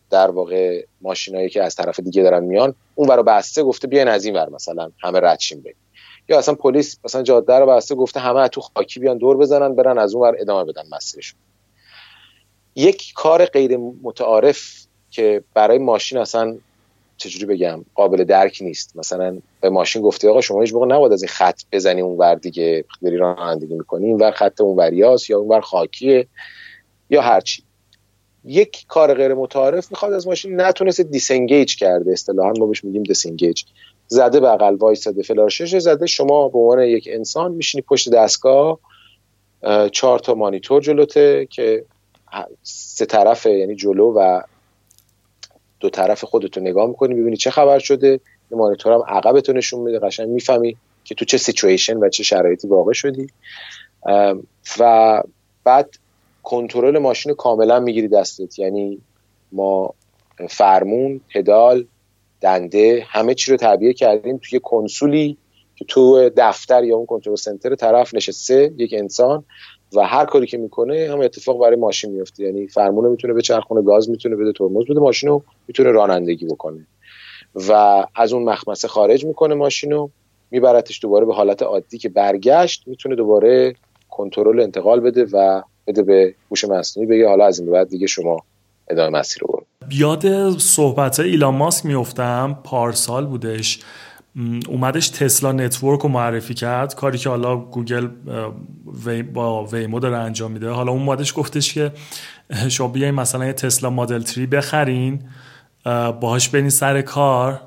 در 0.09 0.31
واقع 0.31 0.85
ماشینایی 1.01 1.49
که 1.49 1.63
از 1.63 1.75
طرف 1.75 1.99
دیگه 1.99 2.23
دارن 2.23 2.43
میان 2.43 2.75
اون 2.95 3.09
ورا 3.09 3.23
بسته 3.23 3.63
گفته 3.63 3.87
بیان 3.87 4.07
از 4.07 4.25
این 4.25 4.35
ور 4.35 4.49
مثلا 4.49 4.91
همه 4.99 5.19
ردشیم 5.19 5.61
بریم. 5.61 5.75
یا 6.29 6.37
اصلا 6.37 6.55
پلیس 6.55 6.97
مثلا 7.03 7.23
جاده 7.23 7.53
رو 7.53 7.65
بسته 7.65 7.95
گفته 7.95 8.19
همه 8.19 8.47
تو 8.47 8.61
خاکی 8.61 8.99
بیان 8.99 9.17
دور 9.17 9.37
بزنن 9.37 9.75
برن 9.75 9.97
از 9.97 10.15
اون 10.15 10.27
ور 10.27 10.35
ادامه 10.39 10.71
بدن 10.71 10.83
مسیرشون. 10.91 11.39
یک 12.75 13.13
کار 13.15 13.45
غیر 13.45 13.77
متعارف 13.77 14.85
که 15.11 15.43
برای 15.53 15.77
ماشین 15.77 16.17
اصلا 16.17 16.57
چجوری 17.17 17.45
بگم 17.45 17.85
قابل 17.95 18.23
درک 18.23 18.57
نیست. 18.61 18.95
مثلا 18.95 19.37
به 19.61 19.69
ماشین 19.69 20.01
گفته 20.01 20.29
آقا 20.29 20.41
شما 20.41 20.61
هیچ 20.61 20.73
موقع 20.73 20.85
نباید 20.87 21.13
از 21.13 21.23
این 21.23 21.29
خط 21.29 21.61
بزنی 21.71 22.01
اون 22.01 22.17
ور 22.17 22.35
دیگه 22.35 22.85
داری 23.03 23.17
رانندگی 23.17 23.73
می‌کنی 23.73 24.05
این 24.05 24.17
ور 24.17 24.31
خط 24.31 24.61
اون 24.61 24.77
وریاس 24.77 25.29
یا 25.29 25.39
اون 25.39 25.49
ور 25.49 25.61
خاکیه 25.61 26.27
یا 27.09 27.21
هرچی 27.21 27.63
یک 28.43 28.85
کار 28.87 29.13
غیر 29.13 29.33
متعارف 29.33 29.91
می‌خواد 29.91 30.13
از 30.13 30.27
ماشین 30.27 30.61
نتونست 30.61 31.01
دیسنگیج 31.01 31.75
کرده. 31.75 32.11
اصطلاحا 32.11 32.53
ما 32.59 32.65
بهش 32.65 32.83
میگیم 32.83 33.03
دیسنگیج 33.03 33.63
زده 34.07 34.39
بغل 34.39 34.75
وایساده 34.75 35.23
فلاشش 35.23 35.77
زده. 35.77 36.05
شما 36.05 36.49
به 36.49 36.59
عنوان 36.59 36.79
یک 36.83 37.09
انسان 37.11 37.51
میشینی 37.51 37.81
پشت 37.81 38.11
دستگاه 38.11 38.79
چهار 39.91 40.19
تا 40.19 40.33
مانیتور 40.33 40.81
جلوته 40.81 41.47
که 41.51 41.85
سه 42.63 43.05
طرفه 43.05 43.49
یعنی 43.49 43.75
جلو 43.75 44.13
و 44.17 44.41
دو 45.79 45.89
طرف 45.89 46.23
خودتو 46.23 46.61
نگاه 46.61 46.87
می‌کنی 46.87 47.13
ببینی 47.13 47.37
چه 47.37 47.51
خبر 47.51 47.79
شده. 47.79 48.19
مانیتور 48.51 48.93
هم 48.93 49.03
عقبتو 49.07 49.53
نشون 49.53 49.79
میده 49.79 49.99
قشنگ 49.99 50.29
می‌فهمی 50.29 50.77
که 51.03 51.15
تو 51.15 51.25
چه 51.25 51.37
سیچویشن 51.37 51.97
و 51.97 52.09
چه 52.09 52.23
شرایطی 52.23 52.67
واقع 52.67 52.93
شدی. 52.93 53.27
و 54.79 55.23
بعد 55.63 55.89
کنترل 56.43 56.97
ماشین 56.97 57.33
کاملا 57.33 57.79
می‌گیری 57.79 58.07
دستت. 58.07 58.59
یعنی 58.59 59.01
ما 59.51 59.93
فرمون 60.49 61.21
پدال 61.33 61.85
دنده 62.41 63.05
همه 63.07 63.33
چی 63.33 63.51
رو 63.51 63.57
تعبیه 63.57 63.93
کردیم 63.93 64.37
توی 64.37 64.59
کنسولی 64.63 65.37
که 65.75 65.85
تو 65.85 66.29
دفتر 66.37 66.83
یا 66.83 66.95
اون 66.95 67.05
کنترل 67.05 67.35
سنتر 67.35 67.75
طرف 67.75 68.13
نشسته 68.13 68.73
یک 68.77 68.93
انسان. 68.93 69.43
و 69.95 70.01
هر 70.01 70.25
کاری 70.25 70.47
که 70.47 70.57
می‌کنه 70.57 71.09
همون 71.11 71.21
اتفاق 71.21 71.59
برای 71.61 71.75
ماشین 71.75 72.11
میفته 72.11 72.43
یعنی 72.43 72.67
فرمون 72.67 73.09
می‌تونه 73.09 73.33
بچرخونه 73.33 73.81
گاز 73.81 74.09
می‌تونه 74.09 74.35
بده 74.35 74.51
ترمز 74.51 74.85
بده 74.89 74.99
ماشین 74.99 75.29
رو 75.29 75.43
می‌تونه 75.67 75.91
رانندگی 75.91 76.45
بکنه. 76.45 76.87
و 77.69 78.03
از 78.15 78.33
اون 78.33 78.43
مخمصه 78.43 78.87
خارج 78.87 79.25
می‌کنه 79.25 79.55
ماشین 79.55 79.91
رو 79.91 80.09
میبرتش 80.51 80.99
دوباره 81.01 81.25
به 81.25 81.33
حالت 81.33 81.63
عادی 81.63 81.97
که 81.97 82.09
برگشت 82.09 82.83
می‌تونه 82.87 83.15
دوباره 83.15 83.75
کنترل 84.09 84.59
انتقال 84.59 84.99
بده 84.99 85.25
و 85.33 85.61
بده 85.87 86.03
به 86.03 86.35
هوش 86.51 86.65
مصنوعی 86.65 87.09
بگه 87.09 87.27
حالا 87.27 87.45
از 87.45 87.59
این 87.59 87.71
بعد 87.71 87.89
دیگه 87.89 88.07
شما 88.07 88.37
ادامه 88.89 89.19
مسیر 89.19 89.41
رو 89.41 89.47
برو. 89.47 89.65
یاد 89.91 90.49
صحبت 90.59 91.19
ایلان 91.19 91.55
ماسک 91.55 91.85
میفتم 91.85 92.59
پارسال 92.63 93.25
بودش. 93.25 93.79
اومدش 94.67 95.09
Tesla 95.09 95.51
Network 95.51 96.01
رو 96.01 96.09
معرفی 96.09 96.53
کرد. 96.53 96.95
کاری 96.95 97.17
که 97.17 97.29
حالا 97.29 97.55
گوگل 97.55 98.07
با 99.33 99.65
ویمو 99.65 99.99
داره 99.99 100.17
انجام 100.17 100.51
میده. 100.51 100.69
حالا 100.69 100.91
اون 100.91 101.01
اومدش 101.01 101.33
گفتش 101.37 101.73
که 101.73 101.91
شما 102.69 102.87
بیاین 102.87 103.15
مثلا 103.15 103.45
یه 103.45 103.53
تسلا 103.53 103.89
مدل 103.89 104.21
3 104.21 104.45
بخرین 104.45 105.21
باهاش 106.21 106.49
برین 106.49 106.69
سر 106.69 107.01
کار 107.01 107.61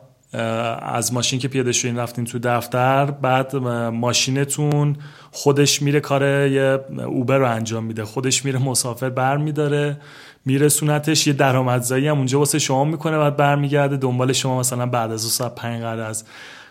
از 0.82 1.12
ماشین 1.12 1.38
که 1.38 1.48
پیاده 1.48 1.72
شدین 1.72 1.98
رفتین 1.98 2.24
تو 2.24 2.38
دفتر. 2.38 3.04
بعد 3.10 3.56
ماشینتون 3.56 4.96
خودش 5.30 5.82
میره 5.82 6.00
کار 6.00 6.46
یه 6.46 6.80
اوبر 7.06 7.38
رو 7.38 7.50
انجام 7.50 7.84
میده. 7.84 8.04
خودش 8.04 8.44
میره 8.44 8.58
مسافر 8.58 9.10
بر 9.10 9.36
میداره 9.36 10.00
میرسونتش. 10.44 11.26
یه 11.26 11.32
درآمدزایی 11.32 12.08
هم 12.08 12.16
اونجا 12.16 12.38
واسه 12.38 12.58
شما 12.58 12.84
می‌کنه 12.84 13.18
بعد 13.18 13.36
برمیگرده. 13.36 13.96
دنبال 13.96 14.32
شما 14.32 14.58
مثلا 14.60 14.86
بعد 14.86 15.12
از 15.12 15.22
دو 15.22 15.28
ساعت 15.28 15.54
پنج 15.54 15.82
از 15.82 16.24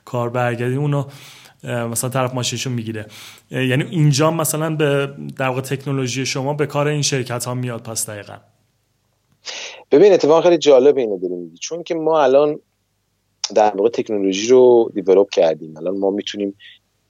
کار 0.08 0.30
برگردی 0.30 0.76
اونو 0.76 1.04
مثلا 1.64 2.10
طرف 2.10 2.34
ماشینشون 2.34 2.74
می‌گیره. 2.74 3.06
یعنی 3.52 3.84
اینجا 3.84 4.32
مثلا 4.32 4.76
به 4.76 5.14
در 5.38 5.48
واقع 5.48 5.62
تکنولوژی 5.62 6.26
شما 6.26 6.54
به 6.54 6.66
کار 6.66 6.88
این 6.88 7.02
شرکت 7.02 7.46
ها 7.46 7.54
میاد 7.54 7.84
پس 7.84 8.10
دقیقا. 8.10 8.38
ببین 9.92 10.14
اتفاقا 10.14 10.42
خیلی 10.42 10.58
جالب 10.58 10.98
اینو 10.98 11.20
داریم 11.20 11.56
چون 11.60 11.84
که 11.84 11.96
ما 11.96 12.24
الان 12.24 12.60
در 13.56 13.76
واقع 13.76 13.90
تکنولوژی 13.90 14.48
رو 14.48 14.92
دیولوب 14.94 15.30
کردیم. 15.30 15.78
الان 15.78 15.98
ما 15.98 16.12
می‌تونیم 16.12 16.58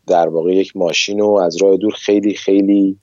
در 0.08 0.28
واقع 0.28 0.54
یک 0.54 0.78
ماشین 0.78 1.20
رو 1.20 1.30
از 1.30 1.62
راه 1.62 1.78
دور 1.78 1.94
خیلی 1.94 2.34
خیلی 2.34 2.98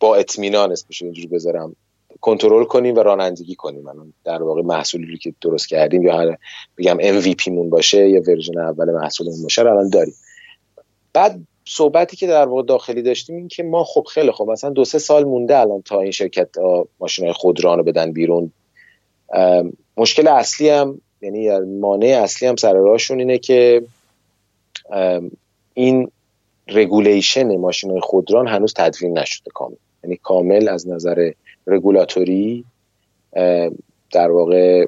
با 0.00 0.16
اطمینان 0.16 0.72
اسمش 0.72 1.02
اینجوری 1.02 1.28
بذارم. 1.28 1.76
کنترل 2.20 2.64
کنیم 2.64 2.94
و 2.94 2.98
رانندگی 2.98 3.54
کنیم. 3.54 3.88
الان 3.88 4.12
در 4.24 4.42
واقع 4.42 4.62
محصولی 4.62 5.06
رو 5.06 5.16
که 5.16 5.34
درست 5.40 5.68
کردیم 5.68 6.02
یا 6.02 6.36
بگم 6.78 6.98
MVP 7.20 7.48
مون 7.48 7.70
باشه 7.70 8.08
یا 8.08 8.22
version 8.26 8.58
اول 8.58 8.90
محصولمون 8.90 9.42
باشه 9.42 9.60
الان 9.60 9.88
داریم. 9.88 10.14
بعد 11.12 11.40
صحبتی 11.64 12.16
که 12.16 12.26
در 12.26 12.46
واقع 12.46 12.62
داخلی 12.62 13.02
داشتیم 13.02 13.36
این 13.36 13.48
که 13.48 13.62
ما 13.62 13.84
خب 13.84 14.06
خیلی 14.12 14.32
خب 14.32 14.50
مثلا 14.50 14.70
دو 14.70 14.84
سه 14.84 14.98
سال 14.98 15.24
مونده 15.24 15.58
الان 15.58 15.82
تا 15.82 16.00
این 16.00 16.10
شرکت 16.10 16.48
ماشین 17.00 17.24
های 17.24 17.34
خودران 17.34 17.78
رو 17.78 17.84
بدن 17.84 18.12
بیرون. 18.12 18.52
مشکل 19.96 20.28
اصلی 20.28 20.68
هم 20.68 21.00
یعنی 21.22 21.58
مانع 21.58 22.20
اصلی 22.22 22.48
هم 22.48 22.56
سر 22.56 22.72
راهشون 22.72 23.18
اینه 23.18 23.38
که 23.38 23.82
این 25.74 26.10
regulation 26.68 27.56
ماشین 27.56 27.90
های 27.90 28.00
خودران 28.00 28.48
هنوز 28.48 28.74
تدوین 28.76 29.18
نشده 29.18 29.50
کامل. 29.54 29.76
یعنی 30.04 30.16
کامل 30.16 30.68
از 30.68 30.88
نظر 30.88 31.32
رگولاتوری 31.68 32.64
در 34.12 34.30
واقع 34.30 34.86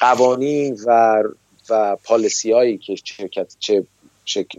قوانین 0.00 0.78
و 0.86 1.22
و 1.70 1.96
پالیسی 2.04 2.52
هایی 2.52 2.78
که 2.78 2.94
شرکت 3.04 3.56
چه 3.58 3.84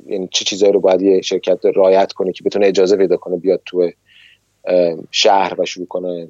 یعنی 0.07 0.29
چه 0.31 0.45
چیزایی 0.45 0.71
رو 0.71 0.79
باید 0.79 1.01
یه 1.01 1.21
شرکت 1.21 1.59
رایت 1.75 2.13
کنه 2.13 2.31
که 2.31 2.43
بتونه 2.43 2.67
اجازه 2.67 2.97
پیدا 2.97 3.17
کنه 3.17 3.37
بیاد 3.37 3.61
تو 3.65 3.91
شهر 5.11 5.61
و 5.61 5.65
شروع 5.65 5.87
کنه 5.87 6.27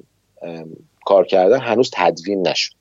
کار 1.04 1.26
کردن 1.26 1.58
هنوز 1.58 1.90
تدوین 1.94 2.48
نشد. 2.48 2.72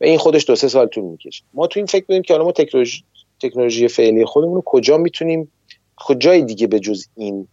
و 0.00 0.04
این 0.04 0.18
خودش 0.18 0.46
دو 0.46 0.56
سه 0.56 0.68
سال 0.68 0.86
طول 0.86 1.04
می‌کشه. 1.04 1.44
ما 1.54 1.66
تو 1.66 1.80
این 1.80 1.86
فکر 1.86 2.04
بودیم 2.04 2.22
که 2.22 2.34
حالا 2.34 2.44
ما 2.44 2.52
تکنولوژی 2.52 3.04
تکنولوژی 3.40 3.88
فعلی 3.88 4.24
خودمون 4.24 4.54
رو 4.54 4.62
کجا 4.66 4.98
می‌تونیم 4.98 5.52
کجای 5.96 6.42
دیگه 6.42 6.66
به 6.66 6.80
جز 6.80 7.06
این 7.16 7.48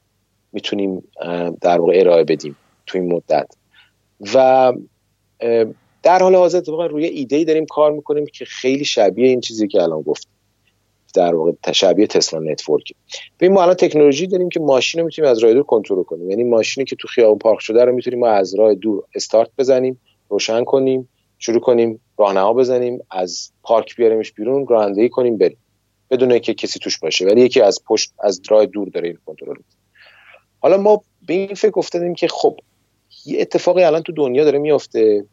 می‌تونیم 0.53 1.03
در 1.61 1.79
واقع 1.79 1.93
ارائه 1.95 2.23
بدیم 2.23 2.55
تو 2.85 2.97
این 2.97 3.13
مدت. 3.13 3.47
و 4.33 4.73
در 6.03 6.19
حال 6.19 6.35
حاضر 6.35 6.61
واقعا 6.67 6.85
روی 6.85 7.05
ایده 7.05 7.35
ای 7.35 7.45
داریم 7.45 7.65
کار 7.65 7.91
می‌کنیم 7.91 8.25
که 8.25 8.45
خیلی 8.45 8.85
شبیه 8.85 9.27
این 9.27 9.41
چیزی 9.41 9.67
که 9.67 9.81
الان 9.81 10.01
گفت 10.01 10.27
در 11.13 11.35
واقع 11.35 11.71
شبیه 11.71 12.07
Tesla 12.07 12.39
Network 12.39 12.91
ببین 13.39 13.53
ما 13.53 13.61
الان 13.61 13.75
تکنولوژی 13.75 14.27
داریم 14.27 14.49
که 14.49 14.59
ماشین 14.59 14.99
رو 14.99 15.05
می‌تونیم 15.05 15.31
از 15.31 15.39
راه 15.39 15.53
دور 15.53 15.63
کنترل 15.63 16.03
کنیم. 16.03 16.29
یعنی 16.29 16.43
ماشینی 16.43 16.85
که 16.85 16.95
تو 16.95 17.07
خیابون 17.07 17.37
پارک 17.37 17.59
شده 17.59 17.85
رو 17.85 17.91
می‌تونیم 17.91 18.19
ما 18.19 18.27
از 18.27 18.55
راه 18.55 18.75
دور 18.75 19.03
استارت 19.15 19.49
بزنیم 19.57 19.99
روشن 20.29 20.63
کنیم 20.63 21.09
شروع 21.39 21.59
کنیم 21.59 21.99
راهنما 22.17 22.53
بزنیم 22.53 22.99
از 23.11 23.51
پارک 23.63 23.95
بیاریمش 23.95 24.31
بیرون 24.31 24.67
رانندگی 24.67 25.09
کنیم 25.09 25.37
بریم. 25.37 25.57
بدون 26.11 26.31
اینکه 26.31 26.53
کسی 26.53 26.79
توش 26.79 26.99
باشه. 26.99 27.25
ولی 27.25 27.41
یکی 27.41 27.61
از 27.61 27.83
پشت 27.87 28.13
از 28.19 28.41
راه 28.49 28.65
دور 28.65 28.89
داره 28.89 29.07
این 29.07 29.17
کنترل 29.25 29.55
حالا 30.67 30.81
ما 30.81 31.01
به 31.27 31.33
این 31.33 31.55
فکر 31.55 31.79
افتادیم 31.79 32.15
که 32.15 32.27
خب 32.27 32.59
یه 33.25 33.41
اتفاقی 33.41 33.83
الان 33.83 34.03
تو 34.03 34.11
دنیا 34.11 34.43
داره 34.43 34.59
میفته 34.59 35.25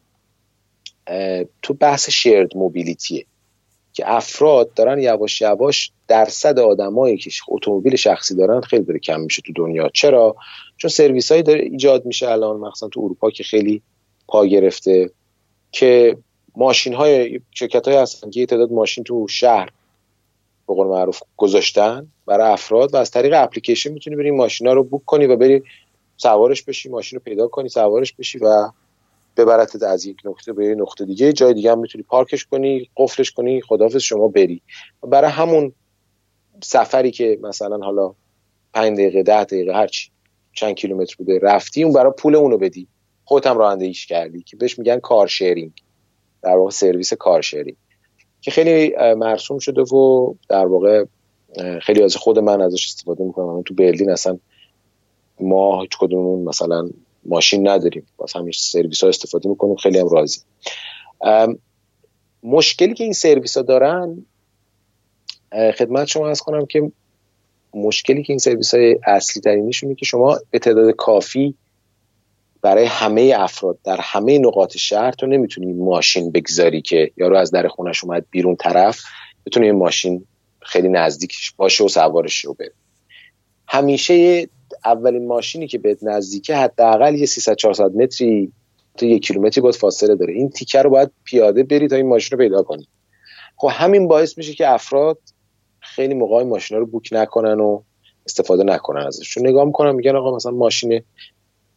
تو 1.61 1.73
بحث 1.73 2.09
شیرد 2.09 2.57
موبیلیتیه 2.57 3.25
که 3.93 4.03
افراد 4.07 4.73
دارن 4.73 4.99
یواش 4.99 5.41
یواش 5.41 5.91
درصد 6.07 6.59
آدمایی 6.59 7.17
که 7.17 7.31
اتومبیل 7.47 7.95
شخصی 7.95 8.35
دارن 8.35 8.61
خیلی 8.61 8.83
داره 8.83 8.99
کم 8.99 9.21
میشه 9.21 9.41
تو 9.45 9.53
دنیا. 9.55 9.89
چرا؟ 9.89 10.35
چون 10.77 10.89
سرویس 10.89 11.31
هایی 11.31 11.43
داره 11.43 11.63
ایجاد 11.63 12.05
میشه 12.05 12.29
الان 12.29 12.59
مثلا 12.59 12.89
تو 12.89 13.01
اروپا 13.01 13.29
که 13.29 13.43
خیلی 13.43 13.81
پا 14.27 14.45
گرفته 14.45 15.09
که 15.71 16.17
ماشین 16.55 16.93
های 16.93 17.41
شرکت 17.51 17.87
های 17.87 17.97
هستن 17.97 18.29
که 18.29 18.39
یه 18.39 18.45
تعداد 18.45 18.71
ماشین 18.71 19.03
تو 19.03 19.27
شهر 19.27 19.69
به 20.67 20.73
قول 20.73 20.87
معروف 20.87 21.19
گذاشتن 21.37 22.07
برای 22.25 22.51
افراد 22.51 22.93
و 22.93 22.97
از 22.97 23.11
طریق 23.11 23.33
اپلیکیشن 23.35 23.91
می‌تونی 23.91 24.15
بری 24.15 24.31
ماشینا 24.31 24.73
رو 24.73 24.83
بوک 24.83 25.05
کنی 25.05 25.25
و 25.25 25.35
بری 25.35 25.63
سوارش 26.17 26.63
بشی 26.63 26.89
ماشین 26.89 27.19
رو 27.19 27.23
پیدا 27.23 27.47
کنی 27.47 27.69
سوارش 27.69 28.13
بشی 28.13 28.37
و 28.37 28.71
ببرتت 29.37 29.83
از 29.83 30.05
یک 30.05 30.17
نقطه 30.25 30.53
به 30.53 30.75
نقطه 30.75 31.05
دیگه 31.05 31.33
جای 31.33 31.53
دیگه 31.53 31.71
هم 31.71 31.79
می‌تونی 31.79 32.03
پارکش 32.03 32.45
کنی 32.45 32.89
قفلش 32.97 33.31
کنی 33.31 33.61
خدافظ 33.61 34.01
شما 34.01 34.27
بری. 34.27 34.61
برای 35.03 35.31
همون 35.31 35.73
سفری 36.63 37.11
که 37.11 37.39
مثلا 37.41 37.77
حالا 37.77 38.15
5 38.73 38.97
دقیقه 38.97 39.23
ده 39.23 39.43
دقیقه 39.43 39.73
هرچی 39.73 40.11
چند 40.53 40.75
کیلومتر 40.75 41.15
بوده 41.17 41.39
رفتی 41.39 41.83
اون 41.83 41.93
برای 41.93 42.13
پول 42.17 42.35
اونو 42.35 42.57
بدی. 42.57 42.87
خودت 43.25 43.47
هم 43.47 43.57
رانندگیش 43.57 44.05
کردی 44.05 44.43
که 44.43 44.57
بهش 44.57 44.79
میگن 44.79 44.99
car 44.99 45.27
sharing. 45.27 45.71
در 46.41 46.55
واقع 46.55 46.71
سرویس 46.71 47.13
car 47.13 47.41
sharing. 47.41 47.77
که 48.45 48.51
خیلی 48.51 48.95
مرسوم 48.97 49.59
شده 49.59 49.81
و 49.81 50.33
در 50.49 50.65
واقع 50.65 51.05
خیلی 51.81 52.03
از 52.03 52.15
خود 52.15 52.39
من 52.39 52.61
ازش 52.61 52.85
استفاده 52.85 53.23
می‌کنم. 53.23 53.55
من 53.55 53.63
تو 53.63 53.73
برلین 53.73 54.09
اصلا 54.09 54.37
ما 55.39 55.81
هیچ 55.81 55.91
کدومون 55.99 56.43
مثلا 56.43 56.89
ماشین 57.25 57.67
نداریم. 57.67 58.07
واسه 58.17 58.39
همین 58.39 58.51
سرویس 58.55 59.03
ها 59.03 59.09
استفاده 59.09 59.49
می‌کنیم. 59.49 59.75
خیلی 59.75 59.99
هم 59.99 60.09
راضی. 60.09 60.39
مشکلی 62.43 62.93
که 62.93 63.03
این 63.03 63.13
سرویس 63.13 63.57
ها 63.57 63.63
دارن 63.63 64.25
خدمت 65.51 66.07
شما 66.07 66.29
عرض 66.29 66.41
کنم 66.41 66.65
که 66.65 66.91
مشکلی 67.73 68.23
که 68.23 68.33
این 68.33 68.39
سرویس 68.39 68.73
های 68.73 68.99
اصلی 69.07 69.41
ترینشونه 69.41 69.95
که 69.95 70.05
شما 70.05 70.39
به 70.51 70.59
تعداد 70.59 70.91
کافی 70.91 71.55
برای 72.65 72.85
همه 72.85 73.33
افراد 73.37 73.77
در 73.83 73.97
همه 74.01 74.39
نقاط 74.39 74.77
شهر 74.77 75.11
تو 75.11 75.27
نمی‌تونی 75.27 75.73
ماشین 75.73 76.31
بگذاری 76.31 76.81
که 76.81 77.11
یارو 77.17 77.37
از 77.37 77.51
در 77.51 77.67
خونش 77.67 78.03
اومد 78.03 78.25
بیرون 78.31 78.55
طرف 78.55 79.01
بتونی 79.45 79.71
ماشین 79.71 80.25
خیلی 80.61 80.89
نزدیکش 80.89 81.51
باشه 81.51 81.83
و 81.83 81.87
سوارش 81.87 82.45
رو 82.45 82.53
بره 82.53 82.73
همیشه 83.67 84.47
اولین 84.85 85.27
ماشینی 85.27 85.67
که 85.67 85.77
به 85.77 85.97
نزدیکه 86.01 86.55
حداقل 86.55 87.15
یه 87.15 87.25
300 87.25 87.55
400 87.55 87.91
متری 87.95 88.51
تا 88.97 89.05
یک 89.05 89.27
کیلومتری 89.27 89.61
باید 89.61 89.75
فاصله 89.75 90.15
داره. 90.15 90.33
این 90.33 90.49
تیکه 90.49 90.81
رو 90.81 90.89
باید 90.89 91.11
پیاده 91.23 91.63
بری 91.63 91.87
تا 91.87 91.95
این 91.95 92.07
ماشین 92.07 92.37
رو 92.37 92.43
پیدا 92.43 92.63
کنی. 92.63 92.87
خب 93.55 93.69
همین 93.71 94.07
باعث 94.07 94.37
میشه 94.37 94.53
که 94.53 94.69
افراد 94.69 95.17
خیلی 95.79 96.13
موقع 96.13 96.43
ماشینا 96.43 96.79
رو 96.79 96.85
بوک 96.85 97.09
نکنن 97.11 97.59
و 97.59 97.81
استفاده 98.25 98.63
نکنن 98.63 99.07
ازش. 99.07 99.29
چون 99.29 99.47
نگاه 99.47 99.65
می‌کنن 99.65 99.91
میگن 99.91 100.15
آقا 100.15 100.35
مثلا 100.35 100.51
ماشین 100.51 101.01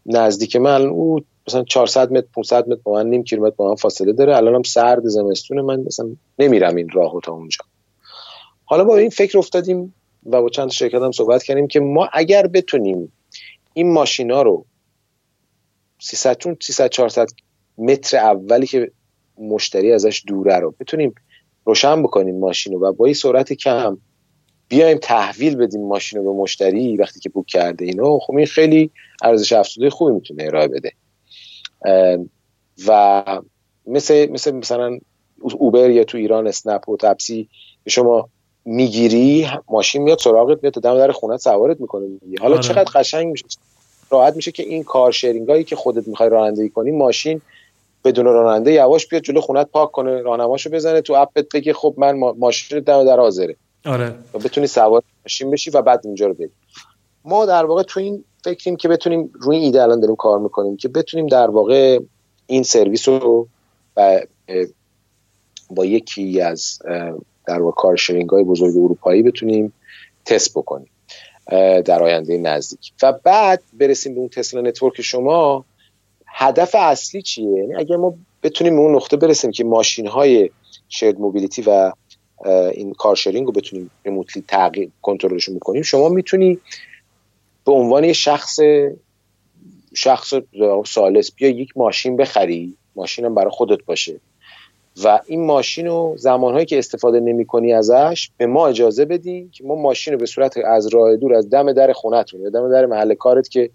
نزدیک 0.08 0.56
من 0.56 0.86
او 0.86 1.20
مثلا 1.48 1.64
400 1.64 2.12
متر 2.12 2.26
500 2.34 2.68
متر 2.68 2.80
با 2.84 2.92
من 2.92 3.06
نیم 3.06 3.24
کیلومتر 3.24 3.54
با 3.56 3.68
من 3.68 3.74
فاصله 3.74 4.12
داره. 4.12 4.36
الانم 4.36 4.62
سرد 4.62 5.02
زمستون 5.04 5.60
من 5.60 5.80
مثلا 5.80 6.16
نمیرم 6.38 6.76
این 6.76 6.88
راهو 6.88 7.20
تا 7.20 7.32
اونجا. 7.32 7.64
حالا 8.64 8.84
با 8.84 8.96
این 8.96 9.10
فکر 9.10 9.38
افتادیم 9.38 9.94
و 10.26 10.42
با 10.42 10.48
چند 10.48 10.70
شرکت 10.70 11.02
هم 11.02 11.12
صحبت 11.12 11.42
کردیم 11.42 11.68
که 11.68 11.80
ما 11.80 12.08
اگر 12.12 12.46
بتونیم 12.46 13.12
این 13.74 13.92
ماشینا 13.92 14.42
رو 14.42 14.64
300 16.00 16.38
چون 16.38 16.56
300 16.62 16.88
400 16.88 17.28
متر 17.78 18.16
اولی 18.16 18.66
که 18.66 18.90
مشتری 19.38 19.92
ازش 19.92 20.22
دوره 20.26 20.58
رو 20.58 20.74
بتونیم 20.80 21.14
روشن 21.64 22.02
بکنیم 22.02 22.38
ماشین 22.38 22.72
رو 22.72 22.80
و 22.80 22.92
با 22.92 23.04
این 23.04 23.14
سرعت 23.14 23.52
کم 23.52 23.98
بیایم 24.68 24.98
تحویل 24.98 25.56
بدیم 25.56 25.86
ماشین 25.86 26.18
رو 26.18 26.32
به 26.32 26.40
مشتری 26.40 26.96
وقتی 26.96 27.20
که 27.20 27.28
بوک 27.28 27.46
کرده 27.46 27.84
اینو. 27.84 28.18
خب 28.18 28.36
این 28.36 28.46
خیلی 28.46 28.90
ارزش 29.22 29.52
افزوده 29.52 29.90
خوبی 29.90 30.12
می‌تونه 30.12 30.44
ارائه 30.44 30.68
بده. 30.68 30.92
و 32.86 33.24
مثل 33.86 34.30
مثل 34.30 34.50
مثلا 34.50 34.98
اوبر 35.58 35.90
یا 35.90 36.04
تو 36.04 36.18
ایران 36.18 36.46
اسنپ 36.46 36.88
و 36.88 36.96
تپسی 36.96 37.48
شما 37.88 38.28
می‌گیری 38.64 39.48
ماشین 39.68 40.02
میاد 40.02 40.18
سراغت 40.18 40.58
میاد 40.62 40.74
تا 40.74 40.80
دم 40.80 40.98
در 40.98 41.12
خونه 41.12 41.36
سوارت 41.36 41.80
می‌کنه 41.80 42.06
حالا 42.40 42.54
آره. 42.54 42.62
چقدر 42.62 42.90
قشنگ 42.94 43.26
میشه. 43.26 43.44
راحت 44.10 44.36
میشه 44.36 44.52
که 44.52 44.62
این 44.62 44.84
کار 44.84 45.12
شیرینگایی 45.12 45.64
که 45.64 45.76
خودت 45.76 46.08
می‌خوای 46.08 46.28
رانندگی 46.28 46.68
کنی 46.68 46.90
ماشین 46.90 47.40
بدون 48.04 48.24
راننده 48.24 48.72
یواش 48.72 49.06
بیاد 49.06 49.22
جلو 49.22 49.40
خونت 49.40 49.66
پارک 49.66 49.90
کنه 49.90 50.20
راهنماشو 50.20 50.70
بزنه 50.70 51.00
تو 51.00 51.12
app 51.12 51.38
ت 51.38 51.46
بگه 51.54 51.72
خب 51.72 51.94
من 51.96 52.18
ماشین 52.18 52.80
دم 52.80 53.04
در 53.04 53.20
حاضره. 53.20 53.56
آره. 53.86 54.14
و 54.34 54.38
بتونی 54.38 54.66
سوار 54.66 55.02
ماشین 55.24 55.50
بشی 55.50 55.70
و 55.70 55.82
بعد 55.82 56.00
اونجا 56.04 56.26
رو 56.26 56.34
بری. 56.34 56.50
ما 57.24 57.46
در 57.46 57.64
واقع 57.64 57.82
تو 57.82 58.00
این 58.00 58.24
فکریم 58.44 58.76
که 58.76 58.88
بتونیم 58.88 59.30
روی 59.34 59.56
ایده 59.56 59.82
الان 59.82 60.00
داریم 60.00 60.16
کار 60.16 60.38
می‌کنیم 60.38 60.76
که 60.76 60.88
بتونیم 60.88 61.26
در 61.26 61.50
واقع 61.50 61.98
این 62.46 62.62
سرویس 62.62 63.08
رو 63.08 63.48
با, 63.94 64.20
با 65.70 65.84
یکی 65.84 66.40
از 66.40 66.78
در 67.46 67.62
واقع 67.62 67.76
کار 67.76 67.96
های 68.30 68.44
بزرگ 68.44 68.76
اروپایی 68.76 69.22
بتونیم 69.22 69.72
تست 70.24 70.54
بکنیم 70.54 70.90
در 71.84 72.02
آینده 72.02 72.38
نزدیک. 72.38 72.92
و 73.02 73.12
بعد 73.12 73.62
برسیم 73.72 74.14
به 74.14 74.20
اون 74.20 74.28
Tesla 74.28 74.60
Network 74.60 75.02
شما 75.02 75.64
هدف 76.26 76.74
اصلی 76.74 77.22
چیه؟ 77.22 77.50
یعنی 77.50 77.76
اگر 77.76 77.96
ما 77.96 78.14
بتونیم 78.42 78.76
به 78.76 78.82
اون 78.82 78.94
نقطه 78.94 79.16
برسیم 79.16 79.50
که 79.50 79.64
ماشین 79.64 80.06
های 80.06 80.50
شرد 80.88 81.20
موبیلیتی 81.20 81.62
و 81.62 81.92
این 82.46 82.92
کارشرینگ 82.92 83.46
رو 83.46 83.52
بتونیم 83.52 83.90
ریموتلی 84.04 84.44
تغییر 84.48 84.90
کنترلشون 85.02 85.56
بکنیم 85.56 85.82
شما 85.82 86.08
می‌تونی 86.08 86.58
به 87.66 87.72
عنوان 87.72 88.04
یه 88.04 88.12
شخص 88.12 88.58
شخص 89.94 90.34
سالس 90.86 91.32
بیا 91.32 91.48
یک 91.48 91.76
ماشین 91.76 92.16
بخری. 92.16 92.74
ماشینم 92.96 93.34
برای 93.34 93.50
خودت 93.50 93.84
باشه. 93.84 94.20
و 95.04 95.20
این 95.26 95.46
ماشین 95.46 95.86
رو 95.86 96.14
زمانهایی 96.16 96.66
که 96.66 96.78
استفاده 96.78 97.20
نمی 97.20 97.44
کنی 97.44 97.72
ازش 97.72 98.30
به 98.36 98.46
ما 98.46 98.68
اجازه 98.68 99.04
بدی 99.04 99.48
که 99.52 99.64
ما 99.64 99.74
ماشین 99.74 100.12
رو 100.12 100.20
به 100.20 100.26
صورت 100.26 100.56
از 100.56 100.86
راه 100.86 101.16
دور 101.16 101.34
از 101.34 101.50
دم 101.50 101.72
در 101.72 101.92
خونتون 101.92 102.40
یا 102.40 102.50
دم 102.50 102.70
در 102.70 102.86
محل 102.86 103.14
کارت 103.14 103.48
که 103.48 103.70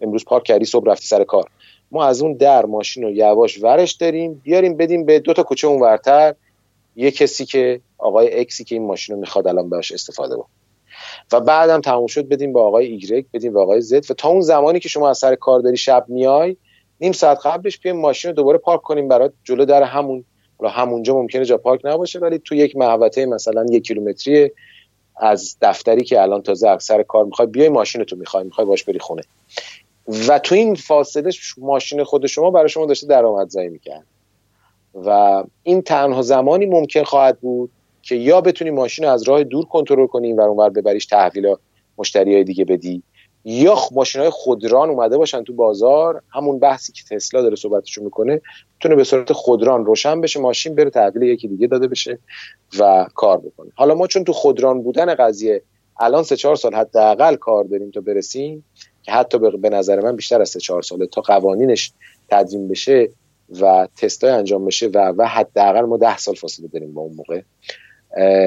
امروز 0.00 0.24
پارک 0.24 0.44
کردی 0.44 0.64
صبح 0.64 0.90
رفتی 0.90 1.06
سر 1.06 1.24
کار. 1.24 1.50
ما 1.90 2.04
از 2.04 2.22
اون 2.22 2.32
در 2.32 2.66
ماشین 2.66 3.02
رو 3.02 3.10
یواش 3.10 3.62
ورش 3.62 3.92
داریم 3.92 4.40
بیاریم 4.44 4.76
بدیم 4.76 5.04
به 5.04 5.18
دو 5.18 5.32
تا 5.32 5.42
کوچه 5.42 5.66
اون 5.66 5.80
ورتر 5.80 6.34
یه 6.98 7.10
کسی 7.10 7.44
که 7.44 7.80
آقای 7.98 8.40
اکسی 8.40 8.64
که 8.64 8.74
این 8.74 8.86
ماشین 8.86 9.14
رو 9.14 9.20
می‌خواد 9.20 9.46
الان 9.46 9.70
بهش 9.70 9.92
استفاده 9.92 10.36
با 10.36 10.46
و 11.32 11.40
بعدم 11.40 11.80
تموم 11.80 12.06
شد 12.06 12.28
بدیم 12.28 12.52
به 12.52 12.60
آقای 12.60 12.86
ایگرگ 12.86 13.26
بدیم 13.34 13.52
به 13.52 13.60
آقای 13.60 13.80
زد 13.80 14.10
و 14.10 14.14
تا 14.14 14.28
اون 14.28 14.40
زمانی 14.40 14.80
که 14.80 14.88
شما 14.88 15.10
از 15.10 15.18
سر 15.18 15.34
کار 15.34 15.60
داری 15.60 15.76
شب 15.76 16.04
میای 16.08 16.56
نیم 17.00 17.12
ساعت 17.12 17.46
قبلش 17.46 17.78
بیایم 17.78 18.00
ماشین 18.00 18.28
رو 18.28 18.36
دوباره 18.36 18.58
پارک 18.58 18.82
کنیم 18.82 19.08
برات 19.08 19.32
جلو 19.44 19.64
در 19.64 19.82
همون 19.82 20.24
حالا 20.58 20.70
همونجا 20.70 21.14
ممکنه 21.14 21.44
جا 21.44 21.58
پارک 21.58 21.80
نباشه 21.84 22.18
ولی 22.18 22.38
تو 22.38 22.54
یک 22.54 22.76
محوطه 22.76 23.26
مثلا 23.26 23.66
یک 23.70 23.82
کیلومتری 23.82 24.50
از 25.16 25.56
دفتری 25.62 26.04
که 26.04 26.22
الان 26.22 26.42
تازه 26.42 26.68
اکثر 26.68 27.02
کار 27.02 27.24
می‌خوای 27.24 27.48
بیای 27.48 27.68
ماشین 27.68 28.04
تو 28.04 28.16
می‌خوای 28.16 28.44
می‌خوای 28.44 28.66
باش 28.66 28.84
بری 28.84 28.98
خونه. 28.98 29.22
و 30.28 30.38
تو 30.38 30.54
این 30.54 30.74
فاصله 30.74 31.30
ماشین 31.58 32.04
خود 32.04 32.26
شما 32.26 32.50
برای 32.50 32.68
شما 32.68 32.86
داشته 32.86 33.06
درآمدزایی 33.06 33.68
می‌کرد. 33.68 34.06
و 35.06 35.42
این 35.62 35.82
تنها 35.82 36.22
زمانی 36.22 36.66
ممکن 36.66 37.02
خواهد 37.02 37.40
بود 37.40 37.70
که 38.02 38.14
یا 38.14 38.40
بتونی 38.40 38.70
ماشین 38.70 39.04
رو 39.04 39.10
از 39.10 39.22
راه 39.22 39.44
دور 39.44 39.64
کنترل 39.64 40.06
کنی 40.06 40.32
و 40.32 40.40
اونور 40.40 40.70
ببریش 40.70 41.06
تحویل 41.06 41.54
مشتری 41.98 42.34
های 42.34 42.44
دیگه 42.44 42.64
بدی. 42.64 43.02
یا 43.44 43.76
ماشین 43.92 44.20
های 44.20 44.30
خودران 44.30 44.90
اومده 44.90 45.18
باشن 45.18 45.44
تو 45.44 45.52
بازار 45.52 46.22
همون 46.30 46.58
بحثی 46.58 46.92
که 46.92 47.02
تسلا 47.10 47.42
داره 47.42 47.56
صحبتشو 47.56 48.04
می‌کنه 48.04 48.40
تونه 48.80 48.94
به 48.94 49.04
صورت 49.04 49.32
خودران 49.32 49.84
روشن 49.84 50.20
بشه 50.20 50.40
ماشین 50.40 50.74
بره 50.74 50.90
تحویل 50.90 51.22
یکی 51.22 51.48
دیگه 51.48 51.66
داده 51.66 51.88
بشه 51.88 52.18
و 52.78 53.06
کار 53.14 53.38
بکنه. 53.38 53.70
حالا 53.74 53.94
ما 53.94 54.06
چون 54.06 54.24
تو 54.24 54.32
خودران 54.32 54.82
بودن 54.82 55.14
قضیه 55.14 55.62
الان 56.00 56.22
سه 56.22 56.36
چهار 56.36 56.56
سال 56.56 56.74
حداقل 56.74 57.36
کار 57.36 57.64
داریم 57.64 57.90
تا 57.90 58.00
برسیم 58.00 58.64
که 59.02 59.12
حتی 59.12 59.38
به 59.38 59.68
نظر 59.70 60.00
من 60.00 60.16
بیشتر 60.16 60.40
از 60.40 60.48
سه 60.48 60.60
چهار 60.60 60.82
ساله 60.82 61.06
تا 61.06 61.20
قوانینش 61.20 61.92
تدوین 62.28 62.68
بشه 62.68 63.08
و 63.60 63.88
تستای 63.96 64.30
انجام 64.30 64.64
بشه 64.64 64.86
و 64.86 65.12
و 65.16 65.26
حداقل 65.26 65.80
ما 65.80 65.96
ده 65.96 66.18
سال 66.18 66.34
فاصله 66.34 66.68
داریم 66.68 66.94
با 66.94 67.02
اون 67.02 67.14
موقع. 67.16 67.42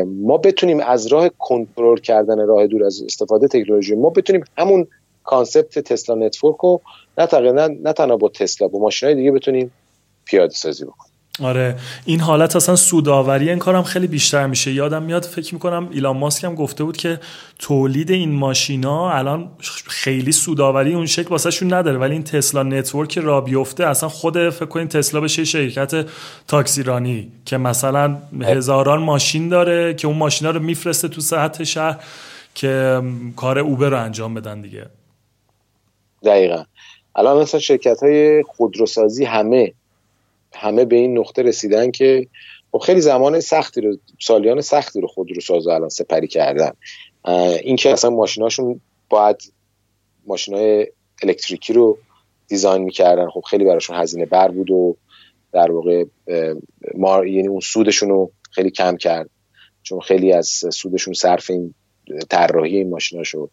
ما 0.05 0.37
بتونیم 0.37 0.79
از 0.79 1.07
راه 1.07 1.29
کنترل 1.29 1.97
کردن 1.97 2.47
راه 2.47 2.67
دور 2.67 2.83
از 2.83 3.01
استفاده 3.01 3.47
تکنولوژی 3.47 3.95
ما 3.95 4.09
بتونیم 4.09 4.43
همون 4.57 4.87
concept 5.23 5.79
Tesla 5.79 6.15
Network 6.15 6.57
رو 6.57 6.81
نه, 7.17 7.67
نه 7.67 7.93
تنها 7.93 8.17
با 8.17 8.29
تسلا 8.29 8.67
با 8.67 8.79
ماشین 8.79 9.13
دیگه 9.13 9.31
بتونیم 9.31 9.71
پیاده 10.25 10.53
سازی 10.53 10.85
بکنیم. 10.85 11.10
آره. 11.41 11.75
این 12.05 12.19
حالت 12.19 12.55
اصلا 12.55 12.75
سوداوری 12.75 13.49
این 13.49 13.59
کارم 13.59 13.83
خیلی 13.83 14.07
بیشتر 14.07 14.47
میشه. 14.47 14.71
یادم 14.71 15.03
میاد 15.03 15.25
فکر 15.25 15.53
می‌کنم 15.53 15.89
ایلان 15.91 16.17
ماسک 16.17 16.43
هم 16.43 16.55
گفته 16.55 16.83
بود 16.83 16.97
که 16.97 17.19
تولید 17.59 18.11
این 18.11 18.31
ماشینا 18.31 19.11
الان 19.11 19.49
خیلی 19.87 20.31
سوداوری 20.31 20.93
اون 20.93 21.05
شکل 21.05 21.29
واسه 21.29 21.51
شون 21.51 21.73
نداره. 21.73 21.97
ولی 21.97 22.13
این 22.13 22.23
تسلا 22.23 22.63
نتورک 22.63 23.17
را 23.17 23.41
بیفته 23.41 23.87
اصلا 23.87 24.09
خود 24.09 24.49
فکر 24.49 24.65
کنین 24.65 24.87
تسلا 24.87 25.21
بشه 25.21 25.43
شرکت 25.45 26.05
تاکسیرانی 26.47 27.31
که 27.45 27.57
مثلا 27.57 28.17
هزاران 28.41 28.99
ماشین 28.99 29.49
داره 29.49 29.93
که 29.93 30.07
اون 30.07 30.17
ماشینا 30.17 30.51
رو 30.51 30.59
میفرسته 30.59 31.07
تو 31.07 31.21
ساعت 31.21 31.63
شهر 31.63 32.03
که 32.55 33.01
کار 33.35 33.59
اوبر 33.59 33.89
رو 33.89 34.03
انجام 34.03 34.33
بدن 34.33 34.61
دیگه. 34.61 34.85
دقیقا. 36.23 36.63
الان 37.15 37.41
مثلا 37.41 37.59
شرکت 37.59 38.03
های 38.03 38.43
خودروسازی 38.43 39.25
همه 39.25 39.73
همه 40.53 40.85
به 40.85 40.95
این 40.95 41.17
نقطه 41.17 41.41
رسیدن 41.41 41.91
که 41.91 42.27
خب 42.71 42.77
خیلی 42.77 43.01
زمان 43.01 43.39
سختی 43.39 43.81
رو 43.81 43.97
سالیان 44.19 44.61
سختی 44.61 45.01
رو 45.01 45.07
خود 45.07 45.31
رو 45.31 45.41
ساز 45.41 45.67
الان 45.67 45.89
سپری 45.89 46.27
کردن. 46.27 46.71
اینکه 47.63 47.91
اصلا 47.91 48.09
ماشیناشون 48.09 48.81
باید 49.09 49.53
ماشینای 50.27 50.87
الکتریکی 51.23 51.73
رو 51.73 51.97
دیزاین 52.47 52.83
می‌کردن. 52.83 53.29
خب 53.29 53.41
خیلی 53.49 53.65
براشون 53.65 53.95
هزینه 53.95 54.25
بر 54.25 54.51
بود 54.51 54.71
و 54.71 54.97
در 55.51 55.71
واقع 55.71 56.05
ما 56.95 57.25
یعنی 57.25 57.47
اون 57.47 57.59
سودشون 57.59 58.09
رو 58.09 58.31
خیلی 58.51 58.69
کم 58.71 58.97
کرد. 58.97 59.29
چون 59.83 59.99
خیلی 59.99 60.33
از 60.33 60.47
سودشون 60.47 61.13
صرف 61.13 61.49
این 61.49 61.73
طراحی 62.29 62.77
این 62.77 62.89
ماشینا 62.89 63.23
شد 63.23 63.49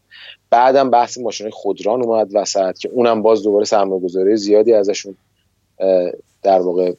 بعدم 0.50 0.90
بحث 0.90 1.18
ماشین 1.18 1.50
خودران 1.50 2.02
اومد 2.02 2.28
وسط 2.32 2.78
که 2.78 2.88
اونم 2.88 3.22
باز 3.22 3.42
دوباره 3.42 3.64
سرمایه‌گذاری 3.64 4.36
زیادی 4.36 4.72
ازشون 4.72 5.16
در 6.42 6.60
واقع 6.60 6.92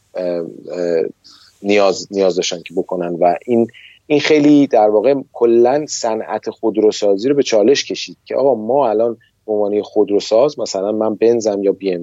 نیاز 1.63 2.07
نیاز 2.11 2.35
داشتن 2.35 2.61
که 2.61 2.73
بکنن. 2.73 3.15
و 3.15 3.35
این 3.45 3.67
این 4.07 4.19
خیلی 4.19 4.67
در 4.67 4.89
واقع 4.89 5.15
کلا 5.33 5.85
صنعت 5.87 6.49
خودروسازی 6.49 7.29
رو 7.29 7.35
به 7.35 7.43
چالش 7.43 7.85
کشید 7.85 8.17
که 8.25 8.35
آقا 8.35 8.55
ما 8.55 8.89
الان 8.89 9.17
عنوان 9.47 9.81
خودروساز 9.81 10.59
مثلا 10.59 10.91
من 10.91 11.15
بنزم 11.15 11.63
یا 11.63 11.71
بی 11.71 11.97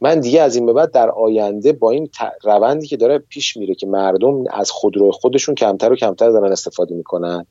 من 0.00 0.20
دیگه 0.20 0.40
از 0.40 0.56
این 0.56 0.66
به 0.66 0.72
بعد 0.72 0.90
در 0.90 1.10
آینده 1.10 1.72
با 1.72 1.90
این 1.90 2.08
روندی 2.42 2.86
که 2.86 2.96
داره 2.96 3.18
پیش 3.18 3.56
میره 3.56 3.74
که 3.74 3.86
مردم 3.86 4.44
از 4.50 4.70
خودرو 4.70 5.12
خودشون 5.12 5.54
کمتر 5.54 5.92
و 5.92 5.96
کمتر 5.96 6.30
دارن 6.30 6.52
استفاده 6.52 6.94
می‌کنن 6.94 7.46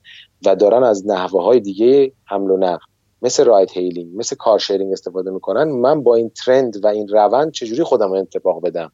و 0.46 0.56
دارن 0.56 0.84
از 0.84 1.08
نحوه 1.08 1.44
های 1.44 1.60
دیگه 1.60 2.12
حمل 2.26 2.52
و 2.52 2.58
نقل 2.58 2.86
مثل 3.24 3.46
ride 3.46 3.78
hailing 3.78 4.18
مثل 4.18 4.36
car 4.36 4.52
sharing 4.52 4.92
استفاده 4.92 5.32
می‌کنن. 5.32 5.64
من 5.64 6.04
با 6.04 6.16
این 6.16 6.30
trend 6.30 6.84
و 6.84 6.88
این 6.88 7.08
روند 7.08 7.52
چجوری 7.52 7.84
خودم 7.84 8.08
رو 8.08 8.14
انطباق 8.14 8.62
بدم؟ 8.62 8.92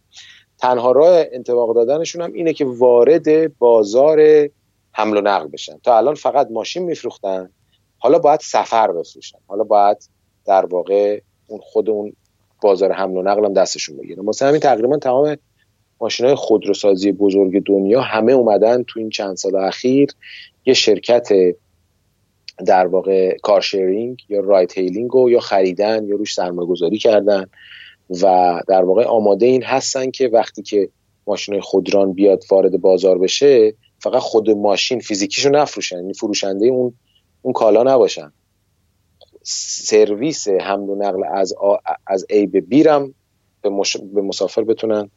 تنها 0.57 0.91
راه 0.91 1.23
انطباق 1.31 1.76
دادنشون 1.76 2.22
هم 2.22 2.34
اینه 2.34 2.53
که 2.53 2.65
وارد 2.65 3.57
بازار 3.57 4.49
حمل 4.91 5.18
و 5.18 5.22
نقل 5.22 5.47
بشن. 5.47 5.77
تا 5.84 5.97
الان 5.97 6.15
فقط 6.15 6.47
ماشین 6.51 6.84
میفروختن. 6.84 7.49
حالا 7.97 8.19
باید 8.19 8.39
سفر 8.39 8.91
بفروشن. 8.91 9.38
حالا 9.47 9.64
باید 9.64 10.10
در 10.45 10.65
واقع 10.65 11.22
اون 11.47 11.60
خود 11.64 11.89
اون 11.89 12.14
بازار 12.61 12.91
حمل 12.91 13.18
و 13.18 13.22
نقل 13.22 13.45
هم 13.45 13.53
دستشون 13.53 13.97
بگیره 13.97 14.23
مثلا 14.23 14.47
همین 14.47 14.60
تقریبا 14.60 14.97
تمام 14.97 15.38
ماشین 16.01 16.26
های 16.26 16.35
خودروسازی 16.35 17.11
بزرگ 17.11 17.64
دنیا 17.64 18.01
همه 18.01 18.31
اومدن 18.31 18.84
تو 18.84 18.99
این 18.99 19.10
چند 19.10 19.35
سال 19.35 19.56
اخیر 19.56 20.11
یه 20.65 20.73
شرکت 20.73 21.30
در 22.65 22.88
واقع 22.88 23.38
car 23.38 23.64
sharing 23.64 24.26
یا 24.30 24.40
ride 24.40 24.77
hailing 24.77 25.10
رو 25.11 25.30
یا 25.30 25.40
خریدن 25.40 26.07
یا 26.07 26.15
روش 26.15 26.34
سرمایه 26.34 26.68
گذاری 26.68 26.98
کردن 26.98 27.45
و 28.22 28.60
در 28.68 28.84
واقع 28.84 29.03
آماده 29.03 29.45
این 29.45 29.64
هستن 29.64 30.11
که 30.11 30.27
وقتی 30.27 30.61
که 30.61 30.90
ماشین 31.27 31.61
خودران 31.61 32.14
بیاد 32.14 32.44
وارد 32.52 32.81
بازار 32.81 33.18
بشه 33.18 33.73
فقط 33.99 34.22
خود 34.22 34.49
ماشین 34.49 34.99
فیزیکیشو 34.99 35.49
نفروشن 35.49 35.95
یعنی 35.95 36.14
فروشنده 36.14 36.68
اون 36.68 36.94
اون 37.41 37.53
کالا 37.53 37.84
نباشن. 37.84 38.31
سرویس 39.44 40.48
حمل 40.48 40.90
و 40.90 40.95
نقل 40.95 41.23
از 41.34 41.53
از 42.07 42.26
A 42.30 42.48
به 42.48 42.61
B 42.61 42.79
رم 42.79 43.14
به, 43.61 43.69
به 44.14 44.22
مسافر 44.22 44.64
بتونن. 44.64 45.10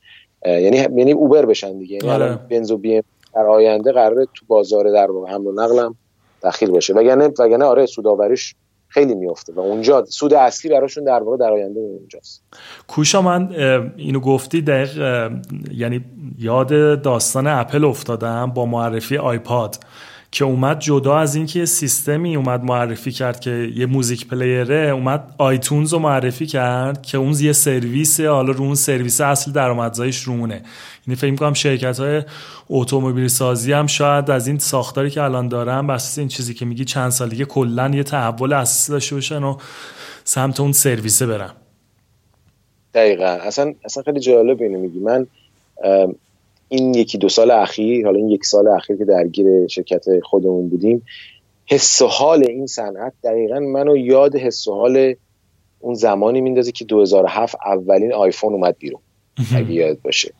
یعنی 0.47 0.77
یعنی 0.77 1.13
Uber 1.13 1.47
بشن 1.47 1.79
دیگه. 1.79 1.95
یعنی 1.97 2.11
آره. 2.11 2.37
بنز 2.51 2.71
و 2.71 2.77
بی 2.77 3.03
در 3.35 3.47
آینده 3.47 3.93
قراره 3.93 4.27
تو 4.35 4.47
بازار 4.47 4.93
در 4.93 5.07
حمل 5.29 5.47
و 5.47 5.53
نقلم 5.53 5.97
داخل 6.43 6.71
باشه. 6.71 6.95
وگرنه 6.95 7.29
وگرنه 7.39 7.65
آره 7.65 7.87
سوداوریش 7.87 8.55
خیلی 8.89 9.15
میفته 9.15 9.53
و 9.53 9.61
اونجا 9.61 10.05
سود 10.05 10.35
اصلی 10.35 10.71
براشون 10.71 11.05
در 11.05 11.23
واقع 11.23 11.37
در 11.37 11.53
آینده 11.53 11.81
اونجاست. 11.81 12.43
کوشا 12.89 13.23
من 13.23 13.53
اینو 13.97 14.21
گفتی 14.21 14.63
دقیق 14.63 14.97
یعنی 15.71 16.05
یاد 16.39 17.03
داستان 17.03 17.47
اپل 17.47 17.85
افتادم 17.85 18.53
با 18.55 18.67
معرفی 18.67 19.17
آیپاد. 19.17 19.77
که 20.33 20.45
اومد 20.45 20.81
جدا 20.81 21.19
از 21.19 21.35
اینکه 21.35 21.65
سیستمی 21.67 22.37
اومد 22.37 22.65
معرفی 22.65 23.13
کرد 23.13 23.41
که 23.41 23.73
یه 23.77 23.87
موزیک 23.87 24.27
پلیره 24.27 24.91
اومد 24.91 25.35
آیتونز 25.39 25.93
رو 25.93 25.99
معرفی 25.99 26.47
کرد 26.47 27.03
که 27.03 27.19
اون 27.19 27.35
یه 27.41 27.53
سرویس 27.53 28.21
حالا 28.21 28.53
رو 28.53 28.65
اون 28.65 28.75
سرویس 28.75 29.21
اصل 29.21 29.53
درآمدزاییش 29.53 30.23
رومونه. 30.23 30.63
یعنی 31.07 31.17
فکر 31.17 31.35
کنم 31.35 31.53
شرکت 31.53 32.01
های 32.01 32.23
اتومبیل 32.71 33.29
سازی 33.29 33.73
هم 33.73 33.87
شاید 33.87 34.31
از 34.31 34.47
این 34.47 34.59
ساختاری 34.59 35.11
که 35.11 35.23
الان 35.23 35.49
دارن 35.49 35.87
بس 35.87 36.19
این 36.19 36.29
چیزی 36.29 36.55
که 36.55 36.65
میگی 36.65 36.85
چند 36.85 37.11
سال 37.11 37.29
دیگه 37.29 37.45
کلا 37.45 37.89
یه 37.95 38.03
تحول 38.03 38.53
اساسی 38.53 38.93
داشته 38.93 39.15
باشن 39.15 39.43
و 39.43 39.57
سمت 40.25 40.61
اون 40.61 40.73
سرویسه 40.73 41.27
برن. 41.27 41.51
دقیقا. 42.95 43.25
اصلا 43.25 43.75
اصلا 43.85 44.03
خیلی 44.03 44.21
جالب 44.21 44.63
اینو 44.63 44.79
میگی. 44.79 44.99
من 44.99 45.27
این 46.73 46.95
یکی 46.95 47.19
دو 47.19 47.29
سال 47.29 47.51
اخیر 47.51 48.05
حالا 48.05 48.19
این 48.19 48.29
یک 48.29 48.45
سال 48.45 48.69
اخیر 48.69 48.97
که 48.97 49.05
درگیر 49.05 49.67
شرکت 49.67 50.05
خودمون 50.23 50.69
بودیم 50.69 51.03
حس 51.67 52.03
و 52.03 52.07
حال 52.07 52.45
این 52.49 52.67
صنعت 52.67 53.13
دقیقا 53.25 53.61
منو 53.61 53.97
یاد 53.97 54.37
حس 54.37 54.69
و 54.69 54.75
حال 54.75 55.15
اون 55.81 55.95
زمانی 55.95 56.41
میندازه 56.41 56.73
که 56.73 56.85
2007 56.85 57.57
اولین 57.67 58.13
آیفون 58.13 58.53
اومد 58.53 58.77
بیرون 58.79 59.01
اگه 59.57 59.73
یاد 59.73 60.03
باشه. 60.03 60.33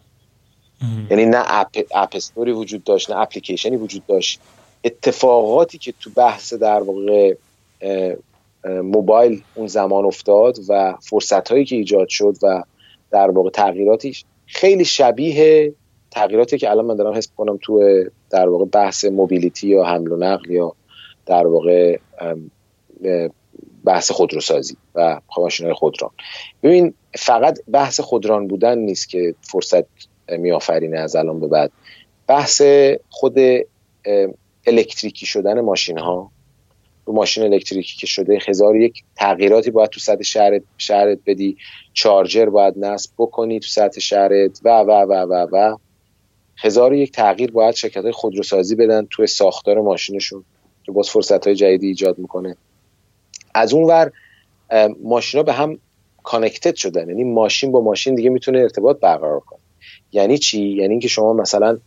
یعنی 1.11 1.27
نه 1.27 1.43
اپ, 1.47 1.79
اپ 1.95 2.09
استوری 2.15 2.53
وجود 2.53 2.85
داشت 2.85 3.11
نه 3.11 3.17
اپلیکیشنی 3.17 3.77
وجود 3.77 4.07
داشت. 4.07 4.41
اتفاقاتی 4.85 5.79
که 5.79 5.95
تو 6.01 6.11
بحث 6.17 6.55
در 6.55 6.83
واقع 6.83 7.35
موبایل 8.65 9.43
اون 9.55 9.67
زمان 9.67 10.05
افتاد 10.05 10.59
و 10.69 10.95
فرصت 11.01 11.49
هایی 11.49 11.65
که 11.65 11.77
ایجاد 11.77 12.09
شد 12.09 12.37
و 12.43 12.63
در 13.11 13.31
واقع 13.31 13.51
تغییراتیش 13.51 14.25
خیلی 14.47 14.85
شبیه 14.85 15.73
تغییراتی 16.13 16.59
که 16.59 16.71
الان 16.71 16.85
من 16.85 16.97
دارم 16.97 17.15
حس 17.15 17.29
کنم 17.37 17.59
تو 17.63 18.05
در 18.31 18.49
واقع 18.49 18.65
بحث 18.65 19.05
موبیلیتی 19.05 19.69
یا 19.69 19.85
حمل 19.85 20.13
و 20.13 20.17
نقل 20.17 20.51
یا 20.51 20.75
در 21.27 21.47
واقع 21.47 21.99
بحث 23.85 24.11
خودروسازی 24.11 24.77
و 24.95 25.21
ماشین 25.39 25.73
خودران. 25.73 26.11
ببین 26.63 26.95
فقط 27.15 27.59
بحث 27.73 28.01
خودران 28.01 28.49
بودن 28.49 28.79
نیست 28.79 29.09
که 29.09 29.35
فرصت 29.41 29.85
میآفرینه 30.29 30.99
از 30.99 31.17
الان 31.17 31.41
به 31.41 31.47
بعد. 31.47 31.71
بحث 32.27 32.63
خود 33.09 33.39
الکتریکی 34.67 35.27
شدن 35.27 35.61
ماشین 35.61 35.99
ها 35.99 36.31
رو 37.05 37.13
ماشین 37.15 37.45
الکتریکی 37.45 37.97
که 37.97 38.07
شده 38.07 38.39
هزار 38.49 38.77
یک 38.77 39.03
تغییراتی 39.17 39.71
باید 39.71 39.91
تو 39.91 40.01
سطح 40.01 40.23
شهرت 40.23 40.63
شهرت 40.79 41.19
بدی. 41.27 41.57
چارجر 41.93 42.47
باید 42.47 42.79
نصب 42.79 43.11
بکنی 43.19 43.61
تو 43.61 43.69
سطح 43.69 44.01
شهرت 44.01 44.61
و 44.65 44.69
و 44.69 44.91
و 44.91 45.13
و 45.13 45.47
و. 45.53 45.77
هزار 46.63 46.95
یک 46.95 47.13
تغییر 47.13 47.51
باید 47.51 47.75
شرکت 47.75 48.03
های 48.03 48.13
خودروسازی 48.13 48.75
بدن 48.75 49.07
توی 49.11 49.27
ساختار 49.27 49.81
ماشینشون 49.81 50.45
که 50.85 50.93
باز 50.93 51.11
فرصت 51.11 51.47
های 51.47 51.57
جدیدی 51.57 51.87
ایجاد 51.87 52.19
می‌کنه. 52.19 52.57
از 53.55 53.73
اون 53.73 53.85
ور 53.85 54.13
ماشینا 55.03 55.43
به 55.43 55.53
هم 55.53 55.79
کانکتد 56.23 56.75
شدن. 56.75 57.09
یعنی 57.09 57.25
ماشین 57.25 57.73
با 57.73 57.81
ماشین 57.81 58.15
دیگه 58.15 58.31
می‌تونه 58.31 58.59
ارتباط 58.59 59.01
برقرار 59.01 59.41
کنه. 59.41 59.59
یعنی 60.13 60.39
چی؟ 60.39 60.61
یعنی 60.61 60.91
اینکه 60.91 61.09
شما 61.09 61.33
مثلا 61.33 61.79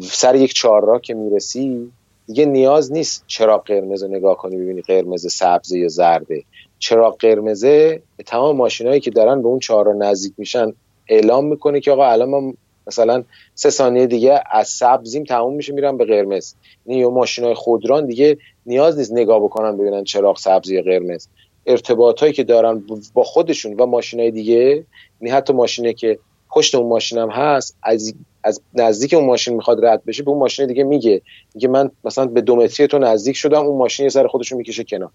سر 0.00 0.34
یک 0.34 0.52
چهارراه 0.52 1.00
که 1.00 1.14
می‌رسی 1.14 1.92
دیگه 2.26 2.44
نیاز 2.44 2.92
نیست 2.92 3.24
چراغ 3.26 3.66
قرمز 3.66 4.02
رو 4.02 4.08
نگاه 4.08 4.36
کنی 4.36 4.56
ببینی 4.56 4.82
قرمز 4.82 5.32
سبز 5.32 5.72
یا 5.72 5.88
زرده. 5.88 6.44
چراغ 6.78 7.18
قرمزه 7.18 8.02
تمام 8.26 8.56
ماشینایی 8.56 9.00
که 9.00 9.10
دارن 9.10 9.42
به 9.42 9.48
اون 9.48 9.58
چهارراه 9.58 9.96
نزدیک 9.96 10.32
میشن 10.36 10.72
اعلام 11.08 11.46
می‌کنه 11.46 11.80
که 11.80 11.92
آقا 11.92 12.06
الان 12.06 12.28
ما 12.28 12.54
مثلا 12.86 13.24
سه 13.54 13.70
ثانیه 13.70 14.06
دیگه 14.06 14.42
از 14.50 14.68
سبزیم 14.68 15.24
تموم 15.24 15.54
میشه 15.54 15.72
میرم 15.72 15.96
به 15.96 16.04
قرمز. 16.04 16.54
یعنی 16.86 17.04
ماشینای 17.04 17.54
خودران 17.54 18.06
دیگه 18.06 18.38
نیاز 18.66 18.98
نیست 18.98 19.12
نگاه 19.12 19.40
بکنن 19.40 19.76
ببینن 19.76 20.04
چراغ 20.04 20.38
سبز 20.38 20.70
یا 20.70 20.82
قرمز. 20.82 21.26
ارتباطایی 21.66 22.32
که 22.32 22.44
دارن 22.44 22.82
با 23.14 23.22
خودشون 23.22 23.74
و 23.74 23.86
ماشینای 23.86 24.30
دیگه 24.30 24.84
یعنی 25.20 25.36
حتی 25.36 25.52
ماشینه 25.52 25.92
که 25.92 26.18
پشت 26.50 26.74
اون 26.74 26.88
ماشین 26.88 27.18
هم 27.18 27.30
هست 27.30 27.76
از 27.82 28.14
از 28.44 28.60
نزدیک 28.74 29.14
اون 29.14 29.24
ماشین 29.24 29.54
می‌خواد 29.54 29.84
رد 29.84 30.04
بشه 30.04 30.22
به 30.22 30.30
اون 30.30 30.38
ماشین 30.38 30.66
دیگه 30.66 30.84
میگه. 30.84 31.22
میگه 31.54 31.68
من 31.68 31.90
مثلا 32.04 32.26
به 32.26 32.40
دو 32.40 32.56
متری 32.56 32.86
تو 32.86 32.98
نزدیک 32.98 33.36
شدم 33.36 33.66
اون 33.66 33.78
ماشین 33.78 34.04
یه 34.04 34.10
سر 34.10 34.26
خودشون 34.26 34.58
می‌کشه 34.58 34.84
کنار. 34.84 35.10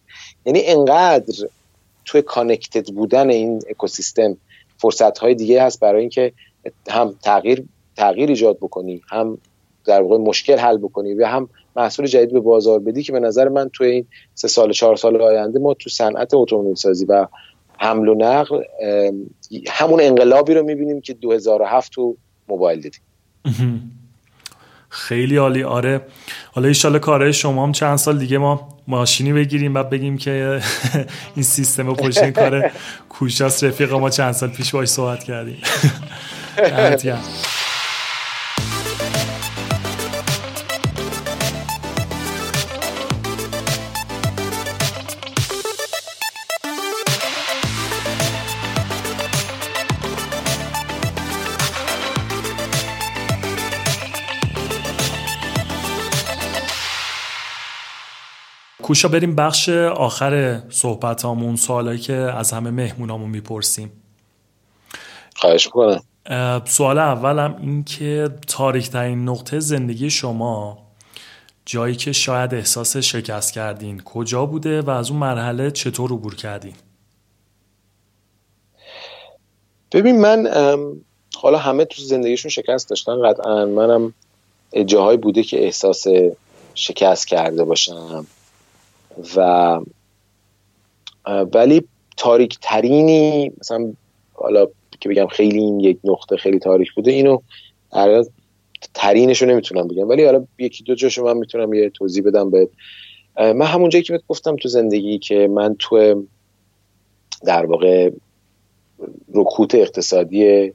یعنی 0.45 0.61
انقدر 0.65 1.47
توی 2.05 2.21
کانکتد 2.21 2.87
بودن 2.87 3.29
این 3.29 3.61
اکوسیستم 3.69 4.37
فرصت 4.77 5.17
های 5.17 5.35
دیگه 5.35 5.63
هست 5.63 5.79
برای 5.79 6.01
اینکه 6.01 6.31
هم 6.89 7.15
تغییر 7.21 7.63
تغییر 7.95 8.29
ایجاد 8.29 8.57
بکنی 8.57 9.01
هم 9.09 9.37
در 9.85 10.01
واقع 10.01 10.17
مشکل 10.17 10.57
حل 10.57 10.77
بکنی 10.77 11.13
و 11.13 11.25
هم 11.25 11.49
محصول 11.75 12.05
جدید 12.05 12.33
به 12.33 12.39
بازار 12.39 12.79
بدی 12.79 13.03
که 13.03 13.11
به 13.11 13.19
نظر 13.19 13.49
من 13.49 13.69
توی 13.73 13.87
این 13.87 14.05
سه 14.35 14.47
سال 14.47 14.71
چهار 14.71 14.95
سال 14.95 15.21
آینده 15.21 15.59
ما 15.59 15.73
تو 15.73 15.89
صنعت 15.89 16.33
اتومبیل 16.33 16.75
سازی 16.75 17.05
و 17.05 17.27
حمل 17.77 18.07
و 18.07 18.15
نقل 18.15 18.63
همون 19.69 20.01
انقلابی 20.01 20.53
رو 20.53 20.63
می‌بینیم 20.63 21.01
که 21.01 21.13
2007 21.13 21.91
تو 21.91 22.15
موبایل 22.47 22.81
دیدیم. 22.81 23.01
خیلی 24.89 25.37
عالی. 25.37 25.63
آره. 25.63 26.01
حالا 26.51 26.67
ایشالا 26.67 26.99
کاره 26.99 27.31
شما 27.31 27.63
هم 27.63 27.71
چند 27.71 27.97
سال 27.97 28.17
دیگه 28.17 28.37
ما 28.37 28.69
ماشینی 28.87 29.33
بگیریم 29.33 29.75
و 29.75 29.83
بگیم 29.83 30.17
که 30.17 30.61
این 31.35 31.43
سیستم 31.43 31.93
پشت 31.93 32.23
این 32.23 32.33
کار 32.33 32.71
کوشاس 33.09 33.63
رفیق 33.63 33.93
ما 33.93 34.09
چند 34.09 34.31
سال 34.31 34.49
پیش 34.49 34.71
باش 34.71 34.87
صحبت 34.87 35.23
کردیم. 35.23 35.57
Uit, 36.59 37.05
کوشا 58.83 59.07
بریم 59.07 59.35
بخش 59.35 59.69
آخر 59.69 60.61
صحبت 60.69 61.25
همون 61.25 61.55
سوالایی 61.55 61.99
که 61.99 62.13
از 62.13 62.53
همه 62.53 62.71
مهمونامون 62.71 63.29
می‌پرسیم. 63.29 63.91
خواهش 65.35 65.65
می‌کنم. 65.65 66.08
سوال 66.65 66.97
اولم 66.97 67.55
این 67.61 67.83
که 67.83 68.29
تاریک 68.47 68.89
ترین 68.89 69.29
نقطه 69.29 69.59
زندگی 69.59 70.09
شما 70.09 70.77
جایی 71.65 71.95
که 71.95 72.11
شاید 72.11 72.53
احساس 72.53 72.97
شکست 72.97 73.53
کردین 73.53 74.01
کجا 74.01 74.45
بوده 74.45 74.81
و 74.81 74.89
از 74.89 75.11
اون 75.11 75.19
مرحله 75.19 75.71
چطور 75.71 76.11
عبور 76.11 76.35
کردین؟ 76.35 76.73
ببین 79.91 80.21
من 80.21 80.47
حالا 81.35 81.57
همه 81.57 81.85
تو 81.85 82.01
زندگیشون 82.01 82.49
شکست 82.49 82.89
داشتن 82.89 83.21
قطعا 83.21 83.65
منم 83.65 84.13
جاهایی 84.85 85.17
بوده 85.17 85.43
که 85.43 85.63
احساس 85.63 86.05
شکست 86.75 87.27
کرده 87.27 87.63
باشم 87.63 88.25
و 89.35 89.79
ولی 91.53 91.83
تاریک 92.17 92.57
ترینی 92.61 93.51
مثلا 93.59 93.93
حالا 94.33 94.67
که 94.99 95.09
بگم 95.09 95.27
خیلی 95.27 95.59
این 95.59 95.79
یک 95.79 95.99
نقطه 96.03 96.37
خیلی 96.37 96.59
تاریک 96.59 96.93
بوده 96.93 97.11
اینو 97.11 97.39
ترینش 98.93 99.41
رو 99.41 99.49
نمی‌تونم 99.49 99.87
بگم. 99.87 100.09
ولی 100.09 100.25
حالا 100.25 100.45
یکی 100.57 100.83
دو 100.83 100.95
جاشو 100.95 101.23
من 101.23 101.37
می‌تونم 101.37 101.73
یه 101.73 101.89
توضیح 101.89 102.23
بدم 102.23 102.49
به 102.49 102.69
من 103.37 103.65
همون 103.65 103.89
جایی 103.89 104.03
که 104.03 104.13
بهت 104.13 104.23
گفتم 104.27 104.55
تو 104.55 104.69
زندگی 104.69 105.17
که 105.17 105.47
من 105.47 105.75
تو 105.79 106.25
در 107.45 107.65
واقع 107.65 108.11
رکوت 109.33 109.75
اقتصادی 109.75 110.73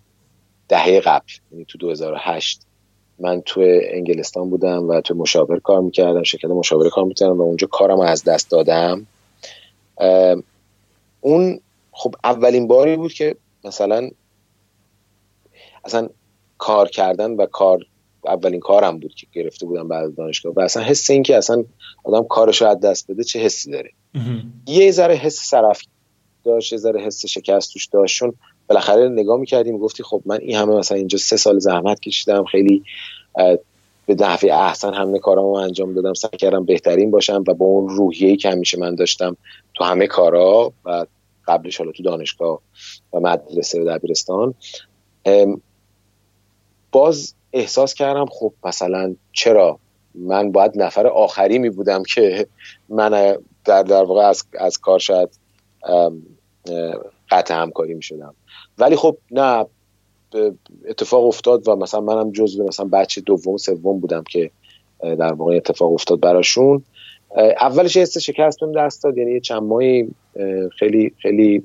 دهه 0.69 1.01
قبل 1.01 1.33
یعنی 1.53 1.65
تو 1.65 1.79
2008 1.79 2.67
من 3.19 3.41
تو 3.41 3.61
انگلستان 3.85 4.51
بودم 4.51 4.89
و 4.89 5.01
تو 5.01 5.15
مشاور 5.15 5.61
کار 5.61 5.81
می‌کردم 5.81 6.23
شرکت 6.23 6.45
مشاوره 6.45 6.91
کار 6.91 7.05
می‌کردم 7.05 7.39
و 7.39 7.43
اونجا 7.43 7.67
کارم 7.67 8.01
از 8.01 8.25
دست 8.25 8.51
دادم. 8.51 9.07
اون 11.21 11.61
خب 11.93 12.15
اولین 12.25 12.67
باری 12.67 12.97
بود 12.97 13.13
که 13.13 13.37
مثلا 13.65 14.11
اصلا 15.85 16.09
کار 16.59 16.89
کردن 16.89 17.31
و 17.31 17.47
کار 17.47 17.87
اولین 18.27 18.61
کارم 18.61 18.99
بود 18.99 19.15
که 19.15 19.27
گرفته 19.33 19.67
بودم 19.67 19.89
بعد 19.89 20.15
دانشگاه 20.15 20.55
و 20.55 20.61
اصلا 20.61 20.83
حس 20.83 21.11
این 21.11 21.23
که 21.23 21.37
اصلا 21.37 21.65
آدم 22.05 22.25
کارش 22.25 22.63
رو 22.63 22.69
از 22.69 22.81
دست 22.81 23.11
بده 23.11 23.25
چه 23.25 23.39
حسی 23.39 23.71
داره. 23.71 23.91
یه 24.67 24.91
ذره 24.91 25.15
حس 25.15 25.41
صرف 25.41 25.83
داشت 26.45 26.73
یه 26.73 26.79
ذره 26.79 27.01
حس 27.01 27.27
شکست 27.27 27.73
توش 27.73 27.87
داشت 27.87 28.19
چون 28.19 28.35
بالاخره 28.67 29.09
نگاه 29.09 29.41
می‌کردیم 29.41 29.79
گفتی 29.79 30.03
خب 30.03 30.23
من 30.27 30.39
این 30.41 30.57
همه 30.57 30.75
مثلا 30.75 30.99
اینجا 30.99 31.19
سه 31.19 31.37
سال 31.37 31.59
زحمت 31.59 32.01
کشیدم 32.01 32.45
خیلی 32.45 32.83
به 34.07 34.15
دفعه 34.15 34.55
احسن 34.55 34.95
همه 34.95 35.19
کارامو 35.19 35.53
انجام 35.53 35.95
دادم 35.95 36.15
سعی 36.15 36.37
کردم 36.39 36.65
بهترین 36.65 37.11
باشم 37.11 37.45
و 37.47 37.55
با 37.55 37.67
اون 37.67 37.89
روحیه‌ای 37.89 38.37
که 38.37 38.51
همیشه 38.51 38.79
من 38.79 38.95
داشتم 38.95 39.37
تو 39.75 39.85
همه 39.85 40.07
کارا 40.07 40.73
و 40.85 41.07
قبلش 41.49 41.77
حالا 41.77 41.93
تو 41.93 42.03
دانشگاه 42.03 42.61
و 43.13 43.21
مدرسه 43.21 43.81
و 43.81 43.85
دبیرستان. 43.85 44.55
باز 46.93 47.35
احساس 47.53 47.95
کردم 47.95 48.27
خب 48.27 48.53
مثلا 48.65 49.15
چرا 49.33 49.79
من 50.15 50.53
باید 50.53 50.83
نفر 50.83 51.07
آخری 51.07 51.59
می 51.59 51.71
بودم 51.71 52.03
که 52.03 52.47
من 52.89 53.37
در, 53.65 53.83
در 53.83 54.05
واقع 54.05 54.21
از, 54.21 54.45
از 54.59 54.79
کار 54.79 54.99
شاید 54.99 55.29
قطع 57.31 57.55
همکاری 57.55 57.95
می 57.95 58.03
شدم. 58.03 58.35
ولی 58.79 58.97
خب 58.97 59.17
نه 59.31 59.67
اتفاق 60.89 61.25
افتاد 61.25 61.69
و 61.69 61.77
مثلا 61.77 62.01
منم 62.01 62.33
جزو 62.33 62.65
مثلا 62.65 62.87
بچه 62.87 63.21
دوم 63.21 63.57
سوم 63.57 64.01
بودم 64.01 64.25
که 64.31 64.51
در 65.01 65.33
واقع 65.33 65.57
اتفاق 65.57 65.93
افتاد 65.93 66.21
براشون. 66.21 66.85
اولش 67.37 67.97
حس 67.97 68.19
شکست 68.19 68.61
بهم 68.61 68.73
دست 68.73 69.03
داد 69.03 69.19
یعنی 69.19 69.41
چند 69.41 69.63
ماهی 69.63 70.09
خیلی 70.79 71.13
خیلی 71.19 71.63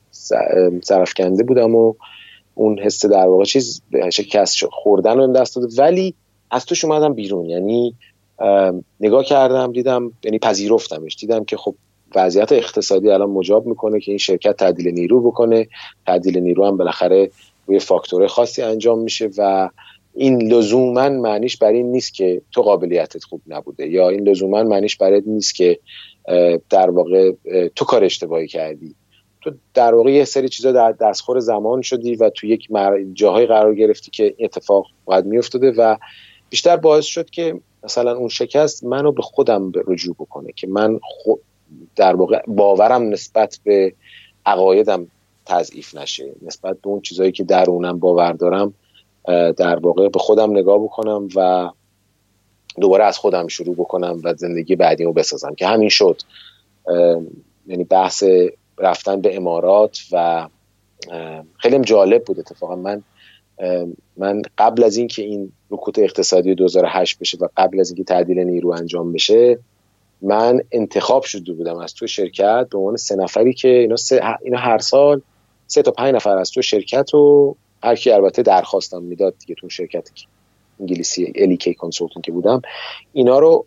سرفکنده 0.81 1.43
بودم 1.43 1.75
و 1.75 1.93
اون 2.55 2.79
حس 2.79 3.05
در 3.05 3.27
واقع 3.27 3.43
چیز 3.43 3.81
شکست 4.13 4.65
خوردن 4.65 5.17
رو 5.17 5.33
دست 5.33 5.55
داد. 5.55 5.69
ولی 5.77 6.15
از 6.51 6.65
توش 6.65 6.85
اومدم 6.85 7.13
بیرون 7.13 7.45
یعنی 7.45 7.95
نگاه 8.99 9.23
کردم 9.23 9.71
دیدم 9.71 10.11
یعنی 10.23 10.39
پذیرفتمش. 10.39 11.15
دیدم 11.15 11.43
که 11.43 11.57
خب 11.57 11.75
وضعیت 12.15 12.51
اقتصادی 12.51 13.09
الان 13.09 13.29
مجاب 13.29 13.65
می‌کنه 13.65 13.99
که 13.99 14.11
این 14.11 14.17
شرکت 14.17 14.57
تعدیل 14.57 14.87
نیرو 14.87 15.21
بکنه. 15.21 15.67
تعدیل 16.05 16.39
نیرو 16.39 16.65
هم 16.65 16.77
بالاخره 16.77 17.29
روی 17.65 17.79
فاکتور 17.79 18.27
خاصی 18.27 18.61
انجام 18.61 18.99
میشه 18.99 19.29
و 19.37 19.69
این 20.19 20.53
لزوما 20.53 21.09
معنیش 21.09 21.57
بر 21.57 21.71
این 21.71 21.91
نیست 21.91 22.13
که 22.13 22.41
تو 22.51 22.61
قابلیتت 22.61 23.23
خوب 23.23 23.41
نبوده 23.47 23.87
یا 23.87 24.09
این 24.09 24.27
لزوما 24.27 24.63
معنیش 24.63 24.97
برای 24.97 25.23
نیست 25.25 25.55
که 25.55 25.79
در 26.69 26.89
واقع 26.89 27.31
تو 27.75 27.85
کار 27.85 28.03
اشتباهی 28.03 28.47
کردی. 28.47 28.95
تو 29.41 29.51
در 29.73 29.95
واقع 29.95 30.11
یه 30.11 30.25
سری 30.25 30.49
چیزا 30.49 30.71
در 30.71 30.91
دستخور 30.91 31.39
زمان 31.39 31.81
شدی 31.81 32.15
و 32.15 32.29
تو 32.29 32.47
یک 32.47 32.67
جاهای 33.13 33.45
قرار 33.45 33.75
گرفتی 33.75 34.11
که 34.11 34.35
اتفاق 34.39 34.85
باید 35.05 35.25
میافتاده 35.25 35.71
و 35.71 35.97
بیشتر 36.49 36.77
باعث 36.77 37.05
شد 37.05 37.29
که 37.29 37.59
مثلا 37.83 38.15
اون 38.15 38.29
شکست 38.29 38.83
منو 38.83 39.11
به 39.11 39.21
خودم 39.21 39.71
رجوع 39.87 40.15
بکنه 40.19 40.51
که 40.51 40.67
من 40.67 40.99
در 41.95 42.15
واقع 42.15 42.41
باورم 42.47 43.09
نسبت 43.09 43.59
به 43.63 43.93
عقایدم 44.45 45.07
تضعیف 45.45 45.95
نشه 45.95 46.31
نسبت 46.41 46.81
به 46.81 46.89
اون 46.89 47.01
چیزهایی 47.01 47.31
که 47.31 47.43
درونم 47.43 47.99
باور 47.99 48.33
دارم. 48.33 48.73
در 49.57 49.79
واقع 49.79 50.09
به 50.09 50.19
خودم 50.19 50.51
نگاه 50.51 50.83
بکنم 50.83 51.27
و 51.35 51.69
دوباره 52.81 53.03
از 53.03 53.17
خودم 53.17 53.47
شروع 53.47 53.75
بکنم 53.75 54.21
و 54.23 54.33
زندگی 54.33 54.75
بعدی 54.75 55.03
رو 55.03 55.13
بسازم. 55.13 55.55
که 55.55 55.67
همین 55.67 55.89
شد. 55.89 56.21
یعنی 57.67 57.83
بحث 57.83 58.23
رفتن 58.77 59.21
به 59.21 59.35
امارات 59.35 59.99
و 60.11 60.47
خیلی 61.57 61.79
جالب 61.79 62.23
بود 62.23 62.39
اتفاقا. 62.39 62.75
من 62.75 63.03
من 64.17 64.41
قبل 64.57 64.83
از 64.83 64.97
اینکه 64.97 65.21
این 65.21 65.51
رکود 65.71 65.99
اقتصادی 65.99 66.55
2008 66.55 67.19
بشه 67.19 67.37
و 67.41 67.47
قبل 67.57 67.79
از 67.79 67.89
اینکه 67.89 68.03
تعدیل 68.03 68.39
نیرو 68.39 68.69
انجام 68.69 69.13
بشه 69.13 69.59
من 70.21 70.61
انتخاب 70.71 71.23
شده 71.23 71.53
بودم 71.53 71.77
از 71.77 71.93
تو 71.93 72.07
شرکت 72.07 72.67
به 72.71 72.77
عنوان 72.77 72.95
سه 72.95 73.15
نفری 73.15 73.53
که 73.53 73.67
اینا, 73.67 73.95
سه 73.95 74.21
اینا 74.43 74.57
هر 74.57 74.77
سال 74.77 75.21
سه 75.67 75.81
تا 75.81 75.91
پنج 75.91 76.15
نفر 76.15 76.37
از 76.37 76.51
تو 76.51 76.61
شرکت 76.61 77.13
رو 77.13 77.55
هر 77.83 77.95
کی 77.95 78.11
البته 78.11 78.43
درخواستم 78.43 79.03
می‌داد 79.03 79.35
دیگه 79.39 79.55
تو 79.55 79.69
شرکت 79.69 80.09
انگلیسی 80.79 81.33
الیکی 81.35 81.73
consulting 81.73 82.25
که 82.25 82.31
بودم 82.31 82.61
اینا 83.13 83.39
رو 83.39 83.65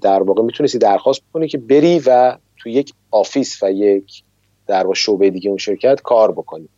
در 0.00 0.22
واقع 0.22 0.42
می‌تونستی 0.42 0.78
درخواست 0.78 1.22
بکنی 1.30 1.48
که 1.48 1.58
بری 1.58 2.02
و 2.06 2.36
تو 2.56 2.68
یک 2.68 2.92
office 3.10 3.62
و 3.62 3.72
یک 3.72 4.22
در 4.66 4.82
واقع 4.82 4.94
شعبه 4.94 5.30
دیگه 5.30 5.48
اون 5.48 5.58
شرکت 5.58 6.00
کار 6.02 6.32
بکنی. 6.32 6.68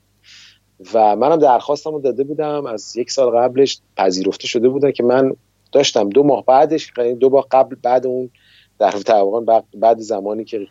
و 0.94 1.16
منم 1.16 1.36
درخواستم 1.36 1.90
رو 1.90 2.00
داده 2.00 2.24
بودم 2.24 2.66
از 2.66 2.96
یک 2.96 3.10
سال 3.10 3.30
قبلش 3.30 3.80
پذیرفته 3.96 4.46
شده 4.46 4.68
بودن 4.68 4.90
که 4.90 5.02
من 5.02 5.32
داشتم 5.72 6.08
دو 6.08 6.22
ماه 6.22 6.44
بعدش 6.44 6.92
یعنی 6.98 7.14
دو 7.14 7.30
ماه 7.30 7.46
قبل 7.50 7.76
بعد 7.82 8.06
اون 8.06 8.30
در 8.78 8.94
واقع 9.08 9.62
بعد 9.74 9.98
زمانی 9.98 10.44
که 10.44 10.66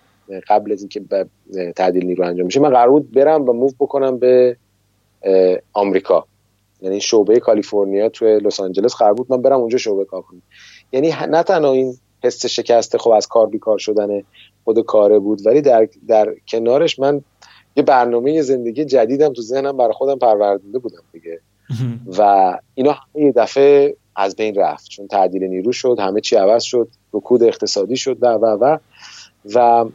قبل 0.47 0.71
از 0.71 0.79
اینکه 0.81 1.25
تعدیل 1.75 2.05
نیرو 2.05 2.25
انجام 2.25 2.45
میشه 2.45 2.59
من 2.59 2.69
قرار 2.69 2.89
بود 2.89 3.11
برم 3.11 3.49
و 3.49 3.53
move 3.53 3.71
بکنم 3.79 4.17
به 4.17 4.57
آمریکا. 5.73 6.25
یعنی 6.81 7.01
شعبه 7.01 7.39
کالیفرنیا 7.39 8.09
توی 8.09 8.39
لس 8.39 8.59
آنجلس 8.59 8.95
قرار 8.95 9.13
بود 9.13 9.27
من 9.29 9.41
برم 9.41 9.59
اونجا 9.59 9.77
شعبه 9.77 10.05
کار 10.05 10.21
کنم. 10.21 10.41
یعنی 10.91 11.13
نه 11.29 11.43
تنها 11.43 11.71
این 11.71 11.97
حس 12.23 12.45
شکسته 12.45 12.97
خب 12.97 13.09
از 13.09 13.27
کار 13.27 13.47
بیکار 13.47 13.77
شدن 13.77 14.21
خود 14.63 14.85
کاره 14.85 15.19
بود 15.19 15.47
ولی 15.47 15.61
در, 15.61 15.87
در 16.07 16.35
کنارش 16.47 16.99
من 16.99 17.21
یه 17.75 17.83
برنامه 17.83 18.41
زندگی 18.41 18.85
جدیدم 18.85 19.33
تو 19.33 19.41
ذهنم 19.41 19.77
برای 19.77 19.93
خودم 19.93 20.19
پروردنده 20.19 20.79
بودم 20.79 21.03
دیگه. 21.11 21.39
و 22.17 22.53
اینا 22.75 22.95
یه 23.15 23.31
دفعه 23.31 23.95
از 24.15 24.35
بین 24.35 24.55
رفت 24.55 24.89
چون 24.89 25.07
تعدیل 25.07 25.43
نیرو 25.43 25.71
شد 25.71 25.97
همه 25.99 26.21
چی 26.21 26.35
عوض 26.35 26.63
شد 26.63 26.87
رکود 27.13 27.43
اقتصادی 27.43 27.97
شد 27.97 28.17
و 28.21 28.27
و 28.27 28.45
و 28.45 28.77
و 29.53 29.85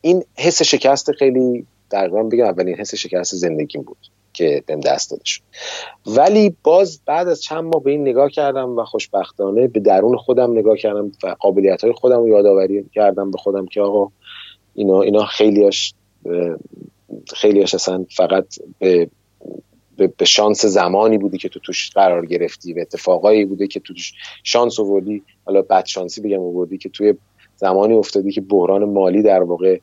این 0.00 0.24
حس 0.36 0.62
شکست 0.62 1.12
خیلی 1.12 1.66
در 1.90 2.08
بگم 2.08 2.44
اولین 2.44 2.74
حس 2.74 2.94
شکست 2.94 3.34
زندگیم 3.34 3.82
بود 3.82 3.98
که 4.32 4.62
بهم 4.66 4.80
دست 4.80 5.10
داده 5.10 5.22
شد. 5.24 5.40
ولی 6.06 6.56
باز 6.62 7.00
بعد 7.06 7.28
از 7.28 7.42
چند 7.42 7.64
ماه 7.64 7.82
به 7.82 7.90
این 7.90 8.00
نگاه 8.00 8.30
کردم 8.30 8.76
و 8.76 8.84
خوشبختانه 8.84 9.68
به 9.68 9.80
درون 9.80 10.16
خودم 10.16 10.52
نگاه 10.52 10.76
کردم 10.76 11.12
و 11.22 11.36
قابلیت 11.40 11.84
های 11.84 11.92
خودم 11.92 12.18
رو 12.18 12.28
یادآوری 12.28 12.84
کردم 12.94 13.30
به 13.30 13.38
خودم 13.38 13.66
که 13.66 13.80
آقا 13.80 14.12
اینا 14.74 15.00
اینا 15.00 15.24
خیلیاش 15.24 15.94
خیلیاش 17.34 17.74
اصلا 17.74 18.06
فقط 18.16 18.46
به 18.78 19.10
به 20.16 20.24
شانس 20.24 20.66
زمانی 20.66 21.18
بودی 21.18 21.38
که 21.38 21.48
تو 21.48 21.60
توش 21.60 21.90
قرار 21.90 22.26
گرفتی 22.26 22.72
و 22.72 22.80
اتفاقایی 22.80 23.44
بوده 23.44 23.66
که 23.66 23.80
تو 23.80 23.94
توش 23.94 24.12
شانس 24.44 24.80
آوردی. 24.80 25.22
حالا 25.44 25.62
بد 25.62 25.86
شانسی 25.86 26.20
بگم 26.20 26.40
آوردی 26.40 26.78
که 26.78 26.88
توی 26.88 27.14
زمانی 27.56 27.94
افتادی 27.94 28.30
که 28.30 28.40
بحران 28.40 28.84
مالی 28.84 29.22
در 29.22 29.42
واقع 29.42 29.78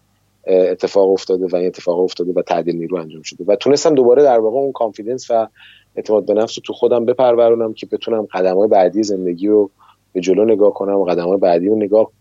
اتفاق 0.48 1.10
افتاده 1.10 1.48
و 1.48 1.56
این 1.56 1.68
اتفاق 1.68 2.00
افتاده 2.00 2.34
و 2.36 2.42
تعدیل 2.42 2.76
نیرو 2.76 2.98
انجام 2.98 3.22
شده. 3.22 3.44
و 3.48 3.56
تونستم 3.56 3.96
دوباره 3.96 4.24
در 4.24 4.40
واقع 4.40 4.58
اون 4.58 4.72
کانفیدنس 4.72 5.32
و 5.32 5.48
اعتماد 5.96 6.26
به 6.26 6.34
نفس 6.34 6.58
رو 6.58 6.62
تو 6.66 6.74
خودم 6.74 7.06
بپرورونم 7.06 7.74
که 7.74 7.86
بتونم 7.86 8.28
قدم 8.34 8.58
های 8.58 8.68
بعدی 8.68 9.04
زندگی 9.04 9.48
رو 9.48 9.70
به 10.14 10.22
جلو 10.22 10.46
نگاه 10.46 10.74
کنم 10.74 10.96
و 10.96 11.06
قدم 11.06 11.28
های 11.28 11.38
بعدی 11.38 11.68
رو 11.68 11.76
نگاه 11.76 12.12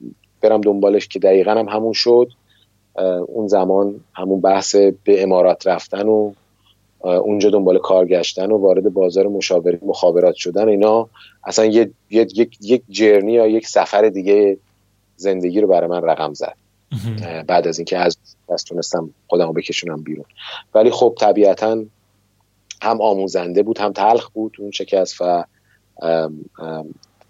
برم 0.41 0.61
دنبالش 0.61 1.09
که 1.09 1.19
دقیقا 1.19 1.51
هم 1.51 1.69
همون 1.69 1.93
شد. 1.93 2.29
اون 3.27 3.49
زمان 3.49 4.01
همون 4.15 4.41
بحث 4.41 4.77
به 4.77 5.23
امارات 5.23 5.67
رفتن 5.67 6.09
و 6.09 6.33
اونجا 7.01 7.51
دنبال 7.51 7.79
کار 7.79 8.07
گشتن 8.07 8.51
و 8.51 8.59
وارد 8.59 8.93
بازار 8.93 9.27
مشاوره 9.27 9.79
مخابرات 9.83 10.35
شدن 10.35 10.69
اینا 10.69 11.09
اصلا 11.45 11.65
یه، 11.65 11.91
یک 12.11 12.59
یک 12.61 12.83
جرنی 12.89 13.33
یا 13.33 13.47
یک 13.47 13.67
سفر 13.67 14.09
دیگه 14.09 14.57
زندگی 15.17 15.61
رو 15.61 15.69
برای 15.69 15.89
من 15.89 16.03
رقم 16.03 16.33
زد. 16.35 16.64
بعد 17.47 17.69
از 17.69 17.79
اینکه 17.79 17.99
از 17.99 18.19
دست 18.49 18.67
تونستم 18.67 19.11
خودم 19.27 19.47
رو 19.47 19.53
بکشونم 19.53 20.03
بیرون. 20.03 20.25
ولی 20.75 20.91
خب 20.91 21.15
طبیعتا 21.21 21.85
هم 22.83 23.01
آموزنده 23.01 23.63
بود 23.63 23.79
هم 23.79 23.93
تلخ 23.93 24.29
بود 24.29 24.57
اون 24.59 24.71
شکست 24.71 25.21
و 25.21 25.45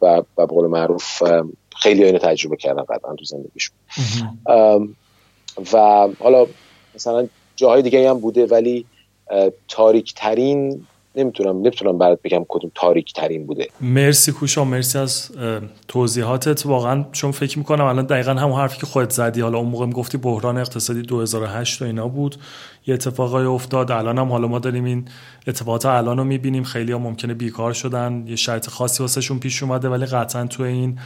و 0.03 0.23
به 0.37 0.47
قول 0.47 0.67
معروف 0.67 1.23
خیلی 1.77 2.05
اینو 2.05 2.19
تجربه 2.19 2.57
کردن 2.57 2.83
قطعا 2.83 3.15
تو 3.15 3.25
زندگیشون 3.25 3.77
و 5.73 6.09
حالا 6.19 6.47
مثلا 6.95 7.29
جاهای 7.57 7.83
دیگه 7.83 8.11
هم 8.11 8.21
بوده 8.21 8.47
ولی 8.47 8.87
تاریک 9.69 10.15
ترین 10.15 10.87
نمی‌تونم 11.17 11.57
نمی‌تونم 11.57 11.99
برات 11.99 12.23
بگم 12.23 12.45
کدوم 12.49 12.71
تاریک 12.75 13.13
ترین 13.13 13.47
بوده. 13.47 13.69
مرسی 13.81 14.33
کوشا 14.33 14.65
مرسی 14.65 14.99
از 14.99 15.31
توضیحاتت. 15.89 16.67
واقعا 16.67 17.05
چون 17.13 17.31
فکر 17.31 17.59
می‌کنم 17.59 17.85
الان 17.85 18.07
دقیقا 18.07 18.33
همون 18.33 18.57
حرفی 18.57 18.79
که 18.79 18.87
خودت 18.87 19.11
زدی 19.11 19.41
حالا 19.41 19.59
اون 19.59 19.69
موقع 19.69 19.87
گفتی 19.87 20.19
بحران 20.19 20.59
اقتصادی 20.59 21.03
2008 21.03 21.83
و 21.83 21.85
اینا 21.85 22.09
بود. 22.09 22.37
یه 22.87 22.95
اتفاقای 22.95 23.47
افتاد. 23.47 23.91
الان 23.91 24.19
هم 24.19 24.29
حالا 24.29 24.49
ما 24.49 24.59
داریم 24.59 24.85
این 24.85 25.09
اتفاقات 25.47 25.87
الان 25.87 26.19
رو 26.19 26.25
می‌بینیم. 26.25 26.63
خیلی 26.63 26.93
ها 26.93 26.99
ممکنه 26.99 27.35
بیکار 27.35 27.73
شدن. 27.73 28.25
یه 28.27 28.37
شرط 28.37 28.69
خاصی 28.69 29.03
واسهشون 29.03 29.39
پیش 29.39 29.63
اومده 29.63 29.89
ولی 29.89 30.07
قطعا 30.07 30.47
تو 30.47 30.63
این 30.63 30.99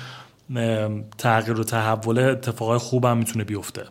تغییر 1.19 1.61
و 1.61 1.65
تحول 1.65 2.19
اتفاقای 2.19 2.79
خوبم 2.79 3.17
می‌تونه 3.19 3.45
بیفته. 3.45 3.83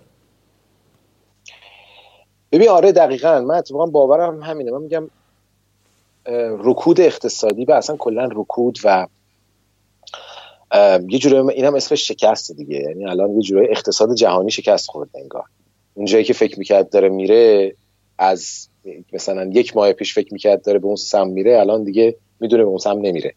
ببین 2.51 2.69
آره 2.69 2.91
دقیقا. 2.91 3.41
من 3.41 3.55
اتفاقا 3.55 3.85
باورم 3.85 4.43
همینه. 4.43 4.71
من 4.71 4.81
میگم 4.81 5.09
رکود 6.59 7.01
اقتصادی 7.01 7.65
و 7.65 7.71
اصلا 7.71 7.95
کلا 7.95 8.29
رکود 8.31 8.79
و 8.83 9.07
یه 11.09 11.19
جوری 11.19 11.35
اینم 11.35 11.75
اسمش 11.75 12.07
شکست 12.07 12.51
دیگه. 12.51 12.77
یعنی 12.77 13.07
الان 13.07 13.35
یه 13.35 13.41
جوری 13.41 13.67
اقتصاد 13.69 14.15
جهانی 14.15 14.51
شکست 14.51 14.89
خورده 14.89 15.19
انگار. 15.19 15.43
اونجایی 15.93 16.23
که 16.23 16.33
فکر 16.33 16.59
می‌کرد 16.59 16.89
داره 16.89 17.09
میره 17.09 17.75
از 18.17 18.67
مثلا 19.13 19.49
یک 19.53 19.75
ماه 19.75 19.93
پیش 19.93 20.13
فکر 20.13 20.33
می‌کرد 20.33 20.61
داره 20.61 20.79
به 20.79 20.87
اون 20.87 20.95
سم 20.95 21.27
میره 21.27 21.59
الان 21.59 21.83
دیگه 21.83 22.15
می‌دونه 22.39 22.63
به 22.63 22.69
اون 22.69 22.77
سم 22.77 22.99
نمیره. 22.99 23.33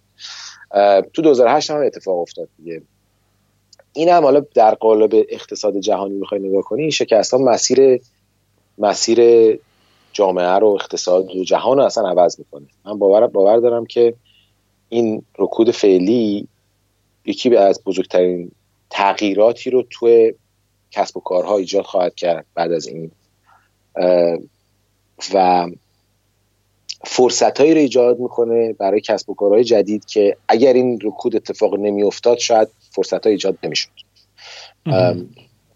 تو 1.12 1.22
2008 1.22 1.70
هم 1.70 1.82
اتفاق 1.82 2.18
افتاد 2.18 2.48
دیگه. 2.58 2.82
این 3.92 4.08
هم 4.08 4.22
حالا 4.22 4.42
در 4.54 4.74
قالب 4.74 5.26
اقتصاد 5.28 5.80
جهانی 5.80 6.14
می‌خوای 6.14 6.40
نگاه 6.40 6.62
کنی 6.62 6.92
شکست 6.92 7.34
ها 7.34 7.38
مسیر 7.38 8.00
مسیر 8.78 9.20
جامعه 10.12 10.59
رو 10.59 10.69
اقتصاد 10.69 11.37
و 11.37 11.45
جهان 11.45 11.77
رو 11.77 11.85
اصلا 11.85 12.09
عوض 12.09 12.39
می‌کنه. 12.39 12.66
من 12.85 12.99
باور 12.99 13.27
باور 13.27 13.57
دارم 13.57 13.87
که 13.87 14.15
این 14.89 15.23
رکود 15.39 15.70
فعلی 15.70 16.49
یکی 17.24 17.57
از 17.57 17.85
بزرگترین 17.85 18.51
تغییراتی 18.91 19.70
رو 19.70 19.85
توی 19.91 20.35
کسب 20.91 21.16
و 21.16 21.20
کارها 21.20 21.57
ایجاد 21.57 21.85
خواهد 21.85 22.15
کرد 22.15 22.47
بعد 22.55 22.73
از 22.73 22.87
این. 22.87 23.11
و 25.35 25.66
فرصت 27.05 27.61
هایی 27.61 27.74
رو 27.74 27.81
ایجاد 27.81 28.19
می‌کنه 28.19 28.73
برای 28.73 29.01
کسب 29.01 29.31
و 29.31 29.35
کارهای 29.35 29.65
جدید 29.65 30.05
که 30.05 30.37
اگر 30.49 30.73
این 30.73 30.99
رکود 31.03 31.37
اتفاق 31.37 31.74
نمیافتاد 31.74 32.39
شاید 32.39 32.69
فرصت 32.91 33.24
های 33.24 33.32
ایجاد 33.32 33.59
نمی‌شد. 33.62 33.91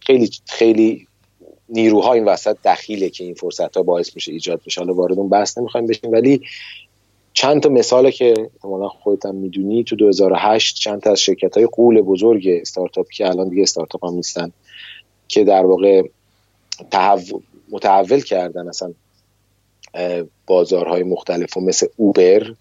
خیلی 0.00 0.30
خیلی 0.46 1.06
نیروها 1.74 2.12
این 2.12 2.24
وسط 2.24 2.56
دخیله 2.64 3.10
که 3.10 3.24
این 3.24 3.34
فرصت 3.34 3.76
ها 3.76 3.82
باعث 3.82 4.14
میشه 4.14 4.32
ایجاد 4.32 4.60
بشه 4.66 4.80
حالا 4.80 4.94
وارد 4.94 5.18
اون 5.18 5.28
بحث 5.28 5.58
نمی‌خوایم 5.58 5.86
بشیم. 5.86 6.12
ولی 6.12 6.40
چند 7.32 7.62
تا 7.62 7.68
مثاله 7.68 8.12
که 8.12 8.34
احتمالا 8.38 8.88
خودت 8.88 9.26
هم 9.26 9.34
می‌دونی 9.34 9.84
تو 9.84 9.96
2008 9.96 10.76
چند 10.76 11.00
تا 11.00 11.10
از 11.10 11.20
شرکت 11.20 11.56
های 11.56 11.66
قول 11.66 12.00
بزرگ 12.00 12.48
استارتاپ 12.48 13.08
که 13.08 13.26
الان 13.26 13.48
دیگه 13.48 13.62
استارتاپ 13.62 14.04
هم 14.04 14.14
نیستن 14.14 14.52
که 15.28 15.44
در 15.44 15.66
واقع 15.66 16.02
متحول 17.70 18.20
کردن 18.20 18.68
اصلا 18.68 18.94
بازارهای 20.46 21.02
مختلف 21.02 21.56
و 21.56 21.60
مثل 21.60 21.86
اوبر 21.96 22.54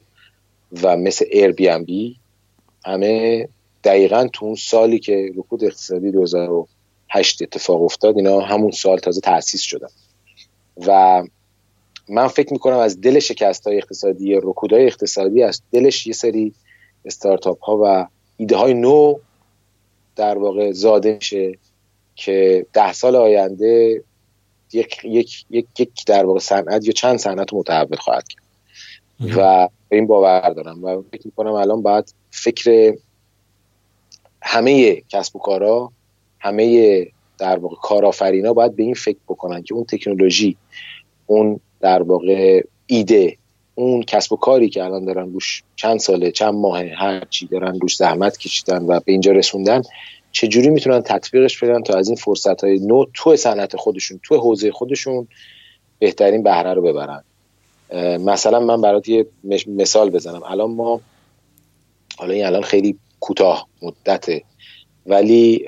و 0.84 0.98
مثل 0.98 1.26
ایر 1.32 1.52
بی 1.52 1.70
ام 1.70 1.84
بی 1.84 2.16
همه 2.86 3.48
دقیقا 3.84 4.28
تو 4.34 4.46
اون 4.46 4.56
سالی 4.56 5.00
که 5.00 5.32
رکود 5.36 5.64
اقتصادی 5.64 6.12
2008 7.14 7.42
اتفاق 7.42 7.84
افتاد 7.84 8.18
اینا 8.18 8.40
همون 8.40 8.72
سال 8.72 8.98
تازه 8.98 9.22
تأسیس 9.22 9.62
شدن. 9.62 9.88
و 10.88 11.24
من 12.10 12.28
فکر 12.28 12.54
می‌کنم 12.54 12.78
از 12.78 13.02
دل 13.02 13.20
شکست 13.20 13.68
های 13.68 13.78
اقتصادی 13.78 14.36
رکودهای 14.36 14.86
اقتصادی 14.86 15.44
از 15.44 15.62
دلش 15.72 16.08
یه 16.08 16.14
سری 16.14 16.54
استارتاپ 17.06 17.64
ها 17.64 17.80
و 17.84 18.08
ایده 18.38 18.56
های 18.56 18.74
نو 18.74 19.16
در 20.16 20.38
واقع 20.38 20.72
زاده 20.72 21.14
میشه 21.16 21.58
که 22.16 22.66
ده 22.74 22.94
سال 22.94 23.16
آینده 23.16 24.04
یک, 24.74 25.02
یک, 25.04 25.46
یک, 25.50 25.66
یک 25.80 26.06
در 26.06 26.26
واقع 26.26 26.40
صنعت 26.40 26.86
یا 26.86 26.92
چند 26.92 27.18
صنعت 27.18 27.54
متحول 27.54 27.98
خواهد 27.98 28.28
کرد. 28.28 28.44
و 29.38 29.70
به 29.90 29.96
این 29.96 30.08
باور 30.08 30.50
دارم. 30.50 30.84
و 30.84 31.04
فکر 31.12 31.22
می‌کنم 31.26 31.52
الان 31.52 31.82
باید 31.82 32.14
فکر 32.32 32.96
همه 34.42 35.02
کسب 35.02 35.36
و 35.36 35.40
کارا 35.40 35.92
همه 36.44 37.08
در 37.38 37.58
واقع 37.58 37.76
کارآفرینا 37.76 38.54
باید 38.54 38.76
به 38.76 38.84
این 38.84 38.94
فکر 38.94 39.20
بکنن 39.28 39.64
که 39.64 39.74
اون 39.74 39.84
تکنولوژی 39.84 40.58
اون 41.26 41.60
در 41.82 42.02
واقع 42.02 42.62
ایده 42.88 43.38
اون 43.76 44.04
کسب 44.04 44.34
و 44.34 44.36
کاری 44.36 44.70
که 44.70 44.84
الان 44.84 45.06
دارن 45.06 45.34
روش 45.34 45.64
چند 45.76 46.00
ساله 46.00 46.32
چند 46.32 46.54
ماه 46.54 46.84
هر 46.84 47.26
چی 47.30 47.48
دارن 47.48 47.80
روش 47.80 47.96
زحمت 47.96 48.38
کشیدن 48.38 48.84
و 48.84 49.00
به 49.00 49.12
اینجا 49.12 49.32
رسوندن 49.32 49.82
چجوری 50.32 50.70
می‌تونن 50.70 51.02
تطبیقش 51.02 51.64
بدن 51.64 51.84
تا 51.84 51.98
از 51.98 52.08
این 52.08 52.16
فرصت 52.16 52.64
های 52.64 52.80
نو 52.80 53.06
تو 53.14 53.36
صنعت 53.36 53.76
خودشون 53.76 54.20
تو 54.24 54.38
حوزه 54.38 54.72
خودشون 54.72 55.28
بهترین 56.00 56.44
بهره 56.44 56.74
رو 56.74 56.82
ببرن؟ 56.82 57.24
مثلا 58.20 58.60
من 58.60 58.82
برات 58.82 59.10
یه 59.10 59.26
مثال 59.68 60.10
بزنم. 60.10 60.44
الان 60.44 60.72
ما 60.72 61.02
حالا 62.18 62.34
این 62.34 62.46
الان 62.46 62.62
خیلی 62.62 62.98
کوتاه 63.20 63.68
مدته 63.82 64.44
ولی 65.06 65.66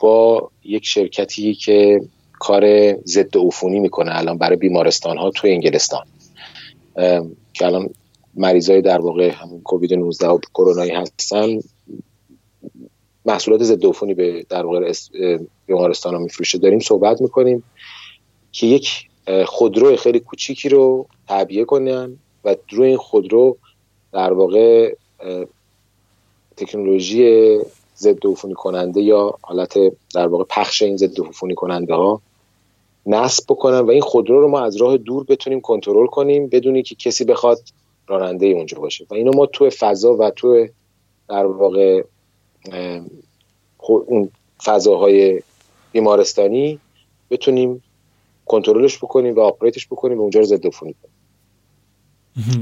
با 0.00 0.50
یک 0.64 0.86
شرکتی 0.86 1.54
که 1.54 2.00
کار 2.38 2.94
ضد 3.04 3.36
عفونی 3.36 3.80
می‌کنه 3.80 4.18
الان 4.18 4.38
برای 4.38 4.56
بیمارستان 4.56 5.18
ها 5.18 5.30
تو 5.30 5.46
انگلستان. 5.46 6.06
که 7.52 7.66
الان 7.66 7.90
مریضای 8.34 8.82
در 8.82 9.00
واقع 9.00 9.30
همون 9.30 9.60
کووید 9.60 9.94
19 9.94 10.28
و 10.28 10.38
کرونایی 10.54 10.90
هستن 10.90 11.58
محصولات 13.24 13.62
ضد 13.62 13.86
عفونی 13.86 14.14
به 14.14 14.46
در 14.48 14.66
واقع 14.66 14.92
بیمارستان 15.66 16.14
ها 16.14 16.20
میفروشه. 16.20 16.58
داریم 16.58 16.80
صحبت 16.80 17.20
می‌کنیم 17.20 17.62
که 18.52 18.66
یک 18.66 19.08
خودرو 19.46 19.96
خیلی 19.96 20.20
کوچیکی 20.20 20.68
رو 20.68 21.06
تعبیه 21.28 21.64
کنن 21.64 22.16
و 22.44 22.56
روی 22.70 22.88
این 22.88 22.96
خودرو 22.96 23.56
در 24.12 24.32
واقع 24.32 24.94
تکنولوژی 26.56 27.58
ضد 28.00 28.26
عفونی 28.26 28.54
کننده 28.54 29.02
یا 29.02 29.38
حالت 29.42 29.78
در 30.14 30.26
واقع 30.26 30.44
پخش 30.44 30.82
این 30.82 30.96
ضد 30.96 31.20
عفونی 31.20 31.54
کننده 31.54 31.94
ها 31.94 32.20
نصب 33.06 33.44
بکنن 33.48 33.78
و 33.80 33.90
این 33.90 34.00
خودرو 34.00 34.40
رو 34.40 34.48
ما 34.48 34.60
از 34.60 34.76
راه 34.76 34.96
دور 34.96 35.24
بتونیم 35.24 35.60
کنترل 35.60 36.06
کنیم 36.06 36.46
بدونی 36.46 36.82
که 36.82 36.94
کسی 36.94 37.24
بخواد 37.24 37.60
راننده 38.06 38.46
اونجا 38.46 38.78
باشه. 38.78 39.06
و 39.10 39.14
اینو 39.14 39.30
ما 39.34 39.46
تو 39.46 39.70
فضا 39.70 40.16
و 40.16 40.30
تو 40.30 40.66
در 41.28 41.46
واقع 41.46 42.02
اون 43.78 44.30
فضاهای 44.64 45.42
بیمارستانی 45.92 46.78
بتونیم 47.30 47.82
کنترلش 48.46 48.98
بکنیم 48.98 49.34
و 49.34 49.40
آپریتش 49.40 49.86
بکنیم 49.86 50.18
و 50.18 50.20
اونجا 50.20 50.40
رو 50.40 50.46
ضد 50.46 50.66
عفونی 50.66 50.94
کنیم. 51.02 51.14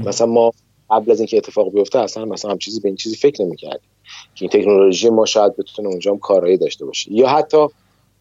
مثلا 0.07 0.27
ما 0.27 0.53
قبل 0.89 1.11
از 1.11 1.19
اینکه 1.19 1.37
اتفاق 1.37 1.71
بیفته 1.73 1.99
اصلا 1.99 2.25
مثلا 2.25 2.51
هم 2.51 2.57
چیزی 2.57 2.79
به 2.79 2.89
این 2.89 2.95
چیزی 2.95 3.15
فکر 3.15 3.43
نمی‌کردیم. 3.43 3.89
که 4.35 4.45
این 4.45 4.49
تکنولوژی 4.49 5.09
ما 5.09 5.25
شاید 5.25 5.57
بتونه 5.57 5.89
اونجا 5.89 6.11
هم 6.11 6.17
کارایی 6.17 6.57
داشته 6.57 6.85
باشه. 6.85 7.13
یا 7.13 7.27
حتی 7.27 7.67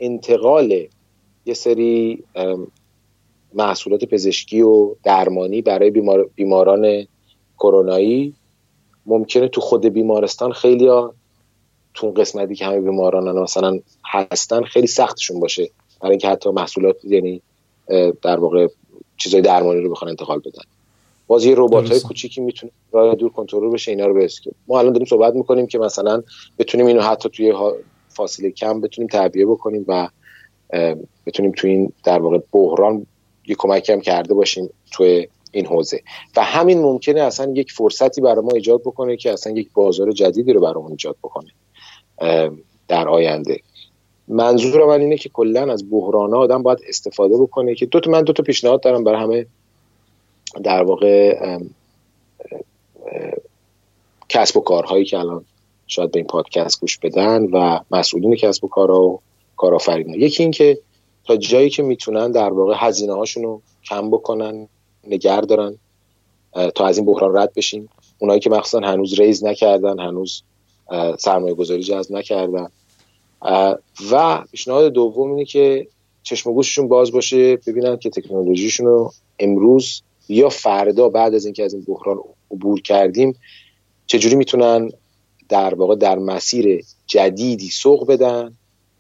انتقال 0.01 0.87
یه 1.47 1.55
سری 1.55 2.25
محصولات 3.55 4.05
پزشکی 4.05 4.63
و 4.63 4.95
درمانی 5.05 5.63
برای 5.63 5.91
بیمار... 5.91 6.31
بیماران 6.35 7.07
کرونایی 7.59 8.35
ممکنه 9.07 9.49
تو 9.49 9.61
خود 9.61 9.87
بیمارستان 9.87 10.53
خیلی 10.53 10.87
ها 10.87 11.15
تو 11.95 12.11
قسمتی 12.11 12.55
که 12.55 12.67
همه 12.67 12.81
بیماران 12.81 13.39
مثلا 13.39 13.81
هستن 14.05 14.63
خیلی 14.63 14.87
سختشون 14.87 15.41
باشه 15.41 15.71
برای 16.01 16.11
اینکه 16.11 16.29
حتی 16.29 16.51
محصولات 16.51 17.05
یعنی 17.05 17.43
در 18.23 18.39
واقع 18.39 18.69
چیزای 19.17 19.41
درمانی 19.41 19.81
رو 19.81 19.91
بخوان 19.91 20.11
انتقال 20.11 20.39
بدن. 20.39 20.63
باز 21.29 21.45
یه 21.45 21.55
ربات 21.57 21.91
های 21.91 22.01
کوچیکی 22.01 22.41
می‌تونه 22.41 22.73
راه 22.93 23.15
دور 23.15 23.31
کنترل 23.31 23.71
بشه 23.71 23.91
اینا 23.91 24.07
رو 24.07 24.15
بسکه 24.15 24.51
ما 24.69 24.79
الان 24.79 24.93
داریم 24.93 25.07
صحبت 25.07 25.35
می‌کنیم 25.35 25.67
که 25.67 25.79
مثلا 25.79 26.23
بتونیم 26.59 26.87
اینو 26.87 27.01
حتی 27.01 27.29
توی 27.29 27.55
فاصله 28.09 28.51
کم 28.51 28.81
بتونیم 28.81 29.09
تعبیه 29.09 29.47
بکنیم 29.47 29.85
و 29.89 30.09
بتونیم 31.27 31.53
تو 31.53 31.69
این 31.69 31.93
در 32.05 32.21
واقع 32.21 32.39
بحران 32.53 33.07
یه 33.47 33.55
کمکی 33.59 33.93
هم 33.93 34.01
کرده 34.01 34.35
باشیم 34.35 34.71
توی 34.93 35.29
این 35.53 35.67
حوزه. 35.67 36.01
و 36.37 36.45
همین 36.45 36.83
ممکنه 36.83 37.21
اصلا 37.21 37.53
یک 37.53 37.73
فرصتی 37.73 38.21
برای 38.21 38.45
ما 38.45 38.51
ایجاد 38.55 38.81
بکنه 38.81 39.17
که 39.17 39.33
اصلا 39.33 39.53
یک 39.53 39.69
بازار 39.75 40.13
جدیدی 40.13 40.53
رو 40.53 40.61
برامون 40.61 40.91
ایجاد 40.91 41.17
بکنه 41.23 41.51
در 42.89 43.09
آینده. 43.09 43.61
منظور 44.29 44.87
من 44.87 45.01
اینه 45.01 45.17
که 45.17 45.29
کلا 45.29 45.73
از 45.73 45.91
بحران 45.91 46.35
آدم 46.35 46.63
باید 46.63 46.79
استفاده 46.89 47.37
بکنه 47.37 47.75
که 47.75 47.87
دو 47.87 48.01
تا 48.01 48.11
من 48.11 48.23
دو 48.23 48.33
تا 48.33 48.43
پیشنهاد 48.43 48.83
دارم 48.83 49.05
برای 49.05 49.21
همه 49.23 49.47
در 50.63 50.83
واقع 50.83 51.39
کسب 54.29 54.57
و 54.57 54.61
کارهایی 54.61 55.05
که 55.05 55.19
الان 55.19 55.45
شاید 55.87 56.11
به 56.11 56.19
این 56.19 56.27
پادکست 56.27 56.81
گوش 56.81 56.99
بدن 56.99 57.45
و 57.45 57.81
مسئولین 57.91 58.37
کسب 58.37 58.65
و 58.65 58.69
کارها 58.69 59.03
و 59.03 59.21
کارآفرینا 59.57 60.17
یکی 60.17 60.43
این 60.43 60.53
که 60.53 60.79
تا 61.25 61.37
جایی 61.37 61.71
که 61.71 61.83
می‌تونن 61.83 62.31
در 62.31 62.53
واقع 62.53 62.75
هزینه 62.77 63.15
هاشون 63.15 63.43
رو 63.43 63.63
کم 63.85 64.11
بکنن 64.11 64.69
نگر 65.09 65.41
دارن 65.41 65.79
تا 66.75 66.87
از 66.87 66.99
این 66.99 67.07
بحران 67.07 67.37
رد 67.37 67.55
بشیم. 67.55 67.89
اونایی 68.19 68.41
که 68.41 68.51
مخصوصا 68.51 68.87
هنوز 68.87 69.21
ریز 69.21 69.45
نکردن 69.45 69.99
هنوز 69.99 70.43
سرمایه 71.19 71.55
گذاری 71.55 71.83
جذب 71.83 72.13
نکردن. 72.13 72.69
و 74.11 74.45
پیشنهاد 74.51 74.93
دوم 74.93 75.31
اینه 75.31 75.45
که 75.45 75.89
چشم 76.23 76.53
گوششون 76.53 76.89
باز 76.89 77.13
باشه 77.13 77.57
ببینن 77.57 77.97
که 77.97 78.11
تکنولوژیشون 78.11 78.87
رو 78.87 79.13
امروز 79.39 80.03
یا 80.29 80.49
فردا 80.49 81.09
بعد 81.09 81.35
از 81.35 81.45
اینکه 81.45 81.65
از 81.65 81.75
این 81.75 81.85
بحران 81.85 82.19
عبور 82.51 82.81
کردیم 82.81 83.37
چجوری 84.07 84.37
می‌تونن 84.37 84.91
در 85.49 85.75
واقع 85.75 85.97
در 85.97 86.19
مسیر 86.19 86.85
جدیدی 87.07 87.69
سوق 87.69 88.07
بدن 88.07 88.53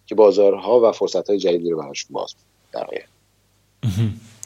که 0.06 0.14
بازارها 0.14 0.80
و 0.88 0.92
فرصتهای 0.92 1.38
جدیدی 1.38 1.70
رو 1.70 1.78
براشون 1.78 2.08
باز 2.12 2.34
در 2.72 2.86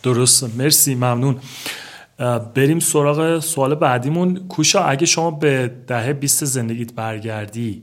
درست 0.02 0.56
مرسی. 0.56 0.94
ممنون. 0.94 1.40
بریم 2.54 2.80
سراغ 2.80 3.38
سوال 3.38 3.74
بعدیمون. 3.74 4.48
کوشا 4.48 4.84
اگه 4.84 5.06
شما 5.06 5.30
به 5.30 5.70
دهه 5.86 6.12
20 6.12 6.44
زندگیت 6.44 6.92
برگردی 6.92 7.82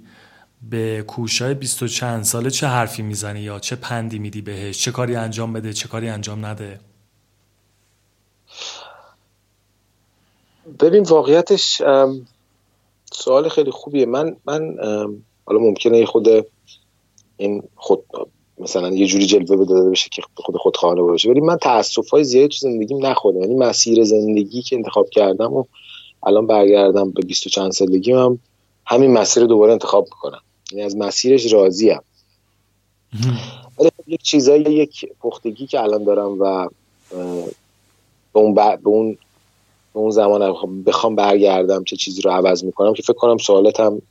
به 0.70 1.04
کوشای 1.08 1.54
20 1.54 1.84
و 1.84 1.88
چند 1.88 2.24
ساله 2.24 2.50
چه 2.50 2.68
حرفی 2.68 3.02
می‌زنی 3.02 3.40
یا 3.40 3.60
چه 3.60 3.76
پندی 3.76 4.20
میدی 4.20 4.42
بهش؟ 4.42 4.80
چه 4.80 4.92
کاری 4.92 5.16
انجام 5.16 5.54
بده 5.54 5.74
چه 5.74 5.88
کاری 5.88 6.10
انجام 6.10 6.46
نده؟ 6.46 6.80
ببین 10.80 11.04
واقعیتش 11.04 11.82
سوال 13.12 13.50
خیلی 13.50 13.72
خوبیه. 13.72 14.06
من 14.06 14.36
من 14.46 14.76
حالا 15.46 15.60
ممکنه 15.60 16.06
خود 16.06 16.28
این 17.38 17.64
خود 17.76 18.04
مثلا 18.58 18.90
یه 18.90 19.06
جوری 19.08 19.26
جلوه 19.26 19.66
داده 19.66 19.90
بشه 19.90 20.10
که 20.10 20.22
خود 20.36 20.58
خودخواهانه 20.58 21.02
باشه. 21.02 21.30
ولی 21.30 21.42
من 21.42 21.58
تاسف 21.58 22.10
های 22.10 22.24
زیادی 22.24 22.48
تو 22.48 22.56
زندگیم 22.58 23.06
نخوردم. 23.06 23.42
یعنی 23.42 23.56
مسیر 23.56 24.04
زندگی 24.04 24.62
که 24.62 24.76
انتخاب 24.76 25.10
کردم 25.10 25.54
و 25.54 25.64
الان 26.24 26.48
برگردم 26.48 27.12
به 27.12 27.22
بیست 27.22 27.48
و 27.48 27.50
چند 27.50 27.72
سالگیم 27.72 28.18
هم 28.18 28.40
همین 28.86 29.14
مسیر 29.14 29.46
دوباره 29.46 29.72
انتخاب 29.72 30.04
می‌کنم. 30.04 30.42
یعنی 30.72 30.84
از 30.84 30.96
مسیرش 30.98 31.54
راضیم. 31.54 32.00
ولی 33.80 33.90
خب 33.98 34.10
یک 34.10 34.22
چیزایی 34.22 34.62
یک 34.62 35.06
پختگی 35.22 35.68
که 35.68 35.82
الان 35.82 36.04
دارم 36.04 36.40
و 36.40 36.68
به 38.34 38.40
اون, 38.40 38.54
به 38.54 38.80
اون 38.84 39.18
اون 39.94 40.12
زمان 40.12 40.84
بخوام 40.84 41.16
برگردم 41.16 41.84
چه 41.84 41.96
چیزی 41.96 42.22
رو 42.22 42.32
عوض 42.32 42.64
می‌کنم 42.64 42.94
که 42.94 43.04
فکر 43.04 43.14
کنم 43.14 43.38
سوالتم 43.38 44.02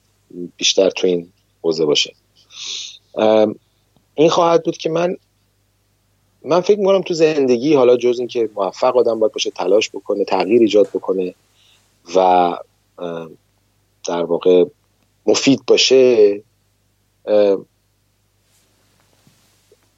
بیشتر 0.57 0.91
تو 0.91 1.07
این 1.07 1.33
حوزه 1.63 1.85
باشه. 1.85 2.15
این 4.15 4.29
خواهد 4.31 4.65
بود 4.65 4.77
که 4.77 4.91
من 4.91 5.17
من 6.45 6.61
فکر 6.61 6.79
می‌کنم 6.79 7.03
تو 7.03 7.15
زندگی 7.15 7.75
حالا 7.75 7.97
جز 7.97 8.19
اینکه 8.19 8.51
موفق 8.55 8.97
آدم 8.97 9.19
باید 9.19 9.33
باشه 9.33 9.51
تلاش 9.51 9.91
بکنه 9.91 10.25
تغییر 10.25 10.61
ایجاد 10.61 10.89
بکنه 10.89 11.35
و 12.15 12.57
در 14.09 14.25
واقع 14.25 14.65
مفید 15.27 15.61
باشه 15.67 16.43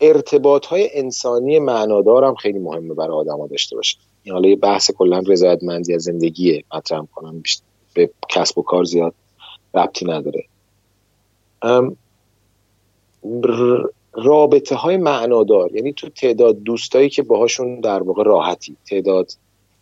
ارتباط 0.00 0.66
های 0.66 0.90
انسانی 0.92 1.58
معنادارم 1.58 2.34
خیلی 2.34 2.58
مهمه 2.58 2.94
برای 2.94 3.16
آدم 3.16 3.40
ها 3.40 3.46
داشته 3.46 3.76
باشه. 3.76 3.96
حالا 4.28 4.48
یه 4.48 4.56
بحث 4.56 4.90
کلا 4.90 5.18
رضایتمندی 5.18 5.94
از 5.94 6.02
زندگیه 6.02 6.64
مطرح 6.74 7.02
کنم 7.14 7.42
به 7.94 8.10
کسب 8.28 8.58
و 8.58 8.62
کار 8.62 8.84
زیاد 8.84 9.14
ربطی 9.74 10.06
نداره. 10.06 10.44
رابطه 14.12 14.74
های 14.74 14.96
معنادار 14.96 15.76
یعنی 15.76 15.92
تو 15.92 16.08
تعداد 16.08 16.62
دوستایی 16.62 17.08
که 17.08 17.22
باهاشون 17.22 17.80
در 17.80 18.02
واقع 18.02 18.22
راحتی 18.22 18.76
تعداد 18.86 19.32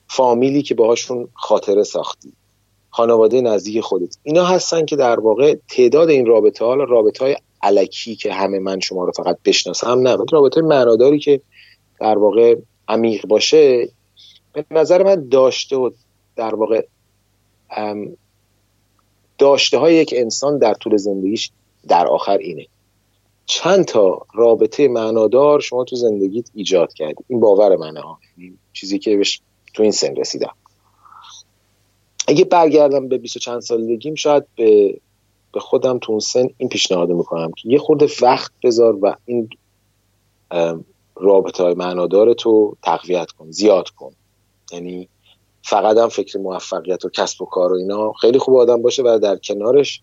فامیلی 0.09 0.63
که 0.63 0.75
باهاشون 0.75 1.29
خاطره 1.35 1.83
ساختی 1.83 2.33
خانواده 2.91 3.41
نزدیک 3.41 3.81
خودت 3.81 4.17
اینا 4.23 4.45
هستن 4.45 4.85
که 4.85 4.97
در 4.97 5.21
واقع 5.21 5.57
تعداد 5.69 6.09
این 6.09 6.27
رابطه 6.27 6.65
ها 6.65 6.75
رابطه 6.75 7.25
های 7.25 7.37
علکی 7.63 8.17
که 8.17 8.33
همه 8.33 8.59
من 8.59 8.81
شما 8.81 9.05
رو 9.05 9.13
فقط 9.13 9.39
بشناسم 9.45 9.99
نه 9.99 10.17
رابطه 10.33 10.61
معناداری 10.61 11.19
که 11.19 11.41
در 12.01 12.19
واقع 12.19 12.57
عمیق 12.89 13.27
باشه 13.27 13.89
به 14.63 14.75
نظر 14.81 15.03
من 15.03 15.29
داشته 15.29 15.77
و 15.77 15.91
در 16.37 16.55
واقع 16.55 16.87
داشته 19.39 19.79
های 19.79 19.95
یک 19.95 20.15
انسان 20.17 20.59
در 20.59 20.75
طول 20.75 20.97
زندگیش 20.97 21.51
در 21.89 22.07
آخر 22.07 22.39
اینه. 22.39 22.67
چند 23.47 23.85
تا 23.85 24.27
رابطه 24.35 24.89
معنادار 24.89 25.61
شما 25.61 25.85
تو 25.85 25.97
زندگیت 25.97 26.51
ایجاد 26.55 26.93
کردی. 26.93 27.25
این 27.29 27.41
باور 27.41 27.77
منه 27.77 28.01
ها. 28.01 28.19
یعنی 28.39 28.59
چیزی 28.73 28.99
که 28.99 29.17
بهش 29.17 29.41
تو 29.75 29.83
این 29.83 29.93
سن 29.93 30.17
رسیدم. 30.17 30.55
اگه 32.29 32.45
برگردم 32.45 33.09
به 33.09 33.19
20 33.19 33.37
و 33.37 33.41
چند 33.41 33.61
سالگیم 33.61 34.15
شاید 34.15 34.45
به 34.57 35.01
به 35.53 35.61
خودم 35.61 35.99
تو 35.99 36.13
اون 36.13 36.21
سن 36.21 36.49
این 36.59 36.69
پیشنهاد 36.69 37.11
می‌کنم 37.11 37.51
که 37.53 37.69
یه 37.69 37.79
خورده 37.79 38.09
وقت 38.23 38.53
بذار 38.63 38.99
و 39.03 39.17
این 39.25 39.49
رابطه 41.17 41.63
های 41.63 41.75
معنادار 41.75 42.35
تو 42.35 42.77
تقویت 42.83 43.31
کن 43.31 43.51
زیاد 43.51 43.89
کن. 43.89 44.13
یعنی 44.73 45.09
فقط 45.63 45.97
هم 45.97 46.09
فکر 46.09 46.39
موفقیت 46.39 47.05
و 47.05 47.09
کسب 47.09 47.43
و 47.43 47.45
کار 47.45 47.73
و 47.73 47.77
اینا 47.77 48.13
خیلی 48.13 48.39
خوب 48.39 48.57
آدم 48.57 48.83
باشه 48.83 49.03
و 49.03 49.19
در 49.23 49.37
کنارش 49.37 50.03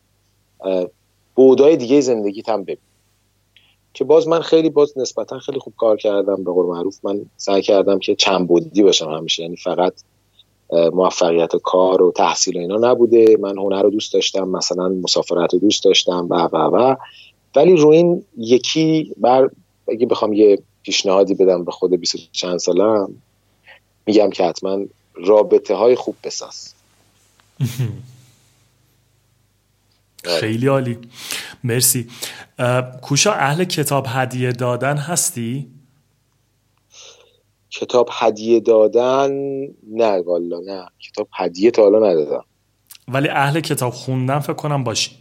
بودای 1.36 1.78
دیگه 1.78 2.02
زندگی 2.02 2.44
هم 2.48 2.64
ببین. 2.64 2.78
که 3.94 4.04
باز 4.04 4.28
من 4.28 4.40
خیلی 4.40 4.70
باز 4.70 4.98
نسبتا 4.98 5.40
خیلی 5.40 5.60
خوب 5.60 5.74
کار 5.78 5.98
کردم 5.98 6.44
به 6.44 6.52
قول 6.52 6.66
معروف. 6.66 7.00
من 7.04 7.26
سعی 7.38 7.62
کردم 7.62 8.00
که 8.00 8.16
چند 8.16 8.48
بودی 8.48 8.84
باشم 8.84 9.10
همیشه. 9.10 9.44
یعنی 9.44 9.56
فقط 9.56 9.94
موفقیت 10.72 11.56
کار 11.56 12.02
و 12.02 12.12
تحصیل 12.12 12.58
و 12.58 12.60
اینا 12.60 12.78
نبوده. 12.78 13.38
من 13.40 13.58
هنر 13.58 13.84
رو 13.84 13.90
دوست 13.90 14.14
داشتم 14.14 14.48
مثلا 14.48 14.90
مسافرت 14.90 15.54
رو 15.54 15.60
دوست 15.60 15.84
داشتم 15.84 16.28
و 16.30 16.36
و 16.36 16.58
و. 16.58 16.96
ولی 17.56 17.76
رو 17.76 17.90
این 17.90 18.26
یکی 18.38 19.14
بر 19.18 19.50
اگه 19.88 20.06
بخوام 20.06 20.34
یه 20.34 20.60
پیشنهادی 20.84 21.34
بدم 21.34 21.64
به 21.64 21.72
خود 21.72 21.94
20 21.94 22.16
چند 22.32 22.60
سالم 22.60 23.22
میگم 24.06 24.30
که 24.30 24.44
حتما 24.44 24.80
رابطه 25.14 25.76
های 25.76 25.96
خوب 25.96 26.16
بساز. 26.24 26.74
خیلی 30.40 30.68
عالی. 30.68 30.98
مرسی. 31.64 32.08
کوشا 33.02 33.34
اهل 33.34 33.64
کتاب 33.64 34.06
هدیه 34.08 34.52
دادن 34.52 34.98
هستی؟ 34.98 35.68
کتاب 37.70 38.10
هدیه 38.12 38.60
دادن 38.60 39.32
نه 39.88 40.22
والا 40.22 40.60
نه. 40.60 40.86
کتاب 41.00 41.28
هدیه 41.34 41.72
تا 41.72 41.82
حالا 41.82 42.12
ندادم. 42.12 42.46
ولی 43.08 43.30
اهل 43.30 43.60
کتاب 43.60 43.94
خوندن 43.94 44.40
فکر 44.40 44.54
کنم 44.54 44.84
باشی. 44.84 45.12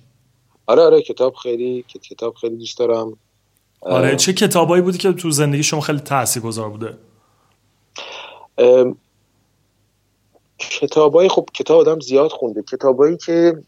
آره 0.67 0.83
آره 0.83 1.03
کتاب 1.03 1.35
خیلی 1.35 1.85
کتاب 2.11 2.35
خیلی 2.35 2.57
دوست 2.57 2.79
دارم. 2.79 3.17
آره 3.81 4.17
چه 4.17 4.33
کتابایی 4.33 4.83
بودی 4.83 4.99
که 4.99 5.13
تو 5.13 5.31
زندگی 5.31 5.63
شما 5.63 5.81
خیلی 5.81 6.01
تاثیرگذار 6.01 6.71
بوده؟ 6.71 6.99
کتابایی 10.59 11.29
خب 11.29 11.49
کتاب 11.55 11.79
آدم 11.79 12.01
زیاد 12.01 12.31
خونده. 12.31 12.63
کتابایی 12.63 13.17
که 13.17 13.63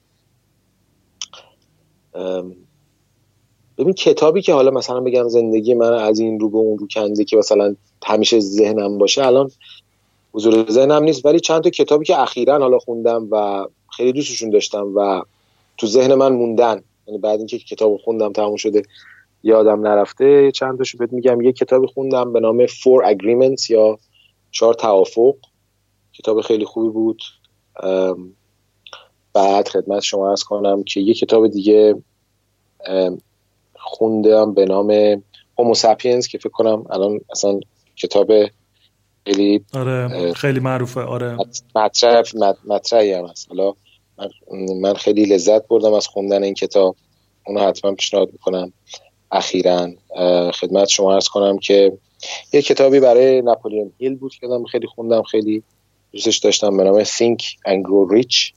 ببین 3.78 3.92
کتابی 3.92 4.42
که 4.42 4.54
حالا 4.54 4.70
مثلا 4.70 5.00
بگم 5.00 5.28
زندگی 5.28 5.74
من 5.74 5.92
از 5.92 6.18
این 6.18 6.40
رو 6.40 6.50
به 6.50 6.56
اون 6.58 6.78
رو 6.78 6.86
کنده 6.86 7.24
که 7.24 7.36
مثلا 7.36 7.74
همیشه 8.04 8.40
ذهنم 8.40 8.98
باشه 8.98 9.26
الان 9.26 9.50
حضور 10.32 10.70
ذهنم 10.70 11.02
نیست 11.02 11.26
ولی 11.26 11.40
چند 11.40 11.62
تا 11.62 11.70
کتابی 11.70 12.04
که 12.04 12.20
اخیرا 12.20 12.58
حالا 12.58 12.78
خوندم 12.78 13.28
و 13.30 13.66
خیلی 13.96 14.12
دوستشون 14.12 14.50
داشتم 14.50 14.92
و 14.96 15.22
تو 15.78 15.86
ذهن 15.86 16.14
من 16.14 16.32
موندن. 16.32 16.82
یعنی 17.06 17.18
بعد 17.20 17.38
اینکه 17.38 17.58
کتاب 17.58 17.96
خوندم 17.96 18.32
تموم 18.32 18.56
شده 18.56 18.82
یادم 19.42 19.86
نرفته 19.86 20.52
چند 20.52 20.78
تاشو 20.78 20.98
بهت 20.98 21.12
میگم. 21.12 21.40
یه 21.40 21.52
کتابی 21.52 21.86
خوندم 21.86 22.32
به 22.32 22.40
نام 22.40 22.66
Four 22.66 23.14
Agreements 23.14 23.70
یا 23.70 23.98
چهار 24.50 24.74
توافق. 24.74 25.34
کتاب 26.12 26.40
خیلی 26.40 26.64
خوبی 26.64 26.88
بود. 26.88 27.22
بعد 29.32 29.68
خدمت 29.68 30.02
شما 30.02 30.30
ارز 30.30 30.42
کنم 30.42 30.82
که 30.82 31.00
یه 31.00 31.14
کتاب 31.14 31.48
دیگه 31.48 31.94
خوندم 33.74 34.54
به 34.54 34.64
نام 34.64 35.22
هوموساپینز 35.58 36.26
که 36.26 36.38
فکر 36.38 36.48
کنم 36.48 36.84
الان 36.90 37.20
اصلا 37.30 37.60
کتاب 37.96 38.32
خیلی 39.24 39.64
آره 39.74 40.32
خیلی 40.32 40.60
معروفه 40.60 41.00
آره. 41.00 41.36
مطرح 41.74 42.22
مطرحی 42.66 43.12
هم 43.12 43.26
هست. 43.26 43.48
حالا 43.48 43.72
من 44.80 44.94
خیلی 44.94 45.24
لذت 45.24 45.68
بردم 45.68 45.92
از 45.92 46.06
خوندن 46.06 46.42
این 46.42 46.54
کتاب. 46.54 46.96
اونو 47.46 47.60
حتما 47.60 47.94
پیشنهاد 47.94 48.32
می‌کنم. 48.32 48.72
اخیرا 49.32 49.90
خدمت 50.54 50.88
شما 50.88 51.14
ارز 51.14 51.28
کنم 51.28 51.58
که 51.58 51.98
یه 52.52 52.62
کتابی 52.62 53.00
برای 53.00 53.42
نپولیون 53.42 53.92
هیل 53.98 54.14
بود 54.14 54.32
که 54.34 54.48
خیلی 54.70 54.86
خوندم 54.86 55.22
خیلی 55.22 55.62
دوستش 56.12 56.38
داشتم 56.38 56.76
به 56.76 56.84
نام 56.84 57.04
Think 57.04 57.42
and 57.66 57.82
Grow 57.82 58.12
Rich. 58.12 58.52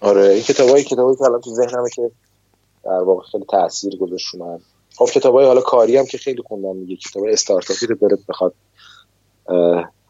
آره 0.00 0.28
این 0.28 0.42
کتابایی 0.42 0.84
کتابایی 0.84 1.16
که 1.16 1.24
الان 1.24 1.40
تو 1.40 1.50
ذهنمه 1.50 1.90
که 1.94 2.10
در 2.84 2.90
واقع 2.90 3.22
خیلی 3.22 3.44
تاثیر 3.50 3.96
گذاشت 3.96 4.34
من. 4.34 4.58
خب 4.96 5.04
کتابای 5.04 5.46
حالا 5.46 5.60
کاری 5.60 5.96
هم 5.96 6.06
که 6.06 6.18
خیلی 6.18 6.42
خوندم 6.42 6.76
میگه 6.76 6.96
کتاب 6.96 7.24
استارتاپی 7.28 7.86
رو 7.86 7.94
داره 7.94 8.18
بخواد 8.28 8.54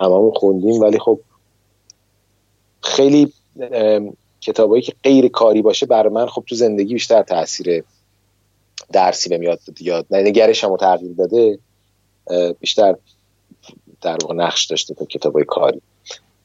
هممون 0.01 0.33
خوندیم. 0.35 0.81
ولی 0.81 0.99
خب 0.99 1.21
خیلی 2.83 3.33
کتابایی 4.41 4.83
که 4.83 4.95
غیر 5.03 5.29
کاری 5.29 5.63
باشه 5.63 5.87
برای 5.87 6.13
من 6.13 6.27
خب 6.27 6.45
تو 6.47 6.55
زندگی 6.55 6.95
بیشتر 6.95 7.23
تاثیر 7.23 7.85
درسی 8.93 9.29
به 9.29 9.39
میاد 9.39 9.61
یاد 9.81 10.07
نه 10.11 10.23
نگرش 10.23 10.65
هم 10.65 10.77
تغییر 10.77 11.13
داده 11.13 11.59
بیشتر 12.61 12.95
در 14.01 14.19
واقع 14.23 14.35
نقش 14.35 14.65
داشته 14.65 14.95
تا 14.95 15.05
کتابای 15.05 15.45
کاری. 15.45 15.81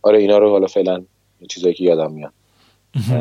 آره 0.01 0.19
اینا 0.19 0.37
رو 0.37 0.49
حالا 0.49 0.67
فعلا 0.67 1.03
چیزایی 1.49 1.73
که 1.73 1.83
یادم 1.83 2.11
میاد. 2.11 2.33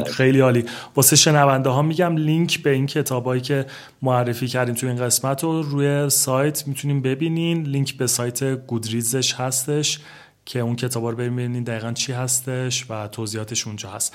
خیلی 0.07 0.41
عالی. 0.41 0.65
واسه 0.97 1.17
شنونده 1.17 1.71
ها 1.71 1.83
میگم 1.83 2.17
لینک 2.17 2.63
به 2.63 2.71
این 2.71 2.87
کتابایی 2.87 3.41
که 3.41 3.67
معرفی 4.03 4.47
کردیم 4.47 4.75
تو 4.75 4.87
این 4.87 4.97
قسمت 4.97 5.45
رو 5.45 5.63
روی 5.63 6.11
سایت 6.11 6.69
می‌تونیم 6.69 7.03
ببینین. 7.03 7.63
لینک 7.63 7.97
به 7.97 8.07
سایت 8.07 8.45
گودریزش 8.45 9.35
هستش 9.35 10.01
که 10.45 10.61
اون 10.61 10.77
کتابا 10.77 11.11
رو 11.11 11.17
ببینین 11.17 11.63
دقیقا 11.63 11.93
چی 11.93 12.13
هستش 12.13 12.87
و 12.91 13.09
توضیحاتش 13.09 13.67
اونجا 13.67 13.89
هست. 13.91 14.15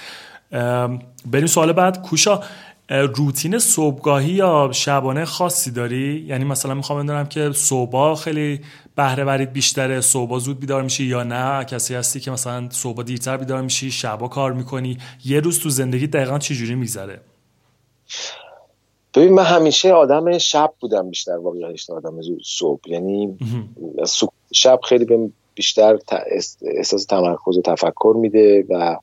بریم 1.26 1.48
سوال 1.48 1.74
بعد. 1.74 2.02
کوشا 2.02 2.40
روتین 2.92 3.60
صبحگاهی 3.60 4.32
یا 4.32 4.70
شبانه 4.74 5.26
خاصی 5.26 5.72
داری؟ 5.72 6.26
یعنی 6.28 6.44
مثلا 6.44 6.74
می‌خوام 6.74 7.04
بدونم 7.04 7.26
که 7.26 7.52
صبح 7.54 8.16
خیلی 8.16 8.62
بهره 8.96 9.24
ورید 9.24 9.54
بیشتره 9.54 10.02
صبح 10.02 10.40
زود 10.40 10.60
بیدار 10.60 10.82
میشی 10.82 11.04
یا 11.04 11.24
نه؟ 11.24 11.66
کسی 11.66 11.96
هستی 11.96 12.20
که 12.20 12.32
مثلا 12.32 12.70
صبح 12.72 13.04
دیرتر 13.04 13.38
بیدار 13.38 13.62
میشی 13.62 13.92
شبا 13.92 14.28
کار 14.28 14.54
می‌کنی؟ 14.54 14.98
یه 15.26 15.40
روز 15.40 15.60
تو 15.60 15.70
زندگی 15.70 16.08
دقیقا 16.08 16.40
چی 16.40 16.56
جوری 16.56 16.76
میگذره؟ 16.76 17.22
ببین 19.16 19.34
من 19.34 19.44
همیشه 19.44 19.94
آدم 19.94 20.38
شب 20.38 20.74
بودم 20.80 21.10
بیشتر 21.10 21.38
واقعا 21.38 21.74
آدم 21.90 22.22
صبح. 22.44 22.90
یعنی 22.90 23.38
شب 24.54 24.80
خیلی 24.84 25.32
بیشتر 25.56 25.98
احساس 26.78 27.06
تمرکز 27.06 27.58
و 27.58 27.62
تفکر 27.62 28.16
میده 28.20 28.66
و 28.70 28.98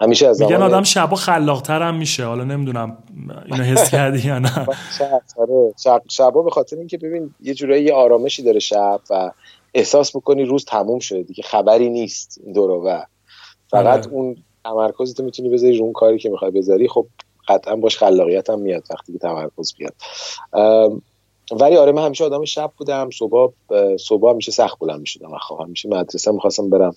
همیشه 0.00 0.26
از 0.28 0.42
میگن 0.42 0.62
آدم 0.62 0.82
شبا 0.82 1.16
خلاقتر 1.16 1.82
هم 1.82 1.94
میشه. 1.94 2.24
حالا 2.24 2.44
نمی‌دونم 2.44 2.98
اینو 3.46 3.62
حس 3.62 3.90
کردی 3.94 4.28
یا 4.28 4.38
نه. 4.38 4.50
آره. 5.36 5.74
شب 5.84 6.02
شبا 6.10 6.42
به 6.42 6.50
خاطر 6.50 6.76
اینکه 6.76 6.98
ببین 6.98 7.34
یه 7.40 7.54
جورایی 7.54 7.84
یه 7.84 7.94
آرامشی 7.94 8.42
داره 8.42 8.58
شب 8.58 9.00
و 9.10 9.30
احساس 9.74 10.14
می‌کنی 10.14 10.44
روز 10.44 10.64
تموم 10.64 10.98
شده 10.98 11.22
دیگه 11.22 11.42
خبری 11.42 11.90
نیست 11.90 12.40
این 12.44 12.52
دورو 12.52 12.82
و. 12.86 13.02
فقط 13.68 14.06
آره. 14.06 14.14
اون 14.14 14.36
تمرکزت 14.64 15.20
می‌تونی 15.20 15.48
بذاری 15.48 15.78
رو 15.78 15.84
اون 15.84 15.92
کاری 15.92 16.18
که 16.18 16.28
می‌خوای 16.30 16.50
بذاری. 16.50 16.88
خب 16.88 17.06
قطعا 17.48 17.76
باش 17.76 17.98
خلاقیت 17.98 18.50
هم 18.50 18.60
میاد 18.60 18.84
وقتی 18.90 19.12
که 19.12 19.18
تمرکز 19.18 19.74
بیاد. 19.78 19.94
ولی 21.60 21.76
آره 21.76 21.92
من 21.92 22.04
همیشه 22.04 22.24
آدم 22.24 22.44
شب 22.44 22.70
بودم 22.76 23.10
صبح 23.10 23.52
صبح 23.96 24.30
همیشه 24.30 24.52
سخت 24.52 24.78
بلند 24.78 25.00
می‌شدم. 25.00 25.38
خب 25.38 25.60
همیشه 25.60 25.88
مدرسه 25.88 26.32
می‌خواستم 26.32 26.70
برم. 26.70 26.94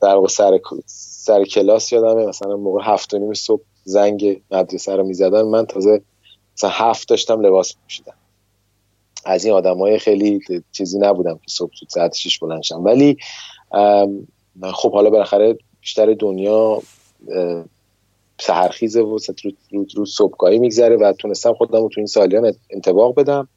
در 0.00 0.14
واقع 0.14 0.28
سر 0.28 0.60
سر 0.86 1.44
کلاس 1.44 1.92
یادمه. 1.92 2.26
مثلا 2.26 2.56
موقع 2.56 2.80
هفت 2.84 3.14
و 3.14 3.18
نیم 3.18 3.34
صبح 3.34 3.62
زنگ 3.84 4.42
مدرسه 4.50 4.96
رو 4.96 5.04
می‌زدن. 5.04 5.42
من 5.42 5.66
تازه 5.66 6.02
مثلا 6.56 6.70
هفت 6.70 7.08
داشتم 7.08 7.40
لباس 7.40 7.74
میشیدم 7.84 8.14
از 9.24 9.44
این 9.44 9.54
آدم 9.54 9.78
های 9.78 9.98
خیلی 9.98 10.40
چیزی 10.72 10.98
نبودم 10.98 11.34
که 11.34 11.44
صبح 11.48 11.70
تو 11.80 11.86
ساعت 11.88 12.14
شیش 12.14 12.38
بلند 12.38 12.62
شم. 12.62 12.84
ولی 12.84 13.16
خب 14.74 14.92
حالا 14.92 15.10
بالاخره 15.10 15.58
بیشتر 15.80 16.14
دنیا 16.14 16.82
سهرخیزه 18.40 19.02
و 19.02 19.18
رو, 19.44 19.50
رو, 19.70 19.86
رو 19.96 20.06
صبحگاهی 20.06 20.58
میگذره 20.58 20.96
و 20.96 21.12
تونستم 21.12 21.54
خودم 21.54 21.82
رو 21.82 21.88
تو 21.88 22.00
این 22.00 22.06
سالیان 22.06 22.52
انتباق 22.70 23.14
بدم. 23.14 23.48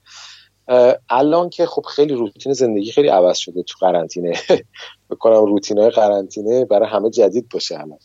الان 1.09 1.49
که 1.49 1.65
خب 1.65 1.81
خیلی 1.81 2.13
روتین 2.13 2.53
زندگی 2.53 2.91
خیلی 2.91 3.07
عوض 3.07 3.37
شده 3.37 3.63
تو 3.63 3.77
قرنطینه. 3.79 4.33
بکنم 5.09 5.45
روتین 5.45 5.77
های 5.77 5.89
قرنطینه 5.89 6.65
برای 6.65 6.89
همه 6.89 7.09
جدید 7.09 7.49
باشه 7.49 7.79
الان. 7.79 7.99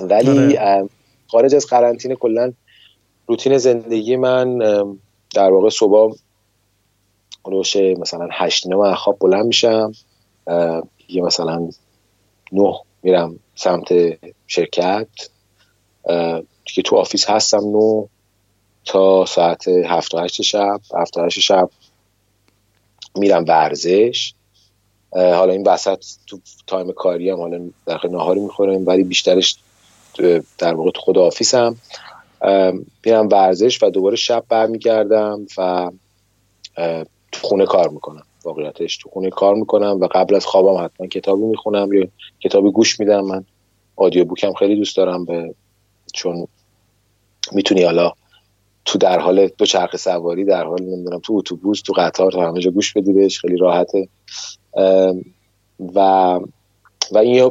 ولی 0.00 0.56
آره. 0.56 0.88
خارج 1.26 1.54
از 1.54 1.66
قرنطینه 1.66 2.14
کلا 2.14 2.52
روتین 3.26 3.58
زندگی 3.58 4.16
من 4.16 4.58
در 5.34 5.50
واقع 5.50 5.68
صبح 5.68 6.16
روش 7.44 7.76
مثلا 7.76 8.28
هشت 8.32 8.66
نه 8.66 8.94
خواب 8.94 9.18
بلند 9.18 9.46
میشم. 9.46 9.92
یه 11.08 11.22
مثلا 11.22 11.68
نه 12.52 12.80
میرم 13.02 13.38
سمت 13.54 13.88
شرکت. 14.46 15.08
که 16.64 16.82
تو 16.84 16.96
آفیس 16.96 17.30
هستم 17.30 17.62
نه. 17.76 18.08
تا 18.86 19.24
ساعت 19.24 19.68
هفت 19.68 20.14
و 20.14 20.18
هشت 20.18 20.42
شب. 20.42 20.80
هفت 20.94 21.16
و 21.16 21.24
هشت 21.24 21.40
شب 21.40 21.70
میرم 23.16 23.44
ورزش. 23.48 24.32
حالا 25.12 25.52
این 25.52 25.66
وسط 25.66 26.04
تو 26.26 26.38
تایم 26.66 26.92
کاری 26.92 27.30
هم 27.30 27.36
حالا 27.36 27.70
در 27.86 28.00
نهاری 28.10 28.40
می‌خورم 28.40 28.86
ولی 28.86 29.04
بیشترش 29.04 29.56
در 30.58 30.74
واقع 30.74 30.90
تو 30.90 31.00
خود 31.00 31.18
آفیسم. 31.18 31.76
میرم 33.04 33.28
ورزش 33.28 33.82
و 33.82 33.90
دوباره 33.90 34.16
شب 34.16 34.44
برمیگردم 34.48 35.46
و 35.58 35.90
تو 37.32 37.48
خونه 37.48 37.66
کار 37.66 37.88
می‌کنم. 37.88 38.22
واقعیتش 38.44 38.96
تو 38.96 39.08
خونه 39.08 39.30
کار 39.30 39.54
می‌کنم 39.54 39.98
و 40.00 40.08
قبل 40.10 40.34
از 40.34 40.46
خوابم 40.46 40.84
حتما 40.84 41.06
کتابی 41.06 41.42
می‌خونم. 41.42 41.92
یا 41.92 42.06
کتابی 42.40 42.70
گوش 42.70 43.00
میدم. 43.00 43.20
من 43.20 43.44
آدیو 43.96 44.24
بوکم 44.24 44.52
خیلی 44.52 44.76
دوست 44.76 44.96
دارم 44.96 45.24
به 45.24 45.54
چون 46.12 46.46
می‌تونی 47.52 47.82
حالا 47.82 48.12
تو 48.86 48.98
در 48.98 49.18
حال 49.18 49.48
دو 49.48 49.66
چرخ 49.66 49.96
سواری 49.96 50.44
در 50.44 50.64
حال 50.64 50.82
نمی‌دونم 50.82 51.18
تو 51.18 51.34
اتوبوس 51.34 51.82
تو 51.82 51.92
قطار 51.92 52.32
تو 52.32 52.40
همه 52.40 52.60
جا 52.60 52.70
گوش 52.70 52.92
بدی 52.92 53.12
بهش 53.12 53.40
خیلی 53.40 53.56
راحته. 53.56 54.08
و 55.94 56.00
و 57.12 57.18
این 57.18 57.50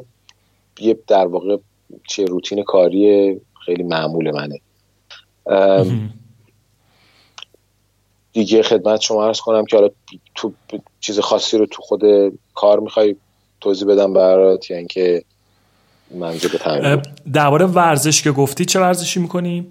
یه 0.80 0.98
در 1.08 1.28
واقع 1.28 1.58
چه 2.08 2.26
روتین 2.26 2.64
کاری 2.64 3.36
خیلی 3.66 3.84
معمول 3.84 4.32
منه. 4.32 4.60
دیگه 8.34 8.64
خدمت 8.64 9.02
شما 9.02 9.28
عرض 9.28 9.40
کنم 9.40 9.66
که 9.66 9.78
حالا 9.78 9.90
تو 10.36 10.54
چیز 11.00 11.20
خاصی 11.20 11.58
رو 11.58 11.66
تو 11.66 11.82
خود 11.82 12.02
کار 12.54 12.80
می‌خوای 12.80 13.16
توضیح 13.62 13.88
بدم 13.88 14.14
برات 14.14 14.70
یا 14.70 14.78
اینکه 14.78 15.24
منظور 16.12 17.02
درباره 17.34 17.66
ورزش 17.66 18.22
که 18.22 18.32
گفتی 18.32 18.66
چه 18.66 18.80
ورزشی 18.80 19.20
می‌کنی؟ 19.20 19.68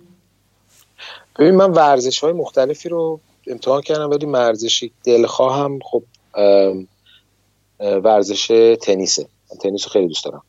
ببین 1.39 1.55
من 1.55 1.71
ورزش 1.71 2.19
های 2.19 2.33
مختلفی 2.33 2.89
رو 2.89 3.21
امتحان 3.47 3.81
کردم 3.81 4.11
ولی 4.11 4.27
ورزشی 4.27 4.93
دلخواهم 5.05 5.79
خب 5.79 6.03
ورزش 7.81 8.77
تنیسه. 8.83 9.27
من 9.53 9.59
تنیس 9.59 9.85
رو 9.85 9.91
خیلی 9.91 10.07
دوست 10.07 10.25
دارم. 10.25 10.43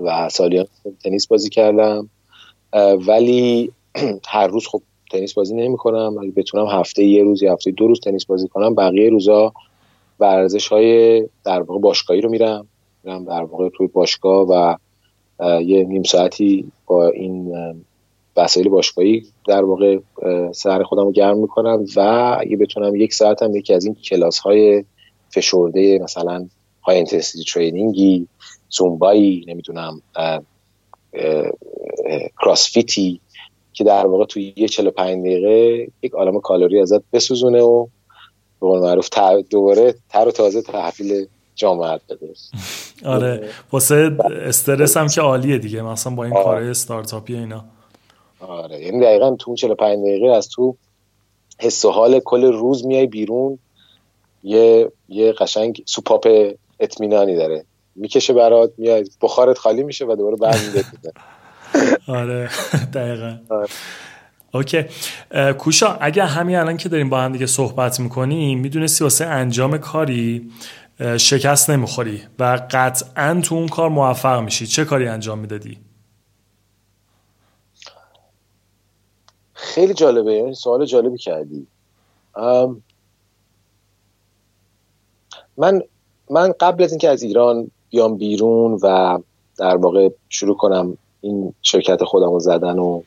و 0.00 0.28
سالیان 0.28 0.66
تنیس 1.04 1.26
بازی 1.26 1.48
کردم. 1.48 2.10
ولی 3.06 3.72
هر 4.28 4.46
روز 4.46 4.66
خب 4.66 4.82
تنیس 5.10 5.34
بازی 5.34 5.54
نمی 5.54 5.76
کنم 5.76 6.16
ولی 6.16 6.30
بتونم 6.30 6.66
هفته 6.66 7.04
یه 7.04 7.22
روز 7.22 7.42
یا 7.42 7.52
هفته 7.52 7.70
دو 7.70 7.86
روز 7.86 8.00
تنیس 8.00 8.24
بازی 8.24 8.48
کنم. 8.48 8.74
بقیه 8.74 9.10
روزا 9.10 9.52
ورزش 10.20 10.68
های 10.68 11.20
در 11.44 11.62
واقع 11.62 11.80
باشگاهی 11.80 12.20
رو 12.20 12.30
میرم. 12.30 12.66
میرم 13.04 13.24
در 13.24 13.42
واقع 13.42 13.68
توی 13.68 13.86
باشگاه 13.86 14.46
و 14.48 14.76
یه 15.60 15.84
نیم 15.84 16.02
ساعتی 16.02 16.72
با 16.86 17.08
این 17.08 17.54
وسایل 18.36 18.68
باشگاهی 18.68 19.26
در 19.46 19.64
واقع 19.64 19.98
سر 20.52 20.82
خودم 20.82 21.02
رو 21.02 21.12
گرم 21.12 21.38
می‌کنم 21.38 21.84
و 21.96 22.00
اگه 22.40 22.56
بتونم 22.56 22.96
یک 22.96 23.14
ساعت 23.14 23.42
هم 23.42 23.56
یکی 23.56 23.74
از 23.74 23.84
این 23.84 23.94
کلاس 23.94 24.38
های 24.38 24.84
فشرده 25.30 25.98
مثلا 25.98 26.48
high 26.82 26.98
intensity 26.98 27.44
training 27.52 28.20
ی 28.20 28.28
Zumba 28.70 29.23
یی 29.23 29.44
نمی‌دونم 29.48 30.02
CrossFit 32.42 33.11
ی 33.11 33.20
که 33.72 33.84
در 33.84 34.06
واقع 34.06 34.24
توی 34.24 34.52
یه 34.56 34.68
45 34.68 35.20
دقیقه 35.20 35.88
یک 36.02 36.12
عالم 36.12 36.40
کالری 36.40 36.80
ازت 36.80 37.02
بسوزونه 37.12 37.62
و 37.62 37.86
به 38.60 38.66
قول 38.66 38.80
معروف 38.80 39.08
دوباره 39.50 39.94
تر 40.08 40.28
و 40.28 40.30
تازه 40.30 40.62
تحویل 40.62 41.26
جامعت 41.54 42.00
بده. 42.10 42.32
آره 43.04 43.48
واسه 43.72 44.16
استرس 44.46 44.96
هم 44.96 45.08
که 45.08 45.20
عالیه 45.20 45.58
دیگه 45.58 45.82
مثلا 45.82 46.14
با 46.14 46.24
این 46.24 46.34
کار 46.34 46.62
استارتاپی 46.62 47.36
اینا. 47.36 47.64
آره. 48.48 48.80
یعنی 48.80 49.00
دقیقا 49.00 49.36
تو 49.36 49.54
45 49.54 49.98
دقیقه 49.98 50.26
از 50.26 50.48
تو 50.48 50.76
حس 51.60 51.84
و 51.84 51.90
حال 51.90 52.20
کل 52.20 52.44
روز 52.44 52.86
میای 52.86 53.06
بیرون. 53.06 53.58
یه 54.42 54.92
یه 55.08 55.32
قشنگ 55.32 55.82
سوپاپ 55.86 56.28
اطمینانی 56.80 57.36
داره. 57.36 57.64
می‌کشه 57.96 58.32
برات 58.32 58.72
میای 58.78 59.04
بخارت 59.20 59.58
خالی 59.58 59.82
میشه 59.82 60.04
و 60.04 60.16
دوباره 60.16 60.36
برمیگرده. 60.36 61.12
آره. 62.08 62.50
دقیقا. 62.94 63.38
آره. 63.50 63.66
اوکی. 64.54 64.84
کوشا 65.58 65.96
اگر 66.00 66.26
همین 66.26 66.56
الان 66.56 66.76
که 66.76 66.88
داریم 66.88 67.10
با 67.10 67.20
هم 67.20 67.32
دیگه 67.32 67.46
صحبت 67.46 68.00
می‌کنیم 68.00 68.58
می‌دونستی 68.60 69.04
واسه 69.04 69.26
انجام 69.26 69.78
کاری 69.78 70.50
شکست 71.16 71.70
نمی‌خوری 71.70 72.22
و 72.38 72.60
قطعا 72.70 73.40
تو 73.44 73.54
اون 73.54 73.68
کار 73.68 73.88
موفق 73.88 74.40
میشی. 74.40 74.66
چه 74.66 74.84
کاری 74.84 75.08
انجام 75.08 75.38
می‌دادی؟ 75.38 75.78
خیلی 79.62 79.94
جالبه 79.94 80.32
این 80.32 80.54
سوال 80.54 80.86
جالبی 80.86 81.18
کردی. 81.18 81.66
من 85.56 85.82
من 86.30 86.52
قبل 86.60 86.84
از 86.84 86.92
اینکه 86.92 87.08
از 87.08 87.22
ایران 87.22 87.70
بیام 87.90 88.16
بیرون 88.16 88.78
و 88.82 89.18
در 89.58 89.76
واقع 89.76 90.08
شروع 90.28 90.56
کنم 90.56 90.98
این 91.20 91.54
شرکت 91.62 92.04
خودم 92.04 92.32
رو 92.32 92.40
زدن 92.40 92.78
و 92.78 93.02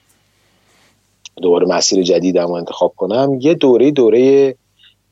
دوباره 1.35 1.67
مسیر 1.67 2.03
جدیدم 2.03 2.47
رو 2.47 2.53
انتخاب 2.53 2.93
کنم 2.97 3.37
یه 3.41 3.53
دوره 3.53 3.91
دوره 3.91 4.55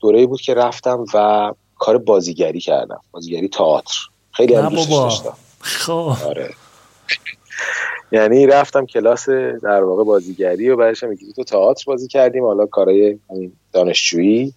دوره 0.00 0.26
بود 0.26 0.40
که 0.40 0.54
رفتم 0.54 1.04
و 1.14 1.52
کار 1.78 1.98
بازیگری 1.98 2.60
کردم 2.60 3.00
بازیگری 3.10 3.48
تئاتر. 3.48 3.94
خیلی 4.32 4.54
هم 4.54 4.68
دوستش 4.68 4.92
داشتم. 4.92 5.36
خب. 5.60 6.12
آره. 6.26 6.54
یعنی 8.14 8.46
رفتم 8.46 8.86
کلاس 8.86 9.28
در 9.62 9.84
واقع 9.84 10.04
بازیگری 10.04 10.70
و 10.70 10.76
بعدش 10.76 11.04
هم 11.04 11.16
تو 11.36 11.44
تئاتر 11.44 11.84
بازی 11.86 12.08
کردیم 12.08 12.44
حالا 12.44 12.66
کارهای 12.66 13.18
دانشجویی. 13.72 14.54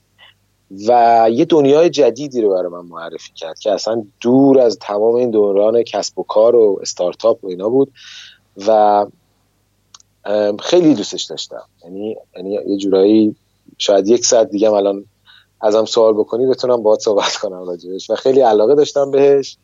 و 0.87 1.27
یه 1.31 1.45
دنیای 1.45 1.89
جدیدی 1.89 2.41
رو 2.41 2.49
برای 2.49 2.71
من 2.71 2.85
معرفی 2.85 3.33
کرد 3.35 3.59
که 3.59 3.71
اصلا 3.71 4.05
دور 4.21 4.59
از 4.59 4.77
تمام 4.81 5.15
این 5.15 5.31
دوران 5.31 5.83
کسب 5.83 6.19
و 6.19 6.23
کار 6.23 6.55
و 6.55 6.79
استارتاپ 6.81 7.43
و 7.43 7.47
اینا 7.47 7.69
بود 7.69 7.91
و 8.67 9.05
خیلی 10.59 10.95
دوستش 10.95 11.23
داشتم. 11.23 11.63
یعنی 11.83 12.15
یعنی 12.35 12.59
یه 12.67 12.77
جورایی 12.77 13.35
شاید 13.77 14.07
یک 14.07 14.25
ساعت 14.25 14.49
دیگه 14.49 14.71
الان 14.71 15.05
ازم 15.61 15.85
سوال 15.85 16.13
بکنی 16.13 16.45
بتونم 16.45 16.83
باهات 16.83 16.99
صحبت 16.99 17.35
کنم 17.35 17.67
راجبش 17.67 18.09
و 18.09 18.15
خیلی 18.15 18.41
علاقه 18.41 18.75
داشتم 18.75 19.11
بهش. 19.11 19.57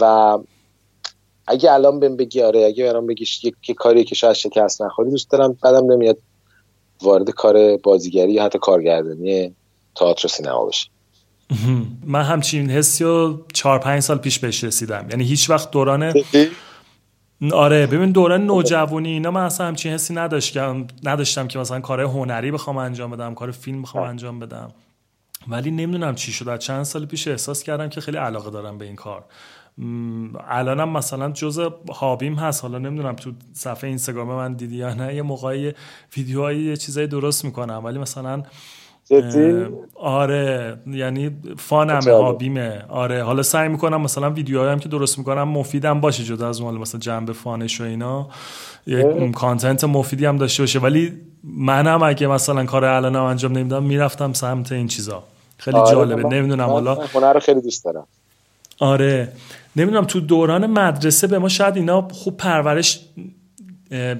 و 0.00 0.38
اگه 1.48 1.72
الان 1.72 2.00
بهم 2.00 2.16
بگی 2.16 2.42
آره 2.42 2.64
اگه 2.64 2.84
برام 2.84 3.06
بگیش 3.06 3.44
یک 3.44 3.76
کاری 3.76 4.04
که 4.04 4.14
شاید 4.14 4.32
شکست 4.32 4.82
نخوری 4.82 5.10
دوست 5.10 5.30
دارم 5.30 5.58
بعدم 5.62 5.92
نمیاد 5.92 6.18
وارد 7.02 7.30
کار 7.30 7.76
بازیگری 7.76 8.32
یا 8.32 8.44
حتی 8.44 8.58
کارگردانی 8.58 9.54
تئاتر 9.96 10.26
و 10.26 10.28
سینما 10.28 10.66
بشه. 10.66 10.88
من 12.06 12.22
همچین 12.22 12.70
حسی 12.70 13.04
رو 13.04 13.46
چهار 13.52 13.78
پنج 13.78 14.00
سال 14.00 14.18
پیش 14.18 14.38
بهش 14.38 14.64
رسیدم. 14.64 15.06
یعنی 15.10 15.24
هیچ 15.24 15.50
وقت 15.50 15.70
دوران 15.70 16.12
آره 17.52 17.86
ببین 17.86 18.12
دوران 18.12 18.46
نوجوانی 18.46 19.08
اینا 19.08 19.30
من 19.30 19.44
اصلا 19.44 19.66
همچین 19.66 19.92
حسی 19.92 20.14
نداشتم 20.14 20.86
نداشتم 21.04 21.48
که 21.48 21.58
مثلا 21.58 21.80
کار 21.80 22.00
هنری 22.00 22.50
بخوام 22.50 22.76
انجام 22.76 23.10
بدم 23.10 23.34
کار 23.34 23.50
فیلم 23.50 23.82
بخوام 23.82 24.04
انجام 24.04 24.38
بدم. 24.38 24.70
ولی 25.48 25.70
نمی‌دونم 25.70 26.14
چی 26.14 26.32
شد. 26.32 26.48
از 26.48 26.58
چند 26.58 26.82
سال 26.82 27.06
پیش 27.06 27.28
احساس 27.28 27.62
کردم 27.62 27.88
که 27.88 28.00
خیلی 28.00 28.16
علاقه 28.16 28.50
دارم 28.50 28.78
به 28.78 28.84
این 28.84 28.96
کار. 28.96 29.24
الانم 30.48 30.88
مثلا 30.88 31.30
جز 31.30 31.60
هابیم 31.92 32.34
هست. 32.34 32.62
حالا 32.62 32.78
نمی‌دونم 32.78 33.14
تو 33.14 33.30
صفحه 33.52 33.88
اینستاگرام 33.88 34.28
من 34.28 34.52
دیدی 34.52 34.76
یا 34.76 34.94
نه 34.94 35.14
یه 35.14 35.22
موقعی 35.22 35.72
ویدیوهایی 36.16 36.62
یه 36.62 36.76
چیزایی 36.76 37.06
درست 37.06 37.44
می‌کنم. 37.44 37.84
ولی 37.84 37.98
مثلا 37.98 38.42
آره 39.94 40.78
یعنی 40.86 41.36
فانم 41.58 42.02
هابیمه. 42.02 42.84
آره 42.88 43.22
حالا 43.22 43.42
سعی 43.42 43.68
می‌کنم 43.68 44.00
مثلا 44.00 44.30
ویدیوهایی 44.30 44.72
هم 44.72 44.78
که 44.78 44.88
درست 44.88 45.18
می‌کنم 45.18 45.48
مفیدم 45.48 46.00
باشه 46.00 46.24
جدا 46.24 46.48
از 46.48 46.60
اون 46.60 46.74
مثلا 46.74 47.00
جنبه 47.00 47.32
فانش 47.32 47.80
و 47.80 47.84
اینا. 47.84 48.28
یک 48.86 49.32
کانتنت 49.32 49.84
مفیدی 49.84 50.26
هم 50.26 50.36
داشته 50.36 50.62
باشه. 50.62 50.78
ولی 50.78 51.12
منم 51.44 52.02
اگه 52.02 52.26
مثلا 52.26 52.64
کار 52.64 52.84
الانم 52.84 53.22
انجام 53.22 53.52
نمیدم 53.52 53.82
می‌رفتم 53.82 54.32
سمت 54.32 54.72
این 54.72 54.86
چیزا. 54.86 55.22
خیلی 55.58 55.76
آره 55.76 55.90
جالبه. 55.90 56.28
نمی‌دونم 56.28 56.66
حالا 56.66 56.94
هنر 56.94 57.38
خیلی 57.38 57.60
دوست 57.60 57.84
دارم. 57.84 58.06
آره. 58.78 59.32
نمی‌دونم 59.78 60.04
تو 60.04 60.20
دوران 60.20 60.66
مدرسه 60.66 61.26
به 61.26 61.38
ما 61.38 61.48
شاید 61.48 61.76
اینا 61.76 62.08
خوب 62.12 62.36
پرورش 62.36 63.00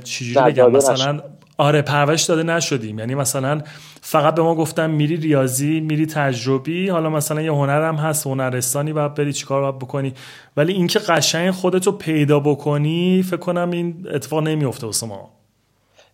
چجوری 0.04 0.52
بگم؟ 0.52 0.70
مثلا 0.70 1.20
آره 1.58 1.82
پرورش 1.82 2.24
داده 2.24 2.42
نشدیم. 2.42 2.98
یعنی 2.98 3.14
مثلا 3.14 3.62
فقط 4.00 4.34
به 4.34 4.42
ما 4.42 4.54
گفتن 4.54 4.90
میری 4.90 5.16
ریاضی 5.16 5.80
میری 5.80 6.06
تجربی 6.06 6.88
حالا 6.88 7.10
مثلا 7.10 7.42
یه 7.42 7.52
هنرم 7.52 7.96
هست 7.96 8.26
هنرستانی 8.26 8.92
باید 8.92 9.14
بری 9.14 9.32
چیکار 9.32 9.62
باید 9.62 9.78
بکنی. 9.78 10.14
ولی 10.56 10.72
اینکه 10.72 10.98
قشنگ 10.98 11.50
خودتو 11.50 11.92
پیدا 11.92 12.40
بکنی 12.40 13.22
فکر 13.22 13.36
کنم 13.36 13.70
این 13.70 14.06
اتفاق 14.14 14.42
نمیفته 14.42 14.86
واسه 14.86 15.06
ما. 15.06 15.30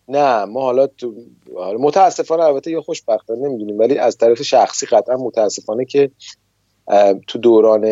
نه 0.09 0.45
ما 0.45 0.61
حالا 0.61 0.87
تو 0.87 1.15
متاسفانه 1.79 2.43
البته 2.43 2.71
یا 2.71 2.81
خوشبختانه 2.81 3.49
نمی‌دونیم. 3.49 3.79
ولی 3.79 3.99
از 3.99 4.17
طرف 4.17 4.43
شخصی 4.43 4.87
قطعا 4.87 5.17
متاسفانه 5.17 5.85
که 5.85 6.11
تو 7.27 7.39
دوران 7.39 7.85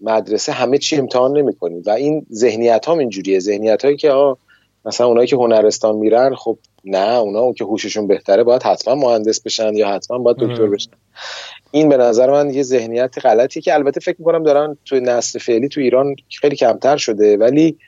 مدرسه 0.00 0.52
همه 0.52 0.78
چی 0.78 0.96
امتحان 0.96 1.38
نمی‌کنیم 1.38 1.82
و 1.86 1.90
این 1.90 2.26
ذهنیت 2.32 2.88
هم 2.88 2.98
اینجوریه. 2.98 3.38
ذهنیت 3.38 3.84
هایی 3.84 3.96
که 3.96 4.10
آه 4.10 4.38
مثلا 4.84 5.06
اونایی 5.06 5.26
که 5.26 5.36
هنرستان 5.36 5.96
میرن 5.96 6.34
خب 6.34 6.58
نه 6.84 7.18
اونا 7.18 7.40
اون 7.40 7.52
که 7.52 7.64
هوششون 7.64 8.06
بهتره 8.06 8.42
باید 8.42 8.62
حتما 8.62 8.94
مهندس 8.94 9.40
بشن 9.40 9.74
یا 9.74 9.88
حتما 9.88 10.18
باید 10.18 10.36
دکتر 10.36 10.66
بشن. 10.66 10.90
این 11.70 11.88
به 11.88 11.96
نظر 11.96 12.30
من 12.30 12.50
یه 12.50 12.62
ذهنیت 12.62 13.14
غلطی 13.24 13.60
که 13.60 13.74
البته 13.74 14.00
فکر 14.00 14.16
می‌کنم 14.18 14.42
دارن 14.42 14.76
تو 14.84 15.00
نسل 15.00 15.38
فعلی 15.38 15.68
تو 15.68 15.80
ایران 15.80 16.16
خیلی 16.40 16.56
کمتر 16.56 16.96
شده. 16.96 17.36
ولی 17.36 17.78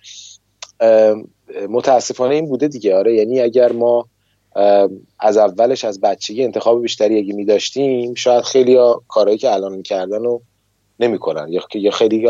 متاسفانه 1.69 2.35
این 2.35 2.47
بوده 2.47 2.69
دیگه. 2.69 2.97
آره 2.97 3.15
یعنی 3.15 3.41
اگر 3.41 3.73
ما 3.73 4.07
از 5.21 5.37
اولش 5.37 5.85
از 5.85 6.01
بچگی 6.01 6.45
انتخاب 6.45 6.83
بیشتری 6.83 7.19
اگه 7.19 7.35
می 7.35 7.45
داشتیم 7.45 8.15
شاید 8.15 8.45
خیلی 8.45 8.77
ها 8.77 9.03
کارهایی 9.09 9.39
که 9.39 9.53
الان 9.53 9.77
می‌کردن 9.77 10.27
و 10.27 10.41
نمی‌کنن 11.03 11.47
یا 11.49 11.63
یا 11.75 11.91
خیلی 11.91 12.29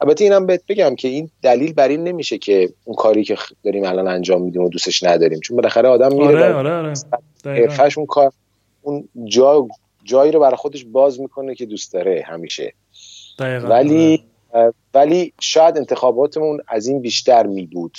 البته 0.00 0.24
اینم 0.24 0.46
بهت 0.46 0.62
بگم 0.68 0.94
که 0.94 1.08
این 1.08 1.30
دلیل 1.42 1.72
بر 1.72 1.88
این 1.88 2.04
نمیشه 2.04 2.38
که 2.38 2.72
اون 2.84 2.96
کاری 2.96 3.24
که 3.24 3.36
داریم 3.64 3.84
الان 3.84 4.08
انجام 4.08 4.42
میدیم 4.42 4.62
و 4.62 4.68
دوستش 4.68 5.02
نداریم 5.02 5.40
چون 5.40 5.56
بالاخره 5.56 5.88
آدم 5.88 6.12
میره 6.12 6.54
آره 6.54 6.54
آره 6.54 6.94
آره. 7.46 7.92
اون 7.96 8.06
کار 8.06 8.32
اون 8.82 9.08
جا 9.24 9.68
جایی 10.04 10.32
رو 10.32 10.40
برای 10.40 10.56
خودش 10.56 10.84
باز 10.84 11.20
می‌کنه 11.20 11.54
که 11.54 11.66
دوست 11.66 11.92
داره 11.92 12.24
همیشه 12.26 12.72
دقیقا. 13.38 13.68
ولی 13.68 14.24
آره. 14.52 14.72
ولی 14.94 15.32
شاید 15.40 15.76
انتخاباتمون 15.76 16.60
از 16.68 16.86
این 16.86 17.00
بیشتر 17.00 17.46
می 17.46 17.66
بود 17.66 17.98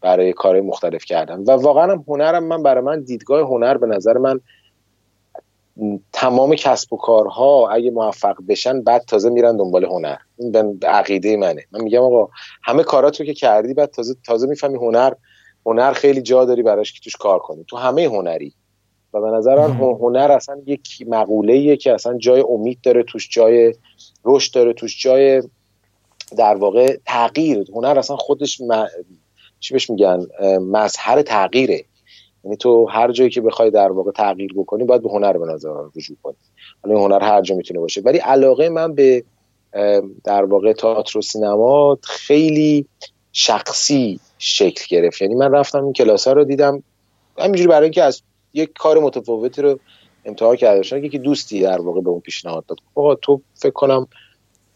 برای 0.00 0.32
کار 0.32 0.60
مختلف 0.60 1.04
کردن 1.04 1.40
و 1.40 1.50
واقعا 1.50 1.92
هم 1.92 2.04
هنرم 2.08 2.44
من 2.44 2.62
برای 2.62 2.84
من 2.84 3.00
دیدگاه 3.00 3.40
هنر 3.40 3.76
به 3.76 3.86
نظر 3.86 4.18
من 4.18 4.40
تمام 6.12 6.54
کسب 6.54 6.92
و 6.92 6.96
کارها 6.96 7.68
اگه 7.68 7.90
موفق 7.90 8.36
بشن 8.48 8.82
بعد 8.82 9.04
تازه 9.04 9.30
میرن 9.30 9.56
دنبال 9.56 9.84
هنر. 9.84 10.16
این 10.38 10.52
به 10.52 10.88
عقیده 10.88 11.36
منه. 11.36 11.64
من 11.72 11.80
میگم 11.80 12.02
آقا 12.02 12.28
همه 12.62 12.82
کارات 12.82 13.20
رو 13.20 13.26
که 13.26 13.34
کردی 13.34 13.74
بعد 13.74 13.90
تازه 13.90 14.14
تازه 14.26 14.46
می‌فهمی 14.46 14.76
هنر 14.76 15.12
هنر 15.66 15.92
خیلی 15.92 16.22
جا 16.22 16.44
داری 16.44 16.62
براش 16.62 16.92
که 16.92 17.00
توش 17.04 17.16
کار 17.16 17.38
کنی. 17.38 17.64
تو 17.64 17.76
همه 17.76 18.04
هنری. 18.04 18.52
و 19.14 19.20
به 19.20 19.30
نظر 19.30 19.56
من 19.56 19.70
هنر 19.80 20.32
اصلا 20.32 20.62
یک 20.66 21.04
مقوله 21.06 21.76
که 21.76 21.92
اصلا 21.92 22.18
جای 22.18 22.44
امید 22.48 22.78
داره 22.82 23.02
توش 23.02 23.28
جای 23.30 23.74
رشد 24.24 24.54
داره 24.54 24.72
توش 24.72 25.02
جای 25.02 25.42
در 26.36 26.54
واقع 26.54 26.96
تغییر. 27.06 27.70
هنر 27.74 27.98
اصلا 27.98 28.16
خودش 28.16 28.60
چی 29.60 29.74
بهش 29.74 29.90
میگن؟ 29.90 30.26
مظهر 30.60 31.22
تغییره. 31.22 31.84
یعنی 32.46 32.56
تو 32.56 32.86
هر 32.86 33.12
جایی 33.12 33.30
که 33.30 33.40
بخوای 33.40 33.70
در 33.70 33.92
واقع 33.92 34.10
تغییر 34.10 34.52
بکنی 34.56 34.84
باید 34.84 35.02
به 35.02 35.08
هنر 35.08 35.38
به 35.38 35.46
نظر 35.46 35.68
رجوع 35.96 36.16
کنی. 36.22 36.36
حالا 36.84 36.98
هنر 36.98 37.22
هر 37.22 37.42
جا 37.42 37.54
می‌تونه 37.56 37.80
باشه. 37.80 38.00
ولی 38.00 38.18
علاقه 38.18 38.68
من 38.68 38.94
به 38.94 39.24
در 40.24 40.44
واقع 40.44 40.72
تئاتر 40.72 41.18
و 41.18 41.22
سینما 41.22 41.98
خیلی 42.02 42.86
شخصی 43.32 44.20
شکل 44.38 44.84
گرفت. 44.88 45.22
یعنی 45.22 45.34
من 45.34 45.52
رفتم 45.52 45.84
این 45.84 45.92
کلاس 45.92 46.26
ها 46.26 46.32
رو 46.32 46.44
دیدم. 46.44 46.82
همینجوری 47.38 47.68
برای 47.68 47.82
اینکه 47.82 48.02
از 48.02 48.22
یک 48.54 48.72
کار 48.78 48.98
متفاوتی 48.98 49.62
رو 49.62 49.78
امتحان 50.24 50.56
کرده 50.56 50.76
باشم 50.76 51.04
یکی 51.04 51.18
دوستی 51.18 51.60
در 51.60 51.80
واقع 51.80 52.00
به 52.00 52.10
اون 52.10 52.20
پیشنهاد 52.20 52.66
داد. 52.66 52.78
آقا 52.94 53.14
تو 53.14 53.40
فکر 53.54 53.70
کنم 53.70 54.06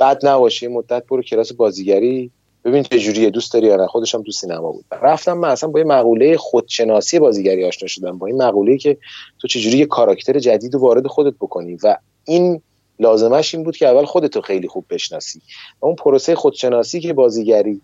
بد 0.01 0.27
نباشه 0.27 0.69
مدت 0.69 1.07
برو 1.07 1.23
کلاس 1.23 1.53
بازیگری. 1.53 2.31
ببین 2.65 2.83
چه 2.83 2.99
جوریه 2.99 3.31
دوست 3.31 3.53
داری 3.53 3.67
یا 3.67 3.77
نه؟ 3.77 3.87
خودش 3.87 4.15
هم 4.15 4.23
تو 4.23 4.33
سینما 4.33 4.73
بود. 4.73 4.85
رفتم 5.03 5.33
من 5.33 5.49
اصلا 5.49 5.71
با 5.71 5.79
این 5.79 5.89
مقوله 5.89 6.37
خودشناسی 6.37 7.19
بازیگری 7.19 7.65
آشنا 7.65 7.89
شدم. 7.89 8.19
با 8.19 8.27
این 8.27 8.43
مقوله 8.43 8.77
که 8.77 8.97
تو 9.39 9.49
چجوری 9.49 9.79
یه 9.79 9.87
کاراکتر 9.87 10.39
جدید 10.39 10.75
رو 10.75 10.81
وارد 10.81 11.07
خودت 11.07 11.35
بکنی. 11.41 11.79
و 11.83 11.97
این 12.25 12.63
لازمش 12.99 13.55
این 13.55 13.65
بود 13.65 13.77
که 13.77 13.89
اول 13.89 14.05
خودتو 14.05 14.41
خیلی 14.41 14.69
خوب 14.69 14.85
بشناسی. 14.91 15.43
و 15.83 15.87
اون 15.87 15.95
پروسه 15.95 16.35
خودشناسی 16.35 17.01
که 17.01 17.13
بازیگری 17.13 17.81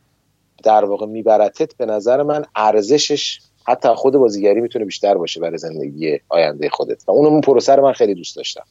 در 0.65 0.85
واقع 0.85 1.07
میبرتت 1.07 1.77
به 1.77 1.87
نظر 1.87 2.23
من 2.23 2.45
ارزشش 2.57 3.41
حتی 3.67 3.89
خود 3.89 4.15
بازیگری 4.15 4.61
می‌تونه 4.61 4.85
بیشتر 4.85 5.15
باشه 5.15 5.41
برای 5.41 5.59
زندگی 5.59 6.19
آینده 6.29 6.69
خودت. 6.69 7.09
و 7.09 7.11
اون 7.11 7.41
پروسه 7.41 7.75
رو 7.75 7.83
من 7.83 7.93
خیلی 7.93 8.15
دوست 8.15 8.37
داشتم. 8.37 8.65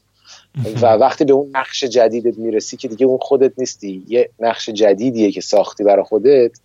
و 0.81 0.85
وقتی 0.85 1.25
به 1.25 1.33
اون 1.33 1.51
نقش 1.53 1.83
جدیدت 1.83 2.37
می‌رسی 2.37 2.77
که 2.77 2.87
دیگه 2.87 3.05
اون 3.05 3.17
خودت 3.21 3.51
نیستی 3.57 4.03
یه 4.07 4.29
نقش 4.39 4.69
جدیدیه 4.69 5.31
که 5.31 5.41
ساختی 5.41 5.83
برای 5.83 6.03
خودت 6.03 6.59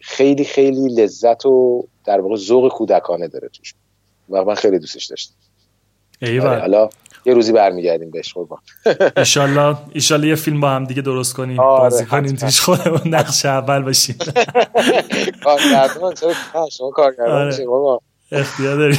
خیلی 0.00 0.44
خیلی 0.44 0.88
لذت 0.88 1.46
و 1.46 1.86
در 2.04 2.20
واقع 2.20 2.36
ذوق 2.36 2.72
کودکانه 2.72 3.28
داره 3.28 3.48
توش. 3.48 3.74
و 4.30 4.44
من 4.44 4.54
خیلی 4.54 4.78
دوستش 4.78 5.04
داشتم. 5.04 5.34
ایوان. 6.22 6.60
حالا 6.60 6.88
یه 7.26 7.34
روزی 7.34 7.52
برمیگردیم 7.52 8.10
بهش 8.10 8.32
قربان. 8.32 8.58
ایشالله 9.16 9.76
ایشالله 9.92 10.28
یه 10.28 10.34
فیلم 10.34 10.60
با 10.60 10.70
هم 10.70 10.84
دیگه 10.84 11.02
درست 11.02 11.34
کنیم. 11.34 11.60
آره 11.60 11.90
بازی 11.90 12.04
کنیم 12.04 12.36
توش 12.36 12.60
خودمون 12.60 13.14
نقش 13.14 13.44
اول 13.46 13.82
باشیم. 13.82 14.16
کارگردان 15.44 16.14
چرا 16.14 16.32
شما 16.70 16.90
کارگردان 16.90 17.52
آره. 17.52 18.00
اختیار 18.32 18.76
داری 18.76 18.98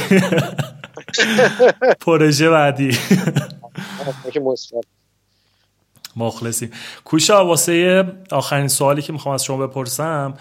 پروژه 2.06 2.50
بعدی. 2.50 2.98
مخلصی 6.16 6.70
کوشا 7.04 7.46
واسه 7.46 8.04
آخرین 8.32 8.68
سوالی 8.68 9.02
که 9.02 9.12
می‌خوام 9.12 9.34
از 9.34 9.44
شما 9.44 9.66
بپرسم 9.66 10.34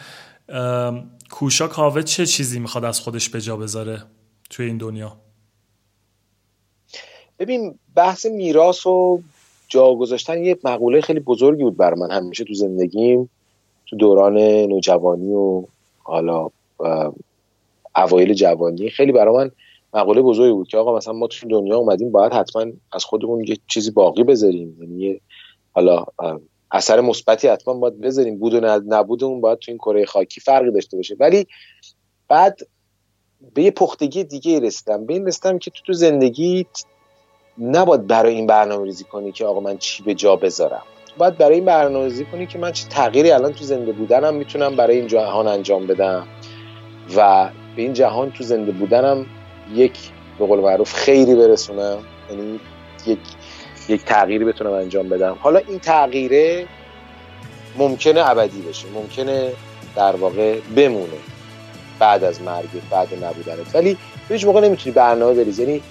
کوشا 1.32 1.68
کاوه 1.68 2.04
چه 2.04 2.26
چیزی 2.26 2.60
می‌خواد 2.60 2.86
از 2.86 3.00
خودش 3.00 3.30
به 3.30 3.42
جا 3.42 3.58
بذاره 3.58 4.04
توی 4.50 4.66
این 4.66 4.78
دنیا؟ 4.78 5.18
ببین 7.40 7.80
بحث 7.96 8.26
میراث 8.26 8.86
و 8.86 9.22
جا 9.68 9.96
گذاشتن 9.96 10.44
یه 10.44 10.58
مقوله 10.64 11.02
خیلی 11.02 11.20
بزرگی 11.20 11.64
بود 11.64 11.78
بر 11.78 11.94
من 11.94 12.12
همیشه 12.12 12.44
تو 12.44 12.54
زندگیم 12.54 13.30
تو 13.86 13.96
دوران 13.96 14.38
نوجوانی 14.38 15.34
و 15.34 15.64
حالا 16.04 16.50
اوایل 17.96 18.34
جوانی. 18.34 18.90
خیلی 18.90 19.12
برای 19.12 19.36
من 19.36 19.52
مقوله 19.96 20.22
بزرگی 20.22 20.54
بود 20.54 20.68
که 20.68 20.78
آقا 20.78 20.98
مثلا 20.98 21.14
ما 21.14 21.28
تو 21.28 21.48
دنیا 21.48 21.78
اومدیم 21.78 22.12
باید 22.12 22.34
حتما 22.34 22.66
از 22.92 23.06
خودمون 23.06 23.44
یه 23.48 23.58
چیزی 23.68 23.92
باقی 23.92 24.24
بذاریم. 24.24 24.78
یعنی 24.82 25.22
حالا 25.72 26.06
اثر 26.72 27.02
مثبتی 27.02 27.48
حتما 27.48 27.74
باید 27.74 28.02
بذاریم. 28.02 28.40
بود 28.40 28.54
و 28.54 28.82
نبودمون 28.88 29.42
باید 29.42 29.60
تو 29.60 29.72
این 29.72 29.78
کره 29.78 30.06
خاکی 30.06 30.42
فرقی 30.42 30.72
داشته 30.72 30.98
باشه. 30.98 31.16
ولی 31.20 31.48
بعد 32.28 32.60
به 33.54 33.64
یه 33.64 33.72
پختگی 33.72 34.24
دیگه 34.24 34.60
رسیدم. 34.60 35.06
به 35.06 35.14
این 35.14 35.28
رسیدم 35.28 35.60
که 35.60 35.72
تو 35.72 35.84
تو 35.86 35.94
زندگی 35.94 36.66
نباید 37.58 38.08
برای 38.08 38.36
این 38.36 38.48
برنامه 38.48 38.84
ریزی 38.84 39.04
کنی 39.04 39.32
که 39.32 39.46
آقا 39.46 39.60
من 39.60 39.78
چی 39.78 40.04
به 40.04 40.14
جا 40.14 40.36
بذارم. 40.36 40.84
باید 41.18 41.38
برای 41.38 41.56
این 41.56 41.66
برنامه 41.66 42.06
ریزی 42.06 42.26
کنی 42.26 42.48
که 42.48 42.58
من 42.58 42.72
چه 42.72 42.88
تغییری 42.90 43.32
الان 43.32 43.54
تو 43.54 43.64
زنده 43.64 43.92
بودنم 43.92 44.36
می‌تونم 44.36 44.76
برای 44.76 44.98
این 44.98 45.08
جهان 45.08 45.48
انجام 45.48 45.88
بدم 45.88 46.28
و 47.16 47.50
به 47.76 47.82
این 47.82 47.94
جهان 47.94 48.32
تو 48.32 48.44
زنده 48.44 48.72
بودنم 48.72 49.26
یک 49.74 49.92
به 50.40 50.46
قول 50.46 50.60
معروف 50.60 50.94
خیری 50.94 51.36
برسونم. 51.36 51.98
یعنی 52.30 52.60
یک 53.08 53.20
یک 53.90 54.06
تغییری 54.06 54.46
بتونم 54.46 54.72
انجام 54.72 55.10
بدم. 55.10 55.38
حالا 55.40 55.60
این 55.68 55.80
تغییره 55.80 56.68
ممکنه 57.78 58.30
ابدی 58.30 58.62
بشه. 58.62 58.86
ممکنه 58.94 59.52
در 59.96 60.16
واقع 60.16 60.60
بمونه. 60.76 61.18
بعد 62.00 62.24
از 62.24 62.42
مرگ 62.42 62.70
بعد 62.90 63.24
نبودنت. 63.24 63.76
ولی 63.76 63.98
هیچ 64.30 64.46
موقع 64.46 64.62
نمی‌تونی 64.62 64.94
برنامه 64.94 65.34
بریزی. 65.34 65.64
یعنی 65.64 65.82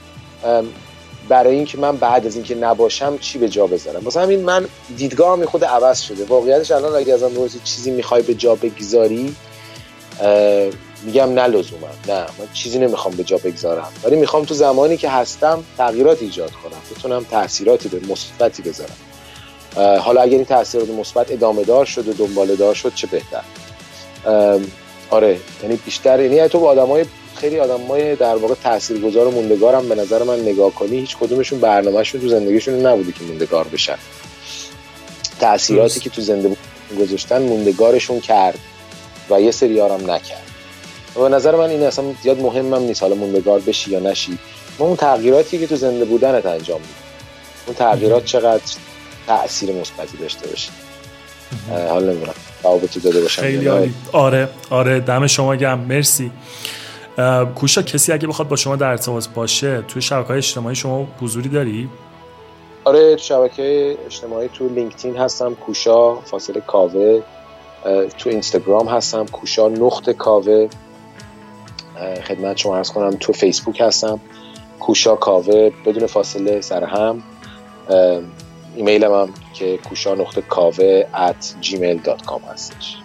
برای 1.28 1.56
اینکه 1.56 1.78
من 1.78 1.96
بعد 1.96 2.26
از 2.26 2.34
اینکه 2.34 2.55
نباشم 2.55 3.18
چی 3.18 3.38
به 3.38 3.48
جا 3.48 3.66
بذارم؟ 3.66 4.05
مثلا 4.05 4.22
همین 4.22 4.40
من 4.40 4.68
دیدگاهم 4.96 5.44
خود 5.44 5.64
عوض 5.64 6.01
شده. 6.01 6.24
واقعیتش 6.24 6.70
الان 6.70 6.94
اگه 6.94 7.14
ازم 7.14 7.34
روزی 7.34 7.60
چیزی 7.64 7.90
می‌خوای 7.90 8.22
به 8.22 8.34
جا 8.34 8.55
بگذاری 8.55 9.36
میگم 11.05 11.32
نه 11.35 11.47
لزوما. 11.47 11.89
نه 12.09 12.20
من 12.20 12.48
چیزی 12.52 12.78
نمی‌خوام 12.78 13.14
به 13.14 13.24
جا 13.24 13.39
بگذارم. 13.39 13.93
ولی 14.05 14.16
می‌خوام 14.16 14.44
تو 14.44 14.55
زمانی 14.55 14.97
که 14.97 15.09
هستم 15.09 15.64
تغییرات 15.78 16.22
ایجاد 16.22 16.51
کنم. 16.51 16.81
بتونم 16.97 17.24
تاثیراتی 17.31 17.89
به 17.89 18.12
مثبتی 18.12 18.62
بذارم. 18.62 18.97
حالا 20.01 20.22
اگر 20.22 20.36
این 20.36 20.44
تاثیرات 20.44 20.89
مثبت 20.89 21.32
ادامه 21.32 21.64
دار 21.64 21.85
شد 21.85 22.09
و 22.09 22.12
دنباله 22.12 22.56
دار 22.56 22.74
شد 22.74 22.94
چه 22.94 23.06
بهتر؟ 23.06 23.43
آره 25.10 25.39
یعنی 25.62 25.76
بیشتر 25.76 26.20
یعنی 26.20 26.48
تو 26.48 26.60
با 26.60 26.68
آدمای 26.68 27.05
خیلی 27.35 27.59
آدمای 27.59 28.16
در 28.16 28.36
واقع 28.36 28.55
تاثیرگذار 28.55 29.26
و 29.26 29.31
موندگارم. 29.31 29.89
به 29.89 29.94
نظر 29.94 30.22
من 30.22 30.40
نگاه 30.40 30.72
کنی 30.72 30.98
هیچ 30.98 31.16
کدومشون 31.16 31.60
برنامهشون 31.60 32.20
تو 32.20 32.28
زندگیشون 32.28 32.86
نبوده 32.86 33.12
که 33.12 33.24
موندگار 33.24 33.68
بشن. 33.68 33.98
تاثیراتی 35.40 36.01
که 36.01 36.10
تو 36.10 36.22
زندگی 36.22 36.56
گذاشتن 37.01 37.43
موندگارشون 37.43 38.20
کرد 38.20 38.59
و 39.31 39.40
یه 39.40 39.51
سری 39.51 39.81
هم 39.81 40.10
نکرد. 40.10 40.43
و 41.16 41.20
به 41.20 41.28
نظر 41.28 41.57
من 41.57 41.70
این 41.70 41.82
اصلا 41.82 42.05
زیاد 42.23 42.41
مهمم 42.41 42.82
نیست 42.82 43.03
حالا 43.03 43.15
موندگار 43.15 43.61
بشی 43.61 43.91
یا 43.91 44.01
نشی. 44.01 44.39
ما 44.78 44.86
اون 44.86 44.97
تغییراتی 44.97 45.59
که 45.59 45.66
تو 45.66 45.77
زنده 45.77 46.05
بودنت 46.05 46.47
انجام 46.47 46.81
میدیم. 46.81 46.97
اون 47.66 47.77
تغییرات 47.77 48.24
چقدر 48.24 48.62
تاثیر 49.27 49.73
مثبتی 49.73 50.16
داشته 50.16 50.49
باشه. 50.49 50.70
حالا 51.89 52.12
نمی‌دونم. 52.12 52.35
تو 52.93 53.01
داده 53.01 53.20
باشم 53.20 53.43
خیلی 53.43 53.66
عالی. 53.66 53.95
آره 54.12 54.49
آره 54.70 55.01
دم 55.01 55.27
شما 55.27 55.57
گم 55.57 55.78
مرسی. 55.78 56.31
کوشا 57.55 57.82
کسی 57.82 58.12
اگه 58.12 58.28
بخواد 58.28 58.49
با 58.49 58.57
شما 58.57 58.77
در 58.77 58.89
ارتباط 58.89 59.28
باشه 59.28 59.82
توی 59.89 60.03
شبکه 60.03 60.28
های 60.28 60.36
اجتماعی 60.36 60.77
شما 60.77 61.07
حضوری 61.20 61.49
داری؟ 61.49 61.89
آره 62.85 63.16
تو 63.16 63.23
شبکه 63.23 63.97
اجتماعی 64.07 64.49
تو 64.49 64.69
لینکدین 64.69 65.16
هستم 65.16 65.55
کوشا 65.55 66.15
فاصله 66.20 66.61
کاوه. 66.61 67.23
تو 68.19 68.31
اینستاگرام 68.31 68.89
هستم 68.89 69.27
کوشا 69.27 69.69
نقط 69.69 70.11
کاوه. 70.11 70.69
خدمت 72.28 72.56
شما 72.56 72.76
ارز 72.76 72.90
کنم 72.90 73.16
تو 73.20 73.32
فیسبوک 73.32 73.80
هستم 73.80 74.20
کوشا 74.80 75.16
کاوه 75.16 75.70
بدون 75.86 76.06
فاصله 76.06 76.60
سر 76.60 76.84
هم. 76.84 77.22
ایمیلم 78.76 79.12
هم 79.12 79.28
که 79.54 79.76
کوشا 79.76 80.14
نقطه 80.14 80.40
کاوه 80.40 81.02
at 81.02 81.64
gmail.com 81.66 82.52
هستش. 82.52 82.96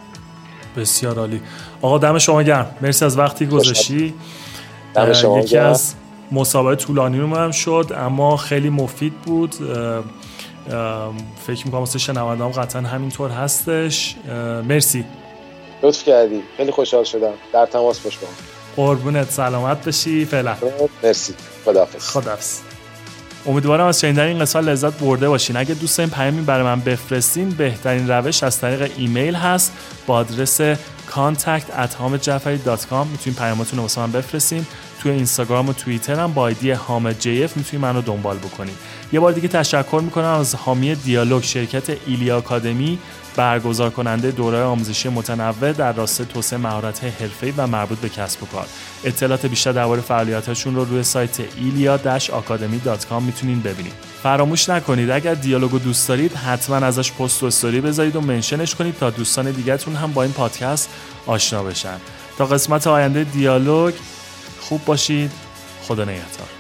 بسیار 0.77 1.19
عالی. 1.19 1.41
آقا 1.81 1.97
دم 1.97 2.17
شما 2.17 2.43
گرم. 2.43 2.75
مرسی 2.81 3.05
از 3.05 3.17
وقتی 3.17 3.45
گذاشتی. 3.45 4.13
دم 4.93 5.13
شما 5.13 5.39
یکی 5.39 5.57
از 5.57 5.93
مسابقه 6.31 6.75
طولانی 6.75 7.19
رو 7.19 7.35
هم 7.35 7.51
شد 7.51 7.91
اما 7.97 8.37
خیلی 8.37 8.69
مفید 8.69 9.13
بود. 9.13 9.55
فکر 11.47 11.65
می‌کنم 11.65 11.79
واسه 11.79 11.99
شنوندام 11.99 12.51
قطعا 12.51 12.81
همینطور 12.81 13.31
هستش. 13.31 14.15
مرسی. 14.69 15.05
لطف 15.83 16.03
کردی. 16.03 16.43
خیلی 16.57 16.71
خوشحال 16.71 17.03
شدم. 17.03 17.33
در 17.53 17.65
تماس 17.65 17.99
باش 17.99 18.17
با 18.17 18.27
قربونت 18.79 19.31
سلامت 19.31 19.83
بشی 19.83 20.25
فعلا. 20.25 20.55
مرسی. 21.03 21.33
خداحافظ. 21.65 22.09
خداحافظ. 22.09 22.59
امیدوارم 23.45 23.85
از 23.85 23.99
شنیدن 23.99 24.23
این 24.23 24.39
قسمت 24.39 24.63
لذت 24.63 24.93
برده 24.93 25.29
باشین. 25.29 25.57
اگه 25.57 25.73
دوست 25.73 25.97
دارین 25.97 26.13
پیامی 26.13 26.41
برای 26.41 26.63
من 26.63 26.79
بفرستین 26.79 27.49
بهترین 27.49 28.11
روش 28.11 28.43
از 28.43 28.59
طریق 28.59 28.91
ایمیل 28.97 29.35
هست. 29.35 29.71
با 30.07 30.15
آدرس 30.15 30.61
contact 31.11 31.67
at 31.83 31.91
hamedjafari.com 31.99 33.07
می‌تونین 33.11 33.35
پیاماتون 33.37 33.77
رو 33.77 33.81
واسه 33.81 34.01
من 34.01 34.11
بفرستین. 34.11 34.65
توی 34.99 35.11
اینستاگرام 35.11 35.69
و 35.69 35.73
توییتر 35.73 36.19
هم 36.19 36.33
با 36.33 36.47
ایدی 36.47 36.71
حامد 36.71 37.19
جی 37.19 37.43
اف 37.43 37.57
می‌تونین 37.57 37.81
منو 37.81 38.01
دنبال 38.01 38.37
بکنین 38.37 38.75
یه 39.13 39.19
بار 39.19 39.31
دیگه 39.31 39.47
تشکر 39.47 40.01
می‌کنم 40.03 40.25
از 40.25 40.55
حامی 40.55 40.95
دیالوگ 40.95 41.43
شرکت 41.43 41.97
ایلیا 42.07 42.37
آکادمی 42.37 42.99
برگزار 43.35 43.89
کننده 43.89 44.31
دوره 44.31 44.61
آموزشی 44.61 45.09
متنوع 45.09 45.71
در 45.71 45.93
راستای 45.93 46.25
توسعه 46.25 46.59
مهارت 46.59 47.03
حرفه‌ای 47.03 47.53
و 47.57 47.67
مربوط 47.67 47.97
به 47.97 48.09
کسب 48.09 48.43
و 48.43 48.45
کار. 48.45 48.65
اطلاعات 49.03 49.45
بیشتر 49.45 49.71
درباره 49.71 50.01
فعالیتاشون 50.01 50.75
رو 50.75 50.85
روی 50.85 51.03
سایت 51.03 51.37
ilia-academy.com 51.39 53.21
می‌تونین 53.21 53.61
ببینید. 53.61 53.93
فراموش 54.23 54.69
نکنید 54.69 55.09
اگر 55.09 55.33
دیالوگو 55.33 55.79
دوست 55.79 56.07
دارید 56.07 56.33
حتما 56.33 56.75
ازش 56.75 57.11
پست 57.11 57.43
و 57.43 57.45
استوری 57.45 57.81
بذارید 57.81 58.15
و 58.15 58.21
منشنش 58.21 58.75
کنید 58.75 58.97
تا 58.97 59.09
دوستان 59.09 59.51
دیگهتون 59.51 59.95
هم 59.95 60.13
با 60.13 60.23
این 60.23 60.31
پادکست 60.31 60.89
آشنا 61.25 61.63
بشن. 61.63 61.97
تا 62.37 62.45
قسمت 62.45 62.87
آینده 62.87 63.23
دیالوگ 63.23 63.93
خوب 64.69 64.85
باشید. 64.85 65.31
خدا 65.81 66.03
نگهدار. 66.03 66.58